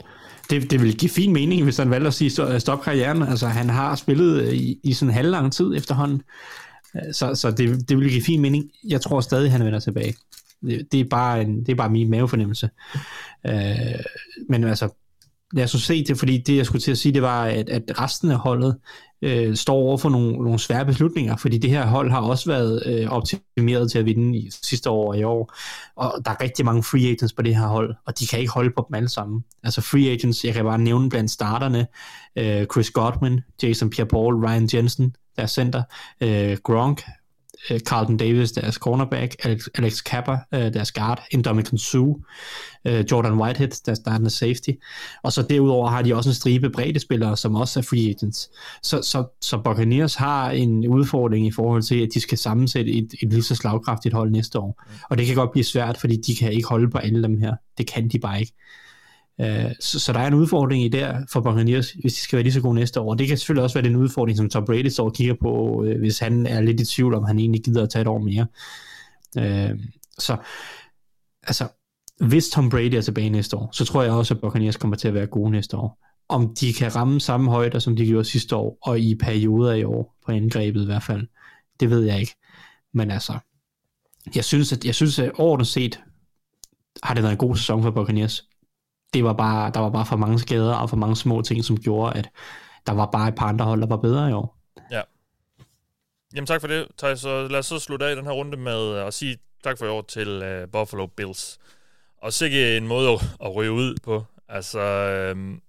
Det, 0.50 0.72
det 0.72 0.82
vil 0.82 0.98
give 0.98 1.10
fin 1.10 1.34
mening, 1.34 1.64
hvis 1.64 1.78
han 1.78 1.90
valgte 1.90 2.08
at 2.08 2.14
sige 2.14 2.44
øh, 2.44 2.60
stop 2.60 2.82
karrieren. 2.82 3.24
Altså, 3.24 3.48
han 3.48 3.70
har 3.70 3.96
spillet 3.96 4.42
øh, 4.42 4.54
i, 4.54 4.80
i 4.84 4.94
sådan 4.94 5.10
en 5.10 5.16
halvlang 5.16 5.54
tid 5.54 5.76
efterhånden. 5.76 6.22
Øh, 6.96 7.14
så, 7.14 7.36
så 7.36 7.52
det, 7.52 7.90
det 7.90 7.98
vil 7.98 8.10
give 8.10 8.24
fin 8.24 8.42
mening. 8.42 8.66
Jeg 8.88 9.02
tror 9.02 9.22
stadig, 9.22 9.52
han 9.52 9.66
vender 9.66 9.80
tilbage. 9.80 10.16
Det, 10.62 10.88
det, 10.92 11.00
er, 11.00 11.06
bare 11.10 11.42
en, 11.42 11.60
det 11.60 11.70
er 11.70 11.76
bare 11.76 11.90
min 11.90 12.10
mavefornemmelse. 12.10 12.70
Øh, 13.48 14.04
men 14.50 14.64
altså, 14.64 14.90
lad 15.54 15.64
os 15.64 15.72
se 15.72 16.04
det, 16.04 16.18
fordi 16.18 16.38
det 16.38 16.58
jeg 16.58 16.66
skulle 16.66 16.82
til 16.82 16.92
at 16.92 16.98
sige, 16.98 17.14
det 17.14 17.22
var, 17.22 17.46
at, 17.46 17.70
at 17.70 17.84
resten 18.02 18.32
af 18.32 18.38
holdet 18.38 18.78
øh, 19.22 19.56
står 19.56 19.76
over 19.76 19.98
for 19.98 20.10
nogle, 20.10 20.32
nogle 20.32 20.60
svære 20.60 20.86
beslutninger, 20.86 21.36
fordi 21.36 21.58
det 21.58 21.70
her 21.70 21.86
hold 21.86 22.12
har 22.12 22.22
også 22.22 22.50
været 22.50 22.84
øh, 22.86 23.10
optimeret 23.10 23.92
til 23.92 24.00
at 24.00 24.06
vinde 24.06 24.38
i 24.38 24.52
sidste 24.64 24.90
år 24.90 25.08
og 25.08 25.18
i 25.18 25.24
år, 25.24 25.54
og 25.96 26.14
der 26.26 26.32
er 26.32 26.42
rigtig 26.42 26.66
mange 26.66 26.84
free 26.84 27.12
agents 27.12 27.34
på 27.34 27.42
det 27.42 27.56
her 27.56 27.68
hold, 27.68 27.96
og 28.06 28.20
de 28.20 28.28
kan 28.28 28.40
ikke 28.40 28.52
holde 28.52 28.72
på 28.76 28.86
dem 28.90 28.96
alle 28.96 29.10
sammen. 29.10 29.44
Altså 29.64 29.82
free 29.82 30.12
agents, 30.12 30.46
jeg 30.46 30.54
kan 30.54 30.66
bare 30.66 30.78
nævne 30.78 31.10
blandt 31.10 31.32
starterne, 31.32 31.88
øh, 32.36 32.66
Chris 32.66 32.92
Godwin, 32.92 33.42
Jason 33.64 33.92
Pierre-Paul, 33.96 34.46
Ryan 34.46 34.70
Jensen, 34.74 35.16
der 35.36 35.44
er 35.44 35.48
center, 35.48 35.84
øh, 36.22 36.58
Gronk, 36.64 37.04
øh, 37.72 37.80
Carlton 37.80 38.18
Davis, 38.18 38.52
deres 38.52 38.76
cornerback, 38.76 39.36
Alex, 39.44 39.68
Alex 39.76 40.04
Kappa, 40.04 40.38
øh, 40.54 40.74
deres 40.74 40.92
guard, 40.92 41.24
Indomitian 41.32 41.78
Sue, 41.78 42.16
øh, 42.88 43.06
Jordan 43.12 43.34
Whitehead, 43.34 43.86
der 43.86 43.94
startende 43.94 44.30
safety, 44.30 44.70
og 45.24 45.34
så 45.34 45.42
derudover 45.42 45.90
har 45.90 46.02
de 46.02 46.16
også 46.16 46.30
en 46.30 46.34
stribe 46.34 46.70
brede 46.70 47.00
spillere, 47.00 47.38
som 47.38 47.56
også 47.56 47.80
er 47.80 47.84
free 47.84 48.10
agents. 48.10 48.50
Så, 48.84 49.02
så, 49.02 49.26
så 49.42 49.58
Buccaneers 49.58 50.16
har 50.16 50.52
en 50.52 50.88
udfordring 50.88 51.48
i 51.48 51.52
forhold 51.52 51.84
til, 51.84 52.02
at 52.02 52.10
de 52.14 52.20
skal 52.20 52.38
sammensætte 52.38 52.92
et, 52.92 53.14
et 53.24 53.30
lige 53.30 53.44
så 53.44 53.56
slagkraftigt 53.56 54.14
hold 54.14 54.32
næste 54.32 54.60
år. 54.60 54.84
Og 55.10 55.18
det 55.18 55.26
kan 55.26 55.36
godt 55.36 55.52
blive 55.52 55.64
svært, 55.64 55.98
fordi 55.98 56.16
de 56.16 56.36
kan 56.36 56.54
ikke 56.54 56.68
holde 56.68 56.90
på 56.90 56.98
alle 56.98 57.24
dem 57.24 57.42
her. 57.42 57.56
Det 57.78 57.88
kan 57.88 58.08
de 58.08 58.20
bare 58.20 58.40
ikke. 58.40 58.54
Øh, 59.42 59.72
så, 59.80 60.00
så 60.00 60.14
der 60.14 60.20
er 60.20 60.28
en 60.28 60.34
udfordring 60.34 60.84
i 60.84 60.88
der 60.88 61.26
for 61.32 61.42
Buccaneers, 61.42 61.92
hvis 61.92 62.14
de 62.14 62.20
skal 62.20 62.38
være 62.38 62.44
lige 62.44 62.54
så 62.54 62.62
gode 62.62 62.76
næste 62.76 63.00
år. 63.00 63.14
Det 63.14 63.28
kan 63.28 63.38
selvfølgelig 63.38 63.64
også 63.64 63.80
være 63.80 63.90
den 63.90 63.96
udfordring, 63.96 64.38
som 64.38 64.50
Tom 64.50 64.66
Brady 64.66 64.88
står 64.88 65.06
og 65.06 65.14
kigger 65.14 65.36
på, 65.42 65.84
øh, 65.84 66.00
hvis 66.00 66.20
han 66.20 66.48
er 66.48 66.62
lidt 66.62 66.82
i 66.82 66.86
tvivl, 66.86 67.14
om 67.14 67.24
han 67.24 67.40
egentlig 67.40 67.64
gider 67.64 67.84
at 67.84 67.90
tage 67.90 68.02
et 68.02 68.08
år 68.08 68.20
mere. 68.20 68.48
Øh, 69.38 69.80
så 70.20 70.38
altså, 71.44 71.68
hvis 72.20 72.50
Tom 72.50 72.70
Brady 72.70 72.94
er 72.94 73.02
tilbage 73.02 73.30
næste 73.30 73.58
år, 73.58 73.70
så 73.74 73.86
tror 73.86 74.04
jeg 74.04 74.12
også, 74.12 74.34
at 74.34 74.42
Buccaneers 74.42 74.78
kommer 74.78 74.98
til 74.98 75.08
at 75.08 75.14
være 75.14 75.28
gode 75.28 75.52
næste 75.52 75.78
år. 75.78 76.06
Om 76.30 76.56
de 76.60 76.74
kan 76.74 76.96
ramme 76.96 77.20
samme 77.20 77.52
højder, 77.52 77.80
som 77.80 77.96
de 77.96 78.06
gjorde 78.06 78.26
sidste 78.26 78.56
år, 78.56 78.78
og 78.82 79.00
i 79.00 79.16
perioder 79.16 79.74
i 79.74 79.84
år, 79.84 80.16
på 80.26 80.32
angrebet 80.32 80.82
i 80.82 80.86
hvert 80.86 81.04
fald, 81.04 81.28
det 81.80 81.90
ved 81.90 82.04
jeg 82.04 82.20
ikke. 82.20 82.36
Men 82.94 83.12
altså, 83.12 83.34
jeg 84.36 84.46
synes, 84.46 84.74
at, 84.74 84.86
jeg 84.86 84.96
synes, 84.96 85.20
at 85.20 85.32
overordnet 85.38 85.68
set 85.68 86.00
har 87.04 87.14
det 87.14 87.24
været 87.24 87.32
en 87.32 87.38
god 87.38 87.56
sæson 87.56 87.84
for 87.84 87.92
Buccaneers. 87.92 88.49
Det 89.14 89.24
var 89.24 89.34
bare, 89.34 89.72
der 89.72 89.80
var 89.80 89.90
bare 89.90 90.06
for 90.06 90.16
mange 90.16 90.40
skader 90.40 90.76
og 90.76 90.90
for 90.90 90.98
mange 90.98 91.16
små 91.16 91.42
ting, 91.42 91.66
som 91.66 91.78
gjorde, 91.78 92.18
at 92.18 92.30
der 92.88 92.94
var 92.94 93.06
bare 93.06 93.28
et 93.28 93.36
par 93.36 93.48
andre 93.48 93.66
hold, 93.66 93.82
der 93.82 93.88
var 93.88 93.98
bedre 93.98 94.30
i 94.30 94.34
år. 94.34 94.58
Ja. 94.92 95.02
Jamen 96.36 96.48
tak 96.48 96.62
for 96.62 96.68
det, 96.68 96.88
Thijs. 96.98 97.20
Så 97.20 97.48
lad 97.48 97.60
os 97.60 97.66
så 97.66 97.80
slutte 97.80 98.06
af 98.06 98.16
den 98.16 98.26
her 98.26 98.32
runde 98.32 98.58
med 98.58 98.96
øh, 98.96 99.08
at 99.08 99.14
sige 99.14 99.38
tak 99.64 99.78
for 99.78 99.86
i 99.86 99.90
år 99.90 100.02
til 100.02 100.44
uh, 100.44 100.72
Buffalo 100.72 101.06
Bills. 101.06 101.60
Og 102.22 102.34
sikke 102.34 102.78
en 102.78 102.88
måde 102.88 103.10
at, 103.10 103.22
at 103.46 103.56
ryge 103.56 103.72
ud 103.72 103.96
på. 104.04 104.24
Altså, 104.50 104.80
øhm, 104.80 105.62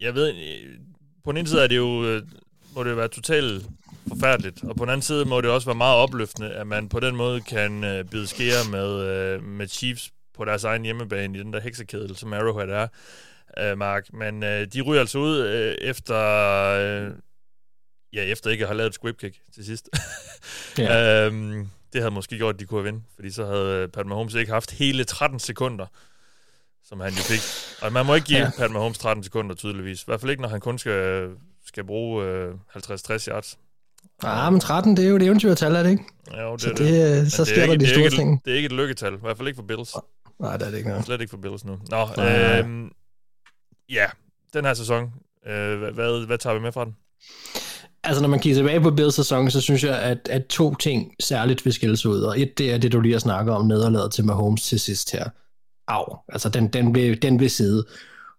jeg 0.00 0.14
ved, 0.14 0.34
øh, 0.34 0.78
på 1.24 1.32
den 1.32 1.38
ene 1.38 1.48
side 1.48 1.62
er 1.62 1.66
det 1.66 1.76
jo, 1.76 2.04
øh, 2.04 2.22
må 2.74 2.84
det 2.84 2.96
være 2.96 3.08
totalt 3.08 3.66
forfærdeligt, 4.08 4.64
og 4.64 4.76
på 4.76 4.84
den 4.84 4.90
anden 4.90 5.02
side 5.02 5.24
må 5.24 5.40
det 5.40 5.50
også 5.50 5.66
være 5.66 5.74
meget 5.76 5.96
opløftende, 5.96 6.50
at 6.50 6.66
man 6.66 6.88
på 6.88 7.00
den 7.00 7.16
måde 7.16 7.40
kan 7.40 7.84
øh, 7.84 8.04
bide 8.04 8.26
skære 8.26 8.70
med, 8.70 9.00
øh, 9.00 9.42
med 9.42 9.68
Chiefs 9.68 10.12
på 10.34 10.44
deres 10.44 10.64
egen 10.64 10.82
hjemmebane 10.82 11.38
i 11.38 11.42
den 11.42 11.52
der 11.52 11.60
heksekedel, 11.60 12.16
som 12.16 12.32
Arrowhead 12.32 12.68
er, 12.68 12.88
øh, 13.58 13.78
Mark. 13.78 14.12
Men 14.12 14.42
øh, 14.42 14.66
de 14.66 14.80
ryger 14.80 15.00
altså 15.00 15.18
ud 15.18 15.38
øh, 15.38 15.74
efter... 15.80 16.16
Øh, 16.80 17.10
ja, 18.12 18.22
efter 18.22 18.50
ikke 18.50 18.64
at 18.64 18.68
have 18.68 18.76
lavet 18.76 18.88
et 18.88 18.94
squib 18.94 19.18
kick 19.18 19.36
til 19.54 19.64
sidst. 19.64 19.88
ja. 20.78 21.26
øhm, 21.26 21.68
det 21.92 22.00
havde 22.00 22.14
måske 22.14 22.36
gjort, 22.36 22.54
at 22.54 22.60
de 22.60 22.66
kunne 22.66 22.80
have 22.80 22.92
vinde, 22.92 23.04
fordi 23.14 23.30
så 23.30 23.46
havde 23.46 23.88
Pat 23.88 24.06
Mahomes 24.06 24.34
ikke 24.34 24.52
haft 24.52 24.70
hele 24.70 25.04
13 25.04 25.38
sekunder, 25.38 25.86
som 26.84 27.00
han 27.00 27.12
jo 27.12 27.22
fik. 27.22 27.40
Og 27.82 27.92
man 27.92 28.06
må 28.06 28.14
ikke 28.14 28.26
give 28.26 28.38
ja. 28.38 28.50
Pat 28.58 28.70
Mahomes 28.70 28.98
13 28.98 29.24
sekunder 29.24 29.54
tydeligvis. 29.54 30.02
I 30.02 30.04
hvert 30.06 30.20
fald 30.20 30.30
ikke, 30.30 30.42
når 30.42 30.48
han 30.48 30.60
kun 30.60 30.78
skal, 30.78 31.30
skal 31.66 31.84
bruge 31.84 32.24
øh, 32.24 32.54
50-60 32.76 33.28
yards. 33.28 33.58
Ah, 34.22 34.52
men 34.52 34.60
13, 34.60 34.96
det 34.96 35.04
er 35.04 35.08
jo 35.08 35.16
et 35.16 35.22
eventyrtal, 35.22 35.74
er 35.74 35.82
det 35.82 35.90
ikke? 35.90 36.04
Jo, 36.38 36.52
det 36.52 36.60
så 36.62 36.70
er 36.70 36.74
det. 36.74 37.24
det. 37.24 37.32
Så 37.32 37.44
sker 37.44 37.66
der 37.66 37.76
de 37.76 37.88
store 37.88 38.10
ting. 38.10 38.44
Det 38.44 38.52
er 38.52 38.56
ikke 38.56 38.66
et 38.66 38.72
lykketal, 38.72 39.14
i 39.14 39.16
hvert 39.20 39.36
fald 39.36 39.48
ikke 39.48 39.56
for 39.56 39.62
Bills. 39.62 39.94
Nej, 40.40 40.56
det 40.56 40.66
er 40.66 40.70
det 40.70 40.78
ikke 40.78 40.88
noget. 40.88 41.04
Slet 41.04 41.20
ikke 41.20 41.30
for 41.30 41.36
Bills 41.36 41.64
nu. 41.64 41.78
Nå, 41.90 42.00
øh, 42.00 42.90
ja, 43.90 44.06
den 44.54 44.64
her 44.64 44.74
sæson, 44.74 45.02
øh, 45.46 45.78
hvad, 45.78 46.26
hvad 46.26 46.38
tager 46.38 46.54
vi 46.54 46.60
med 46.60 46.72
fra 46.72 46.84
den? 46.84 46.96
Altså, 48.04 48.22
når 48.22 48.28
man 48.28 48.40
kigger 48.40 48.56
tilbage 48.56 48.80
på 48.80 48.90
Bills 48.90 49.14
sæson, 49.14 49.50
så 49.50 49.60
synes 49.60 49.84
jeg, 49.84 49.98
at, 49.98 50.28
at 50.30 50.46
to 50.46 50.74
ting 50.74 51.14
særligt 51.20 51.64
vil 51.64 51.72
skille 51.72 51.96
sig 51.96 52.10
ud. 52.10 52.20
Og 52.20 52.40
et, 52.40 52.58
det 52.58 52.72
er 52.72 52.78
det, 52.78 52.92
du 52.92 53.00
lige 53.00 53.12
har 53.12 53.18
snakket 53.18 53.54
om, 53.54 53.66
nederlaget 53.66 54.12
til 54.12 54.24
Mahomes 54.24 54.62
til 54.62 54.80
sidst 54.80 55.12
her. 55.12 55.28
Au, 55.88 56.16
altså 56.28 56.48
den, 56.48 56.68
den, 56.68 56.94
vil, 56.94 57.22
den 57.22 57.40
vil 57.40 57.50
sidde. 57.50 57.86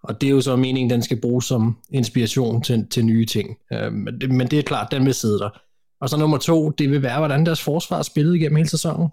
Og 0.04 0.22
det 0.22 0.28
er 0.28 0.32
jo 0.32 0.42
så 0.42 0.56
meningen, 0.56 0.90
den 0.90 1.04
skal 1.04 1.22
bruges 1.22 1.46
som 1.46 1.78
inspiration 1.90 2.62
til, 2.62 2.88
til 2.90 3.06
nye 3.06 3.26
ting. 3.26 3.58
Øh, 3.74 3.94
men, 3.94 4.22
det, 4.22 4.30
men 4.30 4.48
det 4.48 4.60
er 4.60 4.64
klart, 4.64 4.92
den 4.92 5.06
vil 5.06 5.14
sidde 5.14 5.40
der. 5.40 5.50
Og 6.02 6.10
så 6.10 6.18
nummer 6.18 6.38
to, 6.38 6.70
det 6.70 6.90
vil 6.90 7.04
være, 7.04 7.18
hvordan 7.18 7.46
deres 7.46 7.62
forsvar 7.62 8.02
spillede 8.02 8.38
igennem 8.38 8.56
hele 8.56 8.70
sæsonen. 8.70 9.10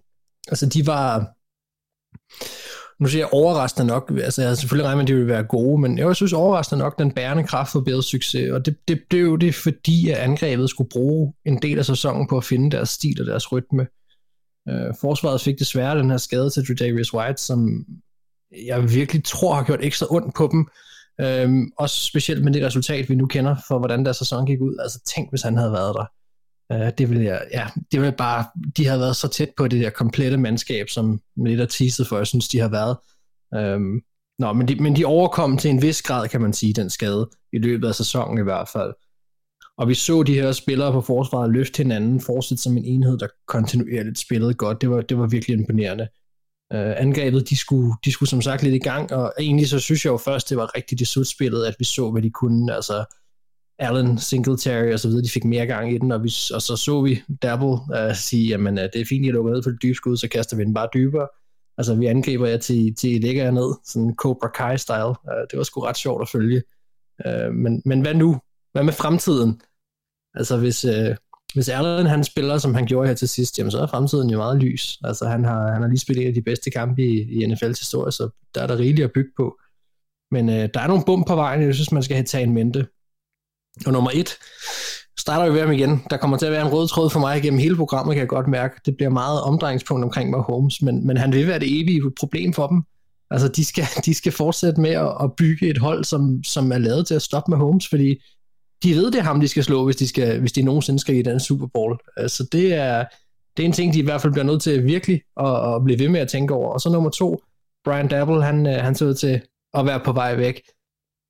Altså, 0.49 0.67
de 0.67 0.87
var 0.87 1.35
nu 3.01 3.09
siger 3.09 3.23
jeg 3.23 3.33
overraskende 3.33 3.87
nok, 3.87 4.13
altså 4.25 4.43
jeg 4.43 4.57
selvfølgelig 4.57 4.87
regner 4.87 4.97
med, 4.97 5.05
at 5.05 5.09
de 5.09 5.15
ville 5.15 5.29
være 5.29 5.43
gode, 5.43 5.81
men 5.81 5.99
jeg 5.99 6.17
synes 6.17 6.33
overraskende 6.33 6.83
nok, 6.83 6.99
den 6.99 7.13
bærende 7.13 7.45
kraft 7.45 7.73
for 7.73 7.81
Bills 7.81 8.07
succes, 8.07 8.51
og 8.51 8.67
det, 8.67 8.77
det 8.89 9.03
blev 9.11 9.25
jo 9.25 9.37
det, 9.37 9.55
fordi 9.55 10.11
at 10.11 10.17
angrebet 10.17 10.71
skulle 10.71 10.91
bruge 10.91 11.33
en 11.45 11.63
del 11.63 11.79
af 11.79 11.85
sæsonen 11.85 12.29
på 12.29 12.37
at 12.37 12.45
finde 12.45 12.71
deres 12.71 12.89
stil 12.89 13.21
og 13.21 13.27
deres 13.27 13.53
rytme. 13.53 13.87
Øh, 14.69 14.95
forsvaret 15.01 15.41
fik 15.41 15.59
desværre 15.59 15.99
den 15.99 16.11
her 16.11 16.17
skade 16.17 16.51
til 16.51 16.79
Darius 16.79 17.15
White, 17.15 17.43
som 17.43 17.85
jeg 18.67 18.95
virkelig 18.95 19.25
tror 19.25 19.55
har 19.55 19.65
gjort 19.65 19.85
ekstra 19.85 20.07
ondt 20.11 20.35
på 20.35 20.49
dem, 20.53 20.69
øh, 21.21 21.67
også 21.79 22.07
specielt 22.07 22.45
med 22.45 22.53
det 22.53 22.67
resultat, 22.67 23.09
vi 23.09 23.15
nu 23.15 23.27
kender 23.27 23.57
for, 23.69 23.79
hvordan 23.79 24.05
deres 24.05 24.17
sæson 24.17 24.47
gik 24.47 24.61
ud. 24.61 24.77
Altså 24.81 25.01
tænk, 25.15 25.31
hvis 25.31 25.43
han 25.43 25.57
havde 25.57 25.73
været 25.73 25.95
der. 25.95 26.07
Uh, 26.75 26.89
det 26.99 27.11
vil 27.11 27.21
jeg, 27.21 27.43
ja, 27.53 27.67
det 27.93 28.01
ville 28.01 28.17
bare, 28.17 28.45
de 28.77 28.87
havde 28.87 29.01
været 29.01 29.17
så 29.17 29.29
tæt 29.29 29.51
på 29.57 29.69
det 29.69 29.81
der 29.81 29.91
komplette 29.91 30.37
mandskab, 30.37 30.89
som 30.89 31.21
lidt 31.37 31.61
er 31.61 31.67
teaset 31.67 32.09
for, 32.09 32.17
jeg 32.17 32.27
synes, 32.27 32.49
de 32.49 32.59
har 32.59 32.69
været. 32.69 32.97
Um, 33.77 34.03
nå, 34.39 34.53
men 34.53 34.69
de, 34.69 34.75
men 34.75 34.97
de 34.97 35.05
overkom 35.05 35.59
til 35.59 35.71
en 35.71 35.83
vis 35.83 36.03
grad, 36.03 36.29
kan 36.29 36.41
man 36.41 36.53
sige, 36.53 36.73
den 36.73 36.91
skade, 36.91 37.31
i 37.53 37.59
løbet 37.59 37.89
af 37.89 37.95
sæsonen 37.95 38.39
i 38.39 38.43
hvert 38.43 38.69
fald. 38.69 38.93
Og 39.79 39.89
vi 39.89 39.95
så 39.95 40.23
de 40.23 40.35
her 40.35 40.53
spillere 40.53 40.93
på 40.93 41.01
forsvaret 41.01 41.53
løfte 41.53 41.77
hinanden, 41.83 42.21
fortsætte 42.21 42.63
som 42.63 42.77
en 42.77 42.85
enhed, 42.85 43.19
der 43.19 43.27
kontinuerligt 43.49 44.19
spillede 44.19 44.55
godt. 44.55 44.81
Det 44.81 44.91
var, 44.91 45.01
det 45.01 45.19
var 45.19 45.27
virkelig 45.27 45.59
imponerende. 45.59 46.09
Uh, 46.75 47.03
angrebet, 47.03 47.51
de 47.51 47.57
skulle, 47.57 47.93
de 48.05 48.13
skulle 48.13 48.29
som 48.29 48.43
sagt 48.43 48.63
lidt 48.63 48.75
i 48.75 48.79
gang, 48.79 49.13
og 49.13 49.33
egentlig 49.39 49.69
så 49.69 49.79
synes 49.79 50.05
jeg 50.05 50.11
jo 50.11 50.17
først, 50.17 50.49
det 50.49 50.57
var 50.57 50.77
rigtigt 50.77 51.01
i 51.01 51.05
slutspillet, 51.05 51.65
at 51.65 51.75
vi 51.79 51.85
så, 51.85 52.11
hvad 52.11 52.23
de 52.23 52.31
kunne. 52.31 52.75
Altså, 52.75 53.05
Allen, 53.81 54.19
Singletary 54.19 54.93
og 54.93 55.01
så 55.01 55.09
videre, 55.09 55.25
de 55.25 55.31
fik 55.31 55.45
mere 55.45 55.67
gang 55.67 55.93
i 55.93 55.99
den, 55.99 56.13
og, 56.13 56.25
vi, 56.25 56.33
og 56.55 56.63
så 56.63 56.77
så 56.77 57.03
vi 57.03 57.23
Dabble 57.43 57.69
uh, 57.69 58.15
sige, 58.15 58.49
jamen 58.49 58.79
uh, 58.79 58.85
det 58.85 59.01
er 59.01 59.05
fint, 59.09 59.27
at 59.27 59.35
lukker 59.35 59.53
ned 59.53 59.63
for 59.63 59.71
det 59.71 59.83
dybe 59.83 59.95
skud, 59.95 60.17
så 60.17 60.29
kaster 60.29 60.57
vi 60.57 60.65
den 60.65 60.75
bare 60.75 60.89
dybere. 60.95 61.29
Altså 61.79 61.95
vi 61.95 62.07
angriber 62.07 62.47
jer 62.47 62.57
til, 62.57 62.95
til 62.95 63.11
I 63.15 63.19
lægger 63.19 63.45
jer 63.45 63.51
ned, 63.51 63.75
sådan 63.85 64.15
Cobra 64.17 64.49
Kai-style. 64.49 65.33
Uh, 65.33 65.37
øh, 65.37 65.47
det 65.51 65.57
var 65.57 65.63
sgu 65.63 65.81
ret 65.81 65.97
sjovt 65.97 66.23
at 66.23 66.29
følge. 66.29 66.63
Uh, 67.27 67.55
men, 67.55 67.83
men 67.85 68.01
hvad 68.01 68.15
nu? 68.15 68.41
Hvad 68.73 68.83
med 68.83 68.93
fremtiden? 68.93 69.61
Altså 70.35 70.57
hvis, 70.57 70.85
uh, 70.85 71.17
hvis 71.55 71.69
Allen 71.69 72.07
han 72.07 72.25
spiller, 72.25 72.59
som 72.59 72.75
han 72.75 72.87
gjorde 72.87 73.09
her 73.09 73.15
til 73.15 73.29
sidst, 73.29 73.59
jamen 73.59 73.71
så 73.71 73.79
er 73.79 73.87
fremtiden 73.87 74.31
jo 74.31 74.37
meget 74.37 74.63
lys. 74.63 74.99
Altså 75.05 75.29
han 75.29 75.45
har, 75.45 75.73
han 75.73 75.83
har 75.83 75.89
lige 75.89 75.99
spillet 75.99 76.23
en 76.23 76.29
af 76.29 76.35
de 76.35 76.43
bedste 76.43 76.71
kampe 76.71 77.03
i, 77.03 77.21
i 77.21 77.45
NFL's 77.45 77.81
historie, 77.81 78.13
så 78.13 78.31
der 78.55 78.63
er 78.63 78.67
der 78.67 78.79
rigeligt 78.79 79.05
at 79.05 79.13
bygge 79.13 79.31
på. 79.37 79.59
Men 80.31 80.49
øh, 80.49 80.69
der 80.75 80.81
er 80.81 80.87
nogle 80.87 81.05
bump 81.07 81.27
på 81.27 81.35
vejen, 81.35 81.63
jeg 81.63 81.75
synes, 81.75 81.93
man 81.93 82.03
skal 82.03 82.17
have 82.17 82.25
taget 82.25 82.47
en 82.47 82.55
mente. 82.55 82.87
Og 83.87 83.93
nummer 83.93 84.11
et, 84.15 84.37
starter 85.19 85.49
vi 85.49 85.55
ved 85.55 85.61
ham 85.61 85.73
igen. 85.73 86.03
Der 86.11 86.17
kommer 86.17 86.37
til 86.37 86.47
at 86.47 86.53
være 86.53 86.67
en 86.67 86.73
rød 86.73 86.89
tråd 86.89 87.11
for 87.11 87.21
mig 87.21 87.39
igennem 87.39 87.61
hele 87.61 87.77
programmet, 87.77 88.15
kan 88.15 88.21
jeg 88.21 88.29
godt 88.29 88.49
mærke. 88.49 88.81
Det 88.87 88.97
bliver 88.97 89.11
meget 89.11 89.41
omdrejningspunkt 89.41 90.05
omkring 90.05 90.31
Mahomes, 90.31 90.83
men, 90.83 91.07
men 91.07 91.17
han 91.17 91.33
vil 91.33 91.47
være 91.47 91.59
det 91.59 91.81
evige 91.81 92.03
problem 92.21 92.53
for 92.53 92.67
dem. 92.67 92.83
Altså, 93.31 93.49
de 93.49 93.65
skal, 93.65 93.85
de 94.07 94.15
skal 94.15 94.33
fortsætte 94.33 94.81
med 94.81 94.91
at, 94.91 95.13
at 95.23 95.33
bygge 95.37 95.69
et 95.69 95.79
hold, 95.79 96.05
som, 96.05 96.45
som 96.45 96.73
er 96.73 96.79
lavet 96.79 97.07
til 97.07 97.15
at 97.15 97.23
stoppe 97.23 97.51
Mahomes, 97.51 97.89
fordi 97.89 98.23
de 98.83 98.95
ved, 98.95 99.11
det 99.11 99.19
er 99.19 99.23
ham, 99.23 99.41
de 99.41 99.49
skal 99.49 99.65
slå, 99.65 99.85
hvis 99.85 99.97
de, 99.97 100.09
skal, 100.09 100.41
hvis 100.41 100.53
de 100.53 100.63
nogensinde 100.63 101.01
skal 101.01 101.17
i 101.17 101.23
den 101.23 101.41
Super 101.41 101.67
Bowl. 101.67 101.99
Altså, 102.17 102.47
det 102.53 102.75
er, 102.75 103.05
det 103.57 103.63
er 103.63 103.67
en 103.67 103.73
ting, 103.73 103.95
de 103.95 103.99
i 103.99 104.03
hvert 104.03 104.21
fald 104.21 104.33
bliver 104.33 104.45
nødt 104.45 104.63
til 104.63 104.85
virkelig 104.85 105.23
at, 105.41 105.75
at 105.75 105.85
blive 105.85 105.99
ved 105.99 106.09
med 106.09 106.21
at 106.21 106.29
tænke 106.29 106.55
over. 106.55 106.73
Og 106.73 106.81
så 106.81 106.91
nummer 106.91 107.11
to, 107.11 107.43
Brian 107.85 108.09
Dabble, 108.09 108.45
han, 108.45 108.67
øh, 108.67 108.75
han 108.75 108.95
ser 108.95 109.07
ud 109.07 109.15
til 109.15 109.41
at 109.75 109.87
være 109.87 110.01
på 110.01 110.13
vej 110.13 110.35
væk. 110.37 110.63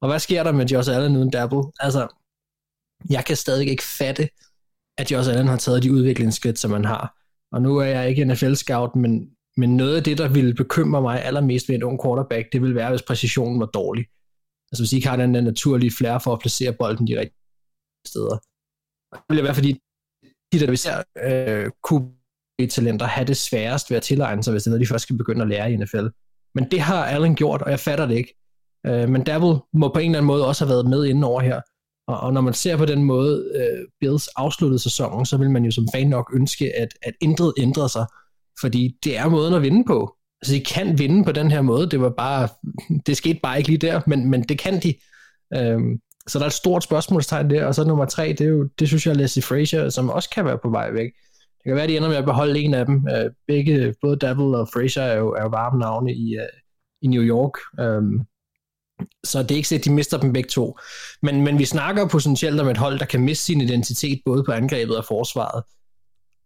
Og 0.03 0.09
hvad 0.09 0.18
sker 0.18 0.42
der 0.42 0.53
med 0.53 0.66
Josh 0.66 0.96
Allen 0.96 1.16
uden 1.16 1.30
Dabble? 1.30 1.62
Altså, 1.80 2.07
jeg 3.11 3.24
kan 3.24 3.36
stadig 3.36 3.68
ikke 3.68 3.82
fatte, 3.82 4.28
at 4.98 5.12
Josh 5.12 5.30
Allen 5.30 5.46
har 5.46 5.57
taget 5.57 5.82
de 5.82 5.92
udviklingsskridt, 5.92 6.59
som 6.59 6.70
man 6.70 6.84
har. 6.84 7.16
Og 7.53 7.62
nu 7.62 7.76
er 7.76 7.84
jeg 7.84 8.09
ikke 8.09 8.24
NFL-scout, 8.24 8.96
men, 8.96 9.30
men 9.57 9.76
noget 9.76 9.96
af 9.96 10.05
det, 10.05 10.18
der 10.18 10.28
ville 10.28 10.55
bekymre 10.55 11.03
mig 11.03 11.24
allermest 11.24 11.68
ved 11.68 11.76
en 11.76 11.82
ung 11.82 12.01
quarterback, 12.05 12.53
det 12.53 12.62
ville 12.62 12.74
være, 12.74 12.90
hvis 12.90 13.03
præcisionen 13.03 13.61
var 13.61 13.66
dårlig. 13.66 14.07
Altså 14.72 14.82
hvis 14.82 14.92
I 14.92 14.96
ikke 14.96 15.09
har 15.09 15.16
den 15.16 15.34
der 15.34 15.40
naturlige 15.40 15.92
flair 15.98 16.18
for 16.18 16.32
at 16.32 16.40
placere 16.40 16.72
bolden 16.72 17.07
de 17.07 17.20
rigtige 17.20 17.40
steder. 18.07 18.38
Det 19.12 19.24
ville 19.28 19.44
være, 19.44 19.55
fordi 19.55 19.72
de 20.53 20.61
der, 20.61 20.70
vi 20.70 20.76
ser 20.76 21.03
øh, 21.22 21.70
QB-talenter 21.86 23.07
have 23.07 23.26
det 23.26 23.36
sværest 23.36 23.90
ved 23.90 23.96
at 23.96 24.03
tilegne 24.03 24.42
sig, 24.42 24.53
hvis 24.53 24.62
det 24.62 24.68
er 24.68 24.70
noget, 24.70 24.86
de 24.86 24.92
først 24.92 25.03
skal 25.03 25.16
begynde 25.16 25.42
at 25.42 25.48
lære 25.48 25.72
i 25.72 25.76
NFL. 25.76 26.07
Men 26.55 26.70
det 26.70 26.80
har 26.80 27.05
Allen 27.05 27.34
gjort, 27.34 27.62
og 27.62 27.70
jeg 27.70 27.80
fatter 27.80 28.07
det 28.07 28.16
ikke. 28.16 28.34
Øh, 28.86 29.09
men 29.09 29.24
Dabble 29.24 29.61
må 29.72 29.88
på 29.88 29.98
en 29.98 30.11
eller 30.11 30.18
anden 30.18 30.26
måde 30.26 30.46
også 30.46 30.64
have 30.64 30.74
været 30.74 30.88
med 30.88 31.05
inden 31.05 31.24
over 31.24 31.40
her. 31.40 31.61
Og, 32.11 32.21
og 32.21 32.33
når 32.33 32.41
man 32.41 32.55
ser 32.55 32.77
på 32.77 32.85
den 32.85 33.05
måde, 33.05 33.53
øh, 33.55 33.87
Bills 34.01 34.29
afsluttede 34.29 34.83
sæsonen, 34.83 35.27
så 35.27 35.37
vil 35.37 35.51
man 35.51 35.65
jo 35.65 35.71
som 35.71 35.89
fan 35.95 36.07
nok 36.07 36.31
ønske, 36.35 36.77
at, 36.77 36.89
at 37.03 37.13
intet 37.21 37.53
ændrer 37.59 37.87
sig. 37.87 38.07
Fordi 38.61 38.97
det 39.05 39.19
er 39.19 39.29
måden 39.29 39.55
at 39.55 39.63
vinde 39.63 39.85
på. 39.87 40.17
Altså, 40.43 40.55
de 40.55 40.65
kan 40.65 40.99
vinde 40.99 41.25
på 41.25 41.33
den 41.33 41.51
her 41.51 41.63
måde. 41.63 41.91
Det 41.91 42.01
var 42.01 42.11
bare, 42.11 42.49
det 43.07 43.17
skete 43.17 43.41
bare 43.43 43.59
ikke 43.59 43.69
lige 43.69 43.87
der, 43.87 44.01
men, 44.07 44.31
men 44.31 44.43
det 44.43 44.59
kan 44.59 44.81
de. 44.83 44.95
Øhm, 45.57 46.01
så 46.29 46.39
der 46.39 46.45
er 46.45 46.49
et 46.49 46.53
stort 46.53 46.85
spørgsmålstegn 46.85 47.51
der. 47.51 47.65
Og 47.65 47.75
så 47.75 47.85
nummer 47.85 48.05
tre, 48.05 48.29
det, 48.29 48.41
er 48.41 48.51
jo, 48.51 48.69
det 48.79 48.89
synes 48.89 49.07
jeg 49.07 49.13
er 49.13 49.17
Leslie 49.17 49.43
Frazier, 49.43 49.89
som 49.89 50.11
også 50.11 50.31
kan 50.31 50.45
være 50.45 50.59
på 50.63 50.71
vej 50.71 50.91
væk. 50.91 51.11
Det 51.59 51.65
kan 51.67 51.75
være, 51.75 51.83
at 51.83 51.89
de 51.89 51.97
ender 51.97 52.09
med 52.09 52.17
at 52.17 52.25
beholde 52.25 52.61
en 52.61 52.75
af 52.75 52.87
dem. 52.87 53.09
Øh, 53.09 53.31
begge, 53.49 53.95
både 54.03 54.17
Dabble 54.17 54.59
og 54.59 54.69
Frazier 54.73 55.03
er 55.03 55.19
jo, 55.19 55.33
er 55.33 55.43
jo 55.43 55.49
varme 55.49 55.79
navne 55.79 56.15
i, 56.15 56.37
øh, 56.37 56.59
i 57.03 57.07
New 57.07 57.23
York. 57.23 57.53
Øhm, 57.81 58.21
så 59.24 59.42
det 59.42 59.51
er 59.51 59.57
ikke 59.57 59.68
så, 59.68 59.74
at 59.74 59.84
de 59.84 59.92
mister 59.92 60.18
dem 60.18 60.32
begge 60.32 60.48
to. 60.48 60.78
Men, 61.22 61.42
men 61.42 61.59
vi 61.59 61.64
snakker 61.64 62.09
potentielt 62.09 62.61
om 62.61 62.68
et 62.68 62.76
hold, 62.76 62.98
der 62.98 63.05
kan 63.05 63.20
miste 63.20 63.44
sin 63.44 63.61
identitet 63.61 64.20
både 64.24 64.44
på 64.44 64.53
angrebet 64.53 64.96
og 64.96 65.05
forsvaret. 65.05 65.62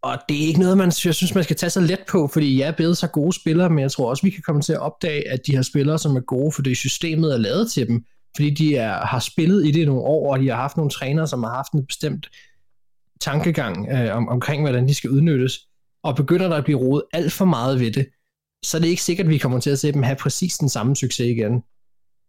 Og 0.03 0.19
det 0.29 0.43
er 0.43 0.47
ikke 0.47 0.61
noget, 0.61 0.79
man, 0.79 0.93
jeg 1.05 1.15
synes, 1.15 1.35
man 1.35 1.45
skal 1.45 1.57
tage 1.57 1.71
så 1.71 1.81
let 1.81 2.01
på, 2.09 2.29
fordi 2.33 2.57
ja, 2.57 2.73
Bills 2.77 2.99
så 2.99 3.07
gode 3.07 3.33
spillere, 3.33 3.71
men 3.71 3.79
jeg 3.79 3.91
tror 3.93 4.11
også, 4.11 4.23
vi 4.23 4.31
kan 4.31 4.43
komme 4.43 4.63
til 4.63 4.73
at 4.73 4.81
opdage, 4.81 5.31
at 5.31 5.41
de 5.47 5.55
har 5.55 5.63
spillere, 5.63 5.99
som 5.99 6.17
er 6.17 6.21
gode, 6.21 6.53
fordi 6.53 6.75
systemet 6.75 7.35
er 7.35 7.39
lavet 7.39 7.73
til 7.73 7.89
dem, 7.89 8.05
fordi 8.37 8.51
de 8.51 8.77
er, 8.77 9.07
har 9.07 9.19
spillet 9.19 9.67
i 9.67 9.71
det 9.71 9.87
nogle 9.87 10.03
år, 10.03 10.33
og 10.33 10.41
de 10.41 10.49
har 10.49 10.57
haft 10.57 10.77
nogle 10.77 10.91
trænere, 10.91 11.27
som 11.27 11.43
har 11.43 11.51
haft 11.51 11.73
en 11.73 11.87
bestemt 11.87 12.31
tankegang 13.21 13.89
øh, 13.93 14.17
om, 14.17 14.29
omkring, 14.29 14.63
hvordan 14.63 14.89
de 14.89 14.95
skal 14.95 15.11
udnyttes. 15.11 15.59
Og 16.03 16.17
begynder 16.17 16.49
der 16.49 16.57
at 16.57 16.65
blive 16.65 16.79
rodet 16.79 17.05
alt 17.13 17.33
for 17.33 17.45
meget 17.45 17.81
ved 17.81 17.91
det, 17.91 18.07
så 18.65 18.77
er 18.77 18.81
det 18.81 18.89
ikke 18.89 19.03
sikkert, 19.03 19.27
at 19.27 19.31
vi 19.31 19.39
kommer 19.39 19.61
til 19.61 19.71
at 19.71 19.79
se 19.79 19.93
dem 19.93 20.03
have 20.03 20.17
præcis 20.17 20.59
den 20.59 20.69
samme 20.69 20.97
succes 20.97 21.27
igen 21.27 21.63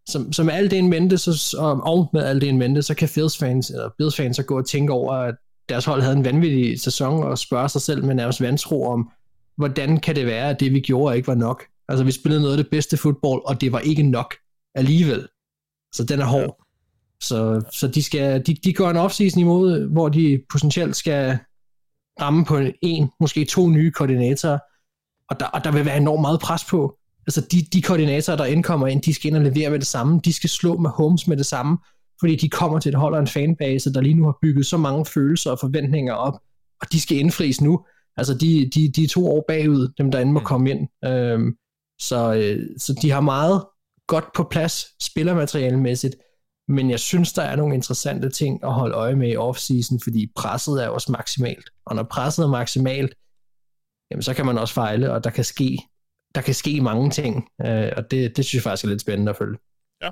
som, 0.07 0.33
som 0.33 0.49
alt 0.49 0.71
det 0.71 0.79
en 0.79 0.89
mente, 0.89 1.17
så, 1.17 1.57
og, 1.59 1.81
og 1.83 2.09
med 2.13 2.23
alt 2.23 2.41
det 2.41 2.49
en 2.49 2.57
mente, 2.57 2.81
så 2.81 2.93
kan 2.93 3.09
Bills 3.15 3.37
fans, 3.37 3.69
eller 3.69 3.89
Bills 3.97 4.15
fans 4.15 4.35
så 4.35 4.43
gå 4.43 4.57
og 4.57 4.67
tænke 4.67 4.93
over, 4.93 5.13
at 5.13 5.35
deres 5.69 5.85
hold 5.85 6.01
havde 6.01 6.17
en 6.17 6.25
vanvittig 6.25 6.79
sæson 6.79 7.23
og 7.23 7.37
spørge 7.37 7.69
sig 7.69 7.81
selv 7.81 8.05
med 8.05 8.15
nærmest 8.15 8.41
vantro 8.41 8.87
om, 8.87 9.11
hvordan 9.57 9.99
kan 9.99 10.15
det 10.15 10.25
være, 10.25 10.49
at 10.49 10.59
det 10.59 10.73
vi 10.73 10.79
gjorde 10.79 11.15
ikke 11.15 11.27
var 11.27 11.35
nok? 11.35 11.63
Altså 11.89 12.03
vi 12.03 12.11
spillede 12.11 12.41
noget 12.41 12.57
af 12.57 12.63
det 12.63 12.71
bedste 12.71 12.97
fodbold, 12.97 13.41
og 13.45 13.61
det 13.61 13.71
var 13.71 13.79
ikke 13.79 14.03
nok 14.03 14.35
alligevel. 14.75 15.27
Så 15.93 16.03
den 16.03 16.19
er 16.19 16.25
hård. 16.25 16.61
Så, 17.23 17.61
så 17.71 17.87
de, 17.87 18.03
skal, 18.03 18.45
de, 18.45 18.53
de 18.53 18.73
går 18.73 18.89
en 18.89 18.97
offseason 18.97 19.39
imod, 19.41 19.91
hvor 19.91 20.09
de 20.09 20.41
potentielt 20.49 20.95
skal 20.95 21.37
ramme 22.21 22.45
på 22.45 22.59
en, 22.81 23.09
måske 23.19 23.45
to 23.45 23.69
nye 23.69 23.91
koordinatorer, 23.91 24.59
og 25.29 25.39
der, 25.39 25.45
og 25.45 25.63
der 25.63 25.71
vil 25.71 25.85
være 25.85 25.97
enormt 25.97 26.21
meget 26.21 26.39
pres 26.39 26.65
på. 26.65 26.97
Altså 27.27 27.41
de, 27.51 27.65
de 27.73 27.81
koordinatorer, 27.81 28.37
der 28.37 28.45
indkommer 28.45 28.87
ind, 28.87 29.01
de 29.01 29.13
skal 29.13 29.27
ind 29.27 29.37
og 29.37 29.43
levere 29.43 29.69
med 29.69 29.79
det 29.79 29.87
samme, 29.87 30.19
de 30.25 30.33
skal 30.33 30.49
slå 30.49 30.77
med 30.77 30.89
Holmes 30.89 31.27
med 31.27 31.37
det 31.37 31.45
samme, 31.45 31.77
fordi 32.19 32.35
de 32.35 32.49
kommer 32.49 32.79
til 32.79 32.89
et 32.89 32.95
hold 32.95 33.13
og 33.13 33.19
en 33.19 33.27
fanbase, 33.27 33.93
der 33.93 34.01
lige 34.01 34.15
nu 34.15 34.25
har 34.25 34.37
bygget 34.41 34.65
så 34.65 34.77
mange 34.77 35.05
følelser 35.05 35.51
og 35.51 35.59
forventninger 35.59 36.13
op, 36.13 36.39
og 36.81 36.91
de 36.91 37.01
skal 37.01 37.17
indfries 37.17 37.61
nu. 37.61 37.85
Altså 38.17 38.33
de, 38.33 38.69
de, 38.75 38.91
de 38.91 39.03
er 39.03 39.07
to 39.07 39.27
år 39.27 39.45
bagud, 39.47 39.93
dem 39.97 40.11
der 40.11 40.19
end 40.19 40.31
må 40.31 40.39
mm. 40.39 40.45
komme 40.45 40.69
ind. 40.69 40.87
Øhm, 41.05 41.55
så, 42.01 42.33
øh, 42.33 42.69
så 42.77 42.99
de 43.01 43.11
har 43.11 43.21
meget 43.21 43.65
godt 44.07 44.25
på 44.35 44.43
plads 44.43 45.03
spillermaterialemæssigt, 45.03 46.15
men 46.67 46.89
jeg 46.89 46.99
synes, 46.99 47.33
der 47.33 47.41
er 47.41 47.55
nogle 47.55 47.75
interessante 47.75 48.29
ting 48.29 48.63
at 48.63 48.73
holde 48.73 48.95
øje 48.95 49.15
med 49.15 49.31
i 49.31 49.35
offseason, 49.35 49.99
fordi 50.03 50.31
presset 50.35 50.83
er 50.83 50.87
også 50.87 51.11
maksimalt. 51.11 51.69
Og 51.85 51.95
når 51.95 52.03
presset 52.03 52.43
er 52.43 52.47
maksimalt, 52.47 53.15
jamen 54.11 54.23
så 54.23 54.33
kan 54.33 54.45
man 54.45 54.57
også 54.57 54.73
fejle, 54.73 55.13
og 55.13 55.23
der 55.23 55.29
kan 55.29 55.43
ske, 55.43 55.77
der 56.35 56.41
kan 56.41 56.53
ske 56.53 56.81
mange 56.81 57.09
ting. 57.09 57.49
Øh, 57.65 57.91
og 57.97 58.11
det, 58.11 58.37
det 58.37 58.45
synes 58.45 58.53
jeg 58.53 58.63
faktisk 58.63 58.85
er 58.85 58.89
lidt 58.89 59.01
spændende 59.01 59.29
at 59.29 59.35
følge. 59.35 59.57
Ja. 60.01 60.09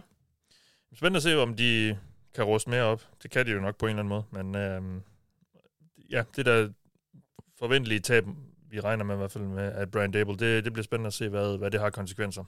Spændende 0.95 1.17
at 1.17 1.23
se, 1.23 1.39
om 1.39 1.55
de 1.55 1.97
kan 2.35 2.43
ruste 2.43 2.69
mere 2.69 2.83
op. 2.83 3.01
Det 3.23 3.31
kan 3.31 3.45
de 3.45 3.51
jo 3.51 3.59
nok 3.59 3.77
på 3.77 3.85
en 3.85 3.89
eller 3.89 4.03
anden 4.03 4.09
måde. 4.09 4.23
Men 4.43 4.55
øh, 4.55 5.01
ja, 6.11 6.23
det 6.35 6.45
der 6.45 6.69
forventelige 7.59 7.99
tab, 7.99 8.25
vi 8.69 8.79
regner 8.79 9.03
med 9.03 9.15
i 9.15 9.17
hvert 9.17 9.31
fald 9.31 9.43
med, 9.43 9.71
at 9.71 9.91
Brian 9.91 10.11
Dable, 10.11 10.37
det, 10.37 10.65
det 10.65 10.73
bliver 10.73 10.83
spændende 10.83 11.07
at 11.07 11.13
se, 11.13 11.29
hvad, 11.29 11.57
hvad 11.57 11.71
det 11.71 11.79
har 11.79 11.89
konsekvenser. 11.89 12.43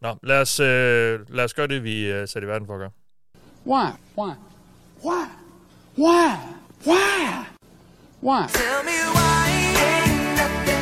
Nå, 0.00 0.16
lad 0.22 0.40
os, 0.40 0.60
øh, 0.60 1.30
lad 1.30 1.44
os 1.44 1.54
gøre 1.54 1.66
det, 1.66 1.84
vi 1.84 2.12
øh, 2.12 2.28
satte 2.28 2.46
i 2.46 2.48
verden 2.48 2.66
for 2.66 2.74
at 2.74 2.78
gøre. 2.78 2.90
Why? 3.66 3.90
Why? 4.18 4.34
Why? 5.04 5.26
Why? 5.98 6.36
Why? 6.86 7.44
Why? 8.22 8.46
Tell 8.48 8.82
me 8.84 8.98
why 9.16 9.48
ain't 9.76 10.36
nothing 10.36 10.75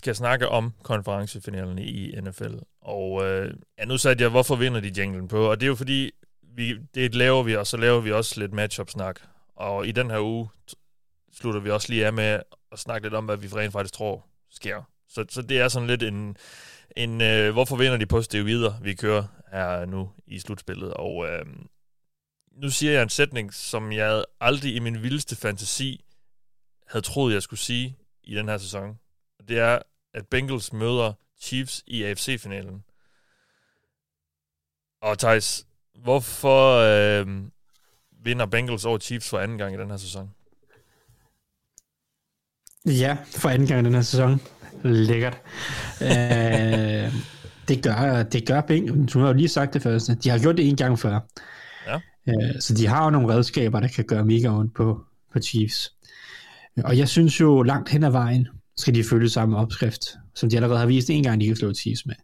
skal 0.00 0.14
snakke 0.14 0.48
om 0.48 0.72
konferencefinalerne 0.82 1.84
i 1.84 2.20
NFL. 2.20 2.54
Og 2.80 3.24
øh, 3.24 3.54
ja, 3.78 3.84
nu 3.84 3.98
satte 3.98 4.22
jeg, 4.22 4.30
hvorfor 4.30 4.56
vinder 4.56 4.80
de 4.80 4.92
jinglen 4.96 5.28
på? 5.28 5.50
Og 5.50 5.60
det 5.60 5.66
er 5.66 5.68
jo 5.68 5.74
fordi, 5.74 6.10
vi, 6.42 6.78
det 6.94 7.14
laver 7.14 7.42
vi, 7.42 7.56
og 7.56 7.66
så 7.66 7.76
laver 7.76 8.00
vi 8.00 8.12
også 8.12 8.40
lidt 8.40 8.52
matchup-snak. 8.52 9.20
Og 9.56 9.86
i 9.86 9.92
den 9.92 10.10
her 10.10 10.20
uge 10.20 10.48
slutter 11.32 11.60
vi 11.60 11.70
også 11.70 11.88
lige 11.88 12.06
af 12.06 12.12
med 12.12 12.40
at 12.72 12.78
snakke 12.78 13.06
lidt 13.06 13.14
om, 13.14 13.24
hvad 13.24 13.36
vi 13.36 13.46
rent 13.46 13.72
faktisk 13.72 13.94
tror 13.94 14.26
sker. 14.50 14.82
Så, 15.08 15.24
så 15.28 15.42
det 15.42 15.60
er 15.60 15.68
sådan 15.68 15.88
lidt 15.88 16.02
en, 16.02 16.36
en 16.96 17.20
øh, 17.20 17.52
hvorfor 17.52 17.76
vinder 17.76 17.96
de 17.96 18.06
på 18.06 18.22
videre, 18.32 18.78
vi 18.82 18.94
kører 18.94 19.24
her 19.52 19.84
nu 19.84 20.10
i 20.26 20.38
slutspillet. 20.38 20.94
Og 20.94 21.26
øh, 21.28 21.46
nu 22.52 22.70
siger 22.70 22.92
jeg 22.92 23.02
en 23.02 23.08
sætning, 23.08 23.54
som 23.54 23.92
jeg 23.92 24.24
aldrig 24.40 24.74
i 24.74 24.78
min 24.78 25.02
vildeste 25.02 25.36
fantasi 25.36 26.04
havde 26.86 27.04
troet, 27.04 27.34
jeg 27.34 27.42
skulle 27.42 27.60
sige 27.60 27.96
i 28.24 28.34
den 28.34 28.48
her 28.48 28.58
sæson. 28.58 28.98
Det 29.48 29.58
er, 29.58 29.78
at 30.14 30.26
Bengals 30.30 30.72
møder 30.72 31.12
Chiefs 31.40 31.82
i 31.86 32.02
AFC-finalen. 32.02 32.84
Og 35.02 35.18
Thijs, 35.18 35.66
hvorfor 36.02 36.76
øh, 36.76 37.26
vinder 38.24 38.46
Bengals 38.46 38.84
over 38.84 38.98
Chiefs 38.98 39.28
for 39.30 39.38
anden 39.38 39.58
gang 39.58 39.74
i 39.74 39.78
den 39.78 39.90
her 39.90 39.96
sæson? 39.96 40.30
Ja, 42.86 43.16
for 43.36 43.48
anden 43.48 43.68
gang 43.68 43.80
i 43.80 43.84
den 43.84 43.94
her 43.94 44.02
sæson. 44.02 44.40
Lækkert. 44.84 45.38
øh, 46.02 47.14
det 47.68 47.82
gør, 47.82 48.22
det 48.22 48.46
gør 48.46 48.60
Bengals. 48.60 49.12
Du 49.12 49.20
har 49.20 49.26
jo 49.26 49.32
lige 49.32 49.48
sagt 49.48 49.74
det 49.74 49.82
første. 49.82 50.14
De 50.14 50.28
har 50.28 50.38
gjort 50.38 50.56
det 50.56 50.68
en 50.68 50.76
gang 50.76 50.98
før. 50.98 51.20
Ja. 51.86 52.00
Øh, 52.28 52.60
så 52.60 52.74
de 52.74 52.86
har 52.86 53.04
jo 53.04 53.10
nogle 53.10 53.34
redskaber, 53.34 53.80
der 53.80 53.88
kan 53.88 54.04
gøre 54.04 54.24
mega 54.24 54.48
ondt 54.48 54.74
på, 54.74 55.04
på 55.32 55.38
Chiefs. 55.38 55.94
Og 56.84 56.98
jeg 56.98 57.08
synes 57.08 57.40
jo, 57.40 57.62
langt 57.62 57.88
hen 57.88 58.04
ad 58.04 58.10
vejen, 58.10 58.48
skal 58.80 58.94
de 58.94 59.04
følge 59.04 59.28
samme 59.28 59.56
opskrift, 59.56 60.04
som 60.34 60.50
de 60.50 60.56
allerede 60.56 60.78
har 60.78 60.86
vist 60.86 61.10
en 61.10 61.22
gang, 61.22 61.40
de 61.40 61.46
kan 61.46 61.56
slå 61.56 61.74
Chiefs 61.74 62.06
med. 62.06 62.14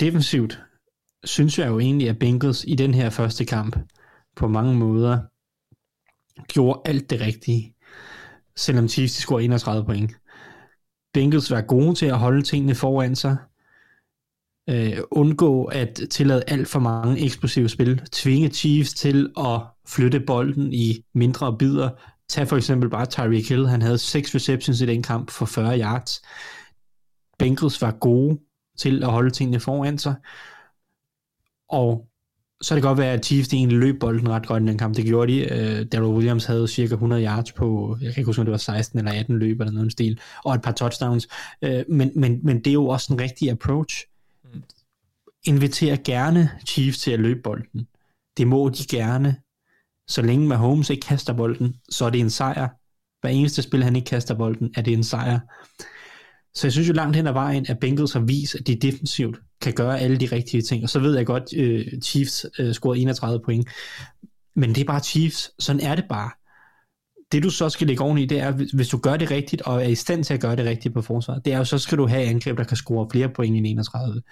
Defensivt 0.00 0.60
synes 1.24 1.58
jeg 1.58 1.68
jo 1.68 1.78
egentlig, 1.78 2.08
at 2.08 2.18
Bengals 2.18 2.64
i 2.68 2.74
den 2.74 2.94
her 2.94 3.10
første 3.10 3.44
kamp 3.44 3.76
på 4.36 4.48
mange 4.48 4.74
måder 4.74 5.20
gjorde 6.52 6.80
alt 6.84 7.10
det 7.10 7.20
rigtige, 7.20 7.74
selvom 8.56 8.88
Chiefs 8.88 9.14
scorede 9.14 9.44
31 9.44 9.84
point. 9.84 10.12
Bengals 11.14 11.50
var 11.50 11.60
gode 11.60 11.94
til 11.94 12.06
at 12.06 12.18
holde 12.18 12.42
tingene 12.42 12.74
foran 12.74 13.16
sig, 13.16 13.36
øh, 14.70 14.98
undgå 15.10 15.64
at 15.64 16.00
tillade 16.10 16.44
alt 16.46 16.68
for 16.68 16.80
mange 16.80 17.24
eksplosive 17.24 17.68
spil, 17.68 18.00
tvinge 18.12 18.48
Chiefs 18.48 18.94
til 18.94 19.32
at 19.38 19.60
flytte 19.88 20.20
bolden 20.20 20.72
i 20.72 21.04
mindre 21.14 21.56
bidder. 21.58 21.90
Tag 22.28 22.48
for 22.48 22.56
eksempel 22.56 22.90
bare 22.90 23.06
Tyreek 23.06 23.48
Hill, 23.48 23.68
han 23.68 23.82
havde 23.82 23.98
6 23.98 24.34
receptions 24.34 24.80
i 24.80 24.86
den 24.86 25.02
kamp 25.02 25.30
for 25.30 25.46
40 25.46 25.80
yards. 25.80 26.22
Bengals 27.38 27.82
var 27.82 27.90
gode 27.90 28.38
til 28.78 29.02
at 29.02 29.10
holde 29.10 29.30
tingene 29.30 29.60
foran 29.60 29.98
sig, 29.98 30.14
og 31.68 32.08
så 32.60 32.68
kan 32.68 32.76
det 32.76 32.82
godt 32.82 32.98
være, 32.98 33.12
at 33.12 33.24
Chiefs 33.24 33.52
egentlig 33.52 33.78
løb 33.78 34.00
bolden 34.00 34.28
ret 34.28 34.46
godt 34.46 34.62
i 34.62 34.66
den 34.66 34.78
kamp. 34.78 34.96
Det 34.96 35.04
gjorde 35.04 35.32
de. 35.32 35.42
Uh, 35.42 35.86
Darrell 35.86 36.14
Williams 36.14 36.44
havde 36.44 36.68
cirka 36.68 36.94
100 36.94 37.24
yards 37.24 37.52
på, 37.52 37.96
jeg 38.00 38.12
kan 38.12 38.20
ikke 38.20 38.26
huske, 38.26 38.40
om 38.40 38.46
det 38.46 38.52
var 38.52 38.58
16 38.58 38.98
eller 38.98 39.12
18 39.12 39.38
løb 39.38 39.60
eller 39.60 39.72
noget 39.72 39.92
stil, 39.92 40.20
og 40.44 40.54
et 40.54 40.62
par 40.62 40.72
touchdowns. 40.72 41.28
Uh, 41.66 41.70
men, 41.88 42.12
men, 42.14 42.40
men 42.42 42.58
det 42.58 42.66
er 42.66 42.72
jo 42.72 42.86
også 42.86 43.12
en 43.12 43.20
rigtig 43.20 43.50
approach. 43.50 44.06
Mm. 44.44 44.62
Inviter 45.44 45.96
gerne 46.04 46.50
Chiefs 46.66 46.98
til 46.98 47.10
at 47.10 47.20
løbe 47.20 47.40
bolden. 47.42 47.86
Det 48.36 48.46
må 48.46 48.68
de 48.68 48.84
gerne. 48.96 49.36
Så 50.08 50.22
længe 50.22 50.48
Mahomes 50.48 50.90
ikke 50.90 51.06
kaster 51.06 51.32
bolden, 51.32 51.74
så 51.90 52.04
er 52.04 52.10
det 52.10 52.20
en 52.20 52.30
sejr. 52.30 52.68
Hver 53.20 53.30
eneste 53.30 53.62
spil, 53.62 53.84
han 53.84 53.96
ikke 53.96 54.06
kaster 54.06 54.34
bolden, 54.34 54.72
er 54.76 54.82
det 54.82 54.92
en 54.92 55.04
sejr. 55.04 55.38
Så 56.54 56.66
jeg 56.66 56.72
synes 56.72 56.88
jo 56.88 56.92
langt 56.92 57.16
hen 57.16 57.26
ad 57.26 57.32
vejen, 57.32 57.66
at 57.68 57.78
Bengals 57.78 58.12
har 58.12 58.20
vist, 58.20 58.54
at 58.54 58.66
de 58.66 58.76
defensivt 58.76 59.38
kan 59.60 59.72
gøre 59.72 60.00
alle 60.00 60.16
de 60.16 60.26
rigtige 60.26 60.62
ting. 60.62 60.82
Og 60.82 60.90
så 60.90 60.98
ved 60.98 61.16
jeg 61.16 61.26
godt, 61.26 61.42
uh, 61.42 62.00
Chiefs 62.00 62.46
uh, 62.60 62.72
scorede 62.72 63.00
31 63.00 63.40
point. 63.44 63.68
Men 64.56 64.74
det 64.74 64.80
er 64.80 64.84
bare 64.84 65.00
Chiefs. 65.00 65.50
Sådan 65.58 65.80
er 65.80 65.94
det 65.94 66.04
bare. 66.08 66.30
Det 67.32 67.42
du 67.42 67.50
så 67.50 67.68
skal 67.68 67.86
lægge 67.86 68.02
oveni, 68.02 68.26
det 68.26 68.40
er, 68.40 68.50
hvis 68.74 68.88
du 68.88 68.98
gør 68.98 69.16
det 69.16 69.30
rigtigt, 69.30 69.62
og 69.62 69.84
er 69.84 69.88
i 69.88 69.94
stand 69.94 70.24
til 70.24 70.34
at 70.34 70.40
gøre 70.40 70.56
det 70.56 70.64
rigtigt 70.64 70.94
på 70.94 71.02
forsvaret, 71.02 71.44
det 71.44 71.52
er 71.52 71.58
jo, 71.58 71.64
så 71.64 71.78
skal 71.78 71.98
du 71.98 72.06
have 72.06 72.26
angreb, 72.26 72.58
der 72.58 72.64
kan 72.64 72.76
score 72.76 73.08
flere 73.12 73.28
point 73.28 73.56
end 73.56 73.66
31. 73.66 74.22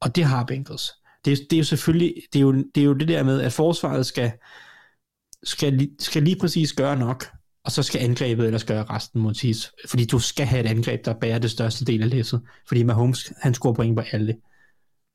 Og 0.00 0.16
det 0.16 0.24
har 0.24 0.44
Bengals. 0.44 0.92
Det, 1.26 1.38
det 1.50 1.56
er 1.56 1.60
jo 1.60 1.64
selvfølgelig, 1.64 2.14
det 2.32 2.38
er 2.38 2.42
jo, 2.42 2.52
det 2.52 2.80
er 2.80 2.84
jo 2.84 2.92
det 2.94 3.08
der 3.08 3.22
med, 3.22 3.40
at 3.40 3.52
forsvaret 3.52 4.06
skal, 4.06 4.32
skal, 5.42 5.90
skal 5.98 6.22
lige 6.22 6.38
præcis 6.40 6.72
gøre 6.72 6.96
nok, 6.96 7.26
og 7.64 7.72
så 7.72 7.82
skal 7.82 8.04
angrebet 8.04 8.46
ellers 8.46 8.64
gøre 8.64 8.84
resten 8.84 9.20
mod 9.20 9.34
Chiefs. 9.34 9.72
Fordi 9.88 10.04
du 10.04 10.18
skal 10.18 10.46
have 10.46 10.64
et 10.64 10.70
angreb, 10.70 11.04
der 11.04 11.14
bærer 11.14 11.38
det 11.38 11.50
største 11.50 11.84
del 11.84 12.02
af 12.02 12.10
læsset. 12.10 12.42
Fordi 12.68 12.82
Mahomes, 12.82 13.32
han 13.42 13.54
scorer 13.54 13.74
point 13.74 13.96
på 13.96 14.02
alle. 14.12 14.36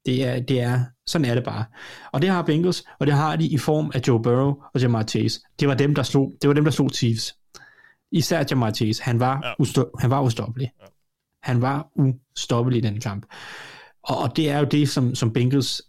Det 0.05 0.23
er, 0.23 0.39
det 0.39 0.61
er, 0.61 0.83
sådan 1.05 1.25
er 1.25 1.35
det 1.35 1.43
bare. 1.43 1.65
Og 2.11 2.21
det 2.21 2.29
har 2.29 2.41
Bengals, 2.41 2.83
og 2.99 3.07
det 3.07 3.15
har 3.15 3.35
de 3.35 3.47
i 3.47 3.57
form 3.57 3.91
af 3.93 4.01
Joe 4.07 4.21
Burrow 4.21 4.55
og 4.73 4.81
Jamar 4.81 5.03
Chase. 5.03 5.41
Det 5.59 5.67
var 5.67 5.73
dem, 5.73 5.95
der 5.95 6.03
slog, 6.03 6.33
det 6.41 6.47
var 6.47 6.53
dem, 6.53 6.63
der 6.63 6.71
slog 6.71 6.89
Chiefs. 6.89 7.35
Især 8.11 8.43
Jamar 8.49 8.71
Chase. 8.71 9.03
Han 9.03 9.19
var, 9.19 9.39
ja. 9.43 9.53
ustå, 9.59 9.89
han 9.99 10.09
var 10.09 10.21
ustoppelig. 10.21 10.71
Ja. 10.81 10.85
Han 11.43 11.61
var 11.61 11.87
ustoppelig 11.95 12.77
i 12.77 12.81
den 12.81 12.99
kamp. 12.99 13.25
Og, 14.03 14.17
og 14.17 14.37
det 14.37 14.49
er 14.49 14.59
jo 14.59 14.65
det, 14.65 14.89
som, 14.89 15.15
som 15.15 15.33
Bengals 15.33 15.81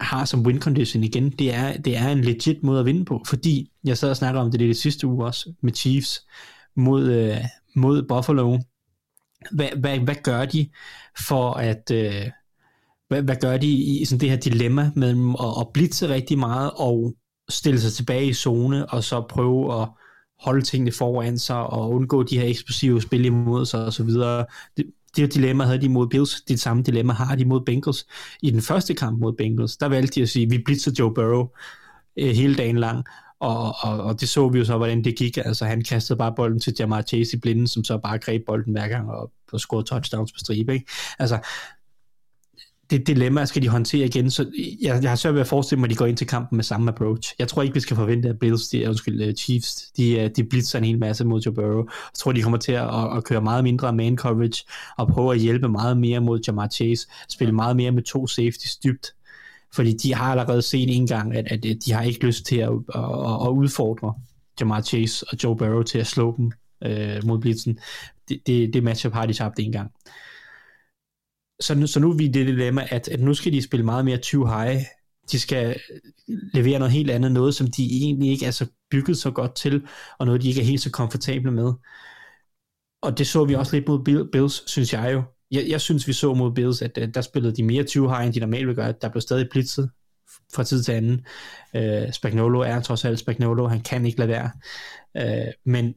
har 0.00 0.24
som 0.24 0.46
win 0.46 0.60
condition 0.60 1.04
igen, 1.04 1.30
det 1.30 1.54
er, 1.54 1.76
det 1.76 1.96
er 1.96 2.08
en 2.08 2.20
legit 2.20 2.62
måde 2.62 2.80
at 2.80 2.86
vinde 2.86 3.04
på, 3.04 3.22
fordi 3.26 3.70
jeg 3.84 3.98
sad 3.98 4.10
og 4.10 4.16
snakkede 4.16 4.42
om 4.42 4.50
det 4.50 4.60
det 4.60 4.76
sidste 4.76 5.06
uge 5.06 5.26
også, 5.26 5.52
med 5.60 5.72
Chiefs 5.74 6.26
mod, 6.76 7.10
øh, 7.10 7.36
mod 7.76 8.02
Buffalo. 8.02 8.58
Hvad, 9.50 9.68
hvad, 9.76 9.98
hvad 9.98 10.14
gør 10.22 10.44
de 10.44 10.68
for 11.28 11.52
at... 11.52 11.90
Øh, 11.92 12.30
hvad, 13.08 13.22
hvad 13.22 13.36
gør 13.40 13.56
de 13.56 13.72
i 13.72 14.04
sådan 14.04 14.20
det 14.20 14.30
her 14.30 14.36
dilemma 14.36 14.90
mellem 14.94 15.30
at, 15.30 15.54
at 15.60 15.68
blitse 15.74 16.08
rigtig 16.08 16.38
meget 16.38 16.70
og 16.76 17.14
stille 17.48 17.80
sig 17.80 17.92
tilbage 17.92 18.26
i 18.26 18.32
zone, 18.34 18.86
og 18.86 19.04
så 19.04 19.26
prøve 19.28 19.82
at 19.82 19.88
holde 20.40 20.62
tingene 20.62 20.92
foran 20.92 21.38
sig 21.38 21.66
og 21.66 21.90
undgå 21.90 22.22
de 22.22 22.38
her 22.38 22.46
eksplosive 22.46 23.02
spil 23.02 23.24
imod 23.24 23.66
sig 23.66 23.84
og 23.84 23.92
så 23.92 24.04
videre. 24.04 24.46
Det, 24.76 24.86
det 25.16 25.34
dilemma 25.34 25.64
havde 25.64 25.80
de 25.80 25.88
mod 25.88 26.08
Bills, 26.08 26.40
det 26.40 26.60
samme 26.60 26.82
dilemma 26.82 27.12
har 27.12 27.36
de 27.36 27.44
mod 27.44 27.60
Bengals. 27.60 28.06
I 28.42 28.50
den 28.50 28.62
første 28.62 28.94
kamp 28.94 29.20
mod 29.20 29.32
Bengals, 29.32 29.76
der 29.76 29.86
valgte 29.86 30.14
de 30.14 30.22
at 30.22 30.28
sige, 30.28 30.50
vi 30.50 30.58
blitzer 30.58 30.92
Joe 30.98 31.14
Burrow 31.14 31.48
øh, 32.16 32.34
hele 32.34 32.54
dagen 32.54 32.78
lang, 32.78 33.04
og, 33.40 33.74
og, 33.80 34.00
og 34.00 34.20
det 34.20 34.28
så 34.28 34.48
vi 34.48 34.58
jo 34.58 34.64
så, 34.64 34.76
hvordan 34.76 35.04
det 35.04 35.16
gik. 35.16 35.36
Altså 35.36 35.64
han 35.64 35.84
kastede 35.84 36.18
bare 36.18 36.34
bolden 36.36 36.60
til 36.60 36.74
Jamar 36.78 37.02
Chase 37.02 37.36
i 37.36 37.40
blinden, 37.40 37.66
som 37.66 37.84
så 37.84 37.98
bare 37.98 38.18
greb 38.18 38.42
bolden 38.46 38.72
hver 38.72 38.88
gang 38.88 39.10
og, 39.10 39.32
og 39.52 39.60
scorede 39.60 39.86
touchdowns 39.86 40.32
på 40.32 40.38
stribe. 40.38 40.74
Ikke? 40.74 40.86
Altså, 41.18 41.38
det 42.90 43.06
dilemma 43.06 43.44
skal 43.44 43.62
de 43.62 43.68
håndtere 43.68 44.06
igen, 44.06 44.30
så 44.30 44.50
jeg, 44.82 45.02
jeg 45.02 45.10
har 45.10 45.16
svært 45.16 45.34
ved 45.34 45.40
at 45.40 45.46
forestille 45.46 45.80
mig, 45.80 45.86
at 45.86 45.90
de 45.90 45.96
går 45.96 46.06
ind 46.06 46.16
til 46.16 46.26
kampen 46.26 46.56
med 46.56 46.64
samme 46.64 46.90
approach. 46.90 47.34
Jeg 47.38 47.48
tror 47.48 47.62
ikke, 47.62 47.74
vi 47.74 47.80
skal 47.80 47.96
forvente, 47.96 48.28
at 48.28 48.38
Bills, 48.38 48.68
de, 48.68 48.88
undskyld, 48.88 49.28
uh, 49.28 49.34
Chiefs, 49.34 49.92
de, 49.96 50.18
øh, 50.18 50.30
de 50.36 50.44
blitzer 50.44 50.78
en 50.78 50.84
hel 50.84 50.98
masse 50.98 51.24
mod 51.24 51.40
Joe 51.40 51.54
Burrow. 51.54 51.84
Jeg 51.86 52.14
tror, 52.14 52.32
de 52.32 52.42
kommer 52.42 52.58
til 52.58 52.72
at, 52.72 52.82
at, 52.82 53.16
at 53.16 53.24
køre 53.24 53.40
meget 53.40 53.64
mindre 53.64 53.92
man 53.92 54.16
coverage, 54.16 54.64
og 54.98 55.08
prøve 55.08 55.34
at 55.34 55.40
hjælpe 55.40 55.68
meget 55.68 55.96
mere 55.96 56.20
mod 56.20 56.40
Jamar 56.46 56.68
Chase, 56.68 57.06
spille 57.28 57.52
meget 57.54 57.76
mere 57.76 57.90
med 57.90 58.02
to 58.02 58.26
safeties 58.26 58.76
dybt, 58.76 59.06
fordi 59.74 59.92
de 59.92 60.14
har 60.14 60.30
allerede 60.30 60.62
set 60.62 60.96
en 60.96 61.06
gang, 61.06 61.36
at, 61.36 61.46
at 61.52 61.62
de 61.62 61.92
har 61.92 62.02
ikke 62.02 62.26
lyst 62.26 62.46
til 62.46 62.56
at, 62.56 62.70
at, 62.94 63.04
at 63.46 63.48
udfordre 63.48 64.14
Jamar 64.60 64.80
Chase 64.80 65.26
og 65.32 65.38
Joe 65.44 65.56
Burrow 65.56 65.82
til 65.82 65.98
at 65.98 66.06
slå 66.06 66.34
dem 66.36 66.52
øh, 66.84 67.26
mod 67.26 67.38
blitzen. 67.38 67.78
Det, 68.28 68.40
det, 68.46 68.74
det 68.74 68.84
matchup 68.84 69.12
har 69.12 69.26
de 69.26 69.32
tabt 69.32 69.58
en 69.58 69.72
gang. 69.72 69.90
Så 71.60 71.74
nu, 71.74 71.86
så 71.86 72.00
nu 72.00 72.10
er 72.10 72.16
vi 72.16 72.24
i 72.24 72.28
det 72.28 72.46
dilemma, 72.46 72.86
at, 72.90 73.08
at 73.08 73.20
nu 73.20 73.34
skal 73.34 73.52
de 73.52 73.62
spille 73.62 73.84
meget 73.84 74.04
mere 74.04 74.16
20 74.16 74.48
high. 74.48 74.80
De 75.32 75.40
skal 75.40 75.80
levere 76.28 76.78
noget 76.78 76.92
helt 76.92 77.10
andet, 77.10 77.32
noget 77.32 77.54
som 77.54 77.66
de 77.66 77.84
egentlig 78.02 78.30
ikke 78.30 78.46
er 78.46 78.50
så 78.50 78.66
bygget 78.90 79.18
så 79.18 79.30
godt 79.30 79.54
til, 79.54 79.86
og 80.18 80.26
noget 80.26 80.42
de 80.42 80.48
ikke 80.48 80.60
er 80.60 80.64
helt 80.64 80.80
så 80.80 80.90
komfortable 80.90 81.50
med. 81.50 81.72
Og 83.02 83.18
det 83.18 83.26
så 83.26 83.44
vi 83.44 83.54
også 83.54 83.76
lidt 83.76 83.88
mod 83.88 84.28
Bills, 84.32 84.70
synes 84.70 84.92
jeg 84.92 85.12
jo. 85.12 85.22
Jeg, 85.50 85.64
jeg 85.68 85.80
synes, 85.80 86.08
vi 86.08 86.12
så 86.12 86.34
mod 86.34 86.54
Bills, 86.54 86.82
at, 86.82 87.14
der 87.14 87.20
spillede 87.20 87.56
de 87.56 87.62
mere 87.62 87.84
20 87.84 88.16
high, 88.16 88.26
end 88.26 88.34
de 88.34 88.40
normalt 88.40 88.66
vil 88.66 88.76
gøre. 88.76 88.94
Der 89.02 89.08
blev 89.08 89.20
stadig 89.20 89.48
blitzet 89.50 89.90
fra 90.54 90.64
tid 90.64 90.82
til 90.82 90.92
anden. 90.92 91.26
Uh, 91.74 92.12
Spagnolo 92.12 92.60
er 92.60 92.80
trods 92.80 93.04
alt 93.04 93.18
Spagnolo, 93.18 93.66
han 93.66 93.80
kan 93.80 94.06
ikke 94.06 94.18
lade 94.18 94.28
være. 94.28 94.50
Uh, 95.14 95.52
men 95.72 95.94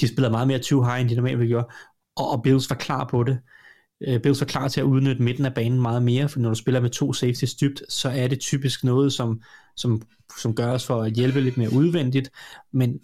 de 0.00 0.08
spiller 0.08 0.30
meget 0.30 0.48
mere 0.48 0.58
20 0.58 0.86
high, 0.86 1.00
end 1.00 1.08
de 1.08 1.14
normalt 1.14 1.38
vil 1.38 1.48
gøre, 1.48 1.64
og, 2.16 2.30
og 2.30 2.42
Bills 2.42 2.70
var 2.70 2.76
klar 2.76 3.08
på 3.10 3.22
det. 3.22 3.38
Øh, 4.00 4.14
uh, 4.14 4.20
Bills 4.20 4.38
så 4.38 4.44
klar 4.44 4.68
til 4.68 4.80
at 4.80 4.84
udnytte 4.84 5.22
midten 5.22 5.46
af 5.46 5.54
banen 5.54 5.80
meget 5.80 6.02
mere, 6.02 6.28
for 6.28 6.40
når 6.40 6.48
du 6.48 6.54
spiller 6.54 6.80
med 6.80 6.90
to 6.90 7.12
safeties 7.12 7.54
dybt, 7.54 7.82
så 7.88 8.08
er 8.08 8.28
det 8.28 8.40
typisk 8.40 8.84
noget, 8.84 9.12
som, 9.12 9.42
som, 9.76 10.02
som 10.40 10.54
gøres 10.54 10.86
for 10.86 11.02
at 11.02 11.12
hjælpe 11.12 11.40
lidt 11.40 11.56
mere 11.56 11.72
udvendigt, 11.72 12.30
men 12.72 13.00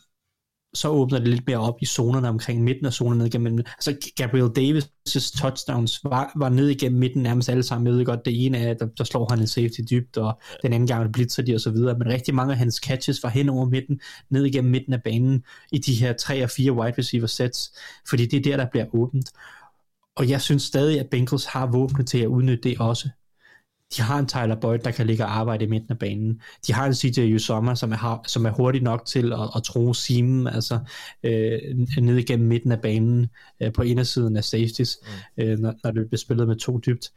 så 0.75 0.89
åbner 0.89 1.19
det 1.19 1.29
lidt 1.29 1.47
mere 1.47 1.59
op 1.59 1.75
i 1.81 1.87
zonerne 1.87 2.29
omkring 2.29 2.65
midten 2.65 2.87
af 2.87 2.93
zonerne 2.93 3.19
ned 3.19 3.27
igennem. 3.27 3.59
Altså 3.59 4.11
Gabriel 4.17 4.51
Davis' 4.59 5.41
touchdowns 5.41 6.01
var, 6.05 6.33
var 6.37 6.49
ned 6.49 6.69
igennem 6.69 7.01
midten 7.01 7.23
nærmest 7.23 7.49
alle 7.49 7.63
sammen. 7.63 7.87
Jeg 7.87 7.95
ved 7.95 8.05
godt, 8.05 8.25
det 8.25 8.47
ene 8.47 8.59
er, 8.59 8.75
der, 8.75 8.87
der 8.87 9.05
slår 9.05 9.27
han 9.31 9.41
en 9.41 9.47
safety 9.47 9.81
dybt, 9.91 10.17
og 10.17 10.41
den 10.63 10.73
anden 10.73 10.87
gang 10.87 11.13
blitzer 11.13 11.43
de 11.43 11.55
og 11.55 11.61
så 11.61 11.71
videre. 11.71 11.99
Men 11.99 12.09
rigtig 12.09 12.35
mange 12.35 12.53
af 12.53 12.59
hans 12.59 12.75
catches 12.77 13.23
var 13.23 13.29
hen 13.29 13.49
over 13.49 13.67
midten, 13.67 14.01
ned 14.31 14.45
igennem 14.45 14.71
midten 14.71 14.93
af 14.93 15.03
banen, 15.03 15.45
i 15.73 15.79
de 15.79 15.95
her 15.95 16.13
tre 16.13 16.45
og 16.45 16.51
fire 16.51 16.73
wide 16.73 16.95
receiver 16.99 17.27
sets, 17.27 17.73
fordi 18.09 18.27
det 18.27 18.39
er 18.39 18.43
der, 18.43 18.57
der 18.57 18.71
bliver 18.71 18.87
åbent. 18.95 19.31
Og 20.17 20.29
jeg 20.29 20.41
synes 20.41 20.63
stadig, 20.63 21.01
at 21.01 21.11
Bengals 21.11 21.45
har 21.45 21.67
våbnet 21.67 22.07
til 22.07 22.19
at 22.19 22.27
udnytte 22.27 22.69
det 22.69 22.81
også. 22.81 23.09
De 23.97 24.03
har 24.03 24.19
en 24.19 24.27
Tyler 24.27 24.61
Boyd, 24.61 24.79
der 24.79 24.91
kan 24.91 25.07
ligge 25.07 25.25
og 25.25 25.37
arbejde 25.37 25.65
i 25.65 25.69
midten 25.69 25.93
af 25.93 25.99
banen. 25.99 26.41
De 26.67 26.73
har 26.73 26.87
en 26.87 26.95
CJ 26.95 27.35
Usoma, 27.35 27.75
som 27.75 27.93
er, 27.93 28.23
som 28.27 28.47
er 28.47 28.51
hurtig 28.51 28.83
nok 28.83 29.07
til 29.07 29.33
at, 29.33 29.51
at 29.57 29.63
tro 29.63 29.95
seamen, 29.95 30.47
altså 30.47 30.79
øh, 31.23 31.59
ned 31.99 32.17
igennem 32.17 32.49
midten 32.49 32.73
af 32.73 32.81
banen 32.81 33.27
øh, 33.63 33.73
på 33.73 33.83
indersiden 33.83 34.37
af 34.37 34.45
safeties, 34.45 34.99
mm. 35.37 35.43
øh, 35.43 35.59
når, 35.59 35.75
når 35.85 35.91
det 35.91 36.09
bliver 36.09 36.19
spillet 36.19 36.49
med 36.49 36.57
to 36.57 36.79
dybt. 36.79 37.13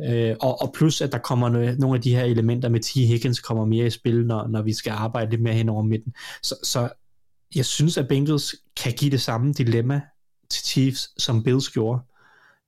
Øh, 0.00 0.36
og, 0.40 0.62
og 0.62 0.72
plus, 0.74 1.00
at 1.00 1.12
der 1.12 1.18
kommer 1.18 1.48
nogle, 1.48 1.76
nogle 1.78 1.96
af 1.96 2.02
de 2.02 2.14
her 2.14 2.24
elementer 2.24 2.68
med 2.68 2.80
T. 2.80 2.94
Higgins 2.94 3.40
kommer 3.40 3.64
mere 3.64 3.86
i 3.86 3.90
spil, 3.90 4.26
når, 4.26 4.46
når 4.46 4.62
vi 4.62 4.72
skal 4.72 4.90
arbejde 4.90 5.30
lidt 5.30 5.42
mere 5.42 5.54
hen 5.54 5.68
over 5.68 5.82
midten. 5.82 6.14
Så, 6.42 6.54
så 6.62 6.88
jeg 7.54 7.64
synes, 7.64 7.98
at 7.98 8.08
Bengals 8.08 8.54
kan 8.82 8.92
give 8.92 9.10
det 9.10 9.20
samme 9.20 9.52
dilemma 9.52 10.00
til 10.50 10.64
Chiefs, 10.64 11.22
som 11.22 11.42
Bills 11.42 11.68
gjorde 11.68 12.00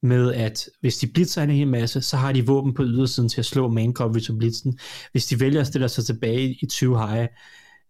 med 0.02 0.34
at 0.34 0.68
hvis 0.80 0.98
de 0.98 1.06
blitzer 1.06 1.42
en 1.42 1.50
hel 1.50 1.68
masse, 1.68 2.02
så 2.02 2.16
har 2.16 2.32
de 2.32 2.46
våben 2.46 2.74
på 2.74 2.82
ydersiden 2.82 3.28
til 3.28 3.40
at 3.40 3.46
slå 3.46 3.68
man 3.68 3.92
coverage 3.92 4.32
og 4.32 4.38
blitzen. 4.38 4.78
Hvis 5.12 5.26
de 5.26 5.40
vælger 5.40 5.60
at 5.60 5.66
stille 5.66 5.88
sig 5.88 6.04
tilbage 6.04 6.58
i 6.62 6.66
20 6.66 7.08
high 7.08 7.28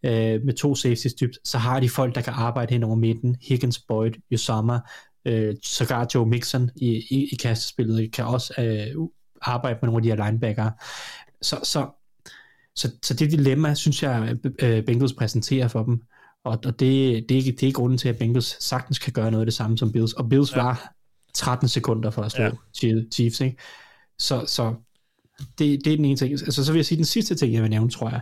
øh, 0.05 0.45
med 0.45 0.55
to 0.55 0.75
safeties 0.75 1.15
dybt, 1.15 1.39
så 1.45 1.59
har 1.59 1.81
de 1.81 1.89
folk, 1.89 2.15
der 2.15 2.21
kan 2.21 2.33
arbejde 2.37 2.73
hen 2.73 2.85
over 2.85 2.97
midten. 2.97 3.37
Higgins, 3.43 3.79
Boyd, 3.79 4.13
Yosama, 4.33 4.79
øh, 5.25 5.55
sågar 5.63 6.07
Joe 6.15 6.27
Mixon 6.27 6.71
i, 6.77 6.89
i, 7.11 7.29
i 7.33 7.37
kastespillet 7.37 8.13
kan 8.13 8.25
også 8.25 8.55
øh, 8.59 9.09
arbejde 9.43 9.79
med 9.83 9.87
nogle 9.89 9.99
af 9.99 10.03
de 10.03 10.09
her 10.09 10.31
linebacker. 10.31 10.71
Så, 11.43 11.61
så, 11.63 11.89
så, 12.77 12.91
så 13.03 13.15
det 13.15 13.31
dilemma, 13.31 13.75
synes 13.75 14.03
jeg, 14.03 14.37
øh, 14.63 14.85
Bengals 14.85 15.13
præsenterer 15.13 15.69
for 15.69 15.83
dem. 15.83 16.03
Og, 16.45 16.59
og 16.65 16.81
det, 16.81 17.29
det, 17.29 17.39
er, 17.39 17.53
det 17.61 17.63
er 17.63 17.73
grunden 17.73 17.99
til, 17.99 18.09
at 18.09 18.19
Bengals 18.19 18.65
sagtens 18.65 18.99
kan 18.99 19.13
gøre 19.13 19.31
noget 19.31 19.43
af 19.43 19.47
det 19.47 19.55
samme 19.55 19.79
som 19.79 19.93
Bills. 19.93 20.13
Og 20.13 20.29
Bills 20.29 20.57
ja. 20.57 20.63
var 20.63 20.95
13 21.35 21.69
sekunder 21.69 22.11
for 22.11 22.23
at 22.23 22.33
slå 22.33 22.45
ja. 22.45 22.51
Chiefs, 23.13 23.41
ikke? 23.41 23.57
Så, 24.19 24.45
så 24.47 24.75
det, 25.59 25.85
det 25.85 25.93
er 25.93 25.97
den 25.97 26.05
ene 26.05 26.17
ting. 26.17 26.33
Altså, 26.33 26.65
så 26.65 26.73
vil 26.73 26.79
jeg 26.79 26.87
sige, 26.87 26.97
den 26.97 27.05
sidste 27.05 27.35
ting, 27.35 27.55
jeg 27.55 27.63
vil 27.63 27.71
nævne, 27.71 27.91
tror 27.91 28.11
jeg, 28.11 28.21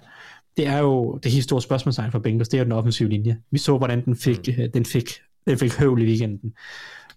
det 0.56 0.66
er 0.66 0.78
jo 0.78 1.18
det 1.22 1.32
helt 1.32 1.44
store 1.44 1.62
spørgsmålstegn 1.62 2.12
for 2.12 2.18
Bengals, 2.18 2.48
det 2.48 2.56
er 2.56 2.58
jo 2.58 2.64
den 2.64 2.72
offensive 2.72 3.08
linje. 3.08 3.42
Vi 3.50 3.58
så, 3.58 3.78
hvordan 3.78 4.04
den 4.04 4.16
fik, 4.16 4.48
mm. 4.58 4.72
den 4.74 4.84
fik, 4.84 5.10
den 5.46 5.58
fik 5.58 5.78
høvl 5.78 6.02
i 6.02 6.04
weekenden 6.04 6.52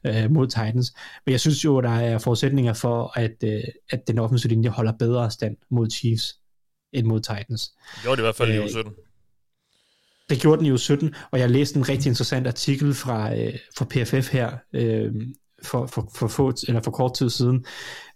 øh, 0.04 0.32
mod 0.32 0.48
Titans. 0.48 0.94
Men 1.26 1.32
jeg 1.32 1.40
synes 1.40 1.66
jo, 1.66 1.82
der 1.82 1.90
er 1.90 2.18
forudsætninger 2.18 2.74
for, 2.74 3.20
at, 3.20 3.36
øh, 3.44 3.64
at 3.90 4.08
den 4.08 4.20
offensive 4.20 4.50
linje 4.50 4.70
holder 4.70 4.92
bedre 4.92 5.32
stand 5.32 5.58
mod 5.70 5.90
Chiefs 5.90 6.40
end 6.94 7.08
mod 7.08 7.20
Titans. 7.20 7.72
Det 7.96 8.02
gjorde 8.02 8.16
det 8.16 8.22
i 8.22 8.26
hvert 8.26 8.36
fald 8.36 8.54
i 8.54 8.60
uge 8.60 8.70
17. 8.70 8.94
Det 10.30 10.42
gjorde 10.42 10.58
den 10.58 10.66
i 10.66 10.70
uge 10.70 10.80
17, 10.80 11.16
og 11.32 11.40
jeg 11.40 11.50
læste 11.50 11.78
en 11.78 11.90
rigtig 11.90 12.10
interessant 12.10 12.48
artikel 12.48 12.94
fra, 12.94 13.36
øh, 13.38 13.54
fra 13.78 13.86
PFF 13.86 14.32
her, 14.32 14.58
øh, 14.74 15.14
for, 15.66 15.86
for, 15.86 16.10
for, 16.16 16.28
få, 16.28 16.54
eller 16.68 16.82
for 16.82 16.92
kort 16.92 17.14
tid 17.14 17.30
siden, 17.30 17.66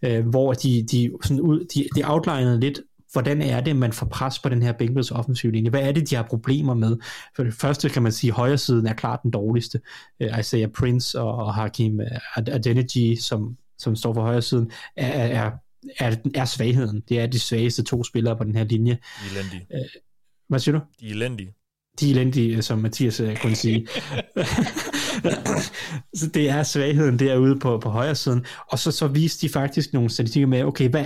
øh, 0.01 0.27
hvor 0.27 0.53
de, 0.53 0.85
de, 0.91 1.11
sådan 1.23 1.41
ud, 1.41 1.65
de, 1.75 1.87
de 1.95 2.01
outlinede 2.11 2.59
lidt, 2.59 2.79
hvordan 3.15 3.41
er 3.41 3.61
det, 3.61 3.75
man 3.75 3.93
får 3.93 4.05
pres 4.05 4.39
på 4.39 4.49
den 4.49 4.61
her 4.61 4.71
Bengals 4.71 5.11
offensiv 5.11 5.51
linje? 5.51 5.69
Hvad 5.69 5.81
er 5.81 5.91
det, 5.91 6.09
de 6.09 6.15
har 6.15 6.23
problemer 6.23 6.73
med? 6.73 6.97
For 7.35 7.43
det 7.43 7.53
første 7.53 7.89
kan 7.89 8.03
man 8.03 8.11
sige, 8.11 8.31
at 8.31 8.35
højre 8.35 8.57
siden 8.57 8.87
er 8.87 8.93
klart 8.93 9.19
den 9.23 9.31
dårligste. 9.31 9.81
Uh, 10.19 10.39
Isaiah 10.39 10.69
Prince 10.69 11.19
og, 11.19 11.35
og 11.35 11.53
Hakim 11.53 11.99
Adeniji, 12.35 13.15
som, 13.15 13.57
som 13.77 13.95
står 13.95 14.13
for 14.13 14.21
højre 14.21 14.41
siden, 14.41 14.71
er, 14.95 15.07
er, 15.07 15.51
er, 15.99 16.15
er 16.35 16.45
svagheden. 16.45 17.03
Det 17.09 17.19
er 17.19 17.27
de 17.27 17.39
svageste 17.39 17.83
to 17.83 18.03
spillere 18.03 18.37
på 18.37 18.43
den 18.43 18.55
her 18.55 18.63
linje. 18.63 18.93
De 18.93 19.37
elendige. 19.39 19.67
Uh, 19.73 20.01
hvad 20.49 20.59
siger 20.59 20.79
du? 20.79 20.85
De 20.99 21.07
er 21.07 21.11
elendige. 21.11 21.53
De 21.99 22.07
er 22.07 22.11
elendige, 22.13 22.61
som 22.61 22.79
Mathias 22.79 23.21
kunne 23.41 23.55
sige. 23.55 23.87
så 26.19 26.27
det 26.33 26.49
er 26.49 26.63
svagheden 26.63 27.19
derude 27.19 27.59
på, 27.59 27.77
på 27.77 27.89
højre 27.89 28.15
siden. 28.15 28.45
Og 28.71 28.79
så, 28.79 28.91
så 28.91 29.07
viste 29.07 29.47
de 29.47 29.53
faktisk 29.53 29.93
nogle 29.93 30.09
statistikker 30.09 30.47
med, 30.47 30.63
okay, 30.63 30.89
hvad, 30.89 31.05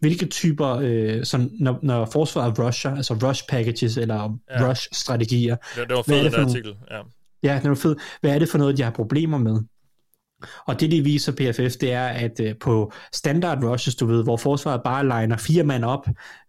hvilke 0.00 0.26
typer, 0.26 0.78
øh, 0.82 1.24
sådan, 1.24 1.50
når, 1.60 1.78
når 1.82 2.04
forsvaret 2.12 2.58
rusher, 2.58 2.96
altså 2.96 3.14
rush 3.14 3.44
packages 3.48 3.96
eller 3.96 4.38
ja. 4.50 4.70
rush 4.70 4.88
strategier. 4.92 5.56
Det, 5.56 5.88
det 5.88 5.96
var 5.96 6.02
fedt, 6.02 6.32
den 6.32 6.44
artikel. 6.44 6.74
Ja. 6.90 7.00
ja, 7.42 7.60
det 7.62 7.68
var 7.68 7.76
fedt. 7.76 7.98
Hvad 8.20 8.34
er 8.34 8.38
det 8.38 8.48
for 8.48 8.58
noget, 8.58 8.76
de 8.76 8.82
har 8.82 8.90
problemer 8.90 9.38
med? 9.38 9.60
Og 10.66 10.80
det, 10.80 10.90
de 10.90 11.04
viser 11.04 11.32
PFF, 11.32 11.76
det 11.76 11.92
er, 11.92 12.06
at 12.06 12.40
øh, 12.40 12.54
på 12.60 12.92
standard 13.12 13.64
rushes, 13.64 13.94
du 13.94 14.06
ved, 14.06 14.22
hvor 14.22 14.36
forsvaret 14.36 14.80
bare 14.84 15.04
liner 15.04 15.36
fire 15.36 15.64
mand 15.64 15.84
op 15.84 16.06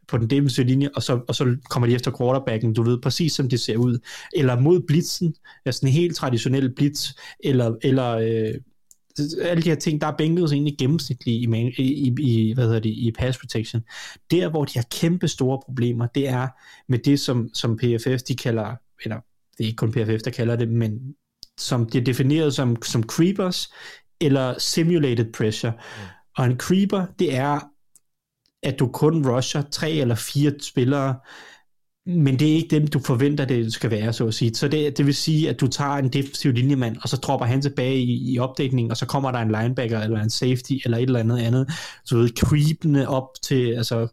på 0.10 0.18
den 0.18 0.30
defensive 0.30 0.66
linje, 0.66 0.90
og 0.96 1.04
så, 1.04 1.20
og 1.28 1.36
så 1.36 1.58
kommer 1.70 1.88
de 1.88 1.94
efter 1.94 2.18
quarterbacken, 2.18 2.74
du 2.74 2.84
ved, 2.84 3.02
præcis 3.02 3.34
som 3.34 3.50
det 3.50 3.60
ser 3.60 3.78
ud. 3.78 4.00
Eller 4.36 4.60
mod 4.60 4.82
blitzen, 4.88 5.36
altså 5.66 5.86
en 5.86 5.92
helt 5.92 6.16
traditionel 6.16 6.76
blitz, 6.76 7.10
eller, 7.44 7.76
eller 7.84 8.10
øh, 8.10 8.54
alle 9.42 9.64
de 9.64 9.70
her 9.70 9.76
ting, 9.76 10.02
der 10.02 10.08
er 10.08 10.18
Bengals 10.18 10.52
egentlig 10.52 10.76
gennemsnitlige 10.78 11.38
i, 11.38 11.84
i, 11.84 12.16
i, 12.20 12.54
hvad 12.54 12.66
hedder 12.66 12.80
det, 12.80 12.90
i 12.90 13.12
pass 13.20 13.38
protection. 13.38 13.82
Der, 14.32 14.50
hvor 14.50 14.66
de 14.66 14.80
har 14.80 14.86
kæmpe 14.92 15.28
store 15.28 15.60
problemer, 15.66 16.08
det 16.08 16.28
er 16.28 16.48
med 16.88 17.00
det, 17.00 17.20
som, 17.20 17.50
som 17.54 17.78
PFF, 17.78 18.22
de 18.28 18.36
kalder, 18.36 18.76
eller 19.04 19.16
det 19.58 19.64
er 19.64 19.68
ikke 19.68 19.76
kun 19.76 19.92
PFF, 19.92 20.24
der 20.24 20.32
kalder 20.32 20.56
det, 20.56 20.70
men 20.70 21.16
som 21.58 21.90
de 21.90 21.98
er 21.98 22.04
defineret 22.04 22.54
som, 22.54 22.82
som 22.84 23.04
creepers, 23.04 23.70
eller 24.22 24.60
simulated 24.60 25.34
pressure. 25.34 25.72
Mm. 25.72 26.06
Og 26.38 26.46
en 26.46 26.58
creeper, 26.58 27.06
det 27.20 27.36
er, 27.36 27.69
at 28.64 28.80
du 28.80 28.88
kun 28.88 29.28
rusher 29.28 29.62
tre 29.72 29.92
eller 29.92 30.16
fire 30.16 30.54
spillere, 30.62 31.16
men 32.06 32.40
det 32.40 32.52
er 32.52 32.56
ikke 32.56 32.76
dem, 32.76 32.88
du 32.88 33.00
forventer, 33.00 33.46
det 33.46 33.74
skal 33.74 33.92
være, 33.92 34.14
så 34.14 34.28
at 34.28 34.34
sige. 34.34 34.56
Så 34.56 34.68
det, 34.68 34.98
det 34.98 35.06
vil 35.06 35.16
sige, 35.16 35.50
at 35.50 35.60
du 35.60 35.68
tager 35.68 35.92
en 35.92 36.10
defensiv 36.10 36.52
linjemand, 36.52 36.98
og 37.02 37.10
så 37.10 37.18
dropper 37.18 37.46
han 37.46 37.62
tilbage 37.62 37.98
i, 37.98 38.34
i 38.34 38.40
opdækningen, 38.40 38.92
og 38.92 38.98
så 38.98 39.06
kommer 39.06 39.32
der 39.32 39.40
en 39.40 39.52
linebacker, 39.52 40.00
eller 40.00 40.22
en 40.22 40.30
safety, 40.30 40.74
eller 40.86 40.98
et 40.98 41.04
eller 41.04 41.20
andet 41.20 41.40
andet, 41.40 41.70
så 42.06 42.18
ved, 42.18 42.30
krybende 42.30 43.08
op 43.08 43.28
til, 43.44 43.74
altså 43.74 44.08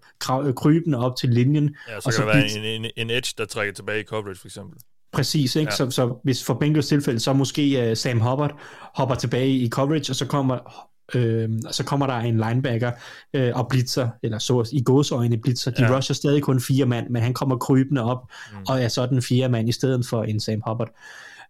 krybende 0.56 0.98
op 0.98 1.16
til 1.16 1.28
linjen. 1.28 1.76
Ja, 1.88 1.92
så 1.92 1.96
og 1.96 2.02
kan 2.02 2.12
så 2.12 2.22
der 2.22 2.26
være 2.26 2.74
en, 2.76 2.84
en, 2.84 2.90
en 2.96 3.10
edge, 3.10 3.34
der 3.38 3.44
trækker 3.44 3.74
tilbage 3.74 4.00
i 4.00 4.04
coverage, 4.04 4.38
for 4.40 4.48
eksempel. 4.48 4.78
Præcis, 5.12 5.56
ikke? 5.56 5.70
Ja. 5.70 5.76
Så, 5.76 5.90
så 5.90 6.20
hvis 6.24 6.44
for 6.44 6.54
Bengals 6.54 6.88
tilfælde, 6.88 7.20
så 7.20 7.32
måske 7.32 7.88
uh, 7.90 7.96
Sam 7.96 8.20
Hubbard 8.20 8.60
hopper 8.94 9.14
tilbage 9.14 9.50
i 9.50 9.68
coverage, 9.68 10.12
og 10.12 10.16
så 10.16 10.26
kommer 10.26 10.88
øh, 11.14 11.48
så 11.70 11.84
kommer 11.84 12.06
der 12.06 12.14
en 12.14 12.36
linebacker 12.36 12.92
øh, 13.34 13.52
og 13.54 13.68
blitzer, 13.68 14.08
eller 14.22 14.38
så 14.38 14.68
i 14.72 14.82
gåsøjne 14.82 15.36
blitzer. 15.38 15.70
De 15.70 15.82
ja. 15.84 15.96
rusher 15.96 16.14
stadig 16.14 16.42
kun 16.42 16.60
fire 16.60 16.86
mand, 16.86 17.10
men 17.10 17.22
han 17.22 17.34
kommer 17.34 17.56
krybende 17.56 18.02
op, 18.02 18.30
mm. 18.52 18.58
og 18.68 18.82
er 18.82 18.88
så 18.88 19.06
den 19.06 19.22
fire 19.22 19.48
mand 19.48 19.68
i 19.68 19.72
stedet 19.72 20.06
for 20.06 20.22
en 20.24 20.40
Sam 20.40 20.62
Hubbard. 20.66 20.90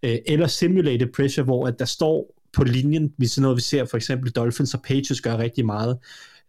Øh, 0.02 0.18
eller 0.26 0.46
simulated 0.46 1.06
pressure, 1.16 1.44
hvor 1.44 1.66
at 1.66 1.78
der 1.78 1.84
står 1.84 2.34
på 2.52 2.64
linjen, 2.64 3.12
hvis 3.16 3.38
noget, 3.38 3.56
vi 3.56 3.62
ser 3.62 3.84
for 3.84 3.96
eksempel 3.96 4.30
Dolphins 4.30 4.74
og 4.74 4.82
Patriots 4.82 5.20
gør 5.20 5.38
rigtig 5.38 5.66
meget, 5.66 5.98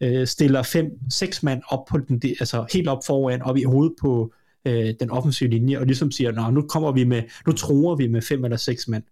øh, 0.01 0.27
stiller 0.27 0.63
fem, 0.63 0.85
seks 1.09 1.43
mand 1.43 1.61
op 1.69 1.85
på 1.89 1.97
den, 1.97 2.19
de- 2.19 2.35
altså 2.39 2.65
helt 2.73 2.87
op 2.87 2.99
foran, 3.05 3.41
op 3.41 3.57
i 3.57 3.63
hovedet 3.63 3.93
på 4.01 4.33
øh, 4.65 4.93
den 4.99 5.09
offensive 5.09 5.49
linje, 5.49 5.79
og 5.79 5.85
ligesom 5.85 6.11
siger, 6.11 6.31
Nå, 6.31 6.49
nu 6.49 6.61
kommer 6.61 6.91
vi 6.91 7.03
med, 7.03 7.23
nu 7.47 7.53
tror 7.53 7.95
vi 7.95 8.07
med 8.07 8.21
fem 8.21 8.43
eller 8.43 8.57
seks 8.57 8.87
mand. 8.87 9.03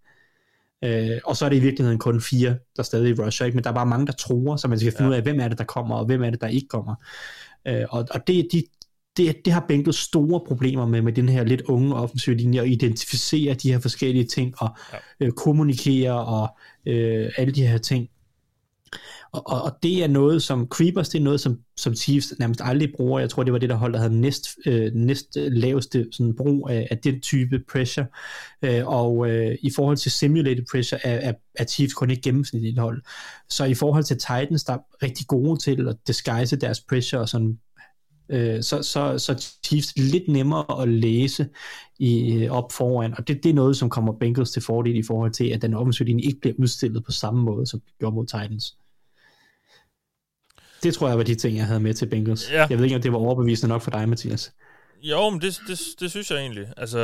Øh, 0.86 1.20
og 1.26 1.38
så 1.38 1.46
er 1.46 1.50
det 1.50 1.56
i 1.56 1.60
virkeligheden 1.60 2.00
kun 2.00 2.22
fire, 2.22 2.56
der 2.78 2.84
stadig 2.84 3.20
rusher, 3.20 3.46
ikke? 3.46 3.56
men 3.56 3.64
der 3.64 3.70
er 3.70 3.74
bare 3.74 3.86
mange, 3.86 4.08
der 4.08 4.14
tror, 4.14 4.56
så 4.56 4.68
man 4.68 4.80
skal 4.80 4.92
finde 4.92 5.04
ja. 5.04 5.10
ud 5.10 5.16
af, 5.16 5.22
hvem 5.22 5.40
er 5.40 5.48
det, 5.48 5.58
der 5.58 5.64
kommer, 5.64 5.96
og 5.96 6.06
hvem 6.06 6.24
er 6.24 6.30
det, 6.30 6.42
der 6.42 6.48
ikke 6.48 6.68
kommer. 6.68 6.96
Øh, 7.68 7.86
og, 7.90 8.08
og 8.12 8.28
det, 8.28 8.48
de, 8.52 8.64
det, 9.18 9.46
det 9.46 9.54
har 9.54 9.66
Bengals 9.68 9.98
store 9.98 10.42
problemer 10.48 10.86
med, 10.88 11.02
med 11.02 11.14
den 11.14 11.30
her 11.30 11.44
lidt 11.44 11.62
unge 11.62 11.96
offensive 11.96 12.36
linje, 12.36 12.62
at 12.62 12.68
identificere 12.68 13.54
de 13.54 13.72
her 13.72 13.80
forskellige 13.80 14.26
ting, 14.26 14.54
og 14.58 14.70
ja. 14.94 14.98
øh, 15.20 15.32
kommunikere, 15.32 16.26
og 16.26 16.58
øh, 16.86 17.32
alle 17.38 17.54
de 17.54 17.68
her 17.68 17.78
ting. 17.78 18.10
Og, 19.36 19.48
og, 19.48 19.62
og 19.62 19.72
det 19.84 20.04
er 20.04 20.08
noget, 20.08 20.44
som 20.44 20.68
Creepers, 20.68 21.10
det 21.10 21.20
er 21.20 21.24
noget, 21.24 21.40
som, 21.40 21.60
som 21.78 21.96
Chiefs 21.96 22.34
nærmest 22.40 22.62
aldrig 22.64 22.94
bruger. 22.98 23.20
Jeg 23.20 23.30
tror, 23.30 23.44
det 23.44 23.54
var 23.54 23.60
det, 23.60 23.70
der 23.70 23.76
hold, 23.76 23.94
der 23.94 24.00
havde 24.00 24.22
næst, 24.22 24.48
øh, 24.66 24.92
næst 24.94 25.38
øh, 25.38 25.52
laveste 25.52 26.08
sådan, 26.12 26.36
brug 26.36 26.70
af, 26.70 26.88
af 26.92 26.98
den 26.98 27.22
type 27.22 27.60
pressure. 27.72 28.06
Øh, 28.62 28.88
og 28.88 29.30
øh, 29.30 29.58
i 29.62 29.72
forhold 29.76 29.98
til 29.98 30.12
simulated 30.12 30.66
pressure 30.72 31.06
er, 31.06 31.30
er, 31.30 31.34
er 31.56 31.66
Chiefs 31.66 31.94
kun 31.94 32.10
ikke 32.10 32.22
gennemsnitligt 32.22 32.80
hold. 32.80 33.02
Så 33.50 33.66
i 33.66 33.74
forhold 33.74 34.04
til 34.04 34.18
Titans, 34.18 34.64
der 34.64 34.74
er 34.74 35.04
rigtig 35.04 35.28
gode 35.28 35.60
til 35.60 35.88
at 35.88 35.96
disguise 36.08 36.56
deres 36.56 36.82
pressure 36.82 37.22
og 37.22 37.30
sådan 37.30 37.58
øh, 38.30 38.64
så, 38.64 38.84
så, 38.84 39.18
så 39.18 39.58
Chiefs 39.66 39.94
lidt 39.98 40.28
nemmere 40.28 40.82
at 40.82 40.90
læse 40.90 41.48
i, 42.00 42.34
øh, 42.34 42.52
op 42.52 42.72
foran, 42.72 43.14
og 43.18 43.28
det, 43.28 43.44
det 43.44 43.50
er 43.50 43.54
noget, 43.54 43.78
som 43.78 43.90
kommer 43.90 44.14
Bengals 44.14 44.52
til 44.52 44.62
fordel 44.62 44.96
i 44.96 45.04
forhold 45.04 45.32
til, 45.32 45.50
at 45.50 45.62
den 45.62 45.74
offensiv 45.74 46.06
linje 46.06 46.24
ikke 46.24 46.40
bliver 46.40 46.56
udstillet 46.60 47.04
på 47.04 47.12
samme 47.12 47.44
måde, 47.44 47.68
som 47.68 47.80
den 47.80 47.92
gjorde 48.00 48.16
mod 48.16 48.26
Titans. 48.26 48.78
Det 50.86 50.94
tror 50.94 51.08
jeg 51.08 51.18
var 51.18 51.24
de 51.24 51.36
ting, 51.36 51.58
jeg 51.58 51.66
havde 51.66 51.80
med 51.80 51.94
til 51.94 52.06
Bengals. 52.06 52.52
Ja. 52.52 52.68
Jeg 52.70 52.78
ved 52.78 52.86
ikke, 52.86 52.96
om 52.96 53.02
det 53.02 53.12
var 53.12 53.18
overbevisende 53.18 53.74
nok 53.74 53.82
for 53.82 53.92
dig, 53.92 54.10
Mathias. 54.10 54.54
Jo, 55.02 55.30
men 55.30 55.42
det, 55.42 55.60
det, 55.68 55.80
det 56.00 56.12
synes 56.12 56.32
jeg 56.32 56.40
egentlig. 56.40 56.68
Altså, 56.78 57.00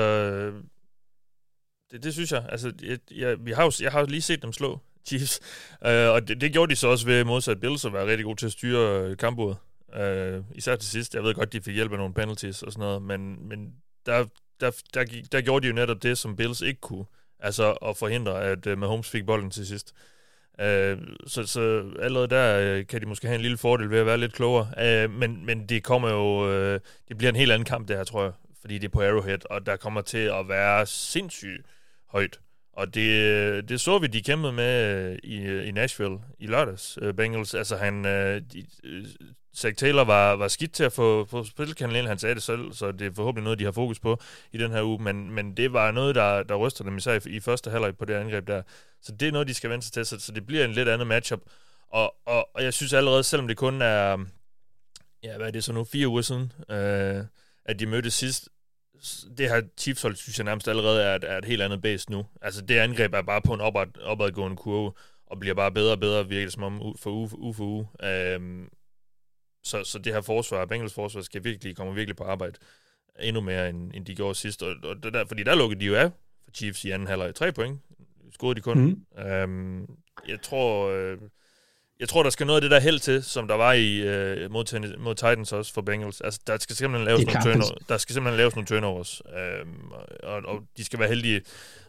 det, 1.92 2.04
det 2.04 2.14
synes 2.14 2.32
jeg. 2.32 2.46
Altså, 2.50 2.72
jeg, 2.84 3.00
jeg, 3.12 3.38
vi 3.46 3.52
har 3.52 3.64
jo, 3.64 3.72
jeg 3.82 3.92
har 3.92 4.00
jo 4.00 4.06
lige 4.06 4.22
set 4.22 4.42
dem 4.42 4.54
slå 4.54 4.80
Chiefs, 5.06 5.40
uh, 5.82 5.88
og 5.88 6.28
det, 6.28 6.42
det 6.42 6.54
gjorde 6.54 6.70
de 6.70 6.76
så 6.76 6.88
også 6.88 7.06
ved 7.06 7.24
modsat 7.24 7.60
Bills 7.60 7.86
at 7.86 7.94
være 7.94 8.08
rigtig 8.08 8.26
gode 8.26 8.40
til 8.40 8.46
at 8.46 8.52
styre 8.52 9.02
øh, 9.02 9.18
kampbordet. 9.18 9.58
Uh, 9.88 10.58
især 10.58 10.76
til 10.76 10.90
sidst. 10.90 11.16
Jeg 11.16 11.24
ved 11.24 11.34
godt, 11.34 11.54
de 11.54 11.62
fik 11.62 11.76
hjælp 11.76 11.92
af 11.92 11.98
nogle 11.98 12.14
penalties 12.14 12.64
og 12.64 12.72
sådan 12.72 12.88
noget, 12.88 13.02
men, 13.02 13.48
men 13.50 13.74
der, 14.06 14.26
der, 14.60 14.72
der, 14.94 15.06
der 15.32 15.42
gjorde 15.42 15.64
de 15.64 15.68
jo 15.68 15.74
netop 15.74 16.04
det, 16.04 16.18
som 16.18 16.36
Bills 16.36 16.62
ikke 16.62 16.82
kunne. 16.82 17.06
Altså 17.40 17.72
at 17.72 17.98
forhindre, 17.98 18.44
at 18.44 18.68
uh, 18.68 18.78
Mahomes 18.78 19.10
fik 19.10 19.26
bolden 19.26 19.52
til 19.52 19.68
sidst. 19.68 19.94
Øh, 20.62 20.98
så, 21.28 21.44
så 21.44 21.84
allerede 22.00 22.28
der 22.28 22.60
øh, 22.60 22.88
kan 22.88 23.02
de 23.02 23.06
måske 23.06 23.28
have 23.28 23.36
en 23.36 23.42
lille 23.42 23.58
fordel 23.58 23.90
ved 23.90 24.00
at 24.00 24.06
være 24.06 24.18
lidt 24.18 24.34
klogere. 24.34 24.68
Øh, 24.80 25.12
men, 25.12 25.46
men 25.46 25.70
det 25.70 25.84
kommer 25.84 26.10
jo... 26.10 26.52
øh, 26.52 26.80
det 27.08 27.18
bliver 27.18 27.30
en 27.30 27.36
helt 27.36 27.52
anden 27.52 27.66
kamp, 27.66 27.88
det 27.88 27.98
her, 27.98 28.04
tror 28.04 28.24
jeg. 28.24 28.32
Fordi 28.62 28.78
det 28.78 28.86
er 28.88 28.92
på 28.92 29.02
Arrowhead, 29.02 29.40
og 29.50 29.66
der 29.66 29.76
kommer 29.76 30.02
til 30.02 30.18
at 30.18 30.48
være 30.50 30.86
sindssygt 30.86 31.66
højt. 32.10 32.40
Og 32.74 32.94
det, 32.94 33.12
øh, 33.12 33.64
det 33.64 33.82
så 33.82 34.00
vi, 34.00 34.08
de 34.08 34.22
kæmpede 34.22 34.54
med 34.54 34.96
øh, 34.96 35.18
i, 35.24 35.64
i 35.68 35.72
Nashville 35.72 36.18
i 36.40 36.48
lørdags, 36.48 37.00
Bengals. 37.18 37.54
Altså 37.54 37.76
han, 37.76 38.04
de, 38.04 38.66
Zach 39.58 39.76
Taylor 39.76 40.04
var, 40.04 40.36
var 40.36 40.48
skidt 40.48 40.74
til 40.74 40.84
at 40.84 40.94
få, 40.94 41.26
få 41.26 41.44
spilkanalen, 41.44 42.08
han 42.08 42.18
sagde 42.18 42.36
det 42.36 42.44
selv, 42.44 42.74
så 42.74 42.92
det 42.92 43.08
er 43.08 43.12
forhåbentlig 43.16 43.44
noget, 43.44 43.60
de 43.60 43.64
har 43.64 43.72
fokus 43.72 44.00
på 44.00 44.20
i 44.52 44.58
den 44.58 44.72
her 44.72 44.84
uge, 44.84 45.04
men, 45.04 45.32
men 45.32 45.58
det 45.58 45.74
var 45.74 45.92
noget, 45.92 46.16
der, 46.16 46.44
der 46.44 46.56
ryster 46.56 46.84
dem 46.84 46.98
især 46.98 47.14
i, 47.14 47.30
i 47.30 47.40
første 47.40 47.70
halvleg 47.72 47.98
på 47.98 48.06
det 48.06 48.14
angreb 48.14 48.48
der. 48.48 48.62
Så 49.02 49.12
det 49.12 49.28
er 49.28 49.32
noget, 49.32 49.48
de 49.48 49.54
skal 49.54 49.70
vende 49.70 49.84
sig 49.84 49.94
til, 49.94 50.06
så, 50.06 50.20
så 50.20 50.32
det 50.32 50.46
bliver 50.46 50.66
en 50.66 50.72
lidt 50.72 50.90
andet 50.90 51.08
matchup. 51.08 51.42
Og, 51.90 52.16
og, 52.26 52.50
og 52.56 52.64
jeg 52.64 52.74
synes 52.74 52.94
allerede, 52.94 53.24
selvom 53.24 53.48
det 53.48 53.58
kun 53.58 53.82
er, 53.82 54.26
ja, 55.24 55.38
hvad 55.38 55.48
er 55.48 55.52
det 55.52 55.64
så 55.64 55.74
nu, 55.74 55.84
fire 55.84 56.08
uger 56.08 56.22
siden, 56.22 56.54
øh, 56.70 57.26
at 57.66 57.80
de 57.80 57.86
mødtes 57.86 58.14
sidst, 58.14 58.50
det 59.38 59.50
her 59.50 59.62
Chiefs 59.78 60.02
hold, 60.02 60.16
synes 60.16 60.38
jeg 60.38 60.46
nærmest 60.46 60.68
allerede 60.68 61.04
er 61.04 61.16
et, 61.16 61.24
er 61.24 61.38
et 61.38 61.46
helt 61.46 61.62
andet 61.62 61.82
base 61.82 62.12
nu. 62.12 62.26
Altså 62.42 62.62
det 62.62 62.78
angreb 62.78 63.14
er 63.14 63.22
bare 63.22 63.42
på 63.42 63.54
en 63.54 63.62
opad, 63.62 64.02
opadgående 64.02 64.58
kurve, 64.58 64.94
og 65.26 65.40
bliver 65.40 65.56
bare 65.56 65.72
bedre 65.72 65.92
og 65.92 66.00
bedre, 66.00 66.28
virker 66.28 66.52
som 66.52 66.64
om, 66.64 66.96
for 67.00 67.12
uge, 67.12 67.30
uge 67.38 67.54
for 67.54 67.64
uge. 67.64 67.88
Øhm, 68.04 68.70
så, 69.64 69.84
så 69.84 70.00
det 70.00 70.14
her 70.14 70.22
forsvar, 70.22 70.66
Bengals 70.66 70.94
forsvar, 70.94 71.22
skal 71.22 71.44
virkelig, 71.44 71.76
komme 71.76 71.96
virkelig 71.96 72.16
på 72.16 72.24
arbejde 72.24 72.60
endnu 73.20 73.42
mere, 73.42 73.70
end, 73.70 73.92
end 73.94 74.06
de 74.06 74.16
gjorde 74.16 74.36
sidst. 74.36 74.64
Og, 74.64 74.76
og 74.84 75.04
det 75.04 75.14
der, 75.14 75.26
fordi 75.26 75.44
der 75.44 75.56
lukkede 75.56 75.80
de 75.80 75.86
jo 75.86 75.96
af 75.96 76.12
for 76.44 76.52
Chiefs 76.52 76.86
i 76.86 76.90
anden 76.90 77.08
halvleg. 77.08 77.36
Tre 77.36 77.52
point 77.52 77.82
scorede 78.34 78.56
de 78.56 78.62
kun. 78.62 78.80
Mm. 78.80 79.24
Øhm, 79.24 79.86
jeg 80.28 80.42
tror... 80.42 80.90
Øh, 80.90 81.18
jeg 82.02 82.10
tror, 82.10 82.24
der 82.24 82.30
skal 82.30 82.48
noget 82.48 82.58
af 82.58 82.62
det 82.62 82.72
der 82.72 82.80
held 82.80 83.00
til, 83.00 83.24
som 83.24 83.48
der 83.48 83.56
var 83.56 83.74
i 83.74 83.98
øh, 83.98 84.52
mod, 84.52 84.98
mod 84.98 85.16
Titans 85.16 85.52
også 85.52 85.74
for 85.74 85.82
Bengals. 85.82 86.22
Altså, 86.22 86.40
der 86.48 86.58
skal 86.58 86.76
simpelthen 86.76 87.06
laves 87.06 87.26
nogle 87.26 87.42
turnovers. 87.42 87.88
Der 87.90 87.98
skal 87.98 88.14
simpelthen 88.14 88.38
laves 88.38 88.56
nogle 88.56 88.68
turnovers. 88.68 89.22
Øhm, 89.40 89.92
og, 90.24 90.42
og, 90.46 90.64
de 90.78 90.84
skal 90.84 91.00
være 91.00 91.08
heldige. 91.08 91.42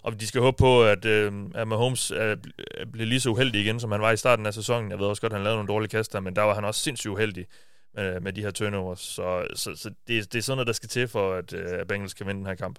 Og 0.02 0.20
de 0.20 0.26
skal 0.26 0.40
håbe 0.40 0.56
på, 0.56 0.84
at, 0.84 1.04
øh, 1.04 1.32
at 1.54 1.68
Mahomes 1.68 2.10
er, 2.10 2.36
bliver 2.92 3.06
lige 3.06 3.20
så 3.20 3.30
uheldig 3.30 3.60
igen, 3.60 3.80
som 3.80 3.92
han 3.92 4.00
var 4.00 4.10
i 4.10 4.16
starten 4.16 4.46
af 4.46 4.54
sæsonen. 4.54 4.90
Jeg 4.90 4.98
ved 4.98 5.06
også 5.06 5.22
godt, 5.22 5.32
at 5.32 5.36
han 5.36 5.44
lavede 5.44 5.56
nogle 5.56 5.68
dårlige 5.68 5.90
kaster, 5.90 6.20
men 6.20 6.36
der 6.36 6.42
var 6.42 6.54
han 6.54 6.64
også 6.64 6.80
sindssygt 6.80 7.10
uheldig 7.10 7.46
med, 7.94 8.20
med 8.20 8.32
de 8.32 8.40
her 8.40 8.50
turnovers. 8.50 9.00
Så, 9.00 9.46
så, 9.54 9.76
så 9.76 9.90
det, 10.08 10.32
det 10.32 10.38
er 10.38 10.42
sådan 10.42 10.56
noget, 10.56 10.66
der 10.66 10.72
skal 10.72 10.88
til 10.88 11.08
for, 11.08 11.34
at, 11.34 11.52
øh, 11.52 11.80
at 11.80 11.88
Bengals 11.88 12.14
kan 12.14 12.26
vinde 12.26 12.38
den 12.38 12.46
her 12.46 12.54
kamp. 12.54 12.78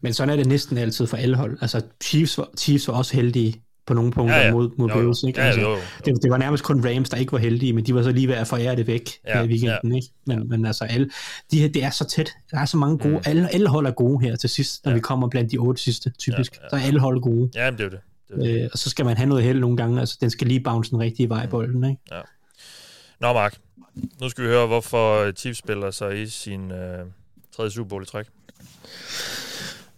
Men 0.00 0.12
sådan 0.14 0.30
er 0.32 0.36
det 0.36 0.46
næsten 0.46 0.78
altid 0.78 1.06
for 1.06 1.16
alle 1.16 1.36
hold. 1.36 1.58
Altså, 1.60 1.82
Chiefs 2.02 2.38
var, 2.38 2.48
Chiefs 2.58 2.88
var 2.88 2.94
også 2.94 3.16
heldige 3.16 3.62
på 3.86 3.94
nogle 3.94 4.12
punkter 4.12 4.34
Ja, 4.36 4.40
ja, 4.40 4.46
ja. 4.46 4.48
ja. 4.48 4.54
mod, 4.56 4.70
mod 4.78 4.88
Jo. 4.90 5.00
Bills. 5.00 5.22
Ikke? 5.22 5.40
Ja, 5.40 5.46
altså, 5.46 5.60
jo, 5.60 5.70
jo. 5.70 5.76
Det, 6.04 6.22
det, 6.22 6.30
var 6.30 6.36
nærmest 6.36 6.64
kun 6.64 6.88
Rams, 6.88 7.10
der 7.10 7.16
ikke 7.16 7.32
var 7.32 7.38
heldige, 7.38 7.72
men 7.72 7.86
de 7.86 7.94
var 7.94 8.02
så 8.02 8.10
lige 8.12 8.28
ved 8.28 8.34
at 8.34 8.46
forære 8.46 8.76
det 8.76 8.86
væk 8.86 9.10
Ja, 9.26 9.38
ja, 9.38 9.44
i 9.44 9.48
weekenden. 9.48 9.90
ja. 9.92 9.96
Ikke? 9.96 10.08
Men, 10.26 10.48
men 10.48 10.66
altså, 10.66 10.84
alle, 10.84 11.10
de 11.50 11.60
her, 11.60 11.68
det 11.68 11.84
er 11.84 11.90
så 11.90 12.04
tæt. 12.04 12.30
Der 12.50 12.58
er 12.58 12.64
så 12.64 12.76
mange 12.76 12.98
gode. 12.98 13.14
Mm. 13.14 13.22
Alle, 13.26 13.54
alle 13.54 13.68
hold 13.68 13.86
er 13.86 13.90
gode 13.90 14.24
her 14.26 14.36
til 14.36 14.50
sidst, 14.50 14.84
når 14.84 14.90
Ja. 14.90 14.94
ja. 14.94 14.96
vi 14.96 15.00
kommer 15.00 15.28
blandt 15.28 15.52
de 15.52 15.56
otte 15.58 15.82
sidste, 15.82 16.10
typisk. 16.18 16.52
Ja, 16.56 16.58
Ja, 16.62 16.66
ja. 16.66 16.76
ja. 16.76 16.80
Så 16.80 16.84
er 16.84 16.88
alle 16.88 17.00
hold 17.00 17.20
gode. 17.20 17.50
Ja, 17.54 17.70
det 17.70 17.80
er 17.80 17.88
det. 17.88 17.98
det, 18.28 18.36
er 18.36 18.42
det. 18.42 18.62
Øh, 18.62 18.68
og 18.72 18.78
så 18.78 18.90
skal 18.90 19.04
man 19.04 19.16
have 19.16 19.28
noget 19.28 19.44
held 19.44 19.60
nogle 19.60 19.76
gange. 19.76 20.00
Altså, 20.00 20.18
den 20.20 20.30
skal 20.30 20.46
lige 20.46 20.60
bounce 20.60 20.90
den 20.90 20.98
rigtige 21.00 21.28
vej, 21.28 21.46
bolden. 21.46 21.84
Ikke? 21.84 22.02
Nå, 23.20 23.32
Mark. 23.32 23.56
Nu 24.20 24.28
skal 24.28 24.44
vi 24.44 24.48
høre, 24.48 24.66
hvorfor 24.66 25.32
Chiefs 25.32 25.58
spiller 25.58 25.90
sig 25.90 26.22
i 26.22 26.26
sin 26.26 26.70
øh, 26.70 26.98
tredje 27.56 27.70
Super 27.70 27.88
Bowl 27.88 28.02
i 28.02 28.06
træk. 28.06 28.26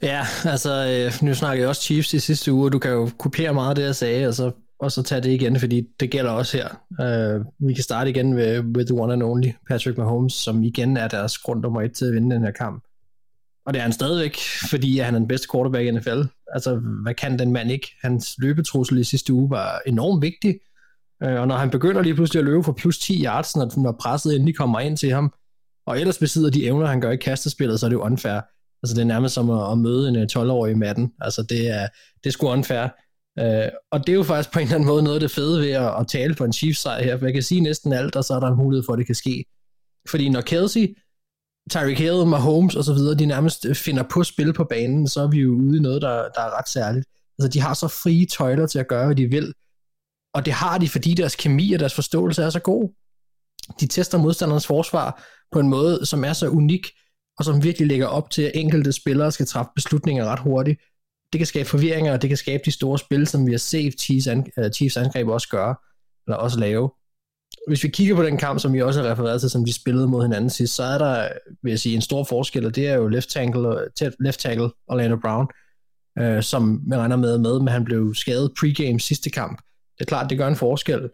Ja, 0.03 0.27
altså, 0.45 0.87
øh, 0.87 1.27
nu 1.27 1.35
snakkede 1.35 1.61
jeg 1.61 1.69
også 1.69 1.83
Chiefs 1.83 2.15
i 2.15 2.19
sidste 2.19 2.53
uge, 2.53 2.65
og 2.65 2.73
du 2.73 2.79
kan 2.79 2.91
jo 2.91 3.11
kopiere 3.19 3.55
meget 3.55 3.69
af 3.69 3.75
det, 3.75 3.83
jeg 3.83 3.97
sagde, 3.97 4.29
og 4.29 4.35
så, 4.35 4.51
og 4.79 4.93
så 4.93 5.03
tage 5.03 5.21
det 5.21 5.31
igen, 5.31 5.61
fordi 5.61 5.89
det 6.01 6.11
gælder 6.11 6.31
også 6.31 6.57
her. 6.57 6.69
Uh, 6.91 7.69
vi 7.69 7.75
kan 7.75 7.85
starte 7.85 8.11
igen 8.11 8.33
med, 8.33 8.63
med 8.63 8.87
the 8.87 8.95
one 8.95 9.13
and 9.13 9.23
only 9.23 9.49
Patrick 9.69 9.99
Mahomes, 9.99 10.33
som 10.33 10.63
igen 10.63 10.97
er 10.97 11.09
deres 11.09 11.39
grund 11.39 11.61
nummer 11.61 11.83
et 11.83 11.93
til 11.93 12.05
at 12.05 12.13
vinde 12.13 12.35
den 12.35 12.45
her 12.45 12.51
kamp. 12.51 12.85
Og 13.67 13.75
det 13.75 13.79
er 13.79 13.83
han 13.83 13.93
stadigvæk, 13.93 14.37
fordi 14.71 14.99
han 14.99 15.15
er 15.15 15.19
den 15.19 15.29
bedste 15.29 15.49
quarterback 15.53 15.87
i 15.87 15.91
NFL. 15.91 16.23
Altså, 16.53 16.75
hvad 16.77 17.15
kan 17.15 17.39
den 17.39 17.53
mand 17.53 17.71
ikke? 17.71 17.89
Hans 18.03 18.35
løbetrussel 18.39 18.99
i 18.99 19.05
sidste 19.05 19.33
uge 19.33 19.51
var 19.51 19.81
enormt 19.87 20.23
vigtig, 20.23 20.59
uh, 21.25 21.41
og 21.41 21.49
når 21.49 21.57
han 21.57 21.71
begynder 21.71 22.03
lige 22.03 22.15
pludselig 22.15 22.39
at 22.39 22.45
løbe 22.45 22.63
for 22.63 22.73
plus 22.73 22.99
10 22.99 23.25
yards, 23.25 23.57
når, 23.57 23.81
når 23.81 23.93
presset 23.93 24.35
endelig 24.35 24.57
kommer 24.57 24.81
ind 24.81 24.97
til 24.97 25.11
ham, 25.11 25.33
og 25.87 26.01
ellers 26.01 26.19
besidder 26.19 26.51
de 26.51 26.67
evner, 26.67 26.87
han 26.87 27.01
gør 27.01 27.11
i 27.11 27.17
kastespillet, 27.17 27.81
så 27.81 27.87
er 27.87 27.89
det 27.91 27.95
jo 27.95 28.03
unfair. 28.03 28.41
Altså, 28.83 28.95
det 28.95 29.01
er 29.01 29.07
nærmest 29.07 29.35
som 29.35 29.51
at, 29.51 29.73
at 29.73 29.79
møde 29.79 30.09
en 30.09 30.17
øh, 30.17 30.29
12-årig 30.33 30.73
i 30.73 30.75
matten. 30.75 31.13
Altså, 31.21 31.43
det 31.43 31.69
er, 31.69 31.87
det 32.25 32.27
er 32.27 32.31
sgu 32.31 32.49
unfair. 32.49 32.89
Uh, 33.41 33.69
og 33.93 34.07
det 34.07 34.09
er 34.09 34.17
jo 34.17 34.23
faktisk 34.23 34.53
på 34.53 34.59
en 34.59 34.63
eller 34.63 34.75
anden 34.75 34.87
måde 34.87 35.03
noget 35.03 35.17
af 35.17 35.21
det 35.21 35.31
fede 35.31 35.61
ved 35.61 35.71
at, 35.71 36.01
at 36.01 36.07
tale 36.09 36.35
for 36.35 36.45
en 36.45 36.53
Chiefs-sejr 36.53 37.03
her, 37.03 37.19
for 37.19 37.27
jeg 37.27 37.35
kan 37.35 37.43
sige 37.43 37.61
næsten 37.61 37.93
alt, 37.93 38.17
og 38.17 38.25
så 38.25 38.35
er 38.35 38.41
der 38.41 38.47
en 38.49 38.57
mulighed 38.57 38.85
for, 38.87 38.93
at 38.93 38.99
det 38.99 39.07
kan 39.07 39.15
ske. 39.15 39.45
Fordi 40.09 40.29
når 40.29 40.41
Kelsey, 40.41 40.97
Tyreek 41.71 41.99
Hill, 41.99 42.27
Mahomes 42.27 42.77
og 42.77 42.85
så 42.85 42.95
videre, 42.95 43.15
de 43.15 43.27
nærmest 43.27 43.67
øh, 43.67 43.75
finder 43.75 44.03
på 44.03 44.25
spil 44.25 44.53
på 44.53 44.65
banen, 44.65 45.09
så 45.09 45.21
er 45.21 45.29
vi 45.29 45.41
jo 45.41 45.55
ude 45.55 45.77
i 45.77 45.81
noget, 45.81 46.03
der, 46.03 46.15
der 46.15 46.41
er 46.41 46.59
ret 46.59 46.69
særligt. 46.69 47.07
Altså, 47.39 47.49
de 47.49 47.61
har 47.61 47.75
så 47.75 47.89
frie 47.89 48.27
tøjler 48.27 48.67
til 48.67 48.79
at 48.79 48.89
gøre, 48.89 49.07
hvad 49.07 49.17
de 49.17 49.27
vil. 49.27 49.55
Og 50.35 50.45
det 50.45 50.53
har 50.53 50.79
de, 50.79 50.89
fordi 50.89 51.15
deres 51.15 51.37
kemi 51.37 51.73
og 51.73 51.81
deres 51.81 51.95
forståelse 51.95 52.43
er 52.43 52.51
så 52.51 52.61
god. 52.61 52.89
De 53.81 53.87
tester 53.87 54.19
modstandernes 54.19 54.67
forsvar 54.67 55.25
på 55.53 55.61
en 55.61 55.69
måde, 55.69 56.07
som 56.07 56.25
er 56.25 56.33
så 56.33 56.49
unik, 56.49 56.87
og 57.39 57.45
som 57.45 57.65
virkelig 57.65 57.89
lægger 57.89 58.07
op 58.07 58.31
til, 58.31 58.43
at 58.43 58.53
enkelte 58.55 58.93
spillere 58.93 59.33
skal 59.33 59.47
træffe 59.47 59.71
beslutninger 59.75 60.25
ret 60.25 60.41
hurtigt. 60.41 60.81
Det 61.33 61.39
kan 61.39 61.47
skabe 61.47 61.69
forvirringer, 61.69 62.13
og 62.13 62.23
det 62.23 62.29
kan 62.29 62.37
skabe 62.37 62.63
de 62.65 62.71
store 62.71 62.99
spil, 62.99 63.27
som 63.27 63.47
vi 63.47 63.51
har 63.51 63.59
set 63.59 64.01
Chiefs, 64.01 64.27
an, 64.27 64.47
uh, 64.57 64.71
Chiefs 64.71 64.97
angreb 64.97 65.29
også 65.29 65.49
gøre, 65.49 65.75
eller 66.27 66.37
også 66.37 66.61
lave. 66.61 66.91
Hvis 67.69 67.85
vi 67.85 67.89
kigger 67.89 68.15
på 68.15 68.23
den 68.23 68.37
kamp, 68.37 68.61
som 68.61 68.73
vi 68.73 68.83
også 68.83 69.03
har 69.03 69.11
refereret 69.11 69.41
til, 69.41 69.51
som 69.51 69.65
de 69.65 69.73
spillede 69.73 70.09
mod 70.09 70.23
hinanden 70.23 70.51
sidst, 70.51 70.75
så 70.75 70.83
er 70.83 70.99
der, 70.99 71.29
vil 71.63 71.71
jeg 71.71 71.79
sige, 71.79 71.95
en 71.95 72.01
stor 72.01 72.25
forskel, 72.25 72.67
og 72.67 72.77
det 72.77 72.89
er 72.89 72.95
jo 72.95 73.09
left 73.09 73.29
tackle, 73.29 73.89
left 74.21 74.41
tackle 74.41 74.71
Orlando 74.89 75.17
Brown, 75.17 75.47
uh, 76.21 76.43
som 76.43 76.83
man 76.87 76.99
regner 76.99 77.17
med 77.17 77.39
med, 77.39 77.59
men 77.59 77.69
han 77.69 77.85
blev 77.85 78.15
skadet 78.15 78.53
pregame 78.61 79.01
sidste 79.01 79.31
kamp. 79.31 79.63
Det 79.99 80.05
er 80.05 80.09
klart, 80.09 80.31
det 80.31 80.39
gør 80.39 80.49
en 80.49 80.57
forskel. 80.57 81.11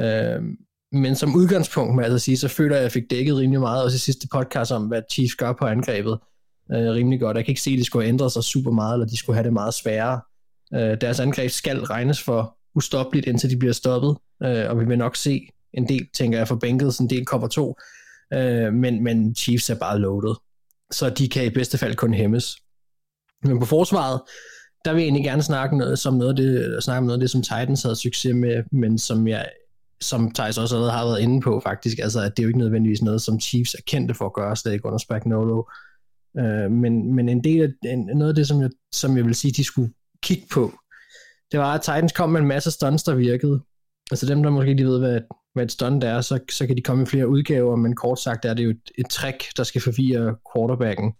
Uh, 0.00 0.44
men 0.92 1.16
som 1.16 1.34
udgangspunkt, 1.34 1.94
må 1.94 2.00
jeg 2.00 2.10
altså 2.10 2.24
sige, 2.24 2.36
så 2.36 2.48
føler 2.48 2.76
jeg, 2.76 2.80
at 2.80 2.84
jeg 2.84 2.92
fik 2.92 3.10
dækket 3.10 3.36
rimelig 3.36 3.60
meget, 3.60 3.84
også 3.84 3.94
i 3.94 3.98
sidste 3.98 4.28
podcast 4.32 4.72
om, 4.72 4.86
hvad 4.86 5.02
Chiefs 5.10 5.34
gør 5.34 5.52
på 5.52 5.64
angrebet. 5.64 6.18
Øh, 6.72 6.90
rimelig 6.90 7.20
godt. 7.20 7.36
Jeg 7.36 7.44
kan 7.44 7.52
ikke 7.52 7.60
se, 7.60 7.70
at 7.70 7.78
de 7.78 7.84
skulle 7.84 8.04
have 8.04 8.08
ændret 8.08 8.32
sig 8.32 8.44
super 8.44 8.70
meget, 8.70 8.94
eller 8.94 9.06
de 9.06 9.16
skulle 9.16 9.36
have 9.36 9.44
det 9.44 9.52
meget 9.52 9.74
sværere. 9.74 10.20
Øh, 10.74 11.00
deres 11.00 11.20
angreb 11.20 11.50
skal 11.50 11.80
regnes 11.80 12.22
for 12.22 12.56
ustoppeligt, 12.74 13.26
indtil 13.26 13.50
de 13.50 13.56
bliver 13.56 13.72
stoppet, 13.72 14.16
øh, 14.42 14.70
og 14.70 14.80
vi 14.80 14.84
vil 14.84 14.98
nok 14.98 15.16
se 15.16 15.48
en 15.72 15.88
del, 15.88 16.08
tænker 16.14 16.38
jeg, 16.38 16.48
for 16.48 16.56
Bengals, 16.56 16.98
en 16.98 17.10
del 17.10 17.24
cover 17.24 17.48
2, 17.48 17.76
øh, 18.32 18.72
men, 18.72 19.04
men 19.04 19.34
Chiefs 19.34 19.70
er 19.70 19.74
bare 19.74 19.98
loaded, 19.98 20.34
så 20.90 21.10
de 21.10 21.28
kan 21.28 21.44
i 21.44 21.50
bedste 21.50 21.78
fald 21.78 21.94
kun 21.94 22.14
hæmmes. 22.14 22.56
Men 23.44 23.60
på 23.60 23.66
forsvaret, 23.66 24.20
der 24.84 24.92
vil 24.92 25.00
jeg 25.00 25.06
egentlig 25.06 25.24
gerne 25.24 25.42
snakke 25.42 25.78
noget, 25.78 25.98
som 25.98 26.14
noget 26.14 26.30
af 26.30 26.36
det, 26.36 26.84
snakke 26.84 26.98
om 26.98 27.04
noget 27.04 27.18
af 27.18 27.20
det, 27.20 27.30
som 27.30 27.42
Titans 27.42 27.82
havde 27.82 27.96
succes 27.96 28.34
med, 28.34 28.62
men 28.72 28.98
som 28.98 29.28
jeg 29.28 29.48
som 30.02 30.30
Thijs 30.30 30.58
også 30.58 30.74
allerede 30.74 30.92
har 30.92 31.04
været 31.04 31.20
inde 31.20 31.40
på 31.40 31.60
faktisk, 31.60 31.98
altså 31.98 32.20
at 32.20 32.36
det 32.36 32.42
er 32.42 32.44
jo 32.44 32.48
ikke 32.48 32.58
nødvendigvis 32.58 33.02
noget, 33.02 33.22
som 33.22 33.40
Chiefs 33.40 33.74
er 33.74 33.82
kendte 33.86 34.14
for 34.14 34.26
at 34.26 34.32
gøre, 34.32 34.56
slet 34.56 34.72
ikke 34.72 34.86
under 34.86 34.98
Spagnolo. 34.98 35.62
Øh, 36.38 36.70
men, 36.70 37.14
men 37.14 37.28
en 37.28 37.44
del 37.44 37.62
af 37.62 37.92
en, 37.92 38.10
noget 38.14 38.28
af 38.28 38.34
det, 38.34 38.48
som 38.48 38.60
jeg, 38.60 38.70
som 38.92 39.16
jeg 39.16 39.24
vil 39.24 39.34
sige, 39.34 39.52
de 39.52 39.64
skulle 39.64 39.92
kigge 40.22 40.46
på, 40.52 40.72
det 41.52 41.60
var, 41.60 41.74
at 41.74 41.80
Titans 41.80 42.12
kom 42.12 42.30
med 42.30 42.40
en 42.40 42.46
masse 42.46 42.70
stunts, 42.70 43.02
der 43.02 43.14
virkede. 43.14 43.60
Altså 44.10 44.26
dem, 44.26 44.42
der 44.42 44.50
måske 44.50 44.74
lige 44.74 44.86
ved, 44.86 44.98
hvad, 44.98 45.20
hvad 45.54 45.64
et 45.64 45.72
stunt 45.72 46.04
er, 46.04 46.20
så, 46.20 46.38
så 46.50 46.66
kan 46.66 46.76
de 46.76 46.82
komme 46.82 47.02
i 47.02 47.06
flere 47.06 47.28
udgaver, 47.28 47.76
men 47.76 47.96
kort 47.96 48.20
sagt 48.20 48.44
er 48.44 48.54
det 48.54 48.64
jo 48.64 48.70
et, 48.70 48.90
et 48.98 49.06
trick, 49.10 49.56
der 49.56 49.62
skal 49.62 49.80
forvirre 49.80 50.36
quarterbacken. 50.54 51.12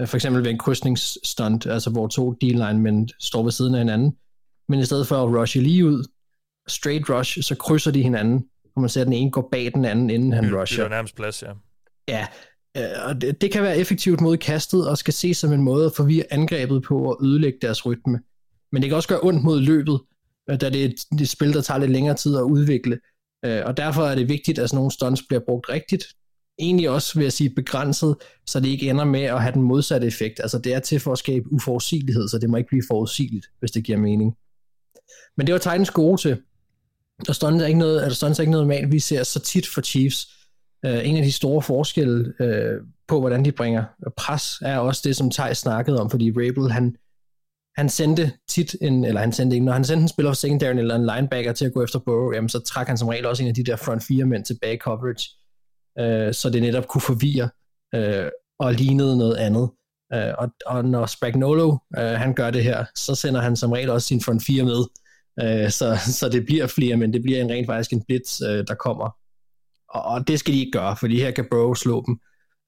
Øh, 0.00 0.06
for 0.08 0.16
eksempel 0.16 0.44
ved 0.44 0.50
en 0.50 0.58
krydsningsstunt, 0.58 1.66
altså 1.66 1.90
hvor 1.90 2.06
to 2.06 2.32
d 2.32 2.44
men 2.74 3.08
står 3.20 3.42
ved 3.42 3.52
siden 3.52 3.74
af 3.74 3.80
hinanden, 3.80 4.16
men 4.68 4.80
i 4.80 4.84
stedet 4.84 5.06
for 5.06 5.16
at 5.16 5.40
rushe 5.40 5.60
lige 5.60 5.86
ud, 5.86 6.04
straight 6.68 7.10
rush, 7.10 7.42
så 7.42 7.54
krydser 7.54 7.90
de 7.90 8.02
hinanden, 8.02 8.44
og 8.76 8.80
man 8.80 8.88
ser, 8.90 9.00
at 9.00 9.06
den 9.06 9.14
ene 9.14 9.30
går 9.30 9.48
bag 9.52 9.70
den 9.74 9.84
anden, 9.84 10.10
inden 10.10 10.32
han 10.32 10.44
Det 10.44 10.54
rusher. 10.60 10.84
er 10.84 10.88
nærmest 10.88 11.16
plads, 11.16 11.42
ja. 11.42 11.52
Ja, 12.08 12.26
øh, 12.76 13.08
og 13.08 13.20
det, 13.20 13.40
det 13.40 13.50
kan 13.52 13.62
være 13.62 13.78
effektivt 13.78 14.20
mod 14.20 14.36
kastet, 14.36 14.88
og 14.88 14.98
skal 14.98 15.14
ses 15.14 15.36
som 15.36 15.52
en 15.52 15.62
måde 15.62 15.86
at 15.86 15.92
forvirre 15.96 16.24
angrebet 16.30 16.82
på 16.82 16.98
og 17.04 17.18
ødelægge 17.24 17.58
deres 17.62 17.86
rytme. 17.86 18.20
Men 18.72 18.82
det 18.82 18.90
kan 18.90 18.96
også 18.96 19.08
gøre 19.08 19.20
ondt 19.22 19.44
mod 19.44 19.60
løbet, 19.60 20.00
øh, 20.50 20.60
da 20.60 20.70
det 20.70 20.80
er 20.80 20.84
et, 20.84 20.94
det 21.12 21.20
et 21.20 21.28
spil, 21.28 21.52
der 21.52 21.60
tager 21.60 21.78
lidt 21.78 21.90
længere 21.92 22.16
tid 22.16 22.36
at 22.36 22.42
udvikle. 22.42 22.98
Øh, 23.44 23.62
Og 23.64 23.76
derfor 23.76 24.02
er 24.02 24.14
det 24.14 24.28
vigtigt, 24.28 24.58
at 24.58 24.68
sådan 24.70 24.76
nogle 24.76 24.92
stunts 24.92 25.22
bliver 25.28 25.40
brugt 25.46 25.68
rigtigt. 25.68 26.04
Egentlig 26.58 26.90
også, 26.90 27.14
vil 27.18 27.22
jeg 27.22 27.32
sige, 27.32 27.50
begrænset, 27.50 28.16
så 28.46 28.60
det 28.60 28.68
ikke 28.68 28.90
ender 28.90 29.04
med 29.04 29.22
at 29.22 29.42
have 29.42 29.52
den 29.54 29.62
modsatte 29.62 30.06
effekt. 30.06 30.40
Altså 30.40 30.58
det 30.58 30.74
er 30.74 30.78
til 30.80 31.00
for 31.00 31.12
at 31.12 31.18
skabe 31.18 31.52
uforudsigelighed, 31.52 32.28
så 32.28 32.38
det 32.38 32.50
må 32.50 32.56
ikke 32.56 32.68
blive 32.68 32.82
forudsigeligt, 32.90 33.46
hvis 33.58 33.70
det 33.70 33.84
giver 33.84 33.98
mening. 33.98 34.34
Men 35.36 35.46
det 35.46 35.52
var 35.52 35.58
Titans 35.58 35.90
gode 35.90 36.20
til. 36.20 36.40
Og 37.28 37.34
stunts 37.34 37.62
er 37.62 37.66
ikke 37.66 37.78
noget, 37.78 38.04
er 38.04 38.08
stunts 38.08 38.38
er 38.38 38.42
ikke 38.42 38.50
noget 38.50 38.66
normalt, 38.66 38.92
vi 38.92 38.98
ser 38.98 39.22
så 39.22 39.40
tit 39.40 39.68
for 39.68 39.80
Chiefs. 39.80 40.26
Uh, 40.86 41.08
en 41.08 41.16
af 41.16 41.22
de 41.22 41.32
store 41.32 41.62
forskelle 41.62 42.34
uh, 42.40 42.86
på, 43.08 43.20
hvordan 43.20 43.44
de 43.44 43.52
bringer 43.52 43.84
pres, 44.16 44.58
er 44.62 44.78
også 44.78 45.02
det, 45.04 45.16
som 45.16 45.30
Thijs 45.30 45.58
snakkede 45.58 46.00
om, 46.00 46.10
fordi 46.10 46.30
Rabel, 46.30 46.72
han, 46.72 46.96
han 47.76 47.88
sendte 47.88 48.32
tit 48.48 48.76
en, 48.80 49.04
eller 49.04 49.20
han 49.20 49.32
sendte 49.32 49.54
ikke, 49.54 49.66
når 49.66 49.72
han 49.72 49.84
sendte 49.84 50.02
en 50.02 50.08
spiller 50.08 50.30
for 50.30 50.36
secondary 50.36 50.74
eller 50.74 50.94
en 50.94 51.06
linebacker 51.06 51.52
til 51.52 51.64
at 51.64 51.72
gå 51.72 51.84
efter 51.84 51.98
Burrow, 51.98 52.32
jamen, 52.34 52.48
så 52.48 52.58
trak 52.58 52.86
han 52.86 52.98
som 52.98 53.08
regel 53.08 53.26
også 53.26 53.42
en 53.42 53.48
af 53.48 53.54
de 53.54 53.64
der 53.64 53.76
front 53.76 54.02
fire 54.02 54.24
mænd 54.24 54.44
tilbage 54.44 54.78
coverage, 54.78 55.30
uh, 56.00 56.34
så 56.34 56.50
det 56.52 56.62
netop 56.62 56.88
kunne 56.88 57.00
forvirre 57.00 57.48
uh, 57.96 58.30
og 58.58 58.74
lignede 58.74 59.18
noget 59.18 59.36
andet. 59.36 59.70
Uh, 60.14 60.32
og, 60.38 60.48
og 60.66 60.84
når 60.84 61.06
Spagnolo, 61.06 61.68
uh, 61.98 62.04
han 62.04 62.34
gør 62.34 62.50
det 62.50 62.64
her, 62.64 62.84
så 62.94 63.14
sender 63.14 63.40
han 63.40 63.56
som 63.56 63.72
regel 63.72 63.90
også 63.90 64.08
sin 64.08 64.20
front 64.20 64.44
fire 64.44 64.64
med, 64.64 64.84
Øh, 65.42 65.70
så, 65.70 65.98
så 66.20 66.28
det 66.28 66.44
bliver 66.44 66.66
flere, 66.66 66.96
men 66.96 67.12
det 67.12 67.22
bliver 67.22 67.40
en 67.40 67.50
rent 67.50 67.66
faktisk 67.66 67.92
en 67.92 68.02
blitz, 68.02 68.40
øh, 68.42 68.64
der 68.68 68.74
kommer. 68.74 69.16
Og, 69.88 70.02
og 70.02 70.28
det 70.28 70.38
skal 70.38 70.54
de 70.54 70.58
ikke 70.58 70.72
gøre, 70.72 70.96
for 70.96 71.06
her 71.06 71.30
kan 71.30 71.46
Burrow 71.50 71.74
slå 71.74 72.04
dem. 72.06 72.20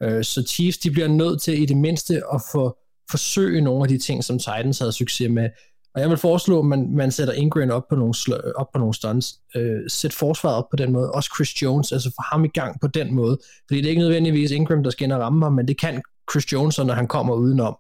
Uh, 0.05 0.23
så 0.23 0.45
Chiefs, 0.49 0.79
de 0.79 0.91
bliver 0.91 1.09
nødt 1.09 1.43
til 1.43 1.63
i 1.63 1.67
det 1.67 1.77
mindste 1.77 2.23
at 2.35 2.43
få 2.53 2.79
forsøge 3.11 3.61
nogle 3.61 3.83
af 3.83 3.89
de 3.89 3.99
ting, 3.99 4.25
som 4.25 4.39
Titans 4.39 4.79
havde 4.79 4.93
succes 4.93 5.31
med. 5.31 5.51
Og 5.95 6.01
jeg 6.01 6.11
vil 6.11 6.17
foreslå, 6.17 6.59
at 6.59 6.65
man, 6.65 6.97
man 6.97 7.13
sætter 7.13 7.35
Ingram 7.35 7.71
op 7.71 7.89
på 7.89 7.97
nogle, 7.97 8.15
slø, 8.15 8.37
op 8.57 8.67
på 8.73 8.79
nogle 8.79 8.95
stunts. 8.95 9.35
Øh, 9.55 9.81
sæt 9.89 10.13
forsvaret 10.13 10.57
op 10.57 10.69
på 10.71 10.77
den 10.77 10.93
måde. 10.93 11.11
Også 11.11 11.31
Chris 11.37 11.63
Jones, 11.63 11.93
altså 11.93 12.11
få 12.11 12.23
ham 12.31 12.45
i 12.45 12.49
gang 12.49 12.81
på 12.81 12.87
den 12.87 13.15
måde. 13.15 13.39
Fordi 13.69 13.81
det 13.81 13.87
er 13.87 13.91
ikke 13.91 14.03
nødvendigvis 14.03 14.51
Ingram, 14.51 14.83
der 14.83 14.91
skal 14.91 15.05
ind 15.05 15.13
og 15.13 15.21
ramme 15.21 15.45
ham, 15.45 15.53
men 15.53 15.69
det 15.69 15.79
kan 15.79 16.03
Chris 16.31 16.53
Jones, 16.53 16.79
når 16.79 16.95
han 16.95 17.07
kommer 17.07 17.35
udenom. 17.35 17.77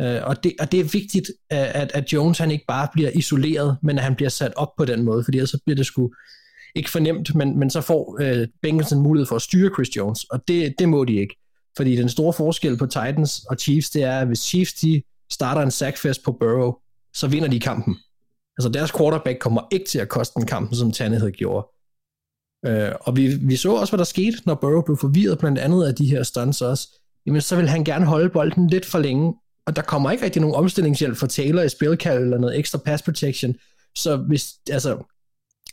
Øh, 0.00 0.20
og, 0.22 0.44
det, 0.44 0.52
og 0.60 0.72
det 0.72 0.80
er 0.80 0.84
vigtigt, 0.84 1.30
at, 1.50 1.90
at 1.94 2.12
Jones 2.12 2.38
han 2.38 2.50
ikke 2.50 2.64
bare 2.68 2.88
bliver 2.92 3.10
isoleret, 3.10 3.76
men 3.82 3.98
at 3.98 4.04
han 4.04 4.14
bliver 4.14 4.28
sat 4.28 4.54
op 4.56 4.76
på 4.76 4.84
den 4.84 5.02
måde, 5.02 5.24
fordi 5.24 5.38
ellers 5.38 5.50
så 5.50 5.58
bliver 5.64 5.76
det 5.76 5.86
sgu 5.86 6.10
ikke 6.74 6.90
fornemt, 6.90 7.34
men, 7.34 7.58
men 7.58 7.70
så 7.70 7.80
får 7.80 8.18
øh, 8.20 8.48
Bengals 8.62 8.92
en 8.92 9.00
mulighed 9.00 9.26
for 9.26 9.36
at 9.36 9.42
styre 9.42 9.70
Chris 9.74 9.96
Jones, 9.96 10.24
og 10.24 10.48
det, 10.48 10.74
det 10.78 10.88
må 10.88 11.04
de 11.04 11.16
ikke. 11.16 11.36
Fordi 11.76 11.96
den 11.96 12.08
store 12.08 12.32
forskel 12.32 12.76
på 12.76 12.86
Titans 12.86 13.44
og 13.50 13.56
Chiefs, 13.56 13.90
det 13.90 14.02
er, 14.02 14.20
at 14.20 14.26
hvis 14.26 14.38
Chiefs 14.38 14.74
de 14.74 15.02
starter 15.32 15.62
en 15.62 15.70
sackfest 15.70 16.24
på 16.24 16.32
Burrow, 16.32 16.72
så 17.14 17.28
vinder 17.28 17.48
de 17.48 17.60
kampen. 17.60 17.96
Altså 18.58 18.68
deres 18.68 18.92
quarterback 18.92 19.38
kommer 19.38 19.60
ikke 19.72 19.86
til 19.86 19.98
at 19.98 20.08
koste 20.08 20.34
den 20.40 20.46
kampen, 20.46 20.76
som 20.76 20.92
Tannehill 20.92 21.32
gjorde. 21.32 21.66
Øh, 22.66 22.92
og 23.00 23.16
vi, 23.16 23.36
vi 23.42 23.56
så 23.56 23.72
også, 23.72 23.90
hvad 23.90 23.98
der 23.98 24.04
skete, 24.04 24.36
når 24.46 24.54
Burrow 24.54 24.82
blev 24.82 24.96
forvirret 24.96 25.38
blandt 25.38 25.58
andet 25.58 25.86
af 25.86 25.94
de 25.94 26.10
her 26.10 26.22
stunts 26.22 26.60
også. 26.60 26.88
Jamen, 27.26 27.40
så 27.40 27.56
vil 27.56 27.68
han 27.68 27.84
gerne 27.84 28.06
holde 28.06 28.30
bolden 28.30 28.66
lidt 28.66 28.86
for 28.86 28.98
længe, 28.98 29.34
og 29.66 29.76
der 29.76 29.82
kommer 29.82 30.10
ikke 30.10 30.24
rigtig 30.24 30.42
nogen 30.42 30.56
omstillingshjælp 30.56 31.16
for 31.16 31.26
Taylor 31.26 31.62
i 31.62 31.68
spilkald 31.68 32.22
eller 32.22 32.38
noget 32.38 32.58
ekstra 32.58 32.78
pass 32.78 33.02
protection. 33.02 33.54
Så 33.96 34.16
hvis, 34.16 34.48
altså, 34.70 35.04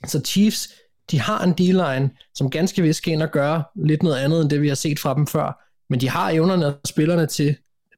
så 0.06 0.22
Chiefs, 0.26 0.70
de 1.12 1.20
har 1.20 1.44
en 1.44 1.54
D-line, 1.54 2.10
som 2.36 2.50
ganske 2.50 2.82
vist 2.82 3.04
kan 3.04 3.14
ind 3.14 3.22
og 3.22 3.32
gøre 3.32 3.64
lidt 3.76 4.04
noget 4.04 4.18
andet, 4.18 4.42
end 4.42 4.50
det 4.50 4.62
vi 4.62 4.68
har 4.68 4.76
set 4.76 5.00
fra 5.00 5.14
dem 5.14 5.28
før. 5.28 5.64
Men 5.90 6.02
de 6.02 6.10
har 6.10 6.30
evnerne 6.30 6.66
og 6.66 6.80
spillerne 6.86 7.26
til, 7.26 7.56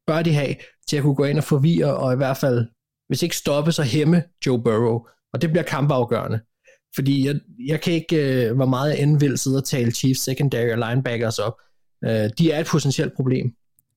bør 0.08 0.22
de 0.22 0.34
have, 0.34 0.56
til 0.90 0.98
at 0.98 1.04
kunne 1.04 1.16
gå 1.16 1.24
ind 1.24 1.38
og 1.38 1.44
forvirre, 1.44 1.98
og 1.98 2.14
i 2.14 2.16
hvert 2.16 2.38
fald, 2.38 2.68
hvis 3.08 3.24
ikke 3.24 3.36
stoppe, 3.36 3.72
så 3.72 3.84
hæmme 3.84 4.24
Joe 4.46 4.64
Burrow. 4.64 5.00
Og 5.34 5.42
det 5.42 5.50
bliver 5.50 5.64
kampafgørende. 5.64 6.40
Fordi 6.96 7.28
jeg, 7.28 7.36
jeg 7.68 7.82
kan 7.82 7.94
ikke, 7.94 8.46
øh, 8.46 8.56
hvor 8.56 8.66
meget 8.66 8.90
jeg 8.90 9.00
end 9.00 9.20
vil 9.20 9.38
sidde 9.38 9.58
og 9.58 9.66
tale 9.66 9.92
Chiefs 9.92 10.22
secondary 10.22 10.72
og 10.72 10.78
linebackers 10.78 11.40
op. 11.40 11.54
Øh, 12.06 12.30
de 12.38 12.52
er 12.52 12.60
et 12.60 12.66
potentielt 12.66 13.14
problem, 13.16 13.54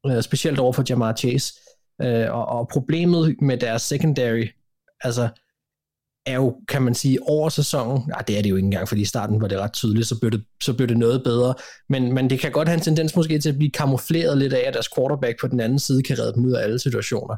øh, 0.06 0.22
specielt 0.22 0.58
over 0.58 0.72
for 0.72 0.84
Jamar 0.88 1.14
Chase. 1.16 1.54
Øh, 2.02 2.34
og, 2.34 2.46
og 2.46 2.68
problemet 2.68 3.36
med 3.42 3.58
deres 3.58 3.82
secondary, 3.82 4.46
altså, 5.00 5.28
er 6.26 6.34
jo, 6.34 6.56
kan 6.68 6.82
man 6.82 6.94
sige, 6.94 7.18
over 7.22 7.48
sæsonen, 7.48 8.02
nej, 8.08 8.22
det 8.26 8.38
er 8.38 8.42
det 8.42 8.50
jo 8.50 8.56
ikke 8.56 8.66
engang, 8.66 8.88
fordi 8.88 9.00
i 9.00 9.04
starten 9.04 9.40
var 9.40 9.48
det 9.48 9.58
ret 9.58 9.72
tydeligt, 9.72 10.06
så 10.06 10.20
blev 10.20 10.30
det, 10.30 10.44
så 10.62 10.74
blev 10.74 10.88
det 10.88 10.96
noget 10.96 11.22
bedre, 11.24 11.54
men, 11.88 12.12
men 12.14 12.30
det 12.30 12.40
kan 12.40 12.52
godt 12.52 12.68
have 12.68 12.76
en 12.76 12.82
tendens 12.82 13.16
måske 13.16 13.38
til 13.38 13.48
at 13.48 13.56
blive 13.56 13.70
kamufleret 13.70 14.38
lidt 14.38 14.52
af, 14.52 14.68
at 14.68 14.74
deres 14.74 14.88
quarterback 14.96 15.40
på 15.40 15.48
den 15.48 15.60
anden 15.60 15.78
side 15.78 16.02
kan 16.02 16.18
redde 16.18 16.34
dem 16.34 16.44
ud 16.44 16.52
af 16.52 16.62
alle 16.62 16.78
situationer. 16.78 17.36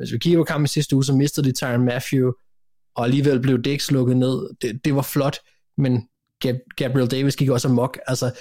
Hvis 0.00 0.12
vi 0.12 0.18
kigger 0.18 0.40
på 0.40 0.44
kampen 0.44 0.64
i 0.64 0.68
sidste 0.68 0.96
uge, 0.96 1.04
så 1.04 1.12
mistede 1.12 1.48
de 1.48 1.52
Tyron 1.52 1.84
Matthew, 1.84 2.30
og 2.96 3.04
alligevel 3.04 3.40
blev 3.40 3.62
Dix 3.62 3.90
lukket 3.90 4.16
ned. 4.16 4.48
Det, 4.62 4.80
det 4.84 4.94
var 4.94 5.02
flot, 5.02 5.38
men 5.78 6.08
Gabriel 6.76 7.10
Davis 7.10 7.36
gik 7.36 7.50
også 7.50 7.68
amok. 7.68 7.98
Altså, 8.06 8.38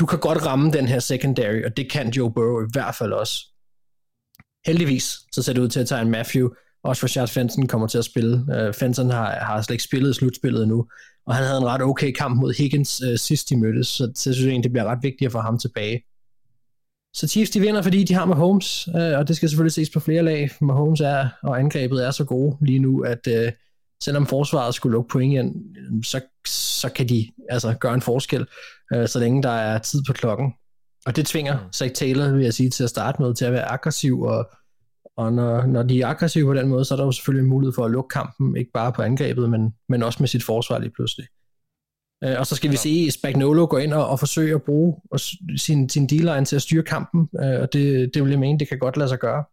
du 0.00 0.06
kan 0.06 0.18
godt 0.18 0.46
ramme 0.46 0.72
den 0.72 0.86
her 0.86 0.98
secondary, 0.98 1.64
og 1.64 1.76
det 1.76 1.90
kan 1.90 2.10
Joe 2.10 2.32
Burrow 2.32 2.62
i 2.62 2.68
hvert 2.72 2.94
fald 2.94 3.12
også. 3.12 3.53
Heldigvis, 4.66 5.18
så 5.32 5.42
ser 5.42 5.52
det 5.52 5.60
ud 5.60 5.68
til 5.68 5.80
at 5.80 5.86
Tyron 5.86 6.10
Matthew 6.10 6.48
også 6.84 7.00
for 7.00 7.08
Charles 7.08 7.30
Fenton 7.30 7.66
kommer 7.66 7.86
til 7.86 7.98
at 7.98 8.04
spille. 8.04 8.46
Øh, 8.54 8.68
uh, 8.68 8.74
Fenton 8.74 9.10
har, 9.10 9.30
har 9.30 9.62
slet 9.62 9.74
ikke 9.74 9.84
spillet 9.84 10.16
slutspillet 10.16 10.62
endnu, 10.62 10.86
og 11.26 11.34
han 11.34 11.44
havde 11.44 11.58
en 11.58 11.66
ret 11.66 11.82
okay 11.82 12.12
kamp 12.12 12.40
mod 12.40 12.54
Higgins 12.58 13.02
uh, 13.02 13.16
sidst 13.16 13.48
de 13.48 13.56
mødtes, 13.56 13.88
så, 13.88 14.12
så 14.14 14.30
jeg 14.30 14.34
synes 14.34 14.48
egentlig, 14.48 14.64
det 14.64 14.72
bliver 14.72 14.84
ret 14.84 15.02
vigtigt 15.02 15.26
at 15.26 15.32
få 15.32 15.40
ham 15.40 15.58
tilbage. 15.58 16.02
Så 17.14 17.28
Chiefs 17.28 17.50
de 17.50 17.60
vinder, 17.60 17.82
fordi 17.82 18.04
de 18.04 18.14
har 18.14 18.24
Mahomes, 18.24 18.88
uh, 18.88 18.94
og 18.94 19.28
det 19.28 19.36
skal 19.36 19.48
selvfølgelig 19.48 19.72
ses 19.72 19.90
på 19.90 20.00
flere 20.00 20.22
lag. 20.22 20.50
Mahomes 20.60 21.00
er, 21.00 21.28
og 21.42 21.58
angrebet 21.58 22.06
er 22.06 22.10
så 22.10 22.24
gode 22.24 22.56
lige 22.60 22.78
nu, 22.78 23.00
at 23.00 23.26
uh, 23.26 23.52
selvom 24.04 24.26
forsvaret 24.26 24.74
skulle 24.74 24.92
lukke 24.92 25.08
point 25.08 25.34
ind, 25.34 25.54
så, 26.04 26.20
så 26.46 26.88
kan 26.88 27.08
de 27.08 27.30
altså 27.50 27.74
gøre 27.80 27.94
en 27.94 28.02
forskel, 28.02 28.46
uh, 28.96 29.06
så 29.06 29.18
længe 29.18 29.42
der 29.42 29.50
er 29.50 29.78
tid 29.78 30.02
på 30.06 30.12
klokken. 30.12 30.52
Og 31.06 31.16
det 31.16 31.26
tvinger 31.26 31.58
Zach 31.72 31.94
Taylor, 31.94 32.32
vil 32.32 32.44
jeg 32.44 32.54
sige, 32.54 32.70
til 32.70 32.84
at 32.84 32.90
starte 32.90 33.22
med, 33.22 33.34
til 33.34 33.44
at 33.44 33.52
være 33.52 33.64
aggressiv 33.64 34.20
og 34.20 34.50
og 35.16 35.32
når, 35.32 35.66
når 35.66 35.82
de 35.82 36.00
er 36.00 36.06
aggressive 36.06 36.46
på 36.46 36.54
den 36.54 36.68
måde, 36.68 36.84
så 36.84 36.94
er 36.94 36.96
der 36.96 37.04
jo 37.04 37.12
selvfølgelig 37.12 37.42
en 37.42 37.50
mulighed 37.50 37.72
for 37.72 37.84
at 37.84 37.90
lukke 37.90 38.08
kampen, 38.08 38.56
ikke 38.56 38.70
bare 38.74 38.92
på 38.92 39.02
angrebet, 39.02 39.50
men, 39.50 39.74
men 39.88 40.02
også 40.02 40.16
med 40.20 40.28
sit 40.28 40.42
forsvar 40.42 40.78
lige 40.78 40.90
pludselig. 40.90 41.26
Øh, 42.24 42.38
og 42.38 42.46
så 42.46 42.56
skal 42.56 42.70
vi 42.70 42.76
se 42.76 43.10
Spagnolo 43.10 43.66
gå 43.70 43.76
ind 43.76 43.92
og, 43.92 44.08
og 44.08 44.18
forsøge 44.18 44.54
at 44.54 44.62
bruge 44.62 44.96
og, 45.10 45.20
sin, 45.56 45.88
sin 45.88 46.06
D-line 46.06 46.44
til 46.44 46.56
at 46.56 46.62
styre 46.62 46.82
kampen, 46.82 47.28
øh, 47.40 47.60
og 47.60 47.72
det, 47.72 48.14
det 48.14 48.22
vil 48.22 48.30
jeg 48.30 48.38
mene, 48.38 48.58
det 48.58 48.68
kan 48.68 48.78
godt 48.78 48.96
lade 48.96 49.08
sig 49.08 49.18
gøre. 49.18 49.44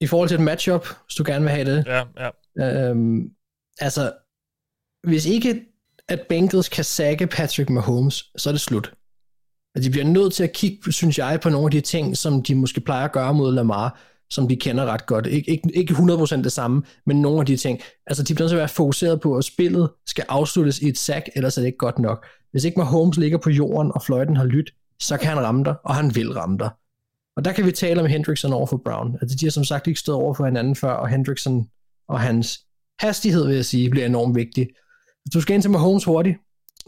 I 0.00 0.06
forhold 0.06 0.28
til 0.28 0.34
et 0.34 0.44
matchup, 0.44 0.86
hvis 0.86 1.14
du 1.14 1.24
gerne 1.26 1.44
vil 1.44 1.50
have 1.50 1.76
det, 1.76 1.86
Ja, 1.86 2.04
ja. 2.56 2.90
Øhm, 2.90 3.30
altså, 3.78 4.12
hvis 5.02 5.26
ikke 5.26 5.62
at 6.08 6.20
Bengals 6.28 6.68
kan 6.68 6.84
sække 6.84 7.26
Patrick 7.26 7.70
Mahomes, 7.70 8.24
så 8.36 8.50
er 8.50 8.52
det 8.52 8.60
slut. 8.60 8.94
At 9.76 9.82
de 9.82 9.90
bliver 9.90 10.06
nødt 10.06 10.32
til 10.32 10.44
at 10.44 10.52
kigge, 10.52 10.92
synes 10.92 11.18
jeg, 11.18 11.40
på 11.42 11.48
nogle 11.48 11.66
af 11.66 11.70
de 11.70 11.80
ting, 11.80 12.16
som 12.16 12.42
de 12.42 12.54
måske 12.54 12.80
plejer 12.80 13.04
at 13.04 13.12
gøre 13.12 13.34
mod 13.34 13.54
Lamar, 13.54 14.00
som 14.30 14.48
de 14.48 14.56
kender 14.56 14.84
ret 14.86 15.06
godt. 15.06 15.26
Ik- 15.26 15.30
ikke, 15.48 15.70
ikke 15.74 15.94
100% 15.94 16.42
det 16.42 16.52
samme, 16.52 16.82
men 17.06 17.22
nogle 17.22 17.40
af 17.40 17.46
de 17.46 17.56
ting. 17.56 17.80
Altså, 18.06 18.22
de 18.22 18.34
bliver 18.34 18.44
nødt 18.44 18.50
til 18.50 18.56
at 18.56 18.60
være 18.60 18.68
fokuseret 18.68 19.20
på, 19.20 19.36
at 19.36 19.44
spillet 19.44 19.90
skal 20.06 20.24
afsluttes 20.28 20.78
i 20.78 20.88
et 20.88 20.98
sack, 20.98 21.28
ellers 21.36 21.56
er 21.56 21.62
det 21.62 21.66
ikke 21.66 21.78
godt 21.78 21.98
nok. 21.98 22.26
Hvis 22.50 22.64
ikke 22.64 22.78
Mahomes 22.78 23.16
ligger 23.16 23.38
på 23.38 23.50
jorden, 23.50 23.92
og 23.94 24.02
fløjten 24.02 24.36
har 24.36 24.44
lyttet, 24.44 24.74
så 25.02 25.16
kan 25.16 25.28
han 25.28 25.40
ramme 25.40 25.64
dig, 25.64 25.74
og 25.84 25.94
han 25.94 26.14
vil 26.14 26.32
ramme 26.32 26.58
dig. 26.58 26.70
Og 27.36 27.44
der 27.44 27.52
kan 27.52 27.66
vi 27.66 27.72
tale 27.72 28.00
om 28.00 28.06
Hendrickson 28.06 28.52
over 28.52 28.66
for 28.66 28.80
Brown. 28.84 29.18
Altså, 29.22 29.36
de 29.40 29.46
har 29.46 29.50
som 29.50 29.64
sagt 29.64 29.86
ikke 29.86 30.00
stået 30.00 30.18
over 30.18 30.34
for 30.34 30.44
hinanden 30.44 30.76
før, 30.76 30.92
og 30.92 31.08
Hendrickson 31.08 31.66
og 32.08 32.20
hans 32.20 32.58
hastighed, 33.00 33.46
vil 33.46 33.54
jeg 33.54 33.64
sige, 33.64 33.90
bliver 33.90 34.06
enormt 34.06 34.34
vigtig. 34.36 34.68
Hvis 35.24 35.32
du 35.34 35.40
skal 35.40 35.54
ind 35.54 35.62
til 35.62 35.70
Mahomes 35.70 36.04
hurtigt, 36.04 36.36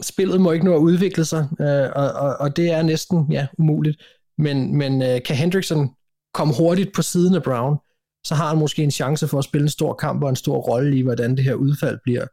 spillet 0.01 0.41
må 0.41 0.51
ikke 0.51 0.65
nå 0.65 0.75
at 0.75 0.79
udvikle 0.79 1.25
sig, 1.25 1.47
øh, 1.59 1.89
og, 1.95 2.11
og, 2.11 2.37
og 2.39 2.55
det 2.55 2.71
er 2.71 2.81
næsten 2.81 3.31
ja, 3.31 3.47
umuligt. 3.57 4.01
Men, 4.37 4.77
men 4.77 5.01
øh, 5.01 5.19
kan 5.25 5.35
Hendrickson 5.35 5.89
komme 6.33 6.53
hurtigt 6.57 6.89
på 6.95 7.01
siden 7.01 7.35
af 7.35 7.43
Brown, 7.43 7.77
så 8.23 8.35
har 8.35 8.49
han 8.49 8.57
måske 8.57 8.83
en 8.83 8.91
chance 8.91 9.27
for 9.27 9.37
at 9.37 9.43
spille 9.43 9.65
en 9.65 9.69
stor 9.69 9.93
kamp 9.93 10.23
og 10.23 10.29
en 10.29 10.35
stor 10.35 10.57
rolle 10.57 10.97
i, 10.97 11.01
hvordan 11.01 11.35
det 11.35 11.43
her 11.43 11.53
udfald 11.53 11.99
bliver. 12.03 12.25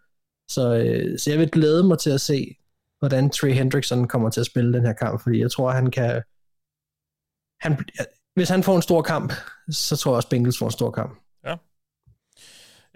Så, 0.50 0.74
øh, 0.74 1.18
så 1.18 1.30
jeg 1.30 1.38
vil 1.38 1.50
glæde 1.50 1.84
mig 1.84 1.98
til 1.98 2.10
at 2.10 2.20
se, 2.20 2.56
hvordan 2.98 3.30
Trey 3.30 3.52
Hendrickson 3.52 4.08
kommer 4.08 4.30
til 4.30 4.40
at 4.40 4.46
spille 4.46 4.72
den 4.72 4.86
her 4.86 4.92
kamp, 4.92 5.22
fordi 5.22 5.40
jeg 5.40 5.50
tror, 5.50 5.70
han 5.70 5.90
kan... 5.90 6.22
Han, 7.60 7.78
hvis 8.34 8.48
han 8.48 8.62
får 8.62 8.76
en 8.76 8.82
stor 8.82 9.02
kamp, 9.02 9.32
så 9.70 9.96
tror 9.96 10.12
jeg 10.12 10.16
også, 10.16 10.28
Bengals 10.28 10.58
får 10.58 10.66
en 10.66 10.72
stor 10.72 10.90
kamp. 10.90 11.18
Ja. 11.44 11.56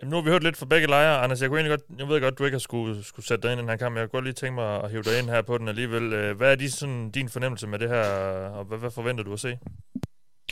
Jamen, 0.00 0.10
nu 0.10 0.16
har 0.16 0.22
vi 0.22 0.30
hørt 0.30 0.42
lidt 0.42 0.56
fra 0.56 0.66
begge 0.66 0.86
lejre. 0.86 1.18
Anders, 1.18 1.40
jeg, 1.42 1.48
kunne 1.50 1.68
godt, 1.68 1.80
jeg 1.98 2.08
ved 2.08 2.20
godt, 2.20 2.38
du 2.38 2.44
ikke 2.44 2.54
har 2.54 2.58
skulle, 2.60 3.04
skulle 3.04 3.26
sætte 3.26 3.42
dig 3.42 3.52
ind 3.52 3.58
i 3.58 3.62
den 3.62 3.68
her 3.70 3.76
kamp, 3.76 3.96
jeg 3.96 4.02
kunne 4.02 4.18
godt 4.18 4.24
lige 4.24 4.34
tænke 4.34 4.54
mig 4.54 4.84
at 4.84 4.90
hive 4.90 5.02
dig 5.02 5.18
ind 5.18 5.28
her 5.30 5.42
på 5.42 5.58
den 5.58 5.68
alligevel. 5.68 6.12
Øh, 6.12 6.36
Hvad 6.36 6.52
er 6.52 6.56
de, 6.56 6.70
sådan, 6.70 7.10
din 7.10 7.28
fornemmelse 7.28 7.66
med 7.66 7.78
det 7.78 7.88
her, 7.88 8.02
og 8.48 8.64
hvad, 8.64 8.78
hvad 8.78 8.90
forventer 8.90 9.24
du 9.24 9.32
at 9.32 9.40
se? 9.40 9.58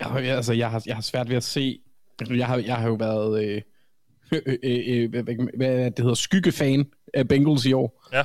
Ja, 0.00 0.18
altså, 0.18 0.52
jeg 0.52 0.70
har, 0.70 0.82
jeg 0.86 0.94
har 0.96 1.02
svært 1.02 1.28
ved 1.28 1.36
at 1.36 1.44
se... 1.44 1.80
Jeg 2.30 2.46
har, 2.46 2.56
jeg 2.58 2.76
har 2.76 2.88
jo 2.88 2.94
været... 2.94 3.44
Øh, 3.44 3.62
øh, 4.32 4.56
øh, 4.62 5.04
øh, 5.04 5.10
hvad, 5.56 5.84
det 5.90 5.98
hedder? 5.98 6.14
Skyggefan 6.14 6.86
af 7.14 7.28
Bengals 7.28 7.64
i 7.66 7.72
år. 7.72 8.06
Ja. 8.12 8.24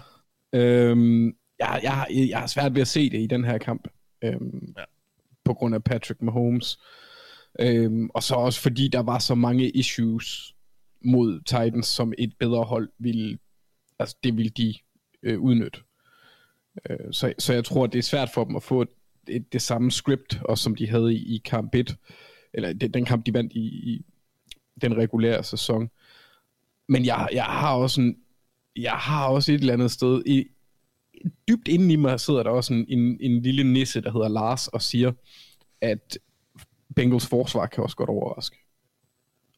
Øhm, 0.56 1.26
jeg, 1.60 1.80
jeg, 1.84 1.92
har- 1.94 2.08
jeg 2.30 2.40
har 2.40 2.48
svært 2.48 2.76
ved 2.76 2.82
at 2.82 2.88
se 2.88 3.10
det 3.10 3.20
i 3.22 3.28
den 3.28 3.44
her 3.46 3.58
kamp. 3.58 3.88
Øhm, 4.24 4.74
Ja. 4.78 4.84
På 5.46 5.54
grund 5.54 5.76
af 5.76 5.84
Patrick 5.84 6.22
Mahomes. 6.22 6.80
Øhm, 7.60 8.10
og 8.14 8.24
så 8.24 8.36
også 8.36 8.62
fordi 8.62 8.88
der 8.88 9.00
var 9.04 9.20
så 9.20 9.36
mange 9.36 9.70
issues 9.70 10.53
mod 11.04 11.40
Titans, 11.40 11.88
som 11.88 12.14
et 12.18 12.34
bedre 12.40 12.64
hold 12.64 12.90
ville... 13.00 13.38
Altså, 14.00 14.18
det 14.24 14.38
ville 14.38 14.50
de 14.50 14.74
øh, 15.24 15.40
udnytte. 15.40 15.80
Øh, 16.90 16.98
så, 17.12 17.34
så 17.40 17.54
jeg 17.54 17.66
tror, 17.66 17.88
det 17.88 18.00
er 18.00 18.04
svært 18.04 18.30
for 18.34 18.44
dem 18.44 18.56
at 18.56 18.64
få 18.64 18.82
et, 18.82 18.90
et, 19.28 19.54
det 19.54 19.62
samme 19.62 19.92
script, 19.92 20.40
og 20.46 20.58
som 20.58 20.76
de 20.76 20.90
havde 20.90 21.14
i, 21.14 21.36
i 21.36 21.42
kamp 21.46 21.76
1, 21.76 21.98
eller 22.54 22.74
det, 22.74 22.94
den 22.94 23.06
kamp, 23.06 23.26
de 23.26 23.34
vandt 23.34 23.54
i, 23.54 23.60
i 23.60 24.06
den 24.82 24.98
regulære 24.98 25.44
sæson. 25.44 25.90
Men 26.90 27.06
jeg, 27.06 27.30
jeg 27.34 27.44
har 27.44 27.76
også 27.76 28.02
en, 28.02 28.18
jeg 28.76 28.92
har 28.92 29.28
også 29.28 29.52
et 29.52 29.60
eller 29.60 29.74
andet 29.74 29.92
sted, 29.92 30.24
i, 30.26 30.46
dybt 31.48 31.68
inden 31.68 31.92
i 31.92 31.96
mig 31.96 32.20
sidder 32.20 32.44
der 32.44 32.50
også 32.50 32.74
en, 32.74 32.86
en, 32.90 33.18
en 33.22 33.42
lille 33.42 33.74
nisse, 33.74 34.02
der 34.02 34.12
hedder 34.12 34.28
Lars, 34.28 34.68
og 34.68 34.82
siger, 34.82 35.12
at 35.82 36.18
Bengals 36.96 37.28
forsvar 37.28 37.66
kan 37.66 37.84
også 37.84 37.96
godt 37.96 38.10
overraske. 38.10 38.58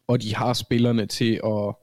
Og 0.08 0.22
de 0.22 0.36
har 0.36 0.54
spillerne 0.54 1.06
til 1.06 1.40
at, 1.46 1.76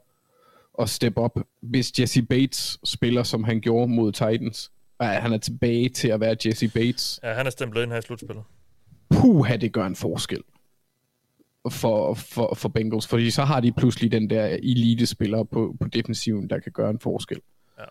at 0.81 0.89
steppe 0.89 1.21
op. 1.21 1.37
Hvis 1.61 1.99
Jesse 1.99 2.21
Bates 2.21 2.79
spiller, 2.83 3.23
som 3.23 3.43
han 3.43 3.61
gjorde 3.61 3.91
mod 3.91 4.11
Titans, 4.11 4.71
og 4.99 5.07
han 5.07 5.33
er 5.33 5.37
tilbage 5.37 5.89
til 5.89 6.07
at 6.07 6.19
være 6.19 6.35
Jesse 6.45 6.67
Bates, 6.67 7.19
Ja, 7.23 7.33
han 7.33 7.45
er 7.45 7.49
stemplet 7.49 7.83
ind 7.83 7.91
her 7.91 7.99
i 7.99 8.01
slutspillet. 8.01 8.43
puha, 9.09 9.55
det 9.55 9.71
gør 9.73 9.85
en 9.85 9.95
forskel 9.95 10.41
for, 11.71 12.13
for, 12.13 12.53
for 12.55 12.69
Bengals, 12.69 13.07
fordi 13.07 13.31
så 13.31 13.43
har 13.43 13.59
de 13.59 13.71
pludselig 13.71 14.11
den 14.11 14.29
der 14.29 14.45
elite-spiller 14.45 15.43
på, 15.43 15.75
på 15.81 15.87
defensiven, 15.87 16.49
der 16.49 16.59
kan 16.59 16.71
gøre 16.71 16.89
en 16.89 16.99
forskel. 16.99 17.39
Ja. 17.79 17.83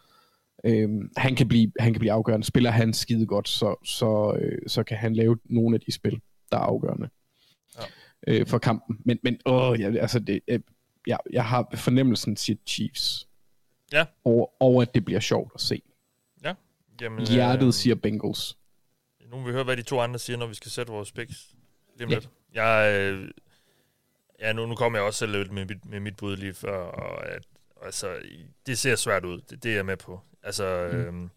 Øhm, 0.71 1.11
han, 1.17 1.37
kan 1.37 1.49
blive, 1.49 1.73
han 1.81 1.93
kan 1.93 2.01
blive 2.01 2.13
afgørende. 2.13 2.47
Spiller 2.47 2.71
han 2.71 2.93
skide 2.93 3.27
godt, 3.27 3.49
så, 3.49 3.75
så, 3.85 4.37
øh, 4.41 4.59
så 4.67 4.83
kan 4.83 4.97
han 4.97 5.15
lave 5.15 5.39
nogle 5.45 5.75
af 5.77 5.81
de 5.81 5.93
spil, 5.93 6.21
der 6.53 6.57
er 6.57 6.63
afgørende 6.63 7.09
Ja. 7.79 7.85
Øh, 8.27 8.47
for 8.47 8.59
kampen. 8.59 8.99
Men, 9.05 9.19
men 9.23 9.41
åh, 9.47 9.81
jeg, 9.81 9.97
altså 9.97 10.19
det, 10.19 10.41
øh, 10.49 10.61
jeg, 11.07 11.19
jeg 11.33 11.45
har 11.45 11.69
fornemmelsen 11.75 12.37
til 12.37 12.59
Chiefs, 12.67 13.29
Ja. 13.93 14.05
over, 14.25 14.47
over 14.61 14.83
at 14.83 14.95
det 14.95 15.05
bliver 15.05 15.21
sjovt 15.21 15.53
at 15.55 15.61
se. 15.61 15.83
Ja. 16.45 16.55
Jamen, 17.01 17.27
Hjertet 17.27 17.67
øh, 17.67 17.73
siger 17.73 17.95
Bengals. 17.95 18.59
Nu 19.31 19.37
vil 19.39 19.47
vi 19.47 19.53
høre, 19.53 19.65
hvad 19.65 19.77
de 19.77 19.83
to 19.83 20.01
andre 20.01 20.19
siger, 20.19 20.37
når 20.37 20.47
vi 20.47 20.55
skal 20.55 20.71
sætte 20.71 20.93
vores 20.93 21.13
picks. 21.13 21.55
Lige 21.97 22.05
om 22.05 22.11
Ja. 22.11 22.17
lidt. 22.17 22.29
Jeg, 22.55 23.01
øh, 23.01 23.31
ja, 24.41 24.53
nu, 24.53 24.67
nu 24.67 24.75
kommer 24.75 24.99
jeg 24.99 25.07
også 25.07 25.19
selv 25.19 25.33
lidt 25.33 25.53
med 25.53 25.65
mit, 25.65 25.85
med 25.85 26.01
mit 26.01 26.17
bud 26.17 26.37
lige 26.37 26.55
før, 26.55 26.77
og 26.79 27.27
at, 27.29 27.43
altså, 27.83 28.17
det 28.67 28.79
ser 28.79 28.97
svært 28.97 29.25
ud. 29.25 29.41
Det, 29.51 29.63
det 29.63 29.71
er 29.71 29.75
jeg 29.75 29.87
med 29.87 29.97
på. 29.97 30.21
Altså, 30.43 30.89
mm. 30.93 30.99
øhm, 30.99 31.31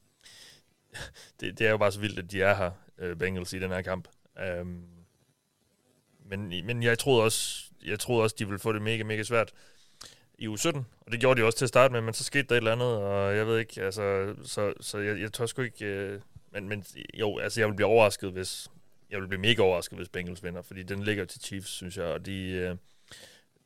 det, 1.40 1.60
det 1.60 1.68
er 1.68 1.72
jo 1.72 1.78
bare 1.78 1.92
så 1.92 2.00
vildt, 2.00 2.20
at 2.20 2.32
de 2.32 2.42
er 2.42 2.56
her, 2.56 2.72
øh, 2.98 3.18
Bengals, 3.18 3.54
i 3.54 3.60
den 3.60 3.70
her 3.72 3.82
kamp. 3.82 4.08
Øhm, 4.40 4.84
men, 6.30 6.66
men 6.66 6.84
jeg 6.84 7.00
troede 7.00 7.24
også, 7.24 7.64
jeg 7.86 8.00
troede 8.00 8.24
også, 8.24 8.36
de 8.40 8.46
ville 8.46 8.60
få 8.60 8.74
det 8.74 8.82
mega, 8.82 9.04
mega 9.04 9.24
svært 9.24 9.54
i 10.38 10.48
u 10.48 10.58
17, 10.58 10.86
og 11.00 11.12
det 11.12 11.20
gjorde 11.20 11.42
de 11.42 11.46
også 11.46 11.58
til 11.58 11.66
at 11.66 11.70
starte 11.70 11.92
med, 11.92 12.02
men 12.02 12.14
så 12.14 12.24
skete 12.24 12.44
der 12.44 12.56
et 12.56 12.58
eller 12.58 12.72
andet, 12.72 12.88
og 12.88 13.36
jeg 13.36 13.48
ved 13.48 13.60
ikke, 13.60 13.82
altså, 13.82 14.36
så, 14.44 14.74
så 14.82 14.98
jeg, 14.98 15.20
jeg 15.20 15.34
tør 15.34 15.46
sgu 15.46 15.62
ikke, 15.62 15.86
øh, 15.86 16.20
men, 16.52 16.70
men 16.70 16.86
jo, 17.14 17.38
altså 17.38 17.62
jeg 17.62 17.68
vil 17.68 17.76
blive 17.76 17.88
overrasket, 17.88 18.32
hvis, 18.32 18.68
jeg 19.10 19.22
vil 19.22 19.28
blive 19.28 19.42
mega 19.42 19.62
overrasket, 19.62 19.98
hvis 19.98 20.10
Bengals 20.10 20.44
vinder, 20.44 20.62
fordi 20.62 20.84
den 20.84 21.04
ligger 21.04 21.26
til 21.26 21.42
Chiefs, 21.42 21.70
synes 21.70 21.98
jeg, 21.98 22.06
og 22.06 22.26
de, 22.26 22.42
øh, 22.50 22.76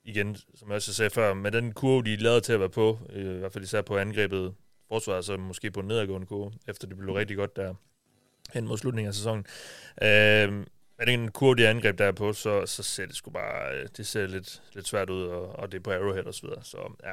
igen, 0.04 0.38
som 0.56 0.68
jeg 0.68 0.76
også 0.76 0.94
sagde 0.94 1.10
før, 1.10 1.34
med 1.34 1.52
den 1.52 1.74
kurve, 1.74 2.04
de 2.04 2.16
lavede 2.16 2.42
til 2.42 2.54
at 2.54 2.60
være 2.60 2.70
på, 2.70 3.00
øh, 3.10 3.36
i 3.36 3.40
hvert 3.40 3.54
fald 3.54 3.64
især 3.64 3.82
på 3.82 3.98
angrebet 3.98 4.54
forsvar, 4.88 5.22
så 5.22 5.38
måske 5.38 5.72
på 5.72 5.80
en 5.80 5.88
nedadgående 5.88 6.28
kurve, 6.28 6.54
efter 6.68 6.88
det 6.88 6.98
blev 6.98 7.14
rigtig 7.14 7.38
godt 7.38 7.56
der 7.56 7.74
hen 8.54 8.68
mod 8.68 8.78
slutningen 8.78 9.08
af 9.08 9.14
sæsonen. 9.14 9.46
Øh, 10.04 10.66
med 11.00 11.08
den 11.08 11.32
kurve, 11.32 11.56
de 11.56 11.68
angreb 11.68 11.98
der 11.98 12.06
er 12.06 12.12
på, 12.12 12.34
så, 12.34 12.66
så 12.66 12.84
ser 12.84 13.06
det 13.06 13.16
sgu 13.16 13.32
bare, 13.32 13.78
øh, 13.82 13.88
det 13.98 14.08
ser 14.08 14.28
lidt, 14.28 14.62
lidt 14.76 14.88
svært 14.88 15.10
ud, 15.10 15.22
og, 15.24 15.60
og 15.60 15.72
det 15.72 15.78
er 15.78 15.82
på 15.82 15.92
Arrowhead 15.92 16.24
og 16.26 16.34
så 16.34 16.42
videre, 16.48 16.64
så 16.64 16.78
ja. 17.04 17.12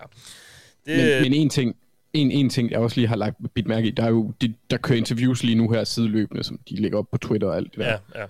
Det, 0.87 1.21
Men, 1.23 1.23
men 1.23 1.33
en 1.41 1.49
ting, 1.51 1.77
en, 2.13 2.31
en 2.31 2.51
ting, 2.51 2.71
jeg 2.71 2.79
også 2.79 2.97
lige 2.97 3.09
har 3.09 3.17
lagt 3.17 3.37
bidt 3.55 3.67
mærke 3.67 3.89
i, 3.89 3.91
der 3.91 4.03
er 4.03 4.09
jo, 4.09 4.33
de, 4.41 4.55
der 4.71 4.77
kører 4.77 4.99
interviews 4.99 5.43
lige 5.43 5.55
nu 5.57 5.71
her 5.71 5.85
sideløbende, 5.85 6.43
som 6.45 6.59
de 6.69 6.77
lægger 6.77 6.99
op 6.99 7.11
på 7.13 7.19
Twitter 7.19 7.49
og 7.49 7.57
alt 7.57 7.71
det 7.71 7.79
der. 7.79 7.99
ja, 8.15 8.21
ja, 8.21 8.27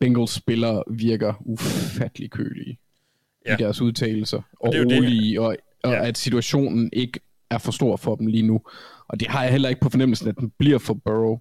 Bengals 0.00 0.30
spillere 0.30 0.82
virker 0.90 1.34
ufattelig 1.40 2.30
kølige 2.30 2.78
ja. 3.46 3.54
I 3.54 3.56
deres 3.56 3.80
udtalelser, 3.80 4.42
og 4.60 4.72
det 4.72 4.78
jo 4.78 4.84
det. 4.84 4.96
rolige, 4.96 5.40
og, 5.40 5.56
og 5.82 5.92
Ja. 5.92 6.06
at 6.08 6.18
situationen 6.18 6.90
ikke 6.92 7.20
er 7.50 7.58
for 7.58 7.72
stor 7.72 7.96
for 7.96 8.14
dem 8.16 8.26
lige 8.26 8.42
nu. 8.42 8.60
Og 9.08 9.20
det 9.20 9.28
har 9.28 9.42
jeg 9.42 9.52
heller 9.52 9.68
ikke 9.68 9.80
på 9.80 9.88
fornemmelsen, 9.90 10.28
at 10.28 10.36
den 10.36 10.52
bliver 10.58 10.78
for 10.78 10.94
Burrow, 10.94 11.38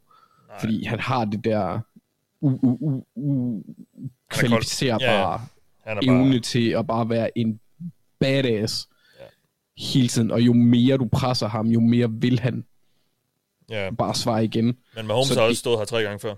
Nej. 0.48 0.60
fordi 0.60 0.84
han 0.84 1.00
har 1.00 1.26
det 1.26 1.44
der 1.44 1.80
u- 2.46 2.60
u- 2.64 2.78
u- 2.90 3.06
u- 3.16 3.64
kold. 4.32 4.50
kvalificerbare 4.50 5.42
han 5.84 5.98
er 5.98 6.02
evne 6.04 6.32
bare, 6.32 6.40
til 6.40 6.70
at 6.70 6.88
bare 6.88 7.10
være 7.10 7.38
en 7.38 7.60
badass 8.20 8.88
Ja. 9.20 9.26
hele 9.84 10.08
tiden, 10.08 10.32
og 10.32 10.42
jo 10.42 10.54
mere 10.54 10.98
du 10.98 11.06
presser 11.12 11.48
ham, 11.48 11.68
jo 11.68 11.80
mere 11.80 12.12
vil 12.12 12.40
han 12.40 12.66
ja. 13.70 13.90
bare 13.98 14.16
svare 14.16 14.44
igen. 14.44 14.78
Men 14.96 15.08
Mahomes 15.08 15.28
Så 15.28 15.40
har 15.40 15.48
også 15.48 15.60
stået 15.60 15.78
her 15.78 15.86
tre 15.86 16.04
gange 16.04 16.20
før. 16.20 16.36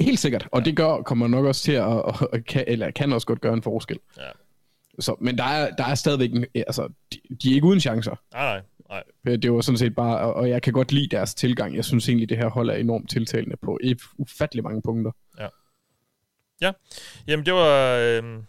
Helt 0.00 0.18
sikkert, 0.18 0.48
og 0.52 0.64
det 0.64 0.76
gør, 0.76 1.02
kommer 1.02 1.28
nok 1.28 1.44
også 1.44 1.62
til 1.62 1.72
at, 1.72 1.86
at, 2.08 2.26
at 2.32 2.44
kan, 2.46 2.64
eller 2.66 2.90
kan 2.90 3.12
også 3.12 3.26
godt 3.26 3.40
gøre 3.40 3.54
en 3.54 3.62
forskel. 3.62 3.98
Ja. 4.18 4.22
Så, 5.00 5.16
men 5.20 5.38
der 5.38 5.44
er, 5.44 5.70
der 5.76 5.84
er 5.84 5.94
stadigvæk, 5.94 6.30
en, 6.32 6.46
altså, 6.54 6.88
de, 7.12 7.20
de 7.42 7.50
er 7.50 7.54
ikke 7.54 7.66
uden 7.66 7.80
chancer. 7.80 8.14
Nej, 8.32 8.62
nej, 8.88 9.02
nej. 9.24 9.36
Det 9.36 9.52
var 9.52 9.60
sådan 9.60 9.78
set 9.78 9.94
bare, 9.94 10.20
og- 10.34 10.48
jeg 10.48 10.62
kan 10.62 10.72
godt 10.72 10.92
lide 10.92 11.08
deres 11.16 11.34
tilgang. 11.34 11.76
Jeg 11.76 11.84
synes 11.84 12.08
egentlig, 12.08 12.28
det 12.28 12.36
her 12.36 12.48
hold 12.48 12.70
er 12.70 12.74
enormt 12.74 13.10
tiltalende 13.10 13.56
på 13.56 13.78
ufattelig 14.18 14.64
mange 14.64 14.82
punkter. 14.82 15.12
Jamen, 17.26 17.46
det 17.46 17.54
var 17.54 17.96
øh, 17.96 18.42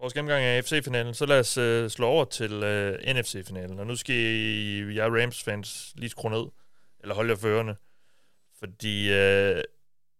vores 0.00 0.14
gennemgang 0.14 0.44
af 0.44 0.64
FC-finalen. 0.64 1.14
Så 1.14 1.26
lad 1.26 1.40
os 1.40 1.56
øh, 1.56 1.90
slå 1.90 2.06
over 2.06 2.24
til 2.24 2.52
øh, 2.52 2.98
NFC-finalen. 3.14 3.78
Og 3.78 3.86
nu 3.86 3.96
skal 3.96 4.14
I, 4.16 4.94
jeg 4.94 5.12
Rams-fans 5.12 5.92
lige 5.96 6.10
skrue 6.10 6.30
ned, 6.30 6.44
eller 7.00 7.14
holde 7.14 7.30
jer 7.30 7.36
for 7.36 7.48
ørerne. 7.48 7.76
Fordi 8.58 9.12
øh, 9.12 9.62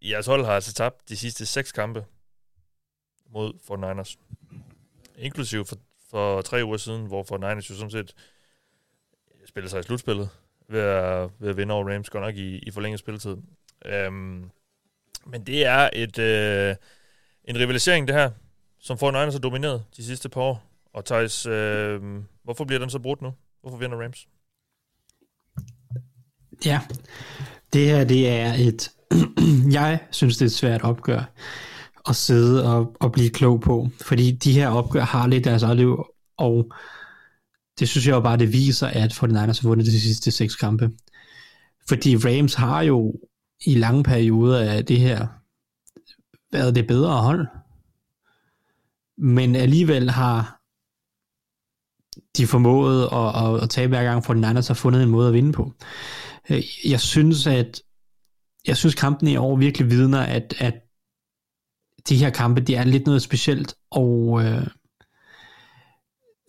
jeres 0.02 0.26
hold 0.26 0.44
har 0.44 0.52
altså 0.52 0.72
tabt 0.72 1.08
de 1.08 1.16
sidste 1.16 1.46
seks 1.46 1.72
kampe 1.72 2.04
mod 3.32 3.52
49ers 3.70 4.16
inklusive 5.18 5.64
for, 5.64 5.76
for 6.10 6.42
tre 6.42 6.64
uger 6.64 6.76
siden, 6.76 7.06
hvor 7.06 7.22
for 7.22 7.38
Niners 7.38 7.70
jo 7.70 7.74
sådan 7.74 7.90
set 7.90 8.14
spillede 9.46 9.70
sig 9.70 9.80
i 9.80 9.82
slutspillet 9.82 10.28
ved 10.68 10.80
at, 10.80 11.30
ved 11.38 11.50
at 11.50 11.56
vinde 11.56 11.74
over 11.74 11.92
Rams, 11.92 12.10
godt 12.10 12.24
nok 12.24 12.36
i, 12.36 12.58
i 12.58 12.70
forlænget 12.70 13.00
spilletid. 13.00 13.36
Øhm, 13.84 14.50
men 15.26 15.46
det 15.46 15.66
er 15.66 15.90
et... 15.92 16.18
Øh, 16.18 16.76
en 17.48 17.58
rivalisering, 17.58 18.08
det 18.08 18.16
her, 18.16 18.30
som 18.80 18.98
får 18.98 19.10
Niners 19.10 19.34
har 19.34 19.40
domineret 19.40 19.84
de 19.96 20.04
sidste 20.04 20.28
par 20.28 20.40
år. 20.40 20.64
Og 20.92 21.04
Thijs, 21.04 21.46
øh, 21.46 22.00
hvorfor 22.44 22.64
bliver 22.64 22.80
den 22.80 22.90
så 22.90 22.98
brudt 22.98 23.22
nu? 23.22 23.34
Hvorfor 23.60 23.76
vinder 23.78 24.02
Rams? 24.02 24.28
Ja, 26.64 26.80
det 27.72 27.86
her 27.86 28.04
det 28.04 28.28
er 28.28 28.52
et, 28.54 28.90
jeg 29.78 29.98
synes 30.10 30.36
det 30.36 30.42
er 30.42 30.46
et 30.46 30.52
svært 30.52 30.82
opgør 30.82 31.32
at 32.08 32.16
sidde 32.16 32.72
og, 32.74 32.96
og 33.00 33.12
blive 33.12 33.30
klog 33.30 33.60
på, 33.60 33.88
fordi 34.00 34.30
de 34.30 34.52
her 34.52 34.68
opgør 34.68 35.04
har 35.04 35.26
lidt 35.26 35.44
deres 35.44 35.62
eget 35.62 35.76
liv, 35.76 36.04
og 36.36 36.72
det 37.78 37.88
synes 37.88 38.06
jeg 38.06 38.12
jo 38.12 38.20
bare, 38.20 38.36
det 38.36 38.52
viser, 38.52 38.86
at 38.86 39.12
49ers 39.12 39.62
har 39.62 39.68
vundet 39.68 39.86
de 39.86 40.00
sidste 40.00 40.30
seks 40.30 40.56
kampe. 40.56 40.90
Fordi 41.88 42.16
Rams 42.16 42.54
har 42.54 42.82
jo 42.82 43.14
i 43.66 43.74
lange 43.74 44.02
perioder 44.02 44.58
af 44.58 44.84
det 44.84 45.00
her 45.00 45.26
været 46.52 46.74
det 46.74 46.86
bedre 46.86 47.22
hold. 47.22 47.46
Men 49.18 49.56
alligevel 49.56 50.10
har 50.10 50.60
de 52.36 52.46
formået 52.46 53.02
at, 53.12 53.44
at, 53.44 53.62
at 53.62 53.70
tabe 53.70 53.88
hver 53.88 54.04
gang, 54.04 54.24
for 54.24 54.34
den 54.34 54.44
anden 54.44 54.64
har 54.66 54.74
fundet 54.74 55.02
en 55.02 55.08
måde 55.08 55.28
at 55.28 55.34
vinde 55.34 55.52
på. 55.52 55.72
Øh, 56.50 56.62
jeg 56.84 57.00
synes, 57.00 57.46
at 57.46 57.82
jeg 58.66 58.76
synes 58.76 58.94
kampen 58.94 59.28
i 59.28 59.36
år 59.36 59.56
virkelig 59.56 59.90
vidner, 59.90 60.20
at, 60.20 60.54
at 60.58 60.74
de 62.08 62.16
her 62.16 62.30
kampe, 62.30 62.60
de 62.60 62.74
er 62.74 62.84
lidt 62.84 63.06
noget 63.06 63.22
specielt, 63.22 63.74
og 63.90 64.42
øh, 64.44 64.66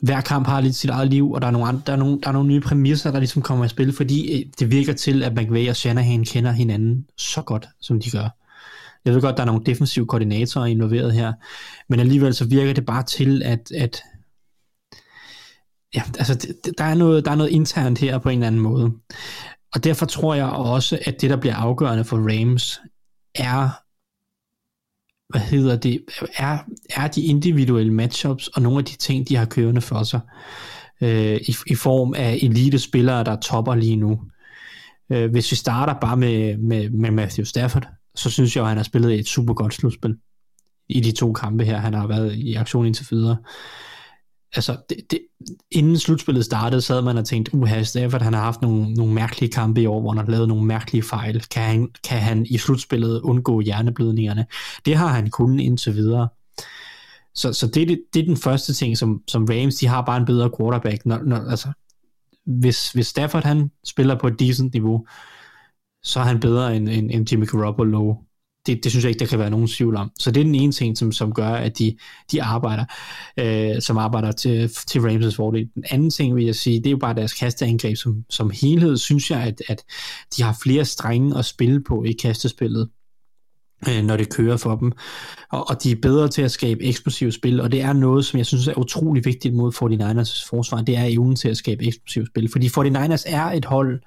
hver 0.02 0.22
kamp 0.22 0.48
har 0.48 0.61
lidt 0.61 0.76
sit 0.76 0.90
eget 0.90 1.10
liv, 1.10 1.31
og 1.31 1.41
der 1.41 1.48
er 1.48 1.52
nogle, 1.52 1.68
andre, 1.68 1.81
der 1.86 1.94
er 1.94 1.98
nogle, 1.98 2.19
der 2.22 2.27
er 2.27 2.31
nogle 2.31 2.48
nye 2.48 2.61
præmisser, 2.61 3.11
der 3.11 3.19
ligesom 3.19 3.41
kommer 3.41 3.65
i 3.65 3.69
spil, 3.69 3.94
fordi 3.94 4.40
øh, 4.40 4.45
det 4.60 4.72
virker 4.72 4.94
til, 4.94 5.23
at 5.23 5.34
McVay 5.34 5.69
og 5.69 5.76
Shanahan 5.76 6.26
kender 6.26 6.52
hinanden 6.52 7.06
så 7.18 7.41
godt, 7.41 7.68
som 7.81 7.99
de 7.99 8.11
gør. 8.11 8.30
Jeg 9.06 9.14
ved 9.14 9.22
godt, 9.22 9.38
der 9.38 9.41
er 9.44 9.48
nogle 9.48 9.65
defensive 9.65 10.06
koordinatorer 10.06 10.65
involveret 10.65 11.14
her, 11.14 11.34
men 11.90 11.99
alligevel 11.99 12.34
så 12.34 12.45
virker 12.45 12.73
det 12.73 12.86
bare 12.86 13.03
til, 13.03 13.44
at, 13.44 13.72
at 13.72 14.02
ja, 15.95 16.03
altså, 16.19 16.48
der, 16.77 16.84
er 16.84 16.95
noget, 16.95 17.26
der 17.26 17.31
er 17.31 17.36
noget 17.36 17.52
internt 17.52 17.99
her 17.99 18.18
på 18.18 18.30
en 18.30 18.40
eller 18.40 18.48
anden 18.48 18.61
måde. 18.61 18.91
Og 19.73 19.84
derfor 19.84 20.06
tror 20.06 20.34
jeg 20.34 20.45
også, 20.45 20.99
at 21.06 21.22
det, 21.22 21.30
der 21.30 21.38
bliver 21.38 21.56
afgørende 21.56 22.03
for 22.03 22.18
Rams, 22.18 22.81
er, 23.36 23.69
hvad 25.30 25.41
hedder 25.41 25.76
det, 25.76 26.01
er, 26.38 26.57
er 26.89 27.07
de 27.07 27.22
individuelle 27.22 27.93
matchups 27.93 28.47
og 28.47 28.61
nogle 28.61 28.80
af 28.80 28.85
de 28.85 28.97
ting, 28.97 29.30
de 29.30 29.35
har 29.35 29.45
kørende 29.45 29.81
for 29.81 30.03
sig, 30.03 30.19
øh, 31.01 31.35
i, 31.35 31.56
i 31.68 31.76
form 31.76 32.14
af 32.18 32.39
elite 32.41 32.80
spillere, 32.80 33.23
der 33.23 33.35
topper 33.35 33.76
lige 33.76 33.95
nu. 33.95 34.19
Øh, 35.11 35.31
hvis 35.31 35.51
vi 35.51 35.56
starter 35.56 35.93
bare 35.93 36.18
med, 36.18 36.57
med, 36.57 36.89
med 36.89 37.11
Matthew 37.11 37.43
Stafford, 37.43 37.88
så 38.15 38.30
synes 38.30 38.56
jeg, 38.56 38.64
at 38.64 38.68
han 38.68 38.77
har 38.77 38.84
spillet 38.84 39.19
et 39.19 39.27
super 39.27 39.53
godt 39.53 39.73
slutspil 39.73 40.15
i 40.89 40.99
de 40.99 41.11
to 41.11 41.34
kampe 41.34 41.64
her, 41.65 41.77
han 41.77 41.93
har 41.93 42.07
været 42.07 42.35
i 42.35 42.53
aktion 42.53 42.85
indtil 42.85 43.07
videre. 43.11 43.38
Altså, 44.56 44.78
det, 44.90 44.98
det, 45.12 45.20
inden 45.72 45.98
slutspillet 45.98 46.46
startede, 46.46 46.82
så 46.82 46.94
havde 46.94 47.06
man 47.06 47.18
og 47.18 47.26
tænkt, 47.26 47.50
uha, 47.54 47.84
Stafford, 47.84 48.22
han 48.22 48.34
har 48.34 48.42
haft 48.42 48.62
nogle, 48.62 48.94
nogle 48.94 49.14
mærkelige 49.14 49.52
kampe 49.52 49.82
i 49.82 49.86
år, 49.86 50.02
hvor 50.02 50.10
han 50.12 50.18
har 50.18 50.32
lavet 50.32 50.48
nogle 50.48 50.66
mærkelige 50.66 51.04
fejl. 51.04 51.42
Kan 51.42 51.64
han, 51.64 51.90
kan 52.04 52.20
han 52.20 52.46
i 52.50 52.58
slutspillet 52.58 53.22
undgå 53.22 53.60
hjerneblødningerne? 53.60 54.46
Det 54.86 54.96
har 54.96 55.08
han 55.08 55.30
kun 55.30 55.60
indtil 55.60 55.96
videre. 55.96 56.28
Så, 57.36 57.54
så 57.54 57.68
det, 57.68 57.88
det, 57.88 58.02
det 58.14 58.22
er 58.22 58.26
den 58.26 58.38
første 58.38 58.74
ting, 58.74 58.98
som, 58.98 59.22
som 59.28 59.46
Rams, 59.50 59.76
de 59.76 59.88
har 59.88 60.02
bare 60.02 60.18
en 60.18 60.26
bedre 60.26 60.52
quarterback. 60.60 61.06
Når, 61.06 61.20
når, 61.24 61.50
altså, 61.50 61.72
hvis, 62.46 62.92
hvis 62.92 63.08
Stafford 63.08 63.44
han 63.44 63.72
spiller 63.84 64.20
på 64.20 64.28
et 64.28 64.40
decent 64.40 64.74
niveau, 64.74 65.08
så 66.04 66.20
er 66.20 66.24
han 66.24 66.40
bedre 66.40 66.76
end, 66.76 66.90
end, 66.90 67.12
end 67.12 67.32
Jimmy 67.32 67.48
Garoppolo. 67.48 68.16
Det, 68.70 68.84
det 68.84 68.91
synes 68.91 69.04
jeg 69.04 69.10
ikke, 69.10 69.20
der 69.20 69.26
kan 69.26 69.40
være 69.40 69.50
nogen 69.50 69.68
tvivl 69.68 69.96
om. 69.96 70.12
Så 70.20 70.32
det 70.32 70.40
er 70.40 70.46
den 70.46 70.56
ene 70.56 70.72
ting, 70.72 70.98
som, 70.98 71.12
som 71.12 71.34
gør, 71.34 71.50
at 71.50 71.80
de, 71.80 71.98
de 72.32 72.44
arbejder, 72.44 72.86
øh, 73.40 73.82
som 73.82 73.98
arbejder 73.98 74.32
til, 74.32 74.72
til 74.88 75.02
Ramses 75.02 75.36
fordel. 75.36 75.70
Den 75.76 75.84
anden 75.90 76.10
ting, 76.10 76.36
vil 76.36 76.46
jeg 76.46 76.56
sige, 76.56 76.78
det 76.78 76.88
er 76.88 76.91
jo 76.91 76.98
bare 76.98 77.16
deres 77.16 77.34
kasteangreb 77.34 77.98
som, 77.98 78.26
som 78.30 78.52
helhed, 78.62 78.98
synes 78.98 79.32
jeg, 79.32 79.41
at, 79.41 79.62
at 79.68 79.84
de 80.38 80.44
har 80.44 80.58
flere 80.64 80.86
strenge 80.86 81.38
at 81.38 81.46
spille 81.46 81.84
på 81.84 82.04
i 82.04 82.12
kastespillet 82.12 82.90
øh, 83.88 84.04
når 84.04 84.18
det 84.18 84.34
kører 84.34 84.58
for 84.58 84.76
dem. 84.76 84.91
Og, 85.52 85.70
og 85.70 85.84
de 85.84 85.91
er 85.91 85.96
bedre 86.02 86.28
til 86.28 86.41
at 86.41 86.52
skabe 86.52 86.84
eksplosive 86.84 87.32
spil, 87.32 87.62
og 87.62 87.72
det 87.72 87.82
er 87.82 87.94
noget, 87.94 88.26
som 88.26 88.38
jeg 88.38 88.46
synes 88.46 88.68
er 88.68 88.78
utrolig 88.78 89.26
vigtigt 89.26 89.56
mod 89.56 89.74
49ers 89.74 90.50
forsvar, 90.50 90.82
det 90.82 90.98
er 90.98 91.04
evnen 91.04 91.36
til 91.36 91.50
at 91.50 91.58
skabe 91.58 91.86
eksplosive 91.86 92.26
spil. 92.26 92.52
Fordi 92.52 92.68
49ers 92.68 93.24
er 93.26 93.46
et 93.46 93.66
hold, 93.66 94.02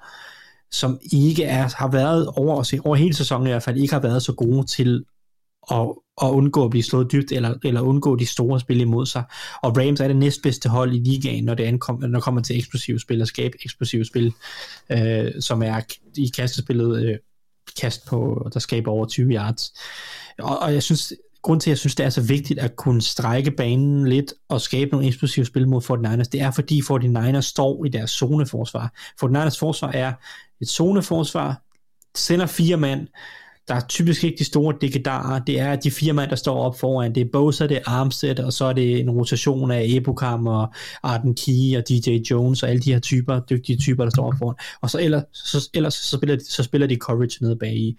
som 0.73 0.99
ikke 1.11 1.43
er, 1.43 1.69
har 1.77 1.91
været 1.91 2.27
over, 2.27 2.79
over 2.85 2.95
hele 2.95 3.13
sæsonen 3.13 3.47
i 3.47 3.49
hvert 3.49 3.63
fald, 3.63 3.77
ikke 3.77 3.93
har 3.93 4.01
været 4.01 4.23
så 4.23 4.33
gode 4.33 4.65
til 4.65 5.05
at, 5.71 5.87
at 6.21 6.27
undgå 6.27 6.63
at 6.63 6.69
blive 6.69 6.83
slået 6.83 7.11
dybt, 7.11 7.31
eller, 7.31 7.53
eller 7.63 7.81
undgå 7.81 8.15
de 8.15 8.25
store 8.25 8.59
spil 8.59 8.81
imod 8.81 9.05
sig. 9.05 9.23
Og 9.63 9.77
Rams 9.77 9.99
er 9.99 10.07
det 10.07 10.17
næstbedste 10.17 10.69
hold 10.69 10.93
i 10.93 10.99
ligaen, 10.99 11.43
når 11.43 11.53
det, 11.53 11.63
ankom, 11.63 11.99
når 12.01 12.07
det 12.07 12.23
kommer 12.23 12.41
til 12.41 12.57
eksplosive 12.57 12.99
spil, 12.99 13.21
og 13.21 13.27
skabe 13.27 13.57
eksplosive 13.65 14.05
spil, 14.05 14.33
øh, 14.89 15.31
som 15.39 15.63
er 15.63 15.79
i 16.17 16.31
kastespillet 16.35 17.05
øh, 17.05 17.17
kast 17.81 18.05
på, 18.05 18.49
der 18.53 18.59
skaber 18.59 18.91
over 18.91 19.05
20 19.05 19.33
yards. 19.33 19.73
Og, 20.39 20.59
og 20.59 20.73
jeg 20.73 20.83
synes, 20.83 21.13
grund 21.41 21.61
til, 21.61 21.69
at 21.69 21.71
jeg 21.71 21.77
synes, 21.77 21.95
det 21.95 22.05
er 22.05 22.09
så 22.09 22.21
vigtigt 22.21 22.59
at 22.59 22.75
kunne 22.75 23.01
strække 23.01 23.51
banen 23.51 24.07
lidt 24.07 24.33
og 24.49 24.61
skabe 24.61 24.91
nogle 24.91 25.07
eksplosive 25.07 25.45
spil 25.45 25.67
mod 25.67 25.81
49ers, 25.81 26.29
det 26.31 26.41
er 26.41 26.51
fordi 26.51 26.81
49ers 26.81 27.41
står 27.41 27.85
i 27.85 27.89
deres 27.89 28.11
zoneforsvar. 28.11 28.93
49ers 29.23 29.59
forsvar 29.59 29.91
er 29.91 30.13
et 30.63 30.69
zoneforsvar, 30.69 31.61
sender 32.15 32.45
fire 32.45 32.77
mand, 32.77 33.07
der 33.67 33.75
er 33.75 33.81
typisk 33.89 34.23
ikke 34.23 34.37
de 34.37 34.43
store 34.43 34.75
dikkedarer, 34.81 35.39
det 35.39 35.59
er 35.59 35.75
de 35.75 35.91
fire 35.91 36.13
mand, 36.13 36.29
der 36.29 36.35
står 36.35 36.63
op 36.63 36.79
foran, 36.79 37.15
det 37.15 37.21
er 37.21 37.29
Bosa, 37.33 37.67
det 37.67 37.77
er 37.77 37.81
Armstead, 37.85 38.39
og 38.39 38.53
så 38.53 38.65
er 38.65 38.73
det 38.73 38.99
en 38.99 39.09
rotation 39.09 39.71
af 39.71 39.85
Ebukam 39.87 40.47
og 40.47 40.73
Arden 41.03 41.35
Key 41.35 41.77
og 41.77 41.89
DJ 41.89 42.09
Jones 42.31 42.63
og 42.63 42.69
alle 42.69 42.81
de 42.81 42.93
her 42.93 42.99
typer, 42.99 43.39
dygtige 43.39 43.77
typer, 43.77 44.03
der 44.03 44.11
står 44.11 44.27
op 44.27 44.33
foran. 44.39 44.55
Og 44.81 44.89
så 44.89 44.99
ellers, 45.01 45.23
så, 45.33 45.69
ellers 45.73 45.93
så, 45.93 46.17
spiller, 46.17 46.35
de, 46.35 46.45
så 46.45 46.63
spiller 46.63 46.87
de 46.87 46.95
coverage 46.95 47.37
nede 47.41 47.55
bag 47.55 47.75
i. 47.75 47.97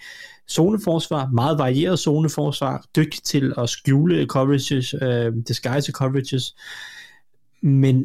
Zoneforsvar, 0.50 1.30
meget 1.30 1.58
varieret 1.58 1.98
zoneforsvar, 1.98 2.84
dygtig 2.96 3.22
til 3.22 3.54
at 3.58 3.68
skjule 3.68 4.26
coverages, 4.26 4.94
øh, 5.02 5.32
disguise 5.48 5.92
coverages, 5.92 6.54
men 7.62 8.04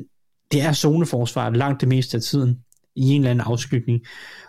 det 0.52 0.62
er 0.62 0.74
zoneforsvar 0.74 1.50
langt 1.50 1.82
det 1.82 1.90
meste 1.90 2.18
af 2.18 2.22
tiden 2.24 2.60
i 2.96 3.10
en 3.10 3.22
eller 3.22 3.32
anden 3.32 3.46
afskygning. 3.48 4.02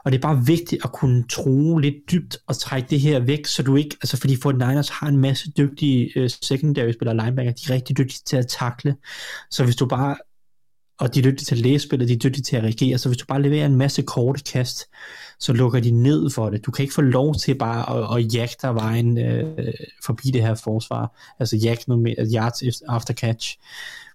Og 0.05 0.13
det 0.13 0.19
er 0.19 0.23
bare 0.23 0.47
vigtigt 0.47 0.85
at 0.85 0.93
kunne 0.93 1.25
tro 1.29 1.79
lidt 1.79 1.95
dybt 2.11 2.39
og 2.47 2.59
trække 2.59 2.91
det 2.91 3.01
her 3.01 3.21
væk, 3.21 3.47
så 3.47 3.63
du 3.63 3.77
ikke, 3.77 3.97
altså 4.03 4.17
fordi 4.17 4.35
49ers 4.35 4.93
har 4.93 5.07
en 5.09 5.17
masse 5.17 5.53
dygtige 5.53 6.23
uh, 6.23 6.31
secondary 6.43 6.93
spillere 6.93 7.17
linebacker, 7.17 7.53
de 7.53 7.63
er 7.69 7.75
rigtig 7.75 7.99
dygtige 7.99 8.23
til 8.27 8.37
at 8.37 8.47
takle. 8.47 8.97
Så 9.51 9.65
hvis 9.65 9.77
du 9.77 9.87
bare, 9.87 10.17
og 10.99 11.15
de 11.15 11.19
er 11.19 11.23
dygtige 11.23 11.45
til 11.45 11.55
at 11.55 11.61
læse 11.61 11.87
spillet, 11.87 12.09
de 12.09 12.15
er 12.15 12.19
dygtige 12.19 12.43
til 12.43 12.57
at 12.57 12.63
reagere, 12.63 12.99
så 12.99 13.09
hvis 13.09 13.19
du 13.19 13.27
bare 13.27 13.43
leverer 13.43 13.67
en 13.67 13.77
masse 13.77 14.03
korte 14.03 14.43
kast, 14.53 14.85
så 15.41 15.53
lukker 15.53 15.81
de 15.81 15.91
ned 15.91 16.31
for 16.31 16.51
det. 16.51 16.67
Du 16.67 16.71
kan 16.71 16.83
ikke 16.83 16.95
få 16.95 17.03
lov 17.03 17.35
til 17.35 17.55
bare 17.55 18.17
at, 18.19 18.25
at 18.25 18.35
jagte 18.35 18.57
dig 18.63 18.75
vejen 18.75 19.19
øh, 19.19 19.75
forbi 20.05 20.31
det 20.31 20.43
her 20.43 20.55
forsvar. 20.55 21.35
Altså 21.39 21.57
jagte 21.57 21.89
noget 21.89 22.03
med 22.03 22.35
yards 22.35 22.83
after 22.89 23.15
catch. 23.15 23.59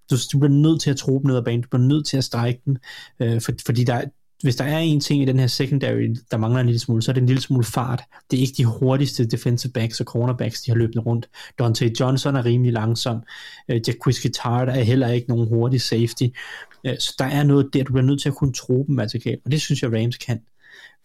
Du, 0.10 0.16
du 0.34 0.40
bliver 0.40 0.54
nødt 0.54 0.82
til 0.82 0.90
at 0.90 0.98
tro 0.98 1.22
ned 1.26 1.38
ad 1.38 1.44
banen, 1.44 1.62
du 1.62 1.68
bliver 1.70 1.84
nødt 1.84 2.08
til 2.08 2.18
at 2.18 2.24
strække 2.24 2.62
den, 2.66 2.78
øh, 3.20 3.42
for, 3.42 3.52
fordi 3.66 3.84
der, 3.84 4.02
hvis 4.44 4.56
der 4.56 4.64
er 4.64 4.78
en 4.78 5.00
ting 5.00 5.22
i 5.22 5.26
den 5.26 5.40
her 5.40 5.48
secondary, 5.48 6.16
der 6.32 6.38
mangler 6.38 6.60
en 6.60 6.66
lille 6.66 6.80
smule, 6.80 7.02
så 7.02 7.12
er 7.12 7.14
det 7.14 7.22
en 7.22 7.28
lille 7.28 7.42
smule 7.42 7.64
fart. 7.64 8.04
Det 8.32 8.38
er 8.38 8.42
ikke 8.42 8.54
de 8.58 8.66
hurtigste 8.66 9.26
defensive 9.26 9.72
backs 9.72 10.00
og 10.00 10.06
cornerbacks, 10.06 10.62
de 10.62 10.72
har 10.72 10.78
løbende 10.78 11.02
rundt. 11.02 11.30
Dante 11.60 11.92
Johnson 12.00 12.36
er 12.36 12.46
rimelig 12.46 12.74
langsom. 12.74 13.24
Øh, 13.70 13.82
Jacquizzi 13.88 14.22
Guittard 14.22 14.70
er 14.70 14.84
heller 14.84 15.08
ikke 15.08 15.30
nogen 15.30 15.48
hurtig 15.48 15.82
safety. 15.82 16.24
Øh, 16.86 16.98
så 17.00 17.16
der 17.20 17.26
er 17.26 17.44
noget 17.44 17.70
der, 17.74 17.84
du 17.84 17.94
bliver 17.94 18.06
nødt 18.06 18.22
til 18.22 18.30
at 18.30 18.36
kunne 18.36 18.54
tro 18.54 18.86
dem 18.88 19.00
altså, 19.00 19.38
og 19.46 19.52
det 19.52 19.62
synes 19.62 19.84
jeg 19.84 19.94
Rams 19.94 20.18
kan. 20.18 20.40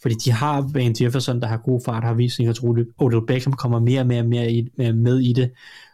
Fordi 0.02 0.14
de 0.14 0.32
har 0.32 0.70
Van 0.72 0.94
Jefferson, 1.01 1.40
der 1.40 1.47
har 1.47 1.56
god 1.56 1.81
fart, 1.85 2.05
har 2.05 2.14
vist 2.14 2.36
sig 2.36 2.48
at 2.48 2.56
tro 2.56 2.77
dybt. 2.77 2.90
Odell 2.98 3.27
Beckham 3.27 3.52
kommer 3.52 3.81
mere 3.81 4.01
og 4.01 4.06
mere, 4.06 4.22
mere 4.22 4.52
i, 4.52 4.68
med 4.77 5.18
i 5.18 5.32
det, 5.32 5.51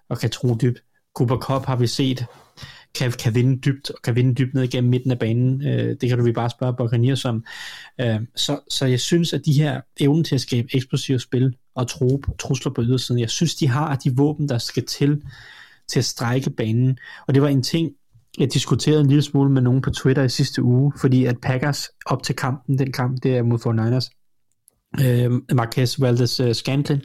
og 0.09 0.19
kan 0.19 0.31
tro 0.31 0.55
dybt. 0.55 0.83
Cooper 1.17 1.37
Cup 1.37 1.65
har 1.67 1.77
vi 1.77 1.87
set, 1.87 2.27
kan, 2.99 3.13
kan 3.13 3.35
vinde 3.35 3.61
dybt, 3.61 3.91
og 3.91 4.03
kan 4.03 4.17
vinde 4.17 4.35
dybt 4.35 4.55
ned 4.55 4.63
igennem 4.63 4.91
midten 4.91 5.11
af 5.11 5.19
banen. 5.19 5.67
Øh, 5.67 5.97
det 6.01 6.09
kan 6.09 6.19
du 6.19 6.25
vi 6.25 6.33
bare 6.33 6.51
spørge 6.51 6.75
Buccaneers 6.79 7.25
om. 7.25 7.45
Øh, 8.01 8.21
så, 8.37 8.59
så 8.71 8.87
jeg 8.87 9.01
synes, 9.01 9.33
at 9.33 9.47
de 9.47 9.53
her 9.53 9.81
evnen 10.01 10.25
til 10.25 10.35
at 10.35 10.41
skabe 10.41 10.69
eksplosive 10.75 11.19
spil 11.19 11.57
og 11.75 11.89
tro, 11.89 12.23
trusler 12.39 12.73
på 12.73 12.83
ydersiden, 12.83 13.21
jeg 13.21 13.31
synes, 13.31 13.55
de 13.55 13.69
har 13.69 13.97
de 13.97 14.17
våben, 14.17 14.49
der 14.49 14.59
skal 14.59 14.85
til 14.85 15.23
til 15.89 15.99
at 15.99 16.05
strække 16.05 16.51
banen. 16.51 16.99
Og 17.29 17.35
det 17.35 17.43
var 17.43 17.49
en 17.49 17.63
ting, 17.63 17.93
jeg 18.39 18.53
diskuterede 18.53 19.01
en 19.01 19.07
lille 19.07 19.23
smule 19.23 19.51
med 19.51 19.63
nogen 19.63 19.83
på 19.83 19.91
Twitter 19.91 20.23
i 20.23 20.29
sidste 20.29 20.63
uge, 20.63 20.93
fordi 21.01 21.25
at 21.25 21.37
Packers 21.43 21.89
op 22.07 22.23
til 22.23 22.37
kampen, 22.37 22.79
den 22.79 22.93
kamp, 22.93 23.23
det 23.23 23.37
er 23.37 23.43
mod 23.43 23.59
49ers, 23.59 24.11
øh, 25.05 25.31
Marquez 25.55 26.01
Valdes 26.01 26.41
uh, 26.41 26.47
øh, 26.47 26.55
Scantlin, 26.55 27.03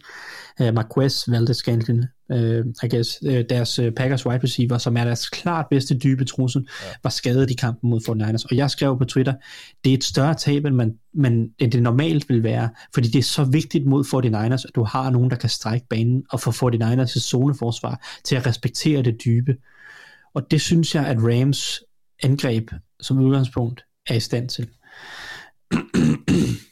uh, 0.60 0.74
Marquez 0.74 1.32
Valdes 1.32 1.58
Scantlin, 1.58 2.04
uh, 2.32 2.66
I 2.84 2.88
guess, 2.90 3.24
uh, 3.24 3.42
deres 3.50 3.80
uh, 3.80 3.90
Packers 3.96 4.26
wide 4.26 4.44
receiver, 4.44 4.78
som 4.78 4.98
er 4.98 5.04
deres 5.04 5.30
klart 5.30 5.66
bedste 5.70 5.98
dybe 5.98 6.26
trussel, 6.26 6.68
ja. 6.84 6.88
var 7.04 7.10
skadet 7.10 7.52
i 7.52 7.54
kampen 7.54 7.90
mod 7.90 8.00
49ers. 8.00 8.46
Og 8.52 8.58
jeg 8.58 8.70
skrev 8.70 8.98
på 8.98 9.06
Twitter, 9.06 9.34
det 9.84 9.90
er 9.90 9.98
et 9.98 10.04
større 10.04 10.34
tab, 10.34 10.66
end, 10.66 10.76
man, 10.76 10.94
man, 11.14 11.50
end 11.60 11.72
det 11.72 11.84
normalt 11.84 12.30
vil 12.30 12.44
være, 12.44 12.70
fordi 12.94 13.08
det 13.08 13.20
er 13.20 13.24
så 13.24 13.44
vigtigt 13.44 13.86
mod 13.86 14.04
49ers, 14.06 14.68
at 14.68 14.76
du 14.76 14.84
har 14.84 15.10
nogen, 15.10 15.30
der 15.30 15.36
kan 15.36 15.50
strække 15.50 15.88
banen 15.90 16.24
og 16.32 16.40
få 16.40 16.52
49ers 16.52 17.20
zoneforsvar 17.20 18.08
til 18.24 18.36
at 18.36 18.48
respektere 18.48 19.02
det 19.02 19.22
dybe. 19.26 19.56
Og 20.34 20.52
det 20.52 20.62
synes 20.62 20.96
jeg, 20.96 21.08
at 21.08 21.18
Rams 21.18 21.82
angreb 22.24 22.72
som 23.02 23.20
udgangspunkt 23.20 23.86
er 24.08 24.16
i 24.16 24.20
stand 24.20 24.50
til. 24.50 24.68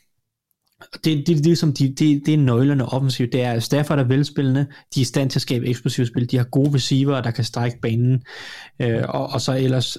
det, 1.03 1.27
det, 1.27 1.43
det, 1.43 1.57
som 1.57 1.73
de, 1.73 1.87
det, 1.87 2.25
det 2.25 2.33
er 2.33 2.37
nøglerne 2.37 2.85
offensivt. 2.85 3.33
Det 3.33 3.41
er 3.41 3.59
Stafford 3.59 3.99
er 3.99 4.03
velspillende, 4.03 4.67
de 4.95 4.99
er 4.99 5.01
i 5.01 5.03
stand 5.03 5.29
til 5.29 5.37
at 5.37 5.41
skabe 5.41 5.67
eksplosivt 5.67 6.07
spil, 6.07 6.31
de 6.31 6.37
har 6.37 6.43
gode 6.43 6.73
receiver, 6.73 7.21
der 7.21 7.31
kan 7.31 7.43
strække 7.43 7.79
banen, 7.81 8.23
øh, 8.81 9.03
og, 9.09 9.27
og 9.27 9.41
så 9.41 9.57
ellers 9.57 9.97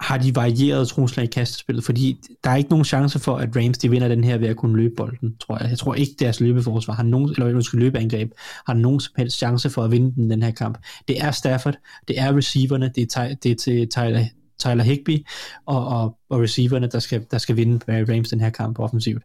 har 0.00 0.18
de 0.18 0.34
varieret 0.34 0.88
trusler 0.88 1.24
i 1.24 1.26
kastespillet, 1.26 1.84
fordi 1.84 2.16
der 2.44 2.50
er 2.50 2.56
ikke 2.56 2.70
nogen 2.70 2.84
chance 2.84 3.18
for, 3.18 3.36
at 3.36 3.56
Rams 3.56 3.78
de 3.78 3.90
vinder 3.90 4.08
den 4.08 4.24
her 4.24 4.38
ved 4.38 4.48
at 4.48 4.56
kunne 4.56 4.76
løbe 4.76 4.94
bolden, 4.96 5.36
tror 5.38 5.58
jeg. 5.60 5.70
Jeg 5.70 5.78
tror 5.78 5.94
ikke, 5.94 6.12
deres 6.18 6.40
løbeforsvar 6.40 6.94
har 6.94 7.02
nogen, 7.02 7.34
eller 7.38 7.60
skal 7.60 7.78
løbeangreb, 7.78 8.30
har 8.66 8.74
nogen 8.74 9.00
som 9.00 9.12
helst 9.16 9.36
chance 9.36 9.70
for 9.70 9.82
at 9.82 9.90
vinde 9.90 10.14
den, 10.14 10.30
den 10.30 10.42
her 10.42 10.50
kamp. 10.50 10.78
Det 11.08 11.22
er 11.22 11.30
Stafford, 11.30 11.74
det 12.08 12.20
er 12.20 12.36
receiverne, 12.36 12.92
det 12.94 13.16
er, 13.16 13.34
det 13.42 13.50
er 13.50 13.56
til 13.56 13.88
Tyler, 13.88 14.24
Tyler 14.58 14.82
Higby 14.82 15.26
og, 15.66 15.86
og, 15.86 16.18
og 16.28 16.40
receiverne, 16.40 16.86
der 16.86 16.98
skal, 16.98 17.26
der 17.30 17.38
skal 17.38 17.56
vinde 17.56 17.80
øh, 17.88 18.06
Rams 18.08 18.28
den 18.28 18.40
her 18.40 18.50
kamp 18.50 18.78
offensivt. 18.78 19.22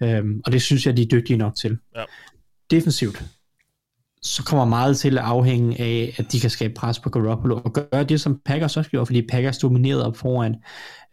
Øhm, 0.00 0.40
og 0.46 0.52
det 0.52 0.62
synes 0.62 0.86
jeg, 0.86 0.96
de 0.96 1.02
er 1.02 1.06
dygtige 1.06 1.36
nok 1.36 1.56
til. 1.56 1.78
Ja. 1.96 2.04
Defensivt, 2.70 3.24
så 4.22 4.44
kommer 4.44 4.64
meget 4.64 4.98
til 4.98 5.18
at 5.18 5.24
afhænge 5.24 5.80
af, 5.80 6.14
at 6.18 6.32
de 6.32 6.40
kan 6.40 6.50
skabe 6.50 6.74
pres 6.74 6.98
på 6.98 7.10
Garoppolo, 7.10 7.60
og 7.64 7.72
gøre 7.72 8.04
det, 8.04 8.20
som 8.20 8.40
Packers 8.44 8.76
også 8.76 8.90
gjorde, 8.90 9.06
fordi 9.06 9.26
Packers 9.26 9.58
dominerede 9.58 10.06
op 10.06 10.16
foran, 10.16 10.56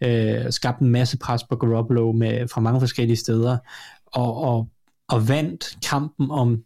øh, 0.02 0.52
skabte 0.52 0.84
en 0.84 0.90
masse 0.90 1.18
pres 1.18 1.44
på 1.44 1.56
Garoppolo 1.56 2.12
med, 2.12 2.48
fra 2.48 2.62
mange 2.62 2.80
forskellige 2.80 3.18
steder, 3.18 3.58
og, 4.06 4.38
og, 4.38 4.70
og 5.10 5.28
vandt 5.28 5.78
kampen 5.90 6.32
om 6.32 6.64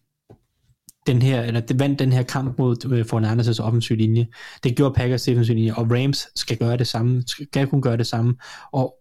den 1.07 1.21
her, 1.21 1.41
eller 1.41 1.59
det 1.59 1.79
vandt 1.79 1.99
den 1.99 2.11
her 2.11 2.23
kamp 2.23 2.59
mod 2.59 2.85
øh, 2.91 3.05
Fernandes' 3.05 3.61
offensiv 3.63 3.97
linje. 3.97 4.27
Det 4.63 4.75
gjorde 4.75 4.93
Packers 4.93 5.23
defensiv 5.23 5.55
linje, 5.55 5.73
og 5.73 5.91
Rams 5.91 6.27
skal 6.35 6.57
gøre 6.57 6.77
det 6.77 6.87
samme, 6.87 7.23
skal 7.27 7.67
kunne 7.67 7.81
gøre 7.81 7.97
det 7.97 8.07
samme, 8.07 8.35
og 8.71 8.95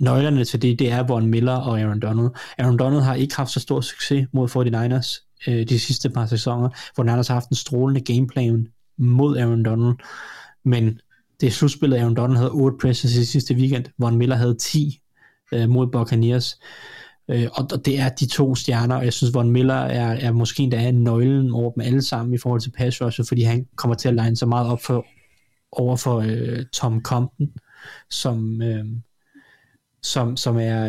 nøglerne 0.00 0.44
til 0.44 0.62
det, 0.62 0.78
det 0.78 0.90
er 0.90 1.06
Von 1.06 1.26
Miller 1.26 1.52
og 1.52 1.80
Aaron 1.80 2.00
Donald. 2.00 2.30
Aaron 2.58 2.78
Donald 2.78 3.02
har 3.02 3.14
ikke 3.14 3.36
haft 3.36 3.50
så 3.50 3.60
stor 3.60 3.80
succes 3.80 4.26
mod 4.32 4.48
49ers 4.48 5.38
øh, 5.50 5.68
de 5.68 5.78
sidste 5.78 6.10
par 6.10 6.26
sæsoner. 6.26 6.68
Fernandes 6.96 7.28
har 7.28 7.34
haft 7.34 7.48
en 7.48 7.56
strålende 7.56 8.00
gameplan 8.00 8.66
mod 8.98 9.38
Aaron 9.38 9.62
Donald, 9.62 9.94
men 10.64 11.00
det 11.40 11.46
er 11.46 11.50
slutspillet, 11.50 11.98
Aaron 11.98 12.14
Donald 12.14 12.36
havde 12.36 12.50
8 12.50 12.78
presses 12.80 13.16
i 13.16 13.24
sidste 13.24 13.54
weekend, 13.54 13.84
Von 13.98 14.16
Miller 14.16 14.36
havde 14.36 14.56
10 14.60 15.00
øh, 15.52 15.68
mod 15.68 15.86
Buccaneers. 15.86 16.58
Øh, 16.60 17.03
Øh, 17.28 17.48
og, 17.52 17.68
og 17.72 17.84
det 17.84 18.00
er 18.00 18.08
de 18.08 18.26
to 18.26 18.54
stjerner, 18.54 18.96
og 18.96 19.04
jeg 19.04 19.12
synes, 19.12 19.34
Von 19.34 19.50
Miller 19.50 19.74
er, 19.74 20.08
er 20.12 20.32
måske 20.32 20.62
endda 20.62 20.86
er 20.86 20.92
nøglen 20.92 21.50
over 21.50 21.72
dem 21.72 21.80
alle 21.80 22.02
sammen 22.02 22.34
i 22.34 22.38
forhold 22.38 22.60
til 22.60 22.70
pass 22.70 23.02
rusher, 23.02 23.24
fordi 23.24 23.42
han 23.42 23.66
kommer 23.76 23.94
til 23.94 24.08
at 24.08 24.14
line 24.14 24.36
så 24.36 24.46
meget 24.46 24.70
op 24.70 24.82
for, 24.82 25.06
over 25.72 25.96
for 25.96 26.18
øh, 26.18 26.64
Tom 26.72 27.02
Compton, 27.02 27.50
som, 28.10 28.62
øh, 28.62 28.84
som, 30.02 30.36
som 30.36 30.56
er 30.56 30.84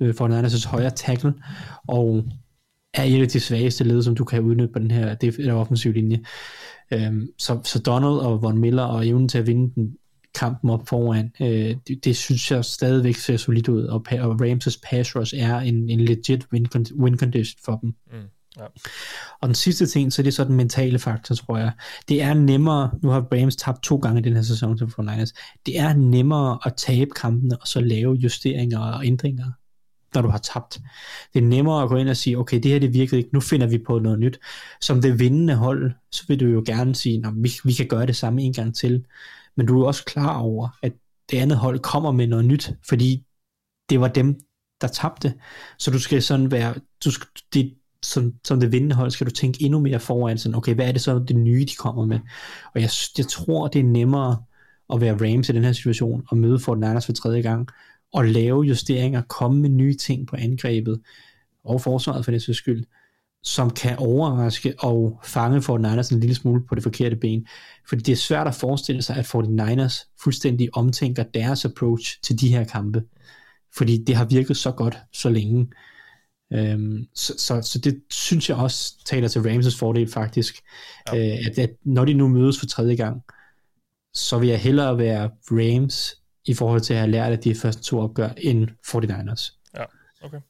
øh, 0.00 0.14
Fernandes' 0.20 0.68
højre 0.68 0.90
tackle, 0.90 1.34
og 1.88 2.24
er 2.94 3.04
et 3.04 3.22
af 3.22 3.28
de 3.28 3.40
svageste 3.40 3.84
led, 3.84 4.02
som 4.02 4.14
du 4.14 4.24
kan 4.24 4.42
udnytte 4.42 4.72
på 4.72 4.78
den 4.78 4.90
her, 4.90 5.10
offensive 5.12 5.52
offensiv 5.52 5.92
linje. 5.92 6.20
Øh, 6.90 7.12
så, 7.38 7.60
så 7.64 7.78
Donald 7.78 8.12
og 8.12 8.42
Von 8.42 8.58
Miller 8.58 8.82
og 8.82 9.06
evnen 9.06 9.28
til 9.28 9.38
at 9.38 9.46
vinde 9.46 9.74
den 9.74 9.96
kampen 10.34 10.70
op 10.70 10.88
foran, 10.88 11.32
øh, 11.40 11.76
det, 11.88 12.04
det 12.04 12.16
synes 12.16 12.50
jeg 12.50 12.64
stadigvæk 12.64 13.16
ser 13.16 13.36
solidt 13.36 13.68
ud, 13.68 13.84
og, 13.84 14.06
og 14.20 14.40
Rams' 14.42 14.80
pass 14.90 15.16
rush 15.16 15.34
er 15.36 15.58
en, 15.58 15.88
en 15.88 16.00
legit 16.00 16.46
win, 16.52 16.66
win 17.00 17.18
condition 17.18 17.60
for 17.64 17.76
dem. 17.76 17.94
Mm. 18.12 18.18
Ja. 18.58 18.64
Og 19.40 19.48
den 19.48 19.54
sidste 19.54 19.86
ting, 19.86 20.12
så 20.12 20.22
er 20.22 20.24
det 20.24 20.34
så 20.34 20.44
den 20.44 20.56
mentale 20.56 20.98
faktor, 20.98 21.34
tror 21.34 21.58
jeg. 21.58 21.72
Det 22.08 22.22
er 22.22 22.34
nemmere, 22.34 22.90
nu 23.02 23.08
har 23.08 23.20
Rams 23.32 23.56
tabt 23.56 23.82
to 23.82 23.96
gange 23.96 24.20
i 24.20 24.22
den 24.22 24.34
her 24.34 24.42
sæson 24.42 24.78
til 24.78 24.84
49ers, 24.84 25.60
det 25.66 25.78
er 25.78 25.94
nemmere 25.94 26.58
at 26.66 26.74
tabe 26.76 27.10
kampene, 27.10 27.56
og 27.60 27.66
så 27.66 27.80
lave 27.80 28.14
justeringer 28.14 28.78
og 28.78 29.06
ændringer, 29.06 29.50
når 30.14 30.22
du 30.22 30.28
har 30.28 30.38
tabt. 30.38 30.80
Det 31.34 31.42
er 31.42 31.46
nemmere 31.46 31.82
at 31.82 31.88
gå 31.88 31.96
ind 31.96 32.08
og 32.08 32.16
sige, 32.16 32.38
okay, 32.38 32.60
det 32.62 32.70
her 32.70 32.78
det 32.78 32.94
virkede 32.94 33.18
ikke, 33.18 33.30
nu 33.32 33.40
finder 33.40 33.66
vi 33.66 33.78
på 33.78 33.98
noget 33.98 34.18
nyt. 34.18 34.40
Som 34.80 35.02
det 35.02 35.18
vindende 35.18 35.54
hold, 35.54 35.92
så 36.12 36.24
vil 36.28 36.40
du 36.40 36.46
jo 36.46 36.62
gerne 36.66 36.94
sige, 36.94 37.24
vi, 37.36 37.50
vi 37.64 37.72
kan 37.72 37.86
gøre 37.86 38.06
det 38.06 38.16
samme 38.16 38.42
en 38.42 38.52
gang 38.52 38.76
til. 38.76 39.04
Men 39.60 39.66
du 39.66 39.82
er 39.82 39.86
også 39.86 40.04
klar 40.04 40.38
over, 40.38 40.68
at 40.82 40.92
det 41.30 41.38
andet 41.38 41.58
hold 41.58 41.78
kommer 41.78 42.12
med 42.12 42.26
noget 42.26 42.44
nyt, 42.44 42.72
fordi 42.88 43.26
det 43.90 44.00
var 44.00 44.08
dem, 44.08 44.40
der 44.80 44.86
tabte. 44.88 45.34
Så 45.78 45.90
du 45.90 45.98
skal 45.98 46.22
sådan 46.22 46.50
være, 46.50 46.74
du 47.04 47.10
skal, 47.10 47.26
det, 47.54 47.74
som, 48.02 48.34
som 48.44 48.60
det 48.60 48.72
vindende 48.72 48.96
hold, 48.96 49.10
skal 49.10 49.26
du 49.26 49.30
tænke 49.30 49.62
endnu 49.62 49.78
mere 49.78 50.00
foran, 50.00 50.38
sådan, 50.38 50.54
okay, 50.54 50.74
hvad 50.74 50.88
er 50.88 50.92
det 50.92 51.00
så 51.00 51.18
det 51.28 51.36
nye, 51.36 51.64
de 51.64 51.74
kommer 51.78 52.04
med? 52.04 52.18
Og 52.74 52.80
jeg, 52.80 52.90
jeg 53.18 53.26
tror, 53.26 53.68
det 53.68 53.78
er 53.78 53.84
nemmere 53.84 54.42
at 54.92 55.00
være 55.00 55.12
Rams 55.12 55.48
i 55.48 55.52
den 55.52 55.64
her 55.64 55.72
situation, 55.72 56.24
og 56.28 56.36
møde 56.36 56.58
Fort 56.58 56.78
Niners 56.78 57.06
for 57.06 57.12
tredje 57.12 57.42
gang, 57.42 57.68
og 58.12 58.24
lave 58.24 58.62
justeringer, 58.62 59.22
komme 59.22 59.60
med 59.60 59.70
nye 59.70 59.94
ting 59.94 60.26
på 60.26 60.36
angrebet, 60.36 61.00
og 61.64 61.80
forsvaret 61.80 62.24
for 62.24 62.32
det 62.32 62.42
sags 62.42 62.58
skyld, 62.58 62.84
som 63.42 63.70
kan 63.70 63.98
overraske 63.98 64.74
og 64.78 65.20
fange 65.24 65.58
49ers 65.58 66.14
en 66.14 66.20
lille 66.20 66.34
smule 66.34 66.66
på 66.68 66.74
det 66.74 66.82
forkerte 66.82 67.16
ben. 67.16 67.46
Fordi 67.88 68.02
det 68.02 68.12
er 68.12 68.16
svært 68.16 68.46
at 68.46 68.54
forestille 68.54 69.02
sig, 69.02 69.16
at 69.16 69.34
49ers 69.34 70.14
fuldstændig 70.22 70.68
omtænker 70.72 71.22
deres 71.22 71.64
approach 71.64 72.22
til 72.22 72.40
de 72.40 72.48
her 72.48 72.64
kampe. 72.64 73.02
Fordi 73.76 74.04
det 74.04 74.16
har 74.16 74.24
virket 74.24 74.56
så 74.56 74.70
godt 74.70 74.98
så 75.12 75.30
længe. 75.30 75.68
Øhm, 76.52 77.06
så, 77.14 77.34
så, 77.38 77.62
så 77.62 77.78
det 77.78 78.02
synes 78.10 78.48
jeg 78.48 78.56
også 78.56 79.04
taler 79.04 79.28
til 79.28 79.40
Rams' 79.40 79.78
fordel 79.78 80.12
faktisk. 80.12 80.60
Ja. 81.12 81.18
Øh, 81.18 81.46
at, 81.46 81.58
at 81.58 81.70
når 81.84 82.04
de 82.04 82.14
nu 82.14 82.28
mødes 82.28 82.58
for 82.58 82.66
tredje 82.66 82.94
gang, 82.96 83.22
så 84.14 84.38
vil 84.38 84.48
jeg 84.48 84.60
hellere 84.60 84.98
være 84.98 85.30
Rams 85.50 86.14
i 86.44 86.54
forhold 86.54 86.80
til 86.80 86.94
at 86.94 87.00
have 87.00 87.10
lært 87.10 87.32
af 87.32 87.38
de 87.38 87.54
første 87.54 87.82
to 87.82 88.00
opgør, 88.00 88.28
end 88.36 88.68
49ers. 88.86 89.70
Ja, 89.74 89.84
okay. 90.22 90.40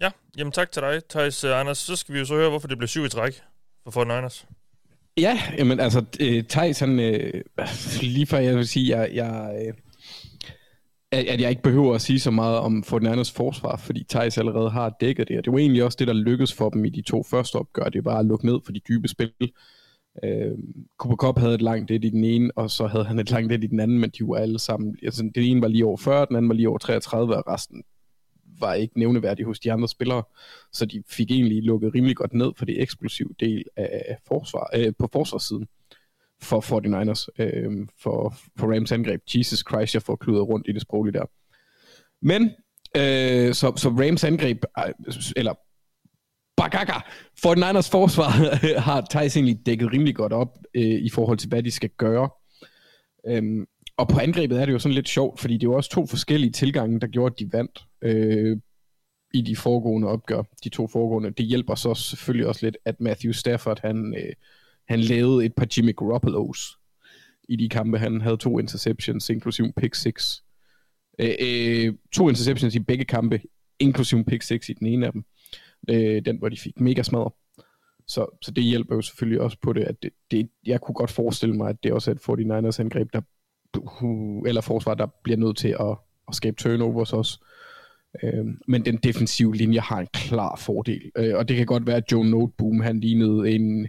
Ja, 0.00 0.10
jamen 0.38 0.52
tak 0.52 0.72
til 0.72 0.82
dig, 0.82 1.02
Thijs 1.10 1.44
uh, 1.44 1.60
Anders. 1.60 1.78
Så 1.78 1.96
skal 1.96 2.14
vi 2.14 2.18
jo 2.18 2.24
så 2.24 2.34
høre, 2.34 2.48
hvorfor 2.48 2.68
det 2.68 2.78
blev 2.78 2.88
syv 2.88 3.04
i 3.04 3.08
træk 3.08 3.42
for 3.84 3.90
Fort 3.90 4.06
Niners. 4.06 4.46
Ja, 5.16 5.38
jamen 5.58 5.80
altså, 5.80 6.04
øh, 6.20 6.44
Thijs, 6.44 6.78
han, 6.78 7.00
øh, 7.00 7.42
lige 8.02 8.26
før 8.26 8.38
jeg 8.38 8.56
vil 8.56 8.68
sige, 8.68 8.98
jeg, 8.98 9.10
jeg, 9.14 9.66
øh, 9.66 9.74
at 11.12 11.40
jeg 11.40 11.50
ikke 11.50 11.62
behøver 11.62 11.94
at 11.94 12.00
sige 12.00 12.20
så 12.20 12.30
meget 12.30 12.58
om 12.58 12.82
Fort 12.82 13.02
Niners 13.02 13.32
forsvar, 13.32 13.76
fordi 13.76 14.06
Thijs 14.08 14.38
allerede 14.38 14.70
har 14.70 14.96
dækket 15.00 15.28
det, 15.28 15.38
og 15.38 15.44
det 15.44 15.52
var 15.52 15.58
egentlig 15.58 15.84
også 15.84 15.96
det, 15.98 16.08
der 16.08 16.14
lykkedes 16.14 16.52
for 16.52 16.70
dem 16.70 16.84
i 16.84 16.90
de 16.90 17.02
to 17.02 17.22
første 17.22 17.56
opgør, 17.56 17.88
det 17.88 18.04
var 18.04 18.18
at 18.18 18.26
lukke 18.26 18.46
ned 18.46 18.60
for 18.64 18.72
de 18.72 18.80
dybe 18.88 19.08
spil. 19.08 19.32
Øh, 20.24 20.52
Cooper 20.98 21.16
Cup 21.16 21.38
havde 21.38 21.54
et 21.54 21.62
langt 21.62 21.90
et 21.90 22.04
i 22.04 22.10
den 22.10 22.24
ene, 22.24 22.50
og 22.56 22.70
så 22.70 22.86
havde 22.86 23.04
han 23.04 23.18
et 23.18 23.30
langt 23.30 23.52
et 23.52 23.64
i 23.64 23.66
den 23.66 23.80
anden, 23.80 23.98
men 23.98 24.10
de 24.10 24.24
var 24.28 24.36
alle 24.36 24.58
sammen, 24.58 24.96
altså 25.02 25.22
den 25.34 25.42
ene 25.42 25.62
var 25.62 25.68
lige 25.68 25.84
over 25.84 25.96
40, 25.96 26.26
den 26.26 26.36
anden 26.36 26.48
var 26.48 26.54
lige 26.54 26.68
over 26.68 26.78
33, 26.78 27.36
og 27.36 27.52
resten 27.52 27.82
var 28.60 28.74
ikke 28.74 28.98
nævneværdig 28.98 29.44
hos 29.44 29.60
de 29.60 29.72
andre 29.72 29.88
spillere, 29.88 30.22
så 30.72 30.86
de 30.86 31.02
fik 31.08 31.30
egentlig 31.30 31.62
lukket 31.62 31.94
rimelig 31.94 32.16
godt 32.16 32.34
ned 32.34 32.52
for 32.56 32.64
det 32.64 32.82
eksplosive 32.82 33.30
del 33.40 33.64
af 33.76 34.16
forsvar, 34.28 34.70
øh, 34.74 34.92
på 34.98 35.08
forsvarssiden 35.12 35.66
for 36.42 36.60
49ers, 36.60 37.26
øh, 37.38 37.86
for, 38.02 38.34
for 38.58 38.74
Rams 38.74 38.92
angreb. 38.92 39.22
Jesus 39.34 39.64
Christ, 39.68 39.94
jeg 39.94 40.02
får 40.02 40.16
kludret 40.16 40.48
rundt 40.48 40.68
i 40.68 40.72
det 40.72 40.82
sproglige 40.82 41.12
der. 41.12 41.24
Men, 42.22 42.50
øh, 42.96 43.54
så, 43.54 43.72
så 43.76 43.88
Rams 43.88 44.24
angreb, 44.24 44.64
øh, 44.78 44.92
eller 45.36 45.54
Bagaka, 46.56 46.92
49ers 47.46 47.90
forsvar 47.90 48.30
har 48.88 49.06
Thijs 49.10 49.36
egentlig 49.36 49.66
dækket 49.66 49.92
rimelig 49.92 50.14
godt 50.14 50.32
op 50.32 50.58
øh, 50.74 50.82
i 50.82 51.10
forhold 51.10 51.38
til, 51.38 51.48
hvad 51.48 51.62
de 51.62 51.70
skal 51.70 51.90
gøre. 51.90 52.30
Øhm, 53.28 53.66
og 53.96 54.08
på 54.08 54.18
angrebet 54.18 54.60
er 54.60 54.66
det 54.66 54.72
jo 54.72 54.78
sådan 54.78 54.94
lidt 54.94 55.08
sjovt, 55.08 55.40
fordi 55.40 55.54
det 55.54 55.62
er 55.62 55.70
jo 55.70 55.76
også 55.76 55.90
to 55.90 56.06
forskellige 56.06 56.52
tilgange, 56.52 57.00
der 57.00 57.06
gjorde, 57.06 57.32
at 57.32 57.38
de 57.38 57.52
vandt 57.52 57.84
øh, 58.02 58.56
i 59.34 59.42
de 59.42 59.56
foregående 59.56 60.08
opgør. 60.08 60.42
De 60.64 60.68
to 60.68 60.86
foregående. 60.86 61.30
Det 61.30 61.46
hjælper 61.46 61.74
så 61.74 61.94
selvfølgelig 61.94 62.46
også 62.46 62.66
lidt, 62.66 62.76
at 62.84 63.00
Matthew 63.00 63.32
Stafford, 63.32 63.80
han, 63.82 64.14
øh, 64.18 64.32
han 64.88 65.00
lavede 65.00 65.44
et 65.44 65.54
par 65.54 65.66
Jimmy 65.76 65.96
Garoppolo's 66.00 66.82
i 67.48 67.56
de 67.56 67.68
kampe. 67.68 67.98
Han 67.98 68.20
havde 68.20 68.36
to 68.36 68.58
interceptions, 68.58 69.30
inklusive 69.30 69.72
pick 69.76 69.94
6. 69.94 70.42
Øh, 71.18 71.34
øh, 71.40 71.94
to 72.12 72.28
interceptions 72.28 72.74
i 72.74 72.78
begge 72.78 73.04
kampe, 73.04 73.40
inklusive 73.78 74.24
pick 74.24 74.42
6 74.42 74.68
i 74.68 74.72
den 74.72 74.86
ene 74.86 75.06
af 75.06 75.12
dem. 75.12 75.24
Øh, 75.90 76.24
den, 76.24 76.36
hvor 76.38 76.48
de 76.48 76.56
fik 76.56 76.80
mega 76.80 77.02
smadret. 77.02 77.32
Så, 78.08 78.38
så 78.42 78.50
det 78.50 78.64
hjælper 78.64 78.94
jo 78.94 79.02
selvfølgelig 79.02 79.40
også 79.40 79.56
på 79.62 79.72
det, 79.72 79.84
at 79.84 80.02
det, 80.02 80.10
det, 80.30 80.48
jeg 80.66 80.80
kunne 80.80 80.94
godt 80.94 81.10
forestille 81.10 81.56
mig, 81.56 81.68
at 81.68 81.76
det 81.82 81.92
også 81.92 82.10
er 82.10 82.14
et 82.14 82.42
49ers 82.42 82.80
angreb, 82.80 83.12
der, 83.12 83.20
eller 84.46 84.60
forsvar, 84.60 84.94
der 84.94 85.06
bliver 85.22 85.36
nødt 85.36 85.56
til 85.56 85.76
at, 85.80 85.96
at 86.28 86.34
skabe 86.34 86.56
turnovers 86.56 87.12
også. 87.12 87.44
Øh, 88.22 88.44
men 88.68 88.84
den 88.84 88.96
defensive 88.96 89.54
linje 89.54 89.80
har 89.80 90.00
en 90.00 90.08
klar 90.14 90.56
fordel. 90.56 91.10
Øh, 91.16 91.36
og 91.36 91.48
det 91.48 91.56
kan 91.56 91.66
godt 91.66 91.86
være, 91.86 91.96
at 91.96 92.12
Joe 92.12 92.24
Noteboom, 92.24 92.80
han 92.80 93.00
lignede 93.00 93.50
en 93.50 93.88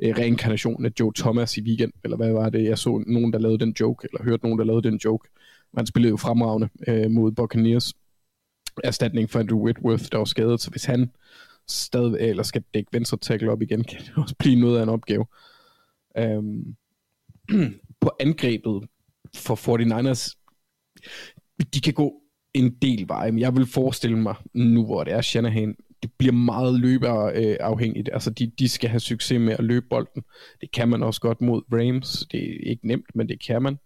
øh, 0.00 0.14
reinkarnation 0.18 0.86
af 0.86 0.90
Joe 1.00 1.12
Thomas 1.16 1.56
i 1.56 1.62
weekend, 1.62 1.92
eller 2.04 2.16
hvad 2.16 2.32
var 2.32 2.48
det? 2.48 2.64
Jeg 2.64 2.78
så 2.78 3.04
nogen, 3.06 3.32
der 3.32 3.38
lavede 3.38 3.58
den 3.58 3.76
joke, 3.80 4.08
eller 4.10 4.24
hørte 4.24 4.44
nogen, 4.44 4.58
der 4.58 4.64
lavede 4.64 4.88
den 4.88 5.00
joke. 5.04 5.28
Man 5.72 5.86
spillede 5.86 6.10
jo 6.10 6.16
fremragende 6.16 6.68
øh, 6.88 7.10
mod 7.10 7.32
Buccaneers 7.32 7.94
erstatning 8.84 9.30
for 9.30 9.38
Andrew 9.38 9.60
Whitworth, 9.60 10.04
der 10.12 10.18
var 10.18 10.24
skadet, 10.24 10.60
så 10.60 10.70
hvis 10.70 10.84
han 10.84 11.10
stadig, 11.68 12.20
eller 12.20 12.42
skal 12.42 12.64
dække 12.74 12.88
venstre 12.92 13.18
tackle 13.18 13.50
op 13.50 13.62
igen, 13.62 13.84
kan 13.90 14.00
det 14.00 14.12
også 14.16 14.34
blive 14.38 14.60
noget 14.60 14.78
af 14.78 14.82
en 14.82 14.88
opgave. 14.88 15.26
Øhm, 16.18 16.76
på 18.00 18.10
angrebet 18.20 18.88
for 19.36 19.54
49ers, 19.54 20.34
de 21.74 21.80
kan 21.80 21.94
gå 21.94 22.14
en 22.54 22.74
del 22.82 23.08
vej, 23.08 23.30
men 23.30 23.40
jeg 23.40 23.56
vil 23.56 23.66
forestille 23.66 24.18
mig, 24.18 24.34
nu 24.54 24.84
hvor 24.84 25.04
det 25.04 25.12
er 25.12 25.20
Shanahan, 25.20 25.74
det 26.02 26.10
bliver 26.18 26.32
meget 26.32 26.80
løberafhængigt. 26.80 27.60
afhængigt. 27.60 28.10
Altså, 28.12 28.30
de, 28.30 28.46
de 28.58 28.68
skal 28.68 28.90
have 28.90 29.00
succes 29.00 29.40
med 29.40 29.52
at 29.52 29.64
løbe 29.64 29.86
bolden. 29.90 30.22
Det 30.60 30.70
kan 30.70 30.88
man 30.88 31.02
også 31.02 31.20
godt 31.20 31.40
mod 31.40 31.62
Rams. 31.72 32.26
Det 32.32 32.42
er 32.44 32.70
ikke 32.70 32.86
nemt, 32.88 33.14
men 33.14 33.28
det 33.28 33.46
kan 33.46 33.62
man. 33.62 33.78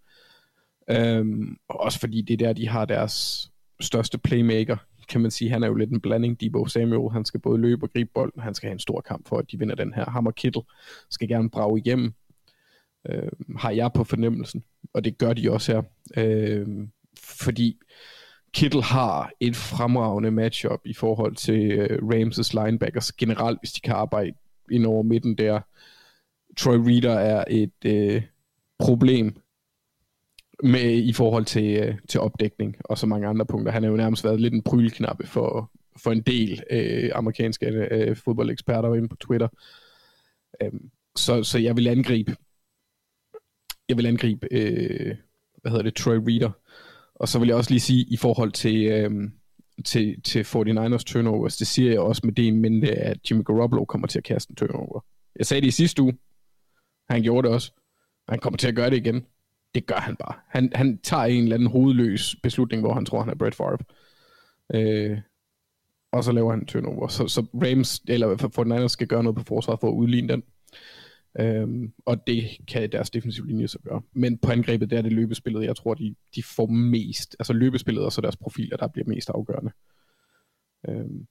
Øhm, 0.89 1.57
også 1.69 1.99
fordi 1.99 2.21
det 2.21 2.33
er 2.33 2.47
der, 2.47 2.53
de 2.53 2.67
har 2.67 2.85
deres 2.85 3.47
største 3.81 4.17
playmaker, 4.17 4.77
kan 5.09 5.21
man 5.21 5.31
sige. 5.31 5.49
Han 5.49 5.63
er 5.63 5.67
jo 5.67 5.75
lidt 5.75 5.89
en 5.89 6.01
blanding. 6.01 6.41
Debo 6.41 6.65
Samuel, 6.65 7.11
han 7.11 7.25
skal 7.25 7.39
både 7.39 7.61
løbe 7.61 7.85
og 7.85 7.91
gribe 7.91 8.09
bolden. 8.13 8.41
Han 8.41 8.53
skal 8.53 8.67
have 8.67 8.73
en 8.73 8.79
stor 8.79 9.01
kamp 9.01 9.27
for, 9.27 9.37
at 9.37 9.51
de 9.51 9.59
vinder 9.59 9.75
den 9.75 9.93
her. 9.93 10.09
Hammer 10.09 10.31
Kittle 10.31 10.63
skal 11.09 11.27
gerne 11.27 11.49
brage 11.49 11.79
igennem 11.79 12.13
øh, 13.09 13.31
har 13.57 13.71
jeg 13.71 13.91
på 13.95 14.03
fornemmelsen. 14.03 14.63
og 14.93 15.03
det 15.03 15.17
gør 15.17 15.33
de 15.33 15.51
også 15.51 15.71
her. 15.71 15.81
Øh, 16.17 16.67
fordi 17.17 17.77
Kittle 18.53 18.83
har 18.83 19.31
et 19.39 19.55
fremragende 19.55 20.31
matchup 20.31 20.81
i 20.85 20.93
forhold 20.93 21.35
til 21.35 21.71
øh, 21.71 21.99
Ramses 22.03 22.53
linebackers 22.53 23.11
generelt, 23.11 23.59
hvis 23.61 23.71
de 23.71 23.81
kan 23.81 23.93
arbejde 23.95 24.33
ind 24.71 24.85
over 24.85 25.03
midten 25.03 25.37
der. 25.37 25.61
Troy 26.57 26.75
Reader 26.75 27.19
er 27.19 27.43
et 27.47 27.85
øh, 27.85 28.21
problem 28.79 29.35
med 30.63 30.93
i 30.93 31.13
forhold 31.13 31.45
til, 31.45 31.77
øh, 31.77 31.95
til 32.09 32.19
opdækning 32.19 32.75
og 32.85 32.97
så 32.97 33.05
mange 33.07 33.27
andre 33.27 33.45
punkter. 33.45 33.71
Han 33.71 33.83
har 33.83 33.89
jo 33.89 33.97
nærmest 33.97 34.23
været 34.23 34.41
lidt 34.41 34.53
en 34.53 34.63
prylknappe 34.63 35.27
for, 35.27 35.71
for 35.97 36.11
en 36.11 36.21
del 36.21 36.63
øh, 36.71 37.11
amerikanske 37.15 37.65
øh, 37.65 38.15
fodboldeksperter 38.15 38.93
inde 38.93 39.07
på 39.09 39.15
Twitter. 39.15 39.47
Øhm, 40.61 40.89
så, 41.15 41.43
så 41.43 41.59
jeg 41.59 41.77
vil 41.77 41.87
angribe 41.87 42.35
jeg 43.89 43.97
vil 43.97 44.05
angribe 44.05 44.47
øh, 44.51 45.15
hvad 45.61 45.71
hedder 45.71 45.83
det, 45.83 45.95
Troy 45.95 46.15
Reader. 46.15 46.51
Og 47.15 47.27
så 47.27 47.39
vil 47.39 47.47
jeg 47.47 47.57
også 47.57 47.71
lige 47.71 47.79
sige 47.79 48.05
i 48.09 48.17
forhold 48.17 48.51
til, 48.51 48.85
øh, 48.85 49.11
til, 49.85 50.21
til 50.21 50.43
49ers 50.43 51.03
turnovers, 51.03 51.57
det 51.57 51.67
siger 51.67 51.91
jeg 51.91 51.99
også 51.99 52.21
med 52.23 52.33
det 52.33 52.43
i 52.43 52.51
mente, 52.51 52.91
at 52.91 53.31
Jimmy 53.31 53.43
Garoppolo 53.43 53.85
kommer 53.85 54.07
til 54.07 54.17
at 54.19 54.23
kaste 54.23 54.51
en 54.51 54.55
turnover. 54.55 55.05
Jeg 55.35 55.45
sagde 55.45 55.61
det 55.61 55.67
i 55.67 55.71
sidste 55.71 56.01
uge. 56.01 56.17
Han 57.09 57.23
gjorde 57.23 57.47
det 57.47 57.55
også. 57.55 57.71
Han 58.29 58.39
kommer 58.39 58.57
til 58.57 58.67
at 58.67 58.75
gøre 58.75 58.89
det 58.89 58.97
igen. 58.97 59.25
Det 59.75 59.85
gør 59.85 59.95
han 59.95 60.15
bare. 60.15 60.33
Han, 60.49 60.71
han 60.75 60.97
tager 60.97 61.23
en 61.23 61.43
eller 61.43 61.55
anden 61.55 61.69
hovedløs 61.69 62.35
beslutning, 62.43 62.81
hvor 62.81 62.93
han 62.93 63.05
tror, 63.05 63.19
han 63.19 63.29
er 63.29 63.35
Brett 63.35 63.55
Favre. 63.55 63.77
Øh, 64.73 65.17
og 66.11 66.23
så 66.23 66.31
laver 66.31 66.51
han 66.51 66.59
en 66.59 66.65
turnover. 66.65 67.07
Så, 67.07 67.27
så 67.27 67.45
Rams, 67.53 68.01
eller 68.07 68.83
49ers 68.83 68.87
skal 68.87 69.07
gøre 69.07 69.23
noget 69.23 69.35
på 69.35 69.43
forsvaret 69.43 69.79
for 69.79 69.87
at 69.87 69.93
udligne 69.93 70.27
den. 70.27 70.43
Øhm, 71.39 71.93
og 72.05 72.27
det 72.27 72.57
kan 72.67 72.91
deres 72.91 73.09
defensive 73.09 73.47
linje 73.47 73.67
så 73.67 73.79
gøre. 73.79 74.01
Men 74.13 74.37
på 74.37 74.51
angrebet, 74.51 74.89
der 74.89 74.97
er 74.97 75.01
det 75.01 75.11
løbespillet, 75.13 75.63
jeg 75.63 75.75
tror, 75.75 75.93
de, 75.93 76.15
de 76.35 76.43
får 76.43 76.65
mest, 76.65 77.35
altså 77.39 77.53
løbespillet 77.53 78.05
og 78.05 78.11
så 78.11 78.21
deres 78.21 78.35
profiler, 78.37 78.77
der 78.77 78.87
bliver 78.87 79.07
mest 79.07 79.29
afgørende. 79.29 79.71
Øhm, 80.89 81.27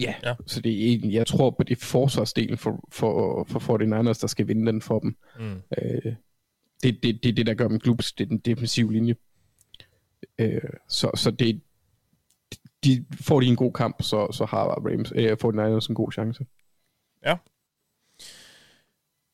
ja, 0.00 0.14
Ja. 0.24 0.34
så 0.46 0.60
det 0.60 0.72
er 0.72 0.86
egentlig, 0.86 1.12
jeg 1.12 1.26
tror 1.26 1.50
på 1.50 1.62
det 1.62 1.76
er 1.76 1.84
forsvarsdelen 1.84 2.58
for, 2.58 2.88
for, 2.92 3.44
for 3.44 3.60
49ers, 3.60 4.20
der 4.20 4.26
skal 4.26 4.48
vinde 4.48 4.66
den 4.72 4.82
for 4.82 4.98
dem. 4.98 5.16
Mm. 5.38 5.62
Øh, 5.78 6.14
det, 6.82 7.02
det, 7.02 7.22
det 7.22 7.26
er 7.26 7.32
det, 7.32 7.46
der 7.46 7.54
gør 7.54 7.68
dem 7.68 7.78
klubs, 7.80 8.12
det 8.12 8.24
er 8.24 8.28
den 8.28 8.38
defensive 8.38 8.92
linje. 8.92 9.16
Øh, 10.38 10.60
så, 10.88 11.10
så 11.14 11.30
det, 11.30 11.60
de, 12.84 13.04
får 13.20 13.40
de 13.40 13.46
en 13.46 13.56
god 13.56 13.72
kamp, 13.72 14.02
så, 14.02 14.32
så 14.32 14.44
har 14.44 14.64
Rams, 14.66 15.12
øh, 15.14 15.32
49ers 15.44 15.88
en 15.88 15.94
god 15.94 16.12
chance. 16.12 16.46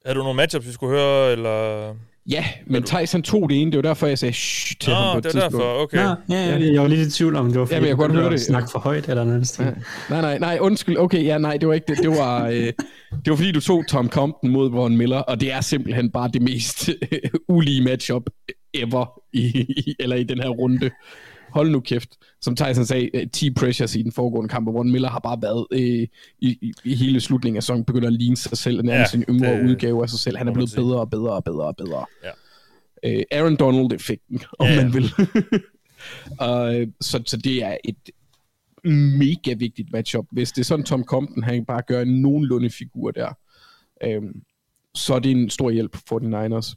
Er 0.05 0.15
du 0.15 0.21
nogle 0.23 0.37
matchups, 0.37 0.67
vi 0.67 0.73
skulle 0.73 0.99
høre, 0.99 1.33
eller... 1.33 1.95
Ja, 2.31 2.45
men 2.67 2.83
Thijs 2.83 3.13
han 3.13 3.23
tog 3.23 3.51
det 3.51 3.61
ene, 3.61 3.71
det 3.71 3.77
var 3.77 3.83
derfor, 3.83 4.07
jeg 4.07 4.19
sagde 4.19 4.33
shh 4.35 4.77
til 4.81 4.91
Nå, 4.91 4.97
ham 4.97 5.15
på 5.15 5.19
et 5.19 5.25
det 5.25 5.29
er 5.35 5.41
tidspunkt. 5.41 5.65
derfor, 5.65 5.83
okay. 5.83 5.99
Ja, 5.99 6.15
ja, 6.31 6.59
ja, 6.59 6.73
jeg 6.73 6.83
var 6.83 6.89
lidt 6.89 7.09
i 7.09 7.11
tvivl 7.11 7.37
om, 7.37 7.47
det 7.49 7.59
var 7.61 7.65
fordi, 7.67 7.75
Ja, 7.75 7.81
men 7.81 7.89
jeg 7.89 7.97
godt 7.97 8.13
du 8.13 8.17
høre 8.17 8.31
det. 8.31 8.41
snakke 8.41 8.69
for 8.73 8.79
højt 8.79 9.09
eller 9.09 9.25
noget. 9.25 9.59
Ja. 9.59 9.65
Ja. 9.67 9.71
Nej, 10.11 10.21
nej, 10.21 10.39
nej, 10.39 10.59
undskyld. 10.61 10.97
Okay, 10.99 11.25
ja, 11.25 11.39
nej, 11.39 11.57
det 11.57 11.69
var 11.69 11.75
ikke 11.75 11.87
det. 11.89 11.99
Det 11.99 12.11
var, 12.11 12.47
øh, 12.49 12.55
det 13.25 13.31
var 13.31 13.37
fordi, 13.37 13.53
du 13.53 13.61
tog 13.61 13.85
Tom 13.89 14.09
Compton 14.09 14.51
mod 14.51 14.71
Von 14.71 14.97
Miller, 14.97 15.19
og 15.19 15.41
det 15.41 15.53
er 15.53 15.61
simpelthen 15.61 16.11
bare 16.11 16.31
det 16.33 16.43
mest 16.43 16.89
øh, 16.89 17.19
ulige 17.49 17.83
matchup 17.85 18.23
ever 18.75 19.21
i, 19.33 19.41
i, 19.69 19.95
eller 20.01 20.17
i 20.17 20.23
den 20.25 20.41
her 20.43 20.49
runde. 20.49 20.91
Hold 21.53 21.71
nu 21.71 21.81
kæft. 21.81 22.17
Som 22.41 22.57
Tyson 22.57 22.85
sagde, 22.87 23.17
øh, 23.17 23.31
10 23.31 23.51
pressures 23.55 23.97
i 23.97 24.03
den 24.03 24.13
foregående 24.13 24.49
kamp, 24.49 24.69
og 24.69 24.75
Von 24.75 24.91
Miller 24.93 25.09
har 25.09 25.19
bare 25.19 25.43
været 25.43 25.67
øh, 25.73 25.81
i, 25.81 26.09
i, 26.41 26.73
i 26.85 26.95
hele 26.95 27.21
slutningen 27.21 27.57
af 27.57 27.63
sæsonen, 27.63 27.85
begyndt 27.85 28.07
at 28.07 28.13
ligne 28.13 28.37
sig 28.37 28.59
selv, 28.59 28.79
og 28.79 28.85
nærmest 28.85 29.15
Ja, 29.15 29.19
en 29.19 29.25
yngre 29.29 29.55
det- 29.61 29.69
udgave 29.71 30.03
af 30.03 30.11
sig 30.11 30.19
selv. 30.19 30.37
Han 30.37 30.49
er 30.49 30.53
blevet 30.53 30.71
sige. 30.71 30.81
bedre 30.81 31.01
og 31.01 31.11
bedre 31.11 31.33
og 31.33 31.45
bedre 31.45 31.65
og 31.67 31.77
bedre. 31.77 32.07
Ja. 32.25 32.31
Øh, 33.05 33.23
Aaron 33.31 33.57
Donald-effekten, 33.57 34.41
om 34.59 34.67
Ja, 34.67 34.73
ja. 34.75 34.83
man 34.83 34.95
vil. 34.95 35.05
og, 36.49 36.81
øh, 36.81 36.89
så, 37.01 37.23
så 37.27 37.37
det 37.37 37.65
er 37.65 37.77
et 37.85 38.11
mega 39.19 39.55
vigtigt 39.55 39.93
matchup. 39.93 40.27
Hvis 40.33 40.53
det 40.53 40.61
er 40.61 40.65
sådan, 40.65 40.85
Tom 40.85 41.05
Compton, 41.05 41.43
han 41.43 41.65
bare 41.65 41.83
gør 41.87 42.03
en 42.03 42.21
nogenlunde 42.23 42.71
figur 42.71 43.11
der, 43.11 43.29
øhm, 44.05 44.43
så 44.95 45.15
er 45.15 45.19
det 45.19 45.31
en 45.31 45.51
stor 45.51 45.71
hjælp 45.71 45.97
for 46.09 46.19
49ers. 46.21 46.75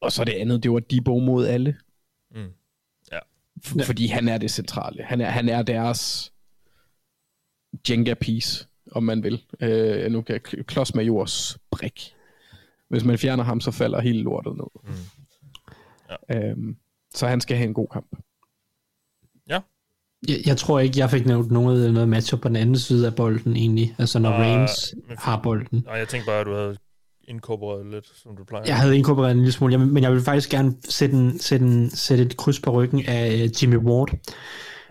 Og 0.00 0.12
så 0.12 0.24
det 0.24 0.32
andet, 0.32 0.62
det 0.62 0.70
var 0.72 0.78
Debo 0.78 1.18
mod 1.18 1.46
alle. 1.46 1.76
Mm. 2.34 2.44
Ja. 3.76 3.84
Fordi 3.84 4.06
han 4.06 4.28
er 4.28 4.38
det 4.38 4.50
centrale. 4.50 5.02
Han 5.04 5.20
er, 5.20 5.30
han 5.30 5.48
er 5.48 5.62
deres 5.62 6.32
Jenga 7.90 8.14
piece, 8.14 8.66
om 8.92 9.02
man 9.02 9.22
vil. 9.22 9.42
Øh, 9.60 10.12
nu 10.12 10.22
kan 10.22 10.32
jeg 10.32 10.66
klods 10.66 10.94
med 10.94 11.04
jords 11.04 11.58
brik. 11.70 12.14
Hvis 12.88 13.04
man 13.04 13.18
fjerner 13.18 13.44
ham, 13.44 13.60
så 13.60 13.70
falder 13.70 14.00
hele 14.00 14.22
lortet 14.22 14.56
ned. 14.56 14.66
Mm. 14.84 14.94
Ja. 16.30 16.50
Øhm, 16.50 16.76
så 17.14 17.26
han 17.26 17.40
skal 17.40 17.56
have 17.56 17.66
en 17.68 17.74
god 17.74 17.88
kamp. 17.92 18.06
Jeg, 20.28 20.36
jeg 20.46 20.56
tror 20.56 20.78
ikke, 20.80 20.98
jeg 20.98 21.10
fik 21.10 21.26
nævnt 21.26 21.50
noget, 21.50 21.92
noget 21.94 22.08
matchup 22.08 22.40
på 22.40 22.48
den 22.48 22.56
anden 22.56 22.78
side 22.78 23.06
af 23.06 23.14
bolden 23.16 23.56
egentlig. 23.56 23.94
Altså 23.98 24.18
når 24.18 24.30
Rams 24.30 24.94
men- 25.08 25.16
har 25.18 25.40
bolden. 25.42 25.82
Nej, 25.86 25.94
jeg 25.94 26.08
tænkte 26.08 26.26
bare, 26.26 26.40
at 26.40 26.46
du 26.46 26.54
havde 26.54 26.76
inkorporeret 27.28 27.86
lidt, 27.86 28.06
som 28.22 28.36
du 28.36 28.44
plejer. 28.44 28.64
Jeg 28.66 28.76
havde 28.76 28.96
inkorporeret 28.96 29.30
en 29.30 29.38
lille 29.38 29.52
smule, 29.52 29.78
men 29.78 30.02
jeg 30.02 30.12
vil 30.12 30.22
faktisk 30.22 30.50
gerne 30.50 30.74
sætte, 30.88 31.16
en, 31.16 31.38
sætte, 31.38 31.66
en, 31.66 31.90
sætte 31.90 32.24
et 32.24 32.36
kryds 32.36 32.60
på 32.60 32.70
ryggen 32.70 33.04
af 33.08 33.42
øh, 33.42 33.62
Jimmy 33.62 33.76
Ward. 33.76 34.10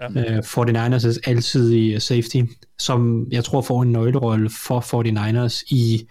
Ja. 0.01 0.07
Ja. 0.15 0.39
49ers' 0.39 1.19
alsidige 1.26 1.99
safety, 1.99 2.41
som 2.80 3.27
jeg 3.31 3.43
tror 3.43 3.61
får 3.61 3.81
en 3.81 3.91
nøglerolle 3.91 4.49
for 4.49 4.80
49ers 4.80 5.64
i, 5.69 6.07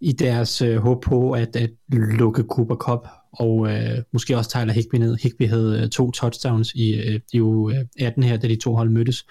i 0.00 0.12
deres 0.12 0.62
øh, 0.62 0.76
håb 0.76 1.02
på 1.02 1.32
at, 1.32 1.56
at 1.56 1.70
lukke 1.92 2.42
Cooper 2.42 2.76
Cup 2.76 3.08
og 3.32 3.72
øh, 3.72 4.02
måske 4.12 4.36
også 4.36 4.50
Tyler 4.50 4.72
Higby 4.72 4.96
ned. 4.96 5.16
Higby 5.22 5.48
havde 5.48 5.80
øh, 5.82 5.88
to 5.88 6.10
touchdowns 6.10 6.72
i, 6.74 6.94
øh, 6.94 7.20
i 7.32 7.40
uge 7.40 7.78
øh, 7.78 7.84
18 8.06 8.22
her, 8.22 8.36
da 8.36 8.48
de 8.48 8.56
to 8.56 8.74
hold 8.74 8.90
mødtes. 8.90 9.26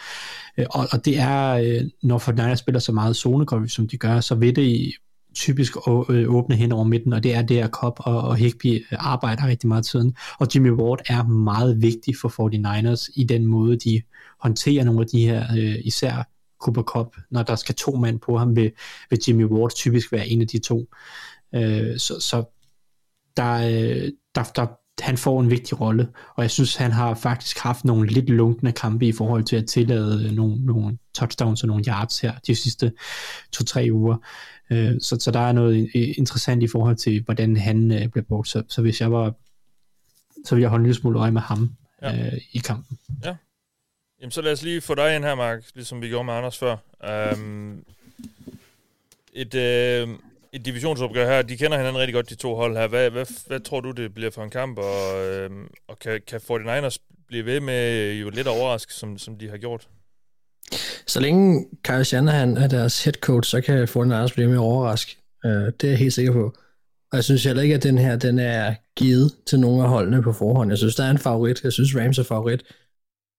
Øh, 0.57 0.65
og, 0.69 0.87
og 0.91 1.05
det 1.05 1.19
er, 1.19 1.49
øh, 1.49 1.81
når 2.03 2.19
49ers 2.19 2.55
spiller 2.55 2.79
så 2.79 2.91
meget 2.91 3.15
zone 3.15 3.69
som 3.69 3.87
de 3.87 3.97
gør, 3.97 4.19
så 4.19 4.35
vil 4.35 4.55
det 4.55 4.93
typisk 5.35 5.75
å- 5.75 6.11
øh, 6.11 6.35
åbne 6.35 6.55
hen 6.55 6.71
over 6.71 6.83
midten, 6.83 7.13
og 7.13 7.23
det 7.23 7.33
er 7.33 7.41
der 7.41 7.67
Cobb 7.67 7.99
og, 7.99 8.21
og 8.21 8.35
Higby 8.35 8.85
øh, 8.91 8.97
arbejder 8.99 9.47
rigtig 9.47 9.67
meget 9.67 9.85
tiden. 9.85 10.15
Og 10.39 10.47
Jimmy 10.55 10.71
Ward 10.71 10.99
er 11.05 11.23
meget 11.23 11.81
vigtig 11.81 12.15
for 12.21 12.29
49ers 12.29 13.11
i 13.15 13.23
den 13.23 13.45
måde, 13.45 13.77
de 13.77 14.01
håndterer 14.39 14.83
nogle 14.83 15.01
af 15.01 15.07
de 15.07 15.25
her, 15.27 15.45
øh, 15.57 15.75
især 15.83 16.29
Cooper 16.61 16.81
Cup, 16.83 17.15
når 17.31 17.43
der 17.43 17.55
skal 17.55 17.75
to 17.75 17.95
mand 17.95 18.19
på 18.19 18.37
ham, 18.37 18.55
vil, 18.55 18.71
vil 19.09 19.19
Jimmy 19.27 19.45
Ward 19.45 19.71
typisk 19.75 20.11
være 20.11 20.27
en 20.27 20.41
af 20.41 20.47
de 20.47 20.59
to. 20.59 20.85
Øh, 21.55 21.97
så, 21.99 22.19
så 22.19 22.43
der, 23.37 23.53
øh, 23.53 24.11
der, 24.35 24.43
der, 24.55 24.67
han 24.99 25.17
får 25.17 25.41
en 25.41 25.49
vigtig 25.49 25.81
rolle, 25.81 26.07
og 26.35 26.43
jeg 26.43 26.51
synes, 26.51 26.75
han 26.75 26.91
har 26.91 27.13
faktisk 27.13 27.57
haft 27.59 27.85
nogle 27.85 28.07
lidt 28.07 28.29
lunkne 28.29 28.71
kampe 28.71 29.05
i 29.07 29.11
forhold 29.11 29.43
til 29.43 29.55
at 29.55 29.65
tillade 29.65 30.35
nogle, 30.35 30.65
nogle 30.65 30.97
touchdowns 31.13 31.61
og 31.61 31.67
nogle 31.67 31.83
yards 31.87 32.19
her 32.19 32.33
de 32.47 32.55
sidste 32.55 32.91
to-tre 33.51 33.89
uger. 33.91 34.15
Øh, 34.73 35.01
så, 35.01 35.17
så 35.19 35.31
der 35.31 35.39
er 35.39 35.51
noget 35.51 35.89
øh, 35.95 36.09
interessant 36.17 36.63
i 36.63 36.67
forhold 36.67 36.95
til, 36.95 37.21
hvordan 37.23 37.57
han 37.57 37.91
øh, 37.91 38.07
bliver 38.09 38.25
brugt. 38.25 38.47
Så, 38.47 38.63
så 38.69 38.81
hvis 38.81 39.01
jeg 39.01 39.11
var, 39.11 39.33
så 40.45 40.55
ville 40.55 40.61
jeg 40.61 40.69
holde 40.69 40.81
en 40.81 40.85
lille 40.85 40.99
smule 41.01 41.19
øje 41.19 41.31
med 41.31 41.41
ham 41.41 41.75
Ja. 42.01 42.25
øh, 42.25 42.33
i 42.51 42.57
kampen. 42.57 42.99
Jamen, 44.21 44.31
så 44.31 44.41
lad 44.41 44.51
os 44.51 44.61
lige 44.63 44.81
få 44.81 44.95
dig 44.95 45.15
ind 45.15 45.23
her, 45.23 45.35
Mark, 45.35 45.63
ligesom 45.75 46.01
vi 46.01 46.07
gjorde 46.07 46.23
med 46.23 46.33
Anders 46.33 46.57
før. 46.57 46.77
Um, 47.33 47.83
et, 49.33 49.53
uh, 49.53 50.15
et 50.53 50.65
divisionsopgør 50.65 51.25
her, 51.27 51.41
de 51.41 51.57
kender 51.57 51.77
hinanden 51.77 51.99
rigtig 51.99 52.13
godt, 52.13 52.29
de 52.29 52.35
to 52.35 52.55
hold 52.55 52.77
her. 52.77 52.87
Hvad, 52.87 53.09
hvad, 53.09 53.47
hvad 53.47 53.59
tror 53.59 53.79
du, 53.81 53.91
det 53.91 54.13
bliver 54.13 54.31
for 54.31 54.43
en 54.43 54.49
kamp? 54.49 54.77
Og, 54.77 55.45
uh, 55.51 55.57
og 55.87 55.99
kan, 55.99 56.21
kan 56.27 56.41
49ers 56.51 56.97
blive 57.27 57.45
ved 57.45 57.59
med 57.59 58.13
jo 58.13 58.29
lidt 58.29 58.47
overrask, 58.47 58.91
som, 58.91 59.17
som 59.17 59.37
de 59.37 59.49
har 59.49 59.57
gjort? 59.57 59.87
Så 61.07 61.19
længe 61.19 61.65
Kyle 61.83 62.03
Shanahan 62.03 62.57
er 62.57 62.67
deres 62.67 63.03
head 63.03 63.13
coach, 63.13 63.49
så 63.49 63.61
kan 63.61 63.87
Fortnite 63.87 64.33
blive 64.33 64.47
mere 64.47 64.59
overrask. 64.59 65.17
Uh, 65.45 65.51
øh, 65.51 65.57
det 65.65 65.83
er 65.83 65.89
jeg 65.89 65.97
helt 65.97 66.13
sikker 66.13 66.31
på. 66.31 66.53
Og 67.11 67.15
jeg 67.15 67.23
synes 67.23 67.43
heller 67.43 67.63
ikke, 67.63 67.75
at 67.75 67.83
den 67.83 67.97
her 67.97 68.15
den 68.15 68.39
er 68.39 68.75
givet 68.95 69.31
til 69.47 69.59
nogen 69.59 69.81
af 69.81 69.89
holdene 69.89 70.23
på 70.23 70.33
forhånd. 70.33 70.71
Jeg 70.71 70.77
synes, 70.77 70.95
der 70.95 71.03
er 71.03 71.11
en 71.11 71.17
favorit. 71.17 71.63
Jeg 71.63 71.73
synes, 71.73 71.95
Rams 71.95 72.19
er 72.19 72.23
favorit. 72.23 72.63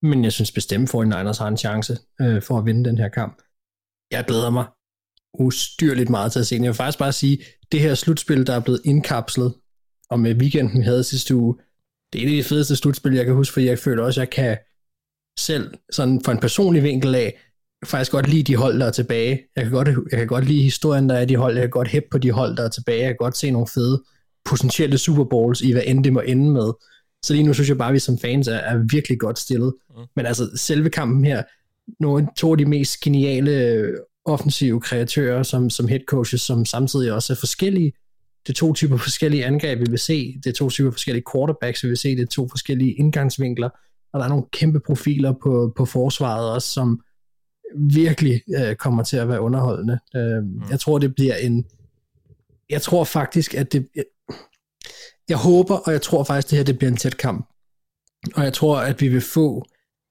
Men 0.01 0.23
jeg 0.23 0.31
synes 0.31 0.51
bestemt, 0.51 0.95
49ers 0.95 1.39
har 1.39 1.47
en 1.47 1.57
chance 1.57 1.97
øh, 2.21 2.41
for 2.41 2.57
at 2.57 2.65
vinde 2.65 2.89
den 2.89 2.97
her 2.97 3.09
kamp. 3.09 3.41
Jeg 4.11 4.25
glæder 4.27 4.49
mig 4.49 4.65
ustyrligt 5.39 6.09
meget 6.09 6.31
til 6.31 6.39
at 6.39 6.47
se 6.47 6.55
den. 6.55 6.63
Jeg 6.63 6.69
vil 6.69 6.75
faktisk 6.75 6.99
bare 6.99 7.11
sige, 7.11 7.43
det 7.71 7.81
her 7.81 7.95
slutspil, 7.95 8.47
der 8.47 8.55
er 8.55 8.59
blevet 8.59 8.81
indkapslet, 8.85 9.53
og 10.09 10.19
med 10.19 10.35
weekenden, 10.35 10.79
vi 10.79 10.83
havde 10.83 11.03
sidste 11.03 11.35
uge, 11.35 11.55
det 12.13 12.21
er 12.21 12.25
et 12.25 12.37
af 12.37 12.43
de 12.43 12.43
fedeste 12.43 12.75
slutspil, 12.75 13.13
jeg 13.13 13.25
kan 13.25 13.33
huske, 13.33 13.53
fordi 13.53 13.65
jeg 13.65 13.79
føler 13.79 14.03
også, 14.03 14.21
at 14.21 14.25
jeg 14.27 14.33
kan 14.33 14.57
selv 15.39 15.73
sådan 15.91 16.21
fra 16.25 16.31
en 16.31 16.39
personlig 16.39 16.83
vinkel 16.83 17.15
af, 17.15 17.39
faktisk 17.85 18.11
godt 18.11 18.29
lide 18.29 18.43
de 18.43 18.55
hold, 18.55 18.79
der 18.79 18.85
er 18.85 18.91
tilbage. 18.91 19.41
Jeg 19.55 19.63
kan 19.63 19.71
godt, 19.71 19.87
jeg 19.87 20.19
kan 20.19 20.27
godt 20.27 20.45
lide 20.45 20.63
historien, 20.63 21.09
der 21.09 21.15
er 21.15 21.25
de 21.25 21.35
hold. 21.35 21.53
Jeg 21.53 21.63
kan 21.63 21.69
godt 21.69 21.87
hæppe 21.87 22.07
på 22.11 22.17
de 22.17 22.31
hold, 22.31 22.57
der 22.57 22.63
er 22.63 22.69
tilbage. 22.69 22.99
Jeg 22.99 23.07
kan 23.07 23.17
godt 23.19 23.37
se 23.37 23.51
nogle 23.51 23.67
fede 23.67 24.03
potentielle 24.45 24.97
Super 24.97 25.23
Bowls 25.23 25.61
i, 25.61 25.71
hvad 25.71 25.83
end 25.85 26.03
det 26.03 26.13
må 26.13 26.19
ende 26.19 26.51
med. 26.51 26.71
Så 27.25 27.33
lige 27.33 27.45
nu 27.45 27.53
synes 27.53 27.69
jeg 27.69 27.77
bare, 27.77 27.87
at 27.87 27.93
vi 27.93 27.99
som 27.99 28.17
fans 28.17 28.47
er, 28.47 28.55
er 28.55 28.77
virkelig 28.91 29.19
godt 29.19 29.39
stillet. 29.39 29.73
Mm. 29.89 30.03
Men 30.15 30.25
altså, 30.25 30.49
selve 30.55 30.89
kampen 30.89 31.25
her, 31.25 31.43
nogle 31.99 32.27
to 32.37 32.51
af 32.51 32.57
de 32.57 32.65
mest 32.65 32.99
geniale 32.99 33.85
offensive 34.25 34.81
kreatører 34.81 35.43
som, 35.43 35.69
som 35.69 35.87
head 35.87 35.99
coaches, 36.07 36.41
som 36.41 36.65
samtidig 36.65 37.13
også 37.13 37.33
er 37.33 37.37
forskellige, 37.37 37.93
det 38.47 38.53
er 38.53 38.55
to 38.55 38.73
typer 38.73 38.97
forskellige 38.97 39.45
angreb, 39.45 39.79
vi 39.79 39.85
vil 39.89 39.99
se. 39.99 40.35
Det 40.43 40.49
er 40.49 40.53
to 40.53 40.69
typer 40.69 40.91
forskellige 40.91 41.23
quarterbacks, 41.33 41.83
vi 41.83 41.87
vil 41.87 41.97
se. 41.97 42.15
Det 42.15 42.21
er 42.21 42.27
to 42.27 42.47
forskellige 42.49 42.93
indgangsvinkler. 42.93 43.69
Og 44.15 44.19
der 44.19 44.25
er 44.25 44.29
nogle 44.29 44.45
kæmpe 44.51 44.79
profiler 44.79 45.33
på, 45.43 45.73
på 45.75 45.85
forsvaret 45.85 46.51
også, 46.51 46.69
som 46.69 47.01
virkelig 47.75 48.41
øh, 48.57 48.75
kommer 48.75 49.03
til 49.03 49.17
at 49.17 49.27
være 49.29 49.41
underholdende. 49.41 49.99
Øh, 50.15 50.43
mm. 50.43 50.61
Jeg 50.69 50.79
tror, 50.79 50.97
det 50.97 51.15
bliver 51.15 51.35
en... 51.35 51.65
Jeg 52.69 52.81
tror 52.81 53.03
faktisk, 53.03 53.53
at 53.53 53.73
det... 53.73 53.87
Jeg, 53.95 54.03
jeg 55.29 55.37
håber, 55.37 55.75
og 55.75 55.91
jeg 55.91 56.01
tror 56.01 56.23
faktisk, 56.23 56.49
det 56.49 56.57
her 56.57 56.65
det 56.65 56.77
bliver 56.77 56.91
en 56.91 56.97
tæt 56.97 57.17
kamp. 57.17 57.49
Og 58.35 58.43
jeg 58.43 58.53
tror, 58.53 58.77
at 58.77 59.01
vi 59.01 59.07
vil 59.07 59.21
få 59.21 59.65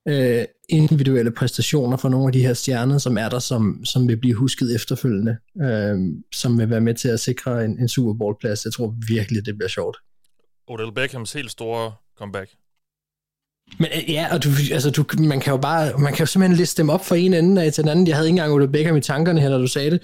øh, 0.08 0.44
individuelle 0.68 1.30
præstationer 1.30 1.96
for 1.96 2.08
nogle 2.08 2.26
af 2.26 2.32
de 2.32 2.46
her 2.46 2.54
stjerner, 2.54 2.98
som 2.98 3.18
er 3.18 3.28
der, 3.28 3.38
som, 3.38 3.84
som 3.84 4.08
vil 4.08 4.16
blive 4.16 4.34
husket 4.34 4.74
efterfølgende, 4.74 5.36
øh, 5.62 5.96
som 6.32 6.58
vil 6.58 6.70
være 6.70 6.80
med 6.80 6.94
til 6.94 7.08
at 7.08 7.20
sikre 7.20 7.64
en, 7.64 7.78
en 7.80 7.88
Super 7.88 8.12
Bowl-plads. 8.12 8.64
Jeg 8.64 8.72
tror 8.72 8.94
virkelig, 9.08 9.46
det 9.46 9.56
bliver 9.56 9.68
sjovt. 9.68 9.96
Odell 10.66 10.92
Beckhams 10.92 11.32
helt 11.32 11.50
store 11.50 11.92
comeback. 12.18 12.50
Men 13.78 13.88
øh, 13.94 14.10
ja, 14.10 14.26
og 14.32 14.44
du, 14.44 14.48
altså, 14.72 14.90
du, 14.90 15.04
man 15.18 15.40
kan 15.40 15.50
jo 15.50 15.56
bare, 15.56 15.92
man 15.98 16.12
kan 16.12 16.18
jo 16.20 16.26
simpelthen 16.26 16.56
liste 16.56 16.82
dem 16.82 16.90
op 16.90 17.06
fra 17.06 17.16
en 17.16 17.34
ende 17.34 17.62
af 17.62 17.72
til 17.72 17.84
den 17.84 17.90
anden. 17.90 18.06
Jeg 18.06 18.16
havde 18.16 18.28
ikke 18.28 18.32
engang 18.32 18.52
Odell 18.52 18.72
Beckham 18.72 18.96
i 18.96 19.00
tankerne 19.00 19.40
her, 19.40 19.48
når 19.48 19.58
du 19.58 19.66
sagde 19.66 19.90
det. 19.90 20.00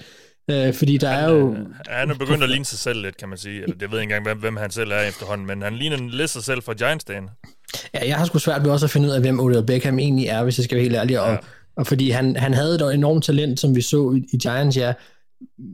Øh, 0.51 0.73
fordi 0.73 0.97
der 0.97 1.09
han, 1.09 1.23
er 1.23 1.33
jo... 1.33 1.51
Øh, 1.51 1.57
han 1.87 2.09
er 2.09 2.15
begyndt 2.15 2.43
at 2.43 2.49
ligne 2.49 2.65
sig 2.65 2.79
selv 2.79 3.01
lidt, 3.01 3.17
kan 3.17 3.29
man 3.29 3.37
sige. 3.37 3.61
Eller, 3.61 3.75
det 3.75 3.91
ved 3.91 3.97
jeg 3.97 4.03
ikke 4.03 4.15
engang, 4.15 4.23
hvem, 4.23 4.39
hvem 4.39 4.57
han 4.57 4.71
selv 4.71 4.91
er 4.91 4.99
efterhånden, 4.99 5.47
men 5.47 5.61
han 5.61 5.75
ligner 5.75 5.97
lidt 5.97 6.29
sig 6.29 6.43
selv 6.43 6.61
fra 6.63 6.73
Giants-dagen. 6.73 7.29
Ja, 7.93 8.07
jeg 8.07 8.17
har 8.17 8.25
sgu 8.25 8.39
svært 8.39 8.63
ved 8.63 8.71
også 8.71 8.85
at 8.85 8.89
finde 8.89 9.07
ud 9.07 9.13
af, 9.13 9.21
hvem 9.21 9.39
Odell 9.39 9.65
Beckham 9.65 9.99
egentlig 9.99 10.25
er, 10.25 10.43
hvis 10.43 10.57
jeg 10.57 10.63
skal 10.63 10.75
være 10.75 10.83
helt 10.83 10.95
ærlig. 10.95 11.19
Og, 11.19 11.31
ja. 11.31 11.37
og 11.75 11.87
fordi 11.87 12.09
han, 12.09 12.35
han 12.35 12.53
havde 12.53 12.75
et 12.75 12.93
enormt 12.93 13.23
talent, 13.23 13.59
som 13.59 13.75
vi 13.75 13.81
så 13.81 14.11
i, 14.11 14.27
i 14.33 14.37
Giants, 14.37 14.77
ja. 14.77 14.93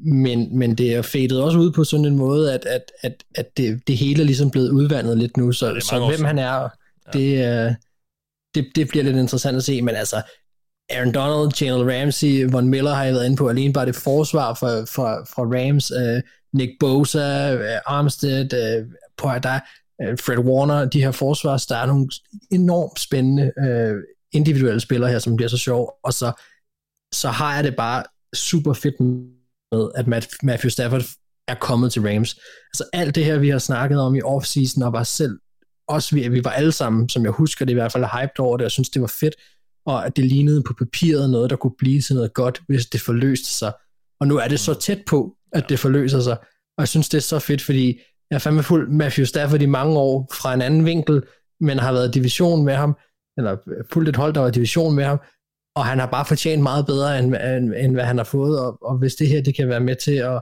Men, 0.05 0.57
men 0.57 0.75
det 0.75 0.93
er 0.93 1.01
fadet 1.01 1.41
også 1.41 1.59
ud 1.59 1.71
på 1.71 1.83
sådan 1.83 2.05
en 2.05 2.17
måde, 2.17 2.53
at, 2.53 2.65
at, 2.65 2.91
at, 3.01 3.23
at 3.35 3.57
det, 3.57 3.87
det 3.87 3.97
hele 3.97 4.21
er 4.21 4.25
ligesom 4.25 4.51
blevet 4.51 4.69
udvandet 4.69 5.17
lidt 5.17 5.37
nu. 5.37 5.51
Så, 5.51 5.73
Ja, 5.73 5.79
så 5.79 6.13
hvem 6.15 6.25
han 6.25 6.39
er, 6.39 6.69
det, 7.13 7.45
øh, 7.47 7.73
det, 8.55 8.71
det 8.75 8.87
bliver 8.87 9.03
lidt 9.03 9.17
interessant 9.17 9.57
at 9.57 9.63
se. 9.63 9.81
Men 9.81 9.95
altså, 9.95 10.21
Aaron 10.89 11.13
Donald, 11.13 11.51
Jalen 11.61 11.91
Ramsey, 11.91 12.51
Von 12.51 12.69
Miller 12.69 12.93
har 12.93 13.03
jeg 13.03 13.13
været 13.13 13.25
inde 13.25 13.37
på, 13.37 13.49
alene 13.49 13.73
bare 13.73 13.85
det 13.85 13.95
forsvar 13.95 14.53
fra, 14.53 14.81
fra, 14.81 15.23
fra 15.23 15.43
Rams, 15.43 15.91
øh, 15.91 16.21
Nick 16.53 16.71
Bosa, 16.79 17.53
øh, 17.53 17.79
Armstead, 17.85 18.53
øh, 18.53 18.85
på 19.17 19.27
der 19.43 19.59
øh, 20.01 20.17
Fred 20.25 20.37
Warner, 20.37 20.85
de 20.85 21.03
her 21.03 21.11
forsvars, 21.11 21.65
der 21.65 21.75
er 21.75 21.85
nogle 21.85 22.09
enormt 22.51 22.99
spændende 22.99 23.51
øh, 23.67 23.95
individuelle 24.31 24.79
spillere 24.79 25.11
her, 25.11 25.19
som 25.19 25.35
bliver 25.35 25.49
så 25.49 25.57
sjov, 25.57 25.93
og 26.03 26.13
så, 26.13 26.31
så 27.13 27.29
har 27.29 27.55
jeg 27.55 27.63
det 27.63 27.75
bare 27.75 28.03
super 28.35 28.73
fedt 28.73 28.99
med, 28.99 29.91
at 29.95 30.07
Matt, 30.07 30.27
Matthew 30.43 30.69
Stafford 30.69 31.03
er 31.47 31.55
kommet 31.55 31.93
til 31.93 32.01
Rams. 32.01 32.39
Altså 32.73 32.83
alt 32.93 33.15
det 33.15 33.25
her, 33.25 33.37
vi 33.37 33.49
har 33.49 33.59
snakket 33.59 33.99
om 33.99 34.15
i 34.15 34.21
offseason, 34.21 34.83
og 34.83 34.93
var 34.93 35.03
selv, 35.03 35.39
også 35.87 36.15
vi, 36.15 36.27
vi 36.27 36.43
var 36.43 36.51
alle 36.51 36.71
sammen, 36.71 37.09
som 37.09 37.23
jeg 37.23 37.31
husker 37.31 37.65
det 37.65 37.71
i 37.71 37.73
hvert 37.73 37.91
fald, 37.91 38.05
hyped 38.05 38.39
over 38.39 38.57
det, 38.57 38.65
og 38.65 38.71
synes 38.71 38.89
det 38.89 39.01
var 39.01 39.13
fedt, 39.19 39.35
og 39.85 40.05
at 40.05 40.15
det 40.15 40.25
lignede 40.25 40.63
på 40.63 40.73
papiret 40.79 41.29
noget, 41.29 41.49
der 41.49 41.55
kunne 41.55 41.75
blive 41.77 42.01
til 42.01 42.15
noget 42.15 42.33
godt, 42.33 42.61
hvis 42.67 42.85
det 42.85 43.01
forløste 43.01 43.49
sig. 43.49 43.73
Og 44.19 44.27
nu 44.27 44.37
er 44.37 44.47
det 44.47 44.59
så 44.59 44.73
tæt 44.73 44.99
på, 45.07 45.35
at 45.53 45.69
det 45.69 45.79
forløser 45.79 46.21
sig. 46.21 46.37
Og 46.77 46.79
jeg 46.79 46.87
synes, 46.87 47.09
det 47.09 47.17
er 47.17 47.21
så 47.21 47.39
fedt, 47.39 47.61
fordi 47.61 47.99
jeg 48.29 48.35
er 48.35 48.39
fandme 48.39 48.63
fuld 48.63 48.89
Matthew 48.89 49.25
Stafford 49.25 49.61
i 49.61 49.65
mange 49.65 49.97
år 49.97 50.29
fra 50.33 50.53
en 50.53 50.61
anden 50.61 50.85
vinkel, 50.85 51.23
men 51.59 51.79
har 51.79 51.91
været 51.91 52.07
i 52.07 52.19
division 52.19 52.65
med 52.65 52.73
ham, 52.73 52.97
eller 53.37 53.57
fuldt 53.93 54.09
et 54.09 54.15
hold, 54.15 54.33
der 54.33 54.41
var 54.41 54.49
division 54.49 54.95
med 54.95 55.03
ham, 55.03 55.19
og 55.75 55.85
han 55.85 55.99
har 55.99 56.07
bare 56.07 56.25
fortjent 56.25 56.63
meget 56.63 56.85
bedre, 56.85 57.19
end, 57.19 57.35
end, 57.35 57.73
end 57.77 57.93
hvad 57.93 58.05
han 58.05 58.17
har 58.17 58.23
fået, 58.23 58.59
og, 58.59 58.77
og 58.81 58.97
hvis 58.97 59.15
det 59.15 59.27
her, 59.27 59.41
det 59.41 59.55
kan 59.55 59.69
være 59.69 59.79
med 59.79 59.95
til 59.95 60.15
at, 60.15 60.41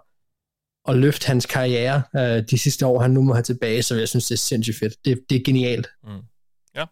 at 0.87 0.97
løfte 0.97 1.27
hans 1.27 1.45
karriere 1.45 2.03
øh, 2.15 2.43
de 2.49 2.57
sidste 2.57 2.85
år, 2.85 2.99
han 3.01 3.11
nu 3.11 3.21
må 3.21 3.33
have 3.33 3.43
tilbage, 3.43 3.83
så 3.83 3.95
jeg 3.95 4.09
synes, 4.09 4.27
det 4.27 4.35
er 4.35 4.37
sindssygt 4.37 4.77
fedt. 4.79 5.05
Det, 5.05 5.25
det 5.29 5.35
er 5.35 5.43
genialt. 5.45 5.87
Mm. 6.03 6.21
Ja. 6.75 6.85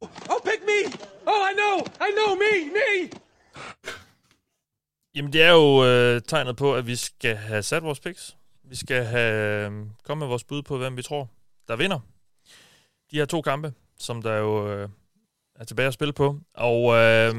Oh, 0.00 0.40
pick 0.44 0.62
me! 0.70 0.80
Oh, 1.26 1.42
I 1.50 1.52
know! 1.60 1.76
I 2.06 2.10
know! 2.16 2.34
Me! 2.34 2.52
Me! 2.76 3.18
Jamen, 5.14 5.32
det 5.32 5.42
er 5.42 5.50
jo 5.50 5.84
øh, 5.84 6.22
tegnet 6.22 6.56
på, 6.56 6.74
at 6.74 6.86
vi 6.86 6.96
skal 6.96 7.36
have 7.36 7.62
sat 7.62 7.82
vores 7.82 8.00
picks. 8.00 8.36
Vi 8.64 8.76
skal 8.76 9.04
have 9.04 9.66
øh, 9.66 9.86
komme 10.04 10.18
med 10.18 10.26
vores 10.26 10.44
bud 10.44 10.62
på, 10.62 10.78
hvem 10.78 10.96
vi 10.96 11.02
tror, 11.02 11.30
der 11.68 11.76
vinder. 11.76 12.00
De 13.10 13.16
her 13.16 13.24
to 13.24 13.42
kampe, 13.42 13.74
som 13.98 14.22
der 14.22 14.36
jo 14.36 14.72
øh, 14.72 14.88
er 15.54 15.64
tilbage 15.64 15.88
at 15.88 15.94
spille 15.94 16.12
på. 16.12 16.40
Og 16.54 16.78
øh, 16.94 17.34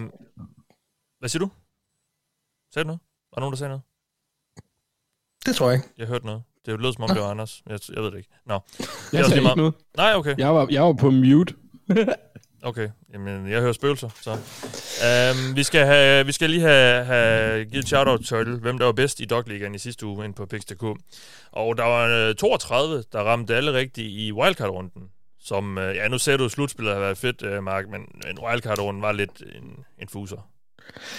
hvad 1.20 1.30
siger 1.30 1.40
du? 1.40 1.50
Sagde 2.74 2.84
du 2.84 2.88
noget? 2.88 3.00
Var 3.34 3.36
der 3.36 3.40
nogen, 3.40 3.52
der 3.52 3.58
sagde 3.58 3.70
noget? 3.70 3.82
Det 5.46 5.56
tror 5.56 5.70
jeg 5.70 5.76
ikke. 5.78 5.88
Jeg 5.98 6.08
hørte 6.08 6.26
noget. 6.26 6.44
Det 6.66 6.80
lød 6.80 6.94
som 6.94 7.04
om, 7.04 7.10
det 7.10 7.22
var 7.22 7.30
Anders. 7.30 7.62
Jeg, 7.70 7.80
jeg 7.96 8.04
ved 8.04 8.12
det 8.12 8.18
ikke. 8.18 8.30
Nå. 8.46 8.54
Jeg 8.54 8.60
også 9.20 9.30
sagde 9.30 9.34
ikke 9.34 9.42
meget. 9.42 9.58
noget. 9.58 9.74
Nej, 9.98 10.14
okay. 10.16 10.36
Jeg 10.38 10.56
var, 10.56 10.68
jeg 10.72 10.84
var 10.84 10.94
på 10.94 11.10
mute. 11.12 11.54
Okay, 12.66 12.90
jamen 13.14 13.50
jeg 13.52 13.62
hører 13.62 13.74
spøgelser, 13.74 14.10
så. 14.22 14.32
Um, 14.32 15.56
vi, 15.56 15.64
skal 15.64 15.86
have, 15.86 16.26
vi 16.26 16.32
skal 16.32 16.50
lige 16.50 16.62
have, 16.62 17.06
have 17.06 17.66
givet 17.66 17.82
et 17.84 17.88
shout-out 17.88 18.20
til, 18.26 18.60
hvem 18.60 18.78
der 18.78 18.86
var 18.86 18.92
bedst 18.92 19.20
i 19.20 19.26
Dogligaen 19.26 19.76
i 19.76 19.78
sidste 19.78 20.06
uge 20.06 20.26
ind 20.26 20.34
på 20.34 20.46
Pix.dk. 20.46 20.84
Og 21.52 21.78
der 21.78 21.84
var 21.84 22.28
øh, 22.30 22.36
32, 22.36 23.04
der 23.12 23.20
ramte 23.20 23.56
alle 23.56 23.74
rigtigt 23.74 24.08
i 24.08 24.32
wildcard-runden. 24.32 25.02
Som, 25.40 25.78
øh, 25.78 25.96
ja, 25.96 26.08
nu 26.08 26.18
ser 26.18 26.38
du, 26.38 26.46
at 26.46 26.52
slutspillet 26.52 26.94
har 26.94 27.02
været 27.02 27.18
fedt, 27.18 27.42
øh, 27.42 27.64
Mark, 27.64 27.86
men 27.90 28.02
en 28.02 28.40
wildcard-runde 28.46 29.02
var 29.02 29.12
lidt 29.12 29.44
en, 29.56 29.86
en 30.00 30.08
fuser. 30.10 30.50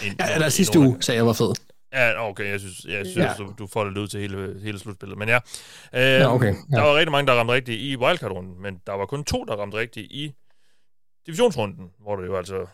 En, 0.05 0.17
Ja, 0.19 0.35
eller 0.35 0.49
sidste 0.49 0.79
uge 0.79 0.97
sagde 1.01 1.17
jeg 1.17 1.27
var 1.27 1.33
fed. 1.33 1.55
Ja, 1.95 2.29
okay, 2.29 2.51
jeg 2.51 2.61
synes, 2.61 2.85
jeg 2.85 3.07
synes 3.07 3.27
Ja. 3.27 3.35
du, 3.39 3.55
du 3.59 3.67
får 3.67 3.85
det 3.85 3.99
ud 3.99 4.09
til 4.09 4.21
hele, 4.21 4.61
hele 4.61 4.79
slutspillet. 4.79 5.19
Men 5.19 5.29
ja, 5.29 5.37
øh, 5.93 6.01
Ja, 6.03 6.35
okay, 6.35 6.47
ja. 6.73 6.77
der 6.77 6.83
var 6.83 6.95
rigtig 6.97 7.13
mange, 7.13 7.27
der 7.27 7.35
ramte 7.39 7.53
rigtigt 7.55 7.81
i 7.81 7.97
wildcard-runden, 7.97 8.63
men 8.63 8.81
der 8.87 8.93
var 8.93 9.07
kun 9.07 9.25
to, 9.25 9.45
der 9.45 9.57
ramte 9.57 9.77
rigtigt 9.77 10.13
i 10.13 10.35
divisionsrunden, 11.27 11.93
hvor 12.01 12.17
det 12.17 12.27
jo 12.27 12.37
altså 12.37 12.67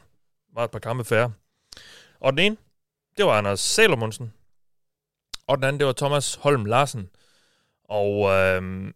var 0.54 0.64
et 0.64 0.70
par 0.70 0.78
kampe 0.78 1.04
færre. 1.04 1.32
Og 2.20 2.32
den 2.32 2.38
ene, 2.38 2.56
det 3.16 3.24
var 3.26 3.32
Anders 3.38 3.60
Salomonsen, 3.60 4.32
og 5.46 5.56
den 5.56 5.64
anden, 5.64 5.80
det 5.80 5.86
var 5.86 5.92
Thomas 5.92 6.34
Holm 6.34 6.64
Larsen. 6.64 7.10
Og 7.84 8.30
øh, 8.30 8.92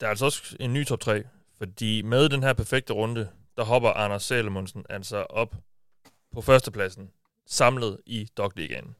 der 0.00 0.06
er 0.06 0.10
altså 0.10 0.24
også 0.24 0.56
en 0.60 0.72
ny 0.72 0.86
top 0.86 1.00
3, 1.00 1.22
fordi 1.58 2.02
med 2.02 2.28
den 2.28 2.42
her 2.42 2.52
perfekte 2.52 2.92
runde, 2.92 3.28
der 3.56 3.64
hopper 3.64 3.90
Anders 3.90 4.22
Salomonsen 4.22 4.84
altså 4.90 5.16
op 5.16 5.54
på 6.32 6.40
førstepladsen, 6.40 7.10
samlet 7.46 7.98
i 8.06 8.28
Dogligaen. 8.36 8.96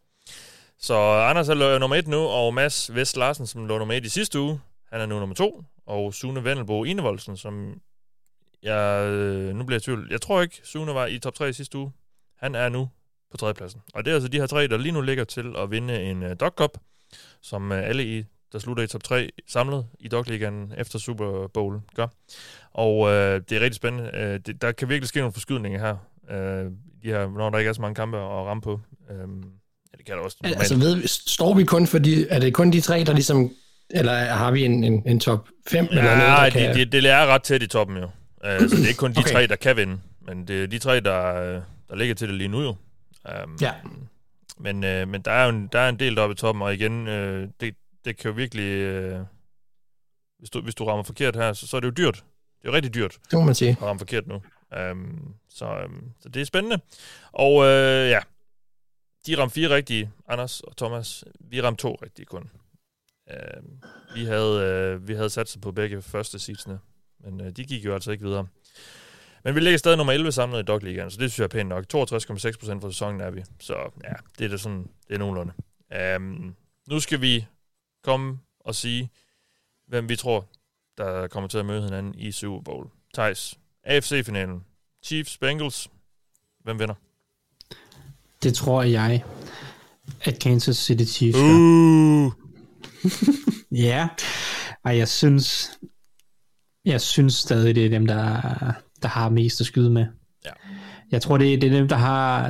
Så 0.83 0.95
Anders 1.01 1.49
er 1.49 1.79
nummer 1.79 1.97
et 1.97 2.09
nu, 2.09 2.19
og 2.19 2.55
Mads 2.55 2.95
Vest 2.95 3.17
Larsen, 3.17 3.47
som 3.47 3.67
lå 3.67 3.79
nummer 3.79 3.95
et 3.95 4.05
i 4.05 4.09
sidste 4.09 4.41
uge, 4.41 4.61
han 4.93 5.01
er 5.01 5.07
nu 5.07 5.19
nummer 5.19 5.35
to, 5.35 5.65
og 5.87 6.15
Sune 6.15 6.45
Vendelbo 6.45 6.85
Enevoldsen, 6.85 7.37
som 7.37 7.81
jeg, 8.63 9.09
øh, 9.09 9.55
nu 9.55 9.65
bliver 9.65 9.77
jeg 9.77 9.83
i 9.83 9.85
tvivl. 9.85 10.09
Jeg 10.11 10.21
tror 10.21 10.43
ikke, 10.43 10.61
Sune 10.65 10.95
var 10.95 11.07
i 11.07 11.19
top 11.19 11.35
3 11.35 11.49
i 11.49 11.53
sidste 11.53 11.79
uge. 11.79 11.93
Han 12.37 12.55
er 12.55 12.69
nu 12.69 12.89
på 13.31 13.37
tredjepladsen. 13.37 13.83
Og 13.95 14.05
det 14.05 14.11
er 14.11 14.15
altså 14.15 14.29
de 14.29 14.41
her 14.41 14.47
tre, 14.47 14.69
der 14.69 14.77
lige 14.77 14.93
nu 14.93 15.01
ligger 15.01 15.25
til 15.25 15.55
at 15.59 15.71
vinde 15.71 16.03
en 16.03 16.23
uh, 16.23 16.31
Dog 16.41 16.53
Cup, 16.57 16.79
som 17.41 17.71
uh, 17.71 17.77
alle 17.77 18.19
i, 18.19 18.25
der 18.53 18.59
slutter 18.59 18.85
i 18.85 18.87
top 18.87 19.05
3 19.05 19.31
samlet 19.49 19.87
i 19.99 20.09
Dogligaen 20.09 20.73
efter 20.77 20.99
Super 20.99 21.47
Bowl 21.47 21.81
gør. 21.95 22.07
Og 22.71 22.99
uh, 22.99 23.09
det 23.09 23.53
er 23.53 23.61
rigtig 23.61 23.75
spændende. 23.75 24.11
Uh, 24.15 24.21
det, 24.21 24.63
der 24.63 24.73
kan 24.73 24.89
virkelig 24.89 25.09
ske 25.09 25.19
nogle 25.19 25.33
forskydninger 25.33 25.79
her, 25.79 25.97
uh, 26.23 26.73
de 27.03 27.09
her, 27.09 27.31
når 27.31 27.51
der 27.51 27.59
ikke 27.59 27.69
er 27.69 27.73
så 27.73 27.81
mange 27.81 27.95
kampe 27.95 28.17
at 28.17 28.47
ramme 28.47 28.61
på. 28.61 28.81
Um, 29.11 29.62
det 30.03 30.07
kan 30.07 30.16
der 30.16 30.24
også 30.24 30.37
normalt. 30.43 30.59
Altså, 30.59 30.77
ved, 30.77 31.07
står 31.07 31.55
vi 31.55 31.65
kun 31.65 31.87
for 31.87 31.99
de, 31.99 32.29
er 32.29 32.39
det 32.41 32.55
kun 32.55 32.73
de 32.73 32.81
tre, 32.81 33.05
der 33.05 33.12
ligesom, 33.12 33.51
eller 33.91 34.12
har 34.12 34.51
vi 34.51 34.65
en, 34.65 34.85
en, 34.85 35.03
en 35.07 35.20
top 35.20 35.49
5? 35.66 35.87
eller 35.91 36.03
noget, 36.03 36.20
der 36.20 36.51
kan, 36.51 36.77
det, 36.77 36.93
det, 36.93 37.07
er 37.07 37.27
ret 37.27 37.43
tæt 37.43 37.62
i 37.62 37.66
toppen 37.66 37.97
jo. 37.97 38.05
Uh, 38.05 38.11
så 38.41 38.77
det 38.77 38.85
er 38.85 38.89
ikke 38.89 38.99
kun 38.99 39.12
de 39.12 39.19
Okay. 39.19 39.33
tre, 39.33 39.47
der 39.47 39.57
kan 39.57 39.77
vinde, 39.77 40.01
men 40.27 40.49
det 40.49 40.62
er 40.62 40.66
de 40.66 40.79
tre, 40.79 41.01
der, 41.01 41.33
der 41.89 41.97
ligger 41.97 42.15
til 42.15 42.29
det 42.29 42.37
lige 42.37 42.49
nu 42.49 42.62
jo. 42.62 42.74
Um, 43.45 43.59
Ja. 43.61 43.73
Men, 44.59 44.85
øh, 44.85 45.09
men 45.09 45.23
der, 45.23 45.31
er 45.31 45.45
jo 45.45 45.51
en, 45.51 45.69
der 45.73 45.79
er 45.79 45.89
en 45.89 45.99
del 45.99 46.16
deroppe 46.16 46.33
i 46.33 46.37
toppen, 46.37 46.62
og 46.62 46.74
igen, 46.74 47.09
øh, 47.09 47.49
det, 47.61 47.74
det 48.05 48.16
kan 48.16 48.31
jo 48.31 48.35
virkelig... 48.37 48.65
Øh, 48.65 49.20
hvis, 50.39 50.51
du, 50.51 50.61
hvis 50.61 50.74
du 50.74 50.85
rammer 50.85 51.03
forkert 51.03 51.37
her, 51.37 51.53
så, 51.53 51.66
så 51.66 51.77
er 51.77 51.81
det 51.81 51.87
jo 51.87 51.93
dyrt. 52.05 52.15
Det 52.15 52.69
er 52.69 52.73
jo 52.73 52.74
rigtig 52.74 52.95
dyrt 52.95 53.19
det 53.31 53.39
må 53.39 53.45
man 53.45 53.55
sige. 53.55 53.70
at 53.70 53.83
ramme 53.83 53.99
forkert 53.99 54.27
nu. 54.27 54.35
Um, 54.91 55.35
så, 55.51 55.65
um, 55.85 56.05
så 56.20 56.29
det 56.29 56.43
er 56.43 56.47
spændende. 56.47 56.79
Og 57.33 57.65
øh, 57.65 58.11
ja, 58.11 58.19
de 59.27 59.39
ramte 59.39 59.55
fire 59.55 59.70
rigtige, 59.74 60.11
Anders 60.28 60.61
og 60.61 60.77
Thomas. 60.77 61.24
Vi 61.40 61.62
ramte 61.62 61.82
to 61.82 61.99
rigtige 62.03 62.27
kun. 62.27 62.51
Uh, 63.31 63.62
vi, 64.15 64.24
havde, 64.24 64.94
uh, 64.97 65.09
vi 65.09 65.15
havde 65.15 65.31
sat 65.31 65.49
sig 65.49 65.61
på 65.61 65.73
begge 65.73 66.03
første 66.03 66.39
seedsene, 66.39 66.78
men 67.20 67.40
uh, 67.40 67.47
de 67.47 67.65
gik 67.65 67.85
jo 67.85 67.94
altså 67.94 68.11
ikke 68.11 68.24
videre. 68.24 68.47
Men 69.44 69.55
vi 69.55 69.61
ligger 69.61 69.78
stadig 69.78 69.97
nummer 69.97 70.12
11 70.12 70.32
samlet 70.32 70.61
i 70.61 70.62
Dogligaen, 70.62 71.11
så 71.11 71.19
det 71.20 71.32
synes 71.32 71.39
jeg 71.39 71.44
er 71.44 71.49
pænt 71.49 71.69
nok. 71.69 71.85
62,6% 71.94 72.81
for 72.81 72.90
sæsonen 72.90 73.20
er 73.20 73.31
vi. 73.31 73.44
Så 73.61 73.74
ja, 74.05 74.12
det 74.39 74.44
er 74.44 74.49
da 74.49 74.57
sådan, 74.57 74.90
det 75.09 75.15
er 75.15 75.19
nogenlunde. 75.19 75.53
Um, 76.16 76.57
nu 76.89 77.01
skal 77.01 77.20
vi 77.20 77.47
komme 78.03 78.39
og 78.61 78.74
sige, 78.74 79.11
hvem 79.86 80.09
vi 80.09 80.16
tror, 80.16 80.49
der 80.99 81.28
kommer 81.28 81.49
til 81.49 81.59
at 81.59 81.66
møde 81.66 81.82
hinanden 81.82 82.15
i 82.15 82.32
Super 82.32 82.61
Bowl. 82.61 82.90
Thijs, 83.15 83.59
AFC-finalen. 83.85 84.65
Chiefs, 85.03 85.39
Bengals. 85.39 85.90
Hvem 86.65 86.78
vinder? 86.78 86.94
Det 88.43 88.55
tror 88.55 88.82
jeg. 88.82 89.24
at 90.24 90.39
Kansas 90.39 90.77
City 90.77 91.05
Chiefs 91.05 91.39
gør. 91.39 91.56
Uh. 91.59 92.32
Ja, 93.73 94.09
Ej, 94.85 94.97
jeg 94.97 95.09
synes, 95.09 95.70
jeg 96.85 97.01
synes 97.01 97.35
stadig, 97.35 97.74
det 97.74 97.86
er 97.86 97.90
dem, 97.90 98.06
der, 98.06 98.40
der 99.02 99.09
har 99.09 99.28
mest 99.28 99.60
at 99.60 99.66
skyde 99.66 99.90
med. 99.90 100.06
Ja. 100.44 100.51
Jeg 101.10 101.23
tror, 101.23 101.39
det, 101.39 101.62
det 101.62 101.73
er 101.73 101.78
dem, 101.78 101.89
der 101.89 101.97
har... 101.97 102.48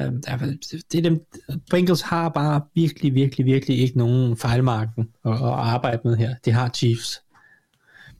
Det 0.93 0.99
er 0.99 1.03
dem, 1.03 1.21
Bengals 1.71 2.01
har 2.01 2.29
bare 2.29 2.61
virkelig, 2.75 3.15
virkelig, 3.15 3.47
virkelig 3.47 3.79
ikke 3.79 3.99
nogen 3.99 4.37
fejlmarken 4.37 5.09
at, 5.25 5.33
at 5.33 5.43
arbejde 5.43 6.01
med 6.05 6.17
her. 6.17 6.35
Det 6.45 6.53
har 6.53 6.69
Chiefs. 6.69 7.23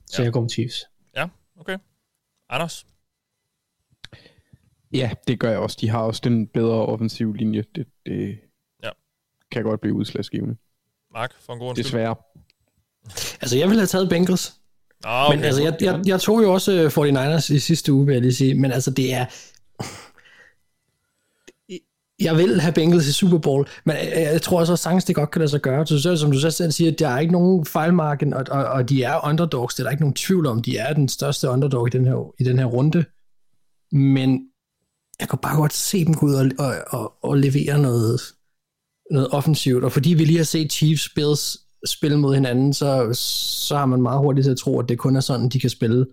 Så 0.09 0.21
Ja. 0.21 0.23
jeg 0.23 0.33
går 0.33 0.41
med 0.41 0.49
Chiefs. 0.49 0.83
Ja, 1.15 1.27
okay. 1.59 1.77
Anders? 2.49 2.85
Ja, 4.93 5.11
det 5.27 5.39
gør 5.39 5.49
jeg 5.49 5.59
også. 5.59 5.77
De 5.81 5.89
har 5.89 5.99
også 5.99 6.21
den 6.23 6.47
bedre 6.47 6.85
offensiv 6.85 7.33
linje. 7.33 7.63
Det, 7.75 7.87
det 8.05 8.37
Ja. 8.83 8.89
kan 9.51 9.63
godt 9.63 9.81
blive 9.81 9.95
udslagsgivende. 9.95 10.55
Mark, 11.13 11.31
for 11.45 11.53
en 11.53 11.59
god 11.59 11.67
undskyld. 11.69 11.83
Desværre. 11.85 12.15
Altså, 13.41 13.57
jeg 13.57 13.67
ville 13.67 13.79
have 13.79 13.87
taget 13.87 14.09
Bengals. 14.09 14.53
Ah, 15.05 15.27
okay. 15.27 15.35
Men 15.37 15.45
altså, 15.45 15.63
jeg, 15.63 15.77
jeg, 15.81 16.01
jeg 16.05 16.19
tog 16.21 16.43
jo 16.43 16.53
også 16.53 16.71
øh, 16.71 16.85
49ers 17.37 17.53
i 17.53 17.59
sidste 17.59 17.93
uge, 17.93 18.05
vil 18.05 18.13
jeg 18.13 18.21
lige 18.21 18.33
sige. 18.33 18.55
Men 18.55 18.71
altså, 18.71 18.91
det 18.91 19.13
er... 19.13 19.25
Jeg 22.19 22.37
vil 22.37 22.61
have 22.61 22.73
Bengals 22.73 23.07
i 23.07 23.11
Super 23.11 23.37
Bowl, 23.37 23.67
men 23.85 23.95
jeg, 23.95 24.13
jeg 24.31 24.41
tror 24.41 24.59
også, 24.59 24.73
at 24.73 24.79
sagtens 24.79 25.03
det 25.05 25.15
godt 25.15 25.31
kan 25.31 25.39
lade 25.39 25.49
sig 25.51 25.61
gøre. 25.61 25.87
Så, 25.87 26.01
så, 26.01 26.17
som 26.17 26.31
du 26.31 26.39
selv 26.39 26.71
siger, 26.71 26.91
der 26.91 27.07
er 27.07 27.19
ikke 27.19 27.33
nogen 27.33 27.65
fejlmarken, 27.65 28.33
og, 28.33 28.43
og, 28.51 28.63
og 28.65 28.89
de 28.89 29.03
er 29.03 29.27
underdogs. 29.27 29.75
Det 29.75 29.79
er 29.79 29.83
der 29.83 29.91
ikke 29.91 30.01
nogen 30.03 30.13
tvivl 30.13 30.45
om. 30.45 30.61
De 30.61 30.77
er 30.77 30.93
den 30.93 31.09
største 31.09 31.49
underdog 31.49 31.87
i 31.87 31.89
den 31.89 32.05
her, 32.05 32.33
i 32.39 32.43
den 32.43 32.59
her 32.59 32.65
runde. 32.65 33.05
Men 33.91 34.47
jeg 35.19 35.29
kan 35.29 35.39
bare 35.41 35.57
godt 35.57 35.73
se 35.73 36.05
dem 36.05 36.13
gå 36.13 36.25
ud 36.25 36.33
og, 36.33 36.51
og, 36.59 36.75
og, 36.99 37.13
og 37.23 37.37
levere 37.37 37.81
noget, 37.81 38.21
noget 39.11 39.27
offensivt. 39.31 39.83
Og 39.83 39.91
fordi 39.91 40.13
vi 40.13 40.25
lige 40.25 40.37
har 40.37 40.43
set 40.45 40.71
Chiefs 40.73 41.09
Bills 41.09 41.57
spille 41.85 42.17
mod 42.19 42.33
hinanden, 42.35 42.73
så, 42.73 43.09
så 43.67 43.77
har 43.77 43.85
man 43.85 44.01
meget 44.01 44.19
hurtigt 44.19 44.45
til 44.45 44.51
at 44.51 44.57
tro, 44.57 44.79
at 44.79 44.89
det 44.89 44.97
kun 44.99 45.15
er 45.15 45.19
sådan, 45.19 45.49
de 45.49 45.59
kan 45.59 45.69
spille. 45.69 46.05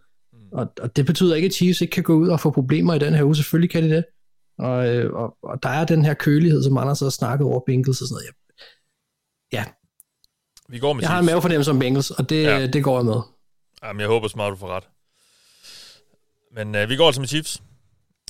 Og, 0.52 0.72
og 0.80 0.96
det 0.96 1.06
betyder 1.06 1.34
ikke, 1.34 1.46
at 1.46 1.54
Chiefs 1.54 1.80
ikke 1.80 1.92
kan 1.92 2.02
gå 2.02 2.14
ud 2.14 2.28
og 2.28 2.40
få 2.40 2.50
problemer 2.50 2.94
i 2.94 2.98
den 2.98 3.14
her 3.14 3.24
uge. 3.24 3.36
Selvfølgelig 3.36 3.70
kan 3.70 3.82
de 3.82 3.88
det. 3.90 4.04
Og, 4.58 4.88
øh, 4.88 5.12
og, 5.12 5.36
og 5.42 5.62
der 5.62 5.68
er 5.68 5.84
den 5.84 6.04
her 6.04 6.14
kølighed, 6.14 6.62
som 6.62 6.78
Anders 6.78 7.00
har 7.00 7.08
snakket 7.10 7.46
over 7.46 7.60
Bengals 7.66 8.00
og 8.02 8.08
sådan 8.08 8.14
noget. 8.14 8.34
Ja, 9.52 9.64
Vi 10.68 10.78
går 10.78 10.92
med 10.92 11.02
jeg 11.02 11.10
har 11.10 11.18
en 11.18 11.24
Chiefs. 11.24 11.32
mavefornemmelse 11.32 11.70
om 11.70 11.78
Bengals, 11.78 12.10
og 12.10 12.28
det, 12.28 12.42
ja. 12.42 12.66
det 12.66 12.84
går 12.84 12.98
jeg 12.98 13.04
med. 13.04 13.20
Jamen, 13.84 14.00
jeg 14.00 14.08
håber 14.08 14.28
smart, 14.28 14.50
du 14.50 14.56
får 14.56 14.68
ret. 14.68 14.84
Men 16.54 16.74
øh, 16.74 16.88
vi 16.88 16.96
går 16.96 17.06
altså 17.06 17.20
med 17.20 17.28
Chiefs. 17.28 17.62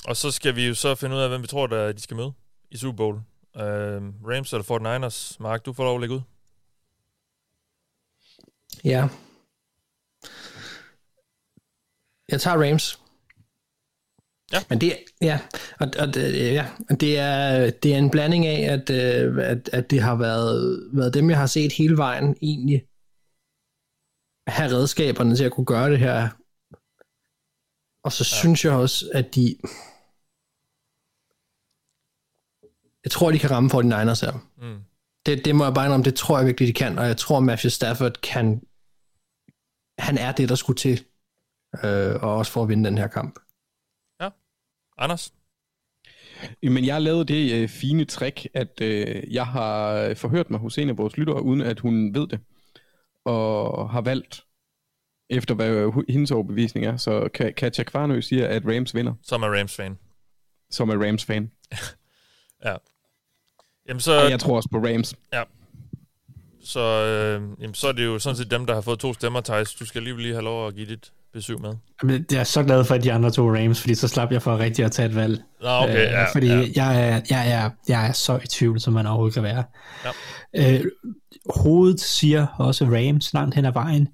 Og 0.07 0.17
så 0.17 0.31
skal 0.31 0.55
vi 0.55 0.67
jo 0.67 0.75
så 0.75 0.95
finde 0.95 1.15
ud 1.15 1.21
af, 1.21 1.29
hvem 1.29 1.41
vi 1.41 1.47
tror, 1.47 1.67
der 1.67 1.91
de 1.91 2.01
skal 2.01 2.17
møde 2.17 2.33
i 2.71 2.77
Super 2.77 2.97
Bowl. 2.97 3.15
Øh, 3.55 4.01
Rams 4.27 4.53
eller 4.53 4.63
49ers. 5.07 5.35
Mark, 5.39 5.65
du 5.65 5.73
får 5.73 5.83
lov 5.83 5.95
at 5.95 6.01
lægge 6.01 6.15
ud. 6.15 6.21
Ja. 8.83 9.07
Jeg 12.31 12.41
tager 12.41 12.69
Rams. 12.69 12.99
Ja. 14.53 14.63
Men 14.69 14.81
det, 14.81 14.97
ja, 15.21 15.39
og, 15.79 15.87
og, 15.99 16.13
det- 16.13 16.53
ja, 16.53 16.69
det 16.99 17.17
er, 17.19 17.69
det 17.69 17.93
er 17.93 17.97
en 17.97 18.11
blanding 18.11 18.45
af, 18.45 18.73
at, 18.73 18.89
øh, 18.89 19.37
at, 19.37 19.69
at 19.73 19.91
det 19.91 20.01
har 20.01 20.15
været, 20.15 20.89
været 20.93 21.13
dem, 21.13 21.29
jeg 21.29 21.37
har 21.37 21.45
set 21.45 21.71
hele 21.71 21.97
vejen 21.97 22.35
egentlig 22.41 22.85
have 24.47 24.71
redskaberne 24.71 25.35
til 25.35 25.43
at 25.43 25.51
kunne 25.51 25.65
gøre 25.65 25.91
det 25.91 25.99
her. 25.99 26.29
Og 28.03 28.11
så 28.11 28.29
ja. 28.31 28.39
synes 28.39 28.65
jeg 28.65 28.73
også, 28.73 29.09
at 29.13 29.35
de... 29.35 29.55
Jeg 33.03 33.11
tror, 33.11 33.31
de 33.31 33.39
kan 33.39 33.51
ramme 33.51 33.69
49ers 33.73 34.25
her. 34.25 34.47
Mm. 34.57 34.79
Det, 35.25 35.45
det 35.45 35.55
må 35.55 35.63
jeg 35.63 35.73
bare 35.73 35.85
indrømme, 35.85 36.03
det 36.03 36.15
tror 36.15 36.37
jeg 36.37 36.47
virkelig, 36.47 36.67
de 36.67 36.73
kan, 36.73 36.99
og 36.99 37.05
jeg 37.05 37.17
tror, 37.17 37.39
Matthew 37.39 37.69
Stafford 37.69 38.11
kan, 38.21 38.61
han 39.99 40.17
er 40.17 40.31
det, 40.31 40.49
der 40.49 40.55
skulle 40.55 40.77
til, 40.77 41.05
øh, 41.83 42.15
og 42.23 42.35
også 42.37 42.51
for 42.51 42.63
at 42.63 42.69
vinde 42.69 42.85
den 42.89 42.97
her 42.97 43.07
kamp. 43.07 43.39
Anders? 44.97 45.33
Men 46.63 46.85
jeg 46.85 46.95
har 46.95 46.99
lavet 46.99 47.27
det 47.27 47.53
øh, 47.61 47.69
fine 47.69 48.05
trick, 48.05 48.47
at 48.53 48.81
øh, 48.81 49.33
jeg 49.33 49.47
har 49.47 50.13
forhørt 50.13 50.49
mig 50.49 50.59
hos 50.59 50.77
en 50.77 50.89
af 50.89 50.97
vores 50.97 51.17
lyttere, 51.17 51.43
uden 51.43 51.61
at 51.61 51.79
hun 51.79 52.13
ved 52.15 52.27
det, 52.27 52.39
og 53.25 53.89
har 53.89 54.01
valgt, 54.01 54.45
efter 55.29 55.55
hvad 55.55 56.03
hendes 56.09 56.31
overbevisning 56.31 56.85
er, 56.85 56.97
så 56.97 57.29
Ka- 57.37 57.51
Katja 57.51 57.83
Kvarnø 57.83 58.21
siger, 58.21 58.47
at 58.47 58.63
Rams 58.65 58.95
vinder, 58.95 59.13
Som 59.23 59.43
er 59.43 59.47
Rams-fan. 59.59 59.97
som 60.69 60.89
er 60.89 61.07
Rams-fan. 61.07 61.51
Ja. 62.65 62.75
Jamen, 63.87 63.99
så, 64.01 64.21
jeg 64.21 64.39
tror 64.39 64.55
også 64.55 64.69
på 64.71 64.77
Rams. 64.77 65.15
så, 66.63 66.79
øh, 66.79 67.41
jamen, 67.61 67.73
så 67.73 67.87
er 67.87 67.91
det 67.91 68.05
jo 68.05 68.19
sådan 68.19 68.37
set 68.37 68.51
dem, 68.51 68.65
der 68.65 68.73
har 68.73 68.81
fået 68.81 68.99
to 68.99 69.13
stemmer, 69.13 69.41
Thijs. 69.41 69.73
Du 69.73 69.85
skal 69.85 69.99
alligevel 69.99 70.21
lige 70.23 70.33
have 70.33 70.43
lov 70.43 70.67
at 70.67 70.75
give 70.75 70.87
dit 70.87 71.11
besøg 71.33 71.61
med. 71.61 71.73
Jamen, 72.03 72.25
Jeg 72.31 72.39
er 72.39 72.43
så 72.43 72.63
glad 72.63 72.85
for, 72.85 72.95
at 72.95 73.03
de 73.03 73.13
andre 73.13 73.31
to 73.31 73.55
Rams, 73.55 73.81
fordi 73.81 73.95
så 73.95 74.07
slap 74.07 74.31
jeg 74.31 74.41
for 74.41 74.57
rigtig 74.57 74.85
at 74.85 74.91
tage 74.91 75.09
et 75.09 75.15
valg. 75.15 75.41
Nå, 75.61 75.69
okay, 75.69 76.05
Øh, 76.05 76.11
ja, 76.11 76.33
fordi 76.33 76.47
ja. 76.47 76.67
Jeg, 76.75 77.09
er, 77.09 77.21
jeg, 77.29 77.51
er, 77.51 77.69
jeg 77.87 78.07
er 78.07 78.11
så 78.11 78.39
i 78.43 78.47
tvivl, 78.47 78.79
som 78.79 78.93
man 78.93 79.05
overhovedet 79.05 79.33
kan 79.33 79.43
være. 79.43 79.63
Ja. 80.53 80.73
Øh, 80.75 80.85
hovedet 81.55 82.01
siger 82.01 82.47
også 82.47 82.85
Rams 82.85 83.33
langt 83.33 83.55
hen 83.55 83.65
ad 83.65 83.73
vejen, 83.73 84.07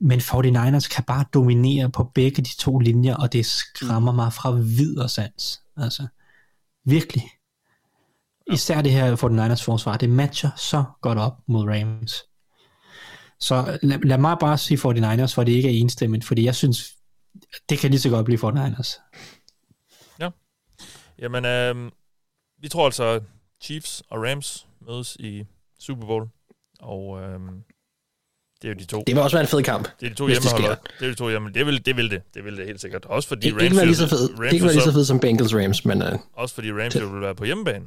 men 0.00 0.20
49ers 0.20 0.88
kan 0.94 1.04
bare 1.06 1.24
dominere 1.34 1.90
på 1.90 2.10
begge 2.14 2.42
de 2.42 2.56
to 2.56 2.78
linjer, 2.78 3.14
og 3.16 3.32
det 3.32 3.46
skræmmer 3.46 4.12
mig 4.12 4.32
fra 4.32 4.50
videre 4.50 5.08
sans. 5.08 5.60
Altså, 5.76 6.06
virkelig. 6.84 7.24
Især 8.52 8.82
det 8.82 8.92
her 8.92 9.16
49ers 9.16 9.64
forsvar, 9.64 9.96
det 9.96 10.10
matcher 10.10 10.50
så 10.56 10.84
godt 11.02 11.18
op 11.18 11.32
mod 11.48 11.64
Rams. 11.68 12.24
Så 13.40 13.78
lad, 13.82 13.98
lad 13.98 14.18
mig 14.18 14.36
bare 14.40 14.58
sige 14.58 14.78
49ers, 14.78 15.34
for 15.34 15.44
det 15.44 15.52
ikke 15.52 15.68
er 15.68 15.80
enstemmigt, 15.80 16.24
fordi 16.24 16.44
jeg 16.44 16.54
synes, 16.54 16.92
det 17.68 17.78
kan 17.78 17.90
lige 17.90 18.00
så 18.00 18.10
godt 18.10 18.24
blive 18.24 18.38
49ers. 18.38 19.00
Jamen, 21.20 21.44
øh, 21.44 21.90
vi 22.60 22.68
tror 22.68 22.84
altså, 22.86 23.20
Chiefs 23.62 24.02
og 24.10 24.22
Rams 24.22 24.66
mødes 24.88 25.16
i 25.20 25.44
Super 25.80 26.06
Bowl. 26.06 26.28
Og 26.80 27.20
øh, 27.22 27.38
det 28.62 28.68
er 28.68 28.68
jo 28.68 28.74
de 28.74 28.84
to. 28.84 29.02
Det 29.06 29.14
vil 29.14 29.22
også 29.22 29.36
være 29.36 29.42
en 29.42 29.48
fed 29.48 29.62
kamp. 29.62 29.88
Det 30.00 30.06
er 30.06 30.10
de 30.10 30.14
to 30.16 30.24
hvis 30.26 30.38
det. 30.38 30.78
Det 31.00 31.06
er 31.06 31.10
de 31.10 31.14
to 31.14 31.28
hjemme. 31.28 31.50
Det 31.52 31.66
vil 31.66 31.86
det, 31.86 31.96
vil 31.96 32.10
det. 32.10 32.22
Det 32.34 32.44
vil 32.44 32.56
det 32.56 32.66
helt 32.66 32.80
sikkert. 32.80 33.04
Også 33.04 33.28
fordi 33.28 33.46
Det 33.46 33.54
Rams, 33.54 33.62
ikke 33.64 33.76
være 33.76 33.86
lige 33.86 33.96
så 33.96 34.02
jo- 34.02 34.08
fed, 34.08 34.30
Rams 34.30 34.38
det 34.38 34.52
ikke 34.52 34.56
jo 34.56 34.64
være 34.64 34.72
lige 34.74 34.82
så 34.82 34.90
så- 34.90 34.92
fed 34.92 35.04
som 35.04 35.20
Bengals 35.20 35.54
Rams, 35.54 35.84
men 35.84 36.02
øh, 36.02 36.18
Også 36.32 36.54
fordi 36.54 36.72
Rams 36.72 36.94
Det- 36.94 37.12
vil 37.12 37.20
være 37.20 37.34
på 37.34 37.44
hjemmebane, 37.44 37.86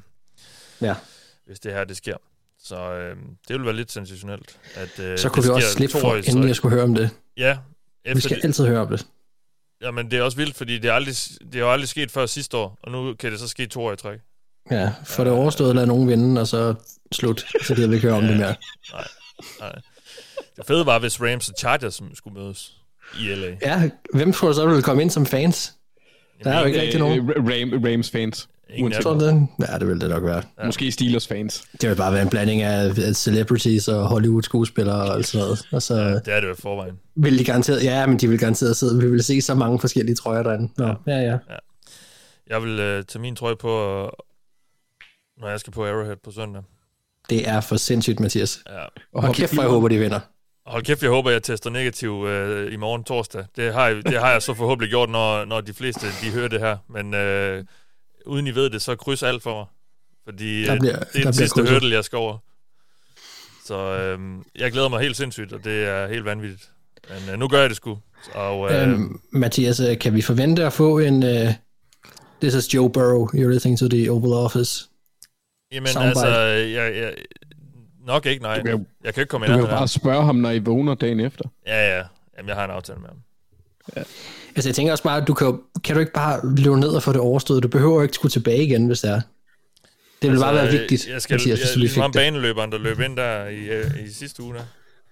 ja. 0.81 0.95
hvis 1.45 1.59
det 1.59 1.73
her 1.73 1.83
det 1.83 1.97
sker. 1.97 2.17
Så 2.63 2.75
øh, 2.93 3.15
det 3.47 3.55
vil 3.55 3.65
være 3.65 3.75
lidt 3.75 3.91
sensationelt. 3.91 4.57
At, 4.75 4.99
øh, 4.99 5.17
Så 5.17 5.29
kunne 5.29 5.43
det 5.43 5.49
vi 5.49 5.53
også 5.55 5.71
slippe 5.71 5.97
for 5.99 6.15
endelig 6.15 6.49
at 6.49 6.55
skulle 6.55 6.75
høre 6.75 6.83
om 6.83 6.95
det. 6.95 7.09
Ja. 7.37 7.57
Vi 8.03 8.09
Efter 8.11 8.21
skal 8.21 8.37
det, 8.37 8.43
altid 8.45 8.65
høre 8.67 8.79
om 8.81 8.87
det. 8.87 9.05
jamen, 9.81 10.11
det 10.11 10.19
er 10.19 10.23
også 10.23 10.37
vildt, 10.37 10.55
fordi 10.55 10.77
det 10.77 10.89
er, 10.89 10.93
aldrig, 10.93 11.15
det 11.39 11.55
er 11.55 11.59
jo 11.59 11.71
aldrig 11.71 11.89
sket 11.89 12.11
før 12.11 12.25
sidste 12.25 12.57
år, 12.57 12.79
og 12.83 12.91
nu 12.91 13.13
kan 13.13 13.31
det 13.31 13.39
så 13.39 13.47
ske 13.47 13.65
to 13.67 13.81
år 13.81 13.93
i 13.93 13.97
træk. 13.97 14.19
Ja, 14.71 14.93
for 15.05 15.23
det 15.23 15.33
overstået, 15.33 15.75
lad 15.75 15.85
nogen 15.85 16.07
vinde, 16.07 16.41
og 16.41 16.47
så 16.47 16.75
slut. 17.11 17.45
Så 17.63 17.75
gider 17.75 17.87
vi 17.87 17.95
ikke 17.95 18.07
høre 18.07 18.17
om 18.17 18.23
det 18.27 18.37
mere. 18.37 18.55
Nej. 19.59 19.71
Det 20.55 20.65
fede 20.67 20.85
var, 20.85 20.99
hvis 20.99 21.21
Rams 21.21 21.49
og 21.49 21.55
Chargers 21.57 22.01
skulle 22.13 22.39
mødes 22.41 22.77
i 23.19 23.27
LA. 23.35 23.57
Ja, 23.61 23.89
hvem 24.13 24.33
tror 24.33 24.47
du 24.47 24.53
så, 24.53 24.61
der 24.61 24.73
vil 24.73 24.83
komme 24.83 25.01
ind 25.01 25.09
som 25.09 25.25
fans? 25.25 25.73
Der 26.43 26.51
er 26.51 26.59
jo 26.59 26.65
ikke 26.65 26.77
Øh, 26.79 26.83
rigtig 26.83 26.99
nogen. 26.99 27.29
Ram, 27.29 27.83
Rams 27.85 28.11
fans. 28.11 28.49
Ingen 28.73 29.01
Tror 29.01 29.11
dem. 29.11 29.19
du 29.19 29.25
det? 29.25 29.47
Ja, 29.71 29.79
det 29.79 29.87
vil 29.87 30.01
det 30.01 30.09
nok 30.09 30.23
være. 30.23 30.43
Ja. 30.59 30.65
Måske 30.65 30.91
Steelers 30.91 31.27
fans. 31.27 31.63
Det 31.81 31.89
vil 31.89 31.95
bare 31.95 32.13
være 32.13 32.21
en 32.21 32.29
blanding 32.29 32.61
af 32.61 32.95
celebrities 33.15 33.87
og 33.87 34.07
Hollywood-skuespillere 34.07 35.11
og 35.13 35.25
sådan 35.25 35.43
noget. 35.45 35.67
Og 35.71 35.81
så 35.81 35.93
Det 36.25 36.33
er 36.33 36.39
det 36.39 36.47
jo 36.47 36.53
i 36.53 36.55
forvejen. 36.59 36.99
vil 37.15 37.39
de 37.39 37.45
garanteret, 37.45 37.83
ja, 37.83 38.05
men 38.05 38.17
de 38.17 38.27
vil 38.29 38.39
garanteret 38.39 38.77
sidde, 38.77 39.01
vi 39.03 39.09
vil 39.11 39.23
se 39.23 39.41
så 39.41 39.55
mange 39.55 39.79
forskellige 39.79 40.15
trøjer 40.15 40.43
derinde. 40.43 40.69
Nå, 40.77 40.93
ja, 41.07 41.17
ja. 41.17 41.37
Jeg 42.49 42.63
vil 42.63 42.79
øh, 42.79 43.03
tage 43.03 43.21
min 43.21 43.35
trøje 43.35 43.55
på, 43.55 43.69
når 45.41 45.49
jeg 45.49 45.59
skal 45.59 45.73
på 45.73 45.85
Arrowhead 45.85 46.15
på 46.23 46.31
søndag. 46.31 46.61
Det 47.29 47.49
er 47.49 47.61
for 47.61 47.75
sindssygt, 47.75 48.19
Mathias. 48.19 48.59
Ja. 48.69 48.83
Og 49.13 49.33
kæft, 49.35 49.53
hvor 49.53 49.63
jeg 49.63 49.69
håber, 49.69 49.87
de 49.87 49.99
vinder. 49.99 50.19
Hold 50.65 50.83
kæft, 50.83 51.01
jeg 51.01 51.09
håber, 51.09 51.31
jeg 51.31 51.43
tester 51.43 51.69
negativ 51.69 52.25
øh, 52.27 52.73
i 52.73 52.75
morgen 52.75 53.03
torsdag. 53.03 53.45
Det 53.55 53.73
har, 53.73 53.87
jeg, 53.87 53.95
det 54.05 54.19
har 54.19 54.31
jeg 54.31 54.41
så 54.41 54.53
forhåbentlig 54.53 54.89
gjort, 54.89 55.09
når, 55.09 55.45
når 55.45 55.61
de 55.61 55.73
fleste 55.73 56.07
de 56.21 56.31
hører 56.31 56.47
det 56.47 56.59
her. 56.59 56.77
Men 56.89 57.13
øh, 57.13 57.63
uden 58.25 58.47
I 58.47 58.55
ved 58.55 58.69
det, 58.69 58.81
så 58.81 58.95
kryds 58.95 59.23
alt 59.23 59.43
for 59.43 59.55
mig. 59.55 59.65
Fordi 60.25 60.63
Der 60.65 60.73
øh, 60.73 60.79
bliver- 60.79 60.99
det 60.99 61.03
der 61.03 61.07
er 61.07 61.11
bliver 61.13 61.23
den 61.25 61.33
sidste 61.33 61.59
krydset. 61.59 61.73
hurdle, 61.75 61.95
jeg 61.95 62.03
skal 62.03 62.17
over. 62.17 62.37
Så 63.65 63.75
øh, 63.97 64.19
jeg 64.55 64.71
glæder 64.71 64.89
mig 64.89 64.99
helt 65.01 65.17
sindssygt, 65.17 65.53
og 65.53 65.63
det 65.63 65.83
er 65.85 66.07
helt 66.07 66.25
vanvittigt. 66.25 66.71
Men 67.09 67.33
øh, 67.33 67.39
nu 67.39 67.47
gør 67.47 67.59
jeg 67.59 67.69
det 67.69 67.77
sgu. 67.77 67.99
Og, 68.33 68.71
øh, 68.73 68.89
Øhm, 68.89 69.19
Mathias, 69.31 69.79
øh, 69.79 69.99
kan 69.99 70.13
vi 70.15 70.21
forvente 70.21 70.65
at 70.65 70.73
få 70.73 70.99
en... 70.99 71.23
Uh, 71.23 71.53
this 72.41 72.53
is 72.53 72.73
Joe 72.73 72.89
Burrow, 72.89 73.27
you're 73.27 73.47
listening 73.53 73.79
to 73.79 73.87
the 73.87 74.11
Oval 74.11 74.33
Office. 74.33 74.85
jamen 75.71 75.87
soundbite. 75.87 76.25
altså, 76.25 76.37
jeg, 76.37 76.95
jeg, 76.95 77.13
nok 78.05 78.25
ikke, 78.25 78.43
nej. 78.43 78.57
Du 78.57 78.63
kan 78.63 78.71
jo- 78.71 78.85
Jeg 79.03 79.13
kan 79.13 79.21
ikke 79.21 79.29
komme 79.31 79.47
Du 79.47 79.51
ind 79.51 79.59
kan 79.61 79.67
af 79.67 79.71
jo 79.73 79.77
bare 79.77 79.87
spørge 79.87 80.23
ham, 80.25 80.35
når 80.35 80.51
I 80.51 80.59
vågner 80.59 80.95
dagen 80.95 81.19
efter. 81.19 81.45
Ja, 81.67 81.97
ja. 81.97 82.03
Jamen, 82.37 82.47
jeg 82.49 82.55
har 82.55 82.65
en 82.65 82.71
aftale 82.71 82.99
med 82.99 83.07
ham. 83.09 83.17
Altså, 84.55 84.69
jeg 84.69 84.75
tænker 84.75 84.91
også 84.91 85.03
bare, 85.03 85.21
du 85.21 85.33
kan, 85.33 85.59
kan 85.83 85.95
du 85.95 85.99
ikke 85.99 86.13
bare 86.13 86.39
løbe 86.57 86.79
ned 86.79 86.89
og 86.89 87.03
få 87.03 87.11
det 87.13 87.21
overstået? 87.21 87.63
Du 87.63 87.67
behøver 87.67 87.95
jo 87.95 88.01
ikke 88.01 88.13
skulle 88.15 88.31
tilbage 88.31 88.63
igen, 88.63 88.87
hvis 88.87 88.99
det 88.99 89.09
er. 89.09 89.21
Det 90.21 90.29
ville 90.29 90.41
bare 90.43 90.55
være 90.55 90.71
vigtigt, 90.71 91.07
Jeg 91.07 91.21
skal, 91.21 91.33
Mathias, 91.33 91.59
jeg, 91.59 91.65
hvis 91.65 91.73
du 91.73 91.79
lige 91.79 91.89
fik 91.89 92.03
det. 92.03 92.13
baneløberen, 92.13 92.71
der 92.71 92.77
løb 92.77 92.99
ind 92.99 93.17
der 93.17 93.47
i, 93.47 93.57
øh, 93.57 93.85
i 94.05 94.13
sidste 94.13 94.43
uge. 94.43 94.55
Der. 94.55 94.61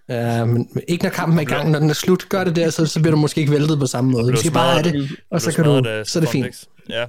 Ja, 0.09 0.45
men 0.45 0.69
ikke 0.87 1.03
når 1.03 1.09
kampen 1.11 1.37
er 1.37 1.41
i 1.41 1.45
gang, 1.45 1.71
når 1.71 1.79
den 1.79 1.89
er 1.89 1.93
slut. 1.93 2.29
Gør 2.29 2.43
det 2.43 2.55
der, 2.55 2.69
så, 2.69 2.85
så 2.85 2.99
bliver 2.99 3.11
du 3.11 3.17
måske 3.21 3.39
ikke 3.41 3.51
væltet 3.51 3.79
på 3.79 3.87
samme 3.87 4.11
måde. 4.11 4.31
Du 4.31 4.37
skal 4.37 4.51
bare 4.51 4.73
have 4.73 4.91
det, 4.91 5.09
og 5.31 5.41
så 5.41 5.51
kan 5.51 5.63
du, 5.63 5.83
så 6.05 6.19
er 6.19 6.21
det 6.21 6.29
fint. 6.29 6.63
Ja. 6.89 7.05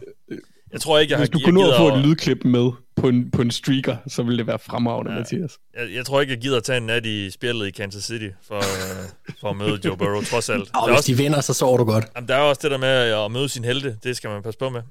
Jeg 0.73 0.81
tror 0.81 0.99
ikke, 0.99 1.11
jeg 1.13 1.19
har 1.19 1.21
Hvis 1.27 1.31
du 1.31 1.39
kunne 1.45 1.55
nå 1.55 1.61
at 1.61 1.67
gider 1.67 1.79
få 1.79 1.89
at- 1.89 1.99
et 1.99 2.05
lydklip 2.07 2.45
med 2.45 2.71
på 2.97 3.09
en, 3.09 3.31
på 3.31 3.43
en 3.43 3.51
streaker, 3.51 3.97
så 4.09 4.23
ville 4.23 4.39
det 4.39 4.47
være 4.47 4.59
fremragende, 4.59 5.13
ja. 5.13 5.19
Mathias. 5.19 5.59
Jeg, 5.79 5.95
jeg 5.95 6.07
tror 6.07 6.21
ikke, 6.21 6.33
jeg 6.33 6.41
gider 6.41 6.57
at 6.57 6.65
tage 6.65 6.77
en 6.77 6.83
nat 6.87 7.07
i 7.07 7.31
spjældet 7.31 7.67
i 7.67 7.71
Kansas 7.71 8.05
City 8.05 8.29
for, 8.49 8.57
øh, 8.57 9.09
for 9.41 9.51
at 9.51 9.57
møde 9.57 9.81
Joe 9.85 9.97
Burrow, 9.97 10.23
trods 10.23 10.49
alt. 10.49 10.71
Og 10.75 10.89
hvis 10.89 10.97
også, 10.99 11.13
de 11.13 11.17
vinder, 11.17 11.41
så 11.41 11.53
sover 11.55 11.77
du 11.79 11.85
godt. 11.85 12.05
jamen, 12.17 12.29
der 12.29 12.35
er 12.35 12.41
også 12.41 12.61
det 12.63 12.71
der 12.71 12.79
med 12.79 12.89
at 12.89 13.31
møde 13.31 13.49
sin 13.49 13.65
helte. 13.65 13.97
Det 14.05 14.17
skal 14.17 14.31
man 14.31 14.43
passe 14.43 14.59
på 14.59 14.69
med. 14.71 14.83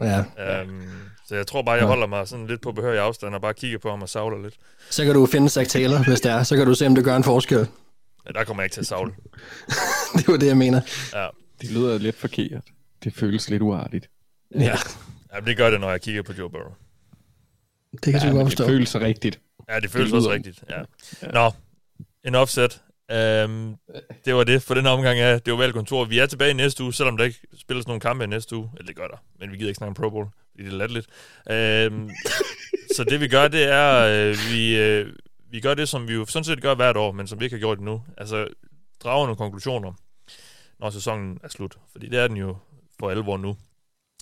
Ja. 0.00 0.20
Um, 0.62 0.82
så 1.28 1.34
jeg 1.36 1.46
tror 1.46 1.62
bare, 1.62 1.74
jeg 1.74 1.86
holder 1.86 2.06
mig 2.06 2.28
sådan 2.28 2.46
lidt 2.46 2.60
på 2.60 2.72
behørig 2.72 2.98
afstand 3.00 3.34
og 3.34 3.40
bare 3.40 3.54
kigger 3.54 3.78
på 3.78 3.90
ham 3.90 4.02
og 4.02 4.08
savler 4.08 4.42
lidt. 4.42 4.54
Så 4.90 5.04
kan 5.04 5.14
du 5.14 5.26
finde 5.26 5.48
Zach 5.48 5.70
Taylor, 5.70 6.04
hvis 6.08 6.20
det 6.20 6.32
er. 6.32 6.42
Så 6.42 6.56
kan 6.56 6.66
du 6.66 6.74
se, 6.74 6.86
om 6.86 6.94
det 6.94 7.04
gør 7.04 7.16
en 7.16 7.24
forskel. 7.24 7.58
Ja, 8.26 8.32
der 8.38 8.44
kommer 8.44 8.62
jeg 8.62 8.66
ikke 8.66 8.74
til 8.74 8.80
at 8.80 8.86
savle. 8.86 9.12
det 10.16 10.28
var 10.28 10.36
det, 10.36 10.46
jeg 10.46 10.56
mener. 10.56 10.80
Ja. 11.14 11.26
Det 11.60 11.70
lyder 11.70 11.98
lidt 11.98 12.16
forkert. 12.16 12.62
Det 13.04 13.14
føles 13.14 13.50
lidt 13.50 13.62
uartigt. 13.62 14.08
Ja, 14.54 14.76
Jamen, 15.34 15.46
det 15.48 15.56
gør 15.56 15.70
det, 15.70 15.80
når 15.80 15.90
jeg 15.90 16.00
kigger 16.00 16.22
på 16.22 16.32
Joe 16.32 16.50
Burrow. 16.50 16.72
det 17.92 18.00
kan 18.02 18.12
Ja, 18.12 18.18
du 18.30 18.36
godt 18.36 18.44
det 18.44 18.52
forstå. 18.52 18.66
føles 18.66 18.94
rigtigt. 18.96 19.40
Ja, 19.68 19.80
det 19.80 19.90
føles 19.90 20.08
Det 20.08 20.16
også 20.16 20.30
rigtigt. 20.30 20.64
Ja. 20.70 20.82
Nå, 21.32 21.50
en 22.24 22.34
offset. 22.34 22.82
Um, 23.44 23.76
det 24.24 24.34
var 24.34 24.44
det 24.44 24.62
for 24.62 24.74
den 24.74 24.86
omgang 24.86 25.18
af 25.18 25.40
det 25.42 25.52
var 25.52 25.58
valgt 25.58 25.74
kontor. 25.74 26.04
Vi 26.04 26.18
er 26.18 26.26
tilbage 26.26 26.50
i 26.50 26.54
næste 26.54 26.82
uge, 26.82 26.94
selvom 26.94 27.16
der 27.16 27.24
ikke 27.24 27.38
spilles 27.60 27.86
nogen 27.86 28.00
kampe 28.00 28.24
i 28.24 28.26
næste 28.26 28.56
uge. 28.56 28.70
Eller 28.76 28.86
det 28.86 28.96
gør 28.96 29.06
der, 29.08 29.16
men 29.40 29.52
vi 29.52 29.56
gider 29.56 29.68
ikke 29.68 29.76
snakke 29.78 29.88
om 29.90 29.94
Pro 29.94 30.10
Bowl, 30.10 30.26
fordi 30.50 30.64
det 30.64 30.72
er 30.72 30.76
latterligt. 30.76 31.06
Um, 31.92 32.10
så 32.96 33.04
det 33.04 33.20
vi 33.20 33.28
gør, 33.28 33.48
det 33.48 33.64
er, 33.72 33.94
øh, 34.30 34.36
vi, 34.52 34.76
øh, 34.78 35.12
vi 35.50 35.60
gør 35.60 35.74
det, 35.74 35.88
som 35.88 36.08
vi 36.08 36.14
jo 36.14 36.26
sådan 36.26 36.44
set 36.44 36.62
gør 36.62 36.74
hvert 36.74 36.96
år, 36.96 37.12
men 37.12 37.26
som 37.26 37.40
vi 37.40 37.44
ikke 37.44 37.56
har 37.56 37.60
gjort 37.60 37.78
endnu. 37.78 38.02
Altså, 38.18 38.48
drager 39.02 39.24
nogle 39.26 39.36
konklusioner, 39.36 39.92
når 40.80 40.90
sæsonen 40.90 41.38
er 41.42 41.48
slut. 41.48 41.78
Fordi 41.92 42.08
det 42.08 42.18
er 42.18 42.28
den 42.28 42.36
jo 42.36 42.56
for 43.00 43.10
alvor 43.10 43.36
nu. 43.36 43.56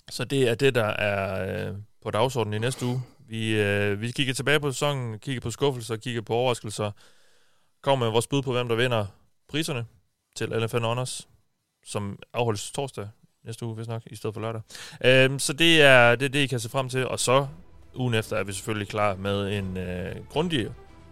Så 0.09 0.25
det 0.25 0.49
er 0.49 0.55
det, 0.55 0.75
der 0.75 0.85
er 0.85 1.67
øh, 1.67 1.75
på 2.03 2.11
dagsordenen 2.11 2.53
i 2.53 2.59
næste 2.59 2.85
uge. 2.85 3.01
Vi, 3.27 3.61
øh, 3.61 4.01
vi 4.01 4.11
kigger 4.11 4.33
tilbage 4.33 4.59
på 4.59 4.71
sæsonen, 4.71 5.19
kigger 5.19 5.41
på 5.41 5.51
skuffelser, 5.51 5.95
kigger 5.95 6.21
på 6.21 6.33
overraskelser, 6.33 6.91
kommer 7.81 8.05
med 8.05 8.11
vores 8.11 8.27
bud 8.27 8.41
på, 8.41 8.51
hvem 8.51 8.67
der 8.67 8.75
vinder 8.75 9.05
priserne 9.49 9.85
til 10.35 10.49
LFN 10.49 10.83
Honors, 10.83 11.27
som 11.85 12.19
afholdes 12.33 12.71
torsdag 12.71 13.09
næste 13.45 13.65
uge, 13.65 13.75
hvis 13.75 13.87
nok, 13.87 14.01
i 14.05 14.15
stedet 14.15 14.33
for 14.33 14.41
lørdag. 14.41 14.61
Øhm, 15.05 15.39
så 15.39 15.53
det 15.53 15.81
er, 15.81 16.15
det 16.15 16.25
er 16.25 16.29
det, 16.29 16.39
I 16.39 16.47
kan 16.47 16.59
se 16.59 16.69
frem 16.69 16.89
til. 16.89 17.07
Og 17.07 17.19
så 17.19 17.47
ugen 17.95 18.13
efter 18.13 18.37
er 18.37 18.43
vi 18.43 18.53
selvfølgelig 18.53 18.87
klar 18.87 19.15
med 19.15 19.57
en 19.57 19.77
øh, 19.77 20.15
grundig 20.29 20.67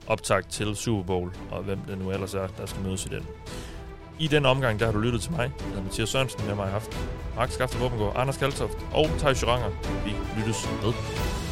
optakt 0.07 0.49
til 0.49 0.75
Super 0.75 1.03
Bowl, 1.03 1.31
og 1.51 1.63
hvem 1.63 1.79
det 1.79 1.97
nu 1.97 2.11
ellers 2.11 2.33
er, 2.33 2.47
der 2.47 2.65
skal 2.65 2.81
mødes 2.81 3.05
i 3.05 3.09
den. 3.09 3.27
I 4.19 4.27
den 4.27 4.45
omgang, 4.45 4.79
der 4.79 4.85
har 4.85 4.93
du 4.93 4.99
lyttet 4.99 5.21
til 5.21 5.31
mig. 5.31 5.51
Jeg 5.59 5.67
hedder 5.67 5.83
Mathias 5.83 6.09
Sørensen, 6.09 6.45
med 6.47 6.55
mig 6.55 6.69
i 6.69 6.73
aften. 6.73 6.99
Mark 7.35 7.51
Skafte 7.51 7.77
Våbengård, 7.77 8.13
Anders 8.15 8.37
Kaltoft 8.37 8.77
og 8.93 9.09
Thijs 9.19 9.43
Joranger. 9.43 9.69
Vi 10.05 10.39
lyttes 10.39 10.69
med. 10.83 11.42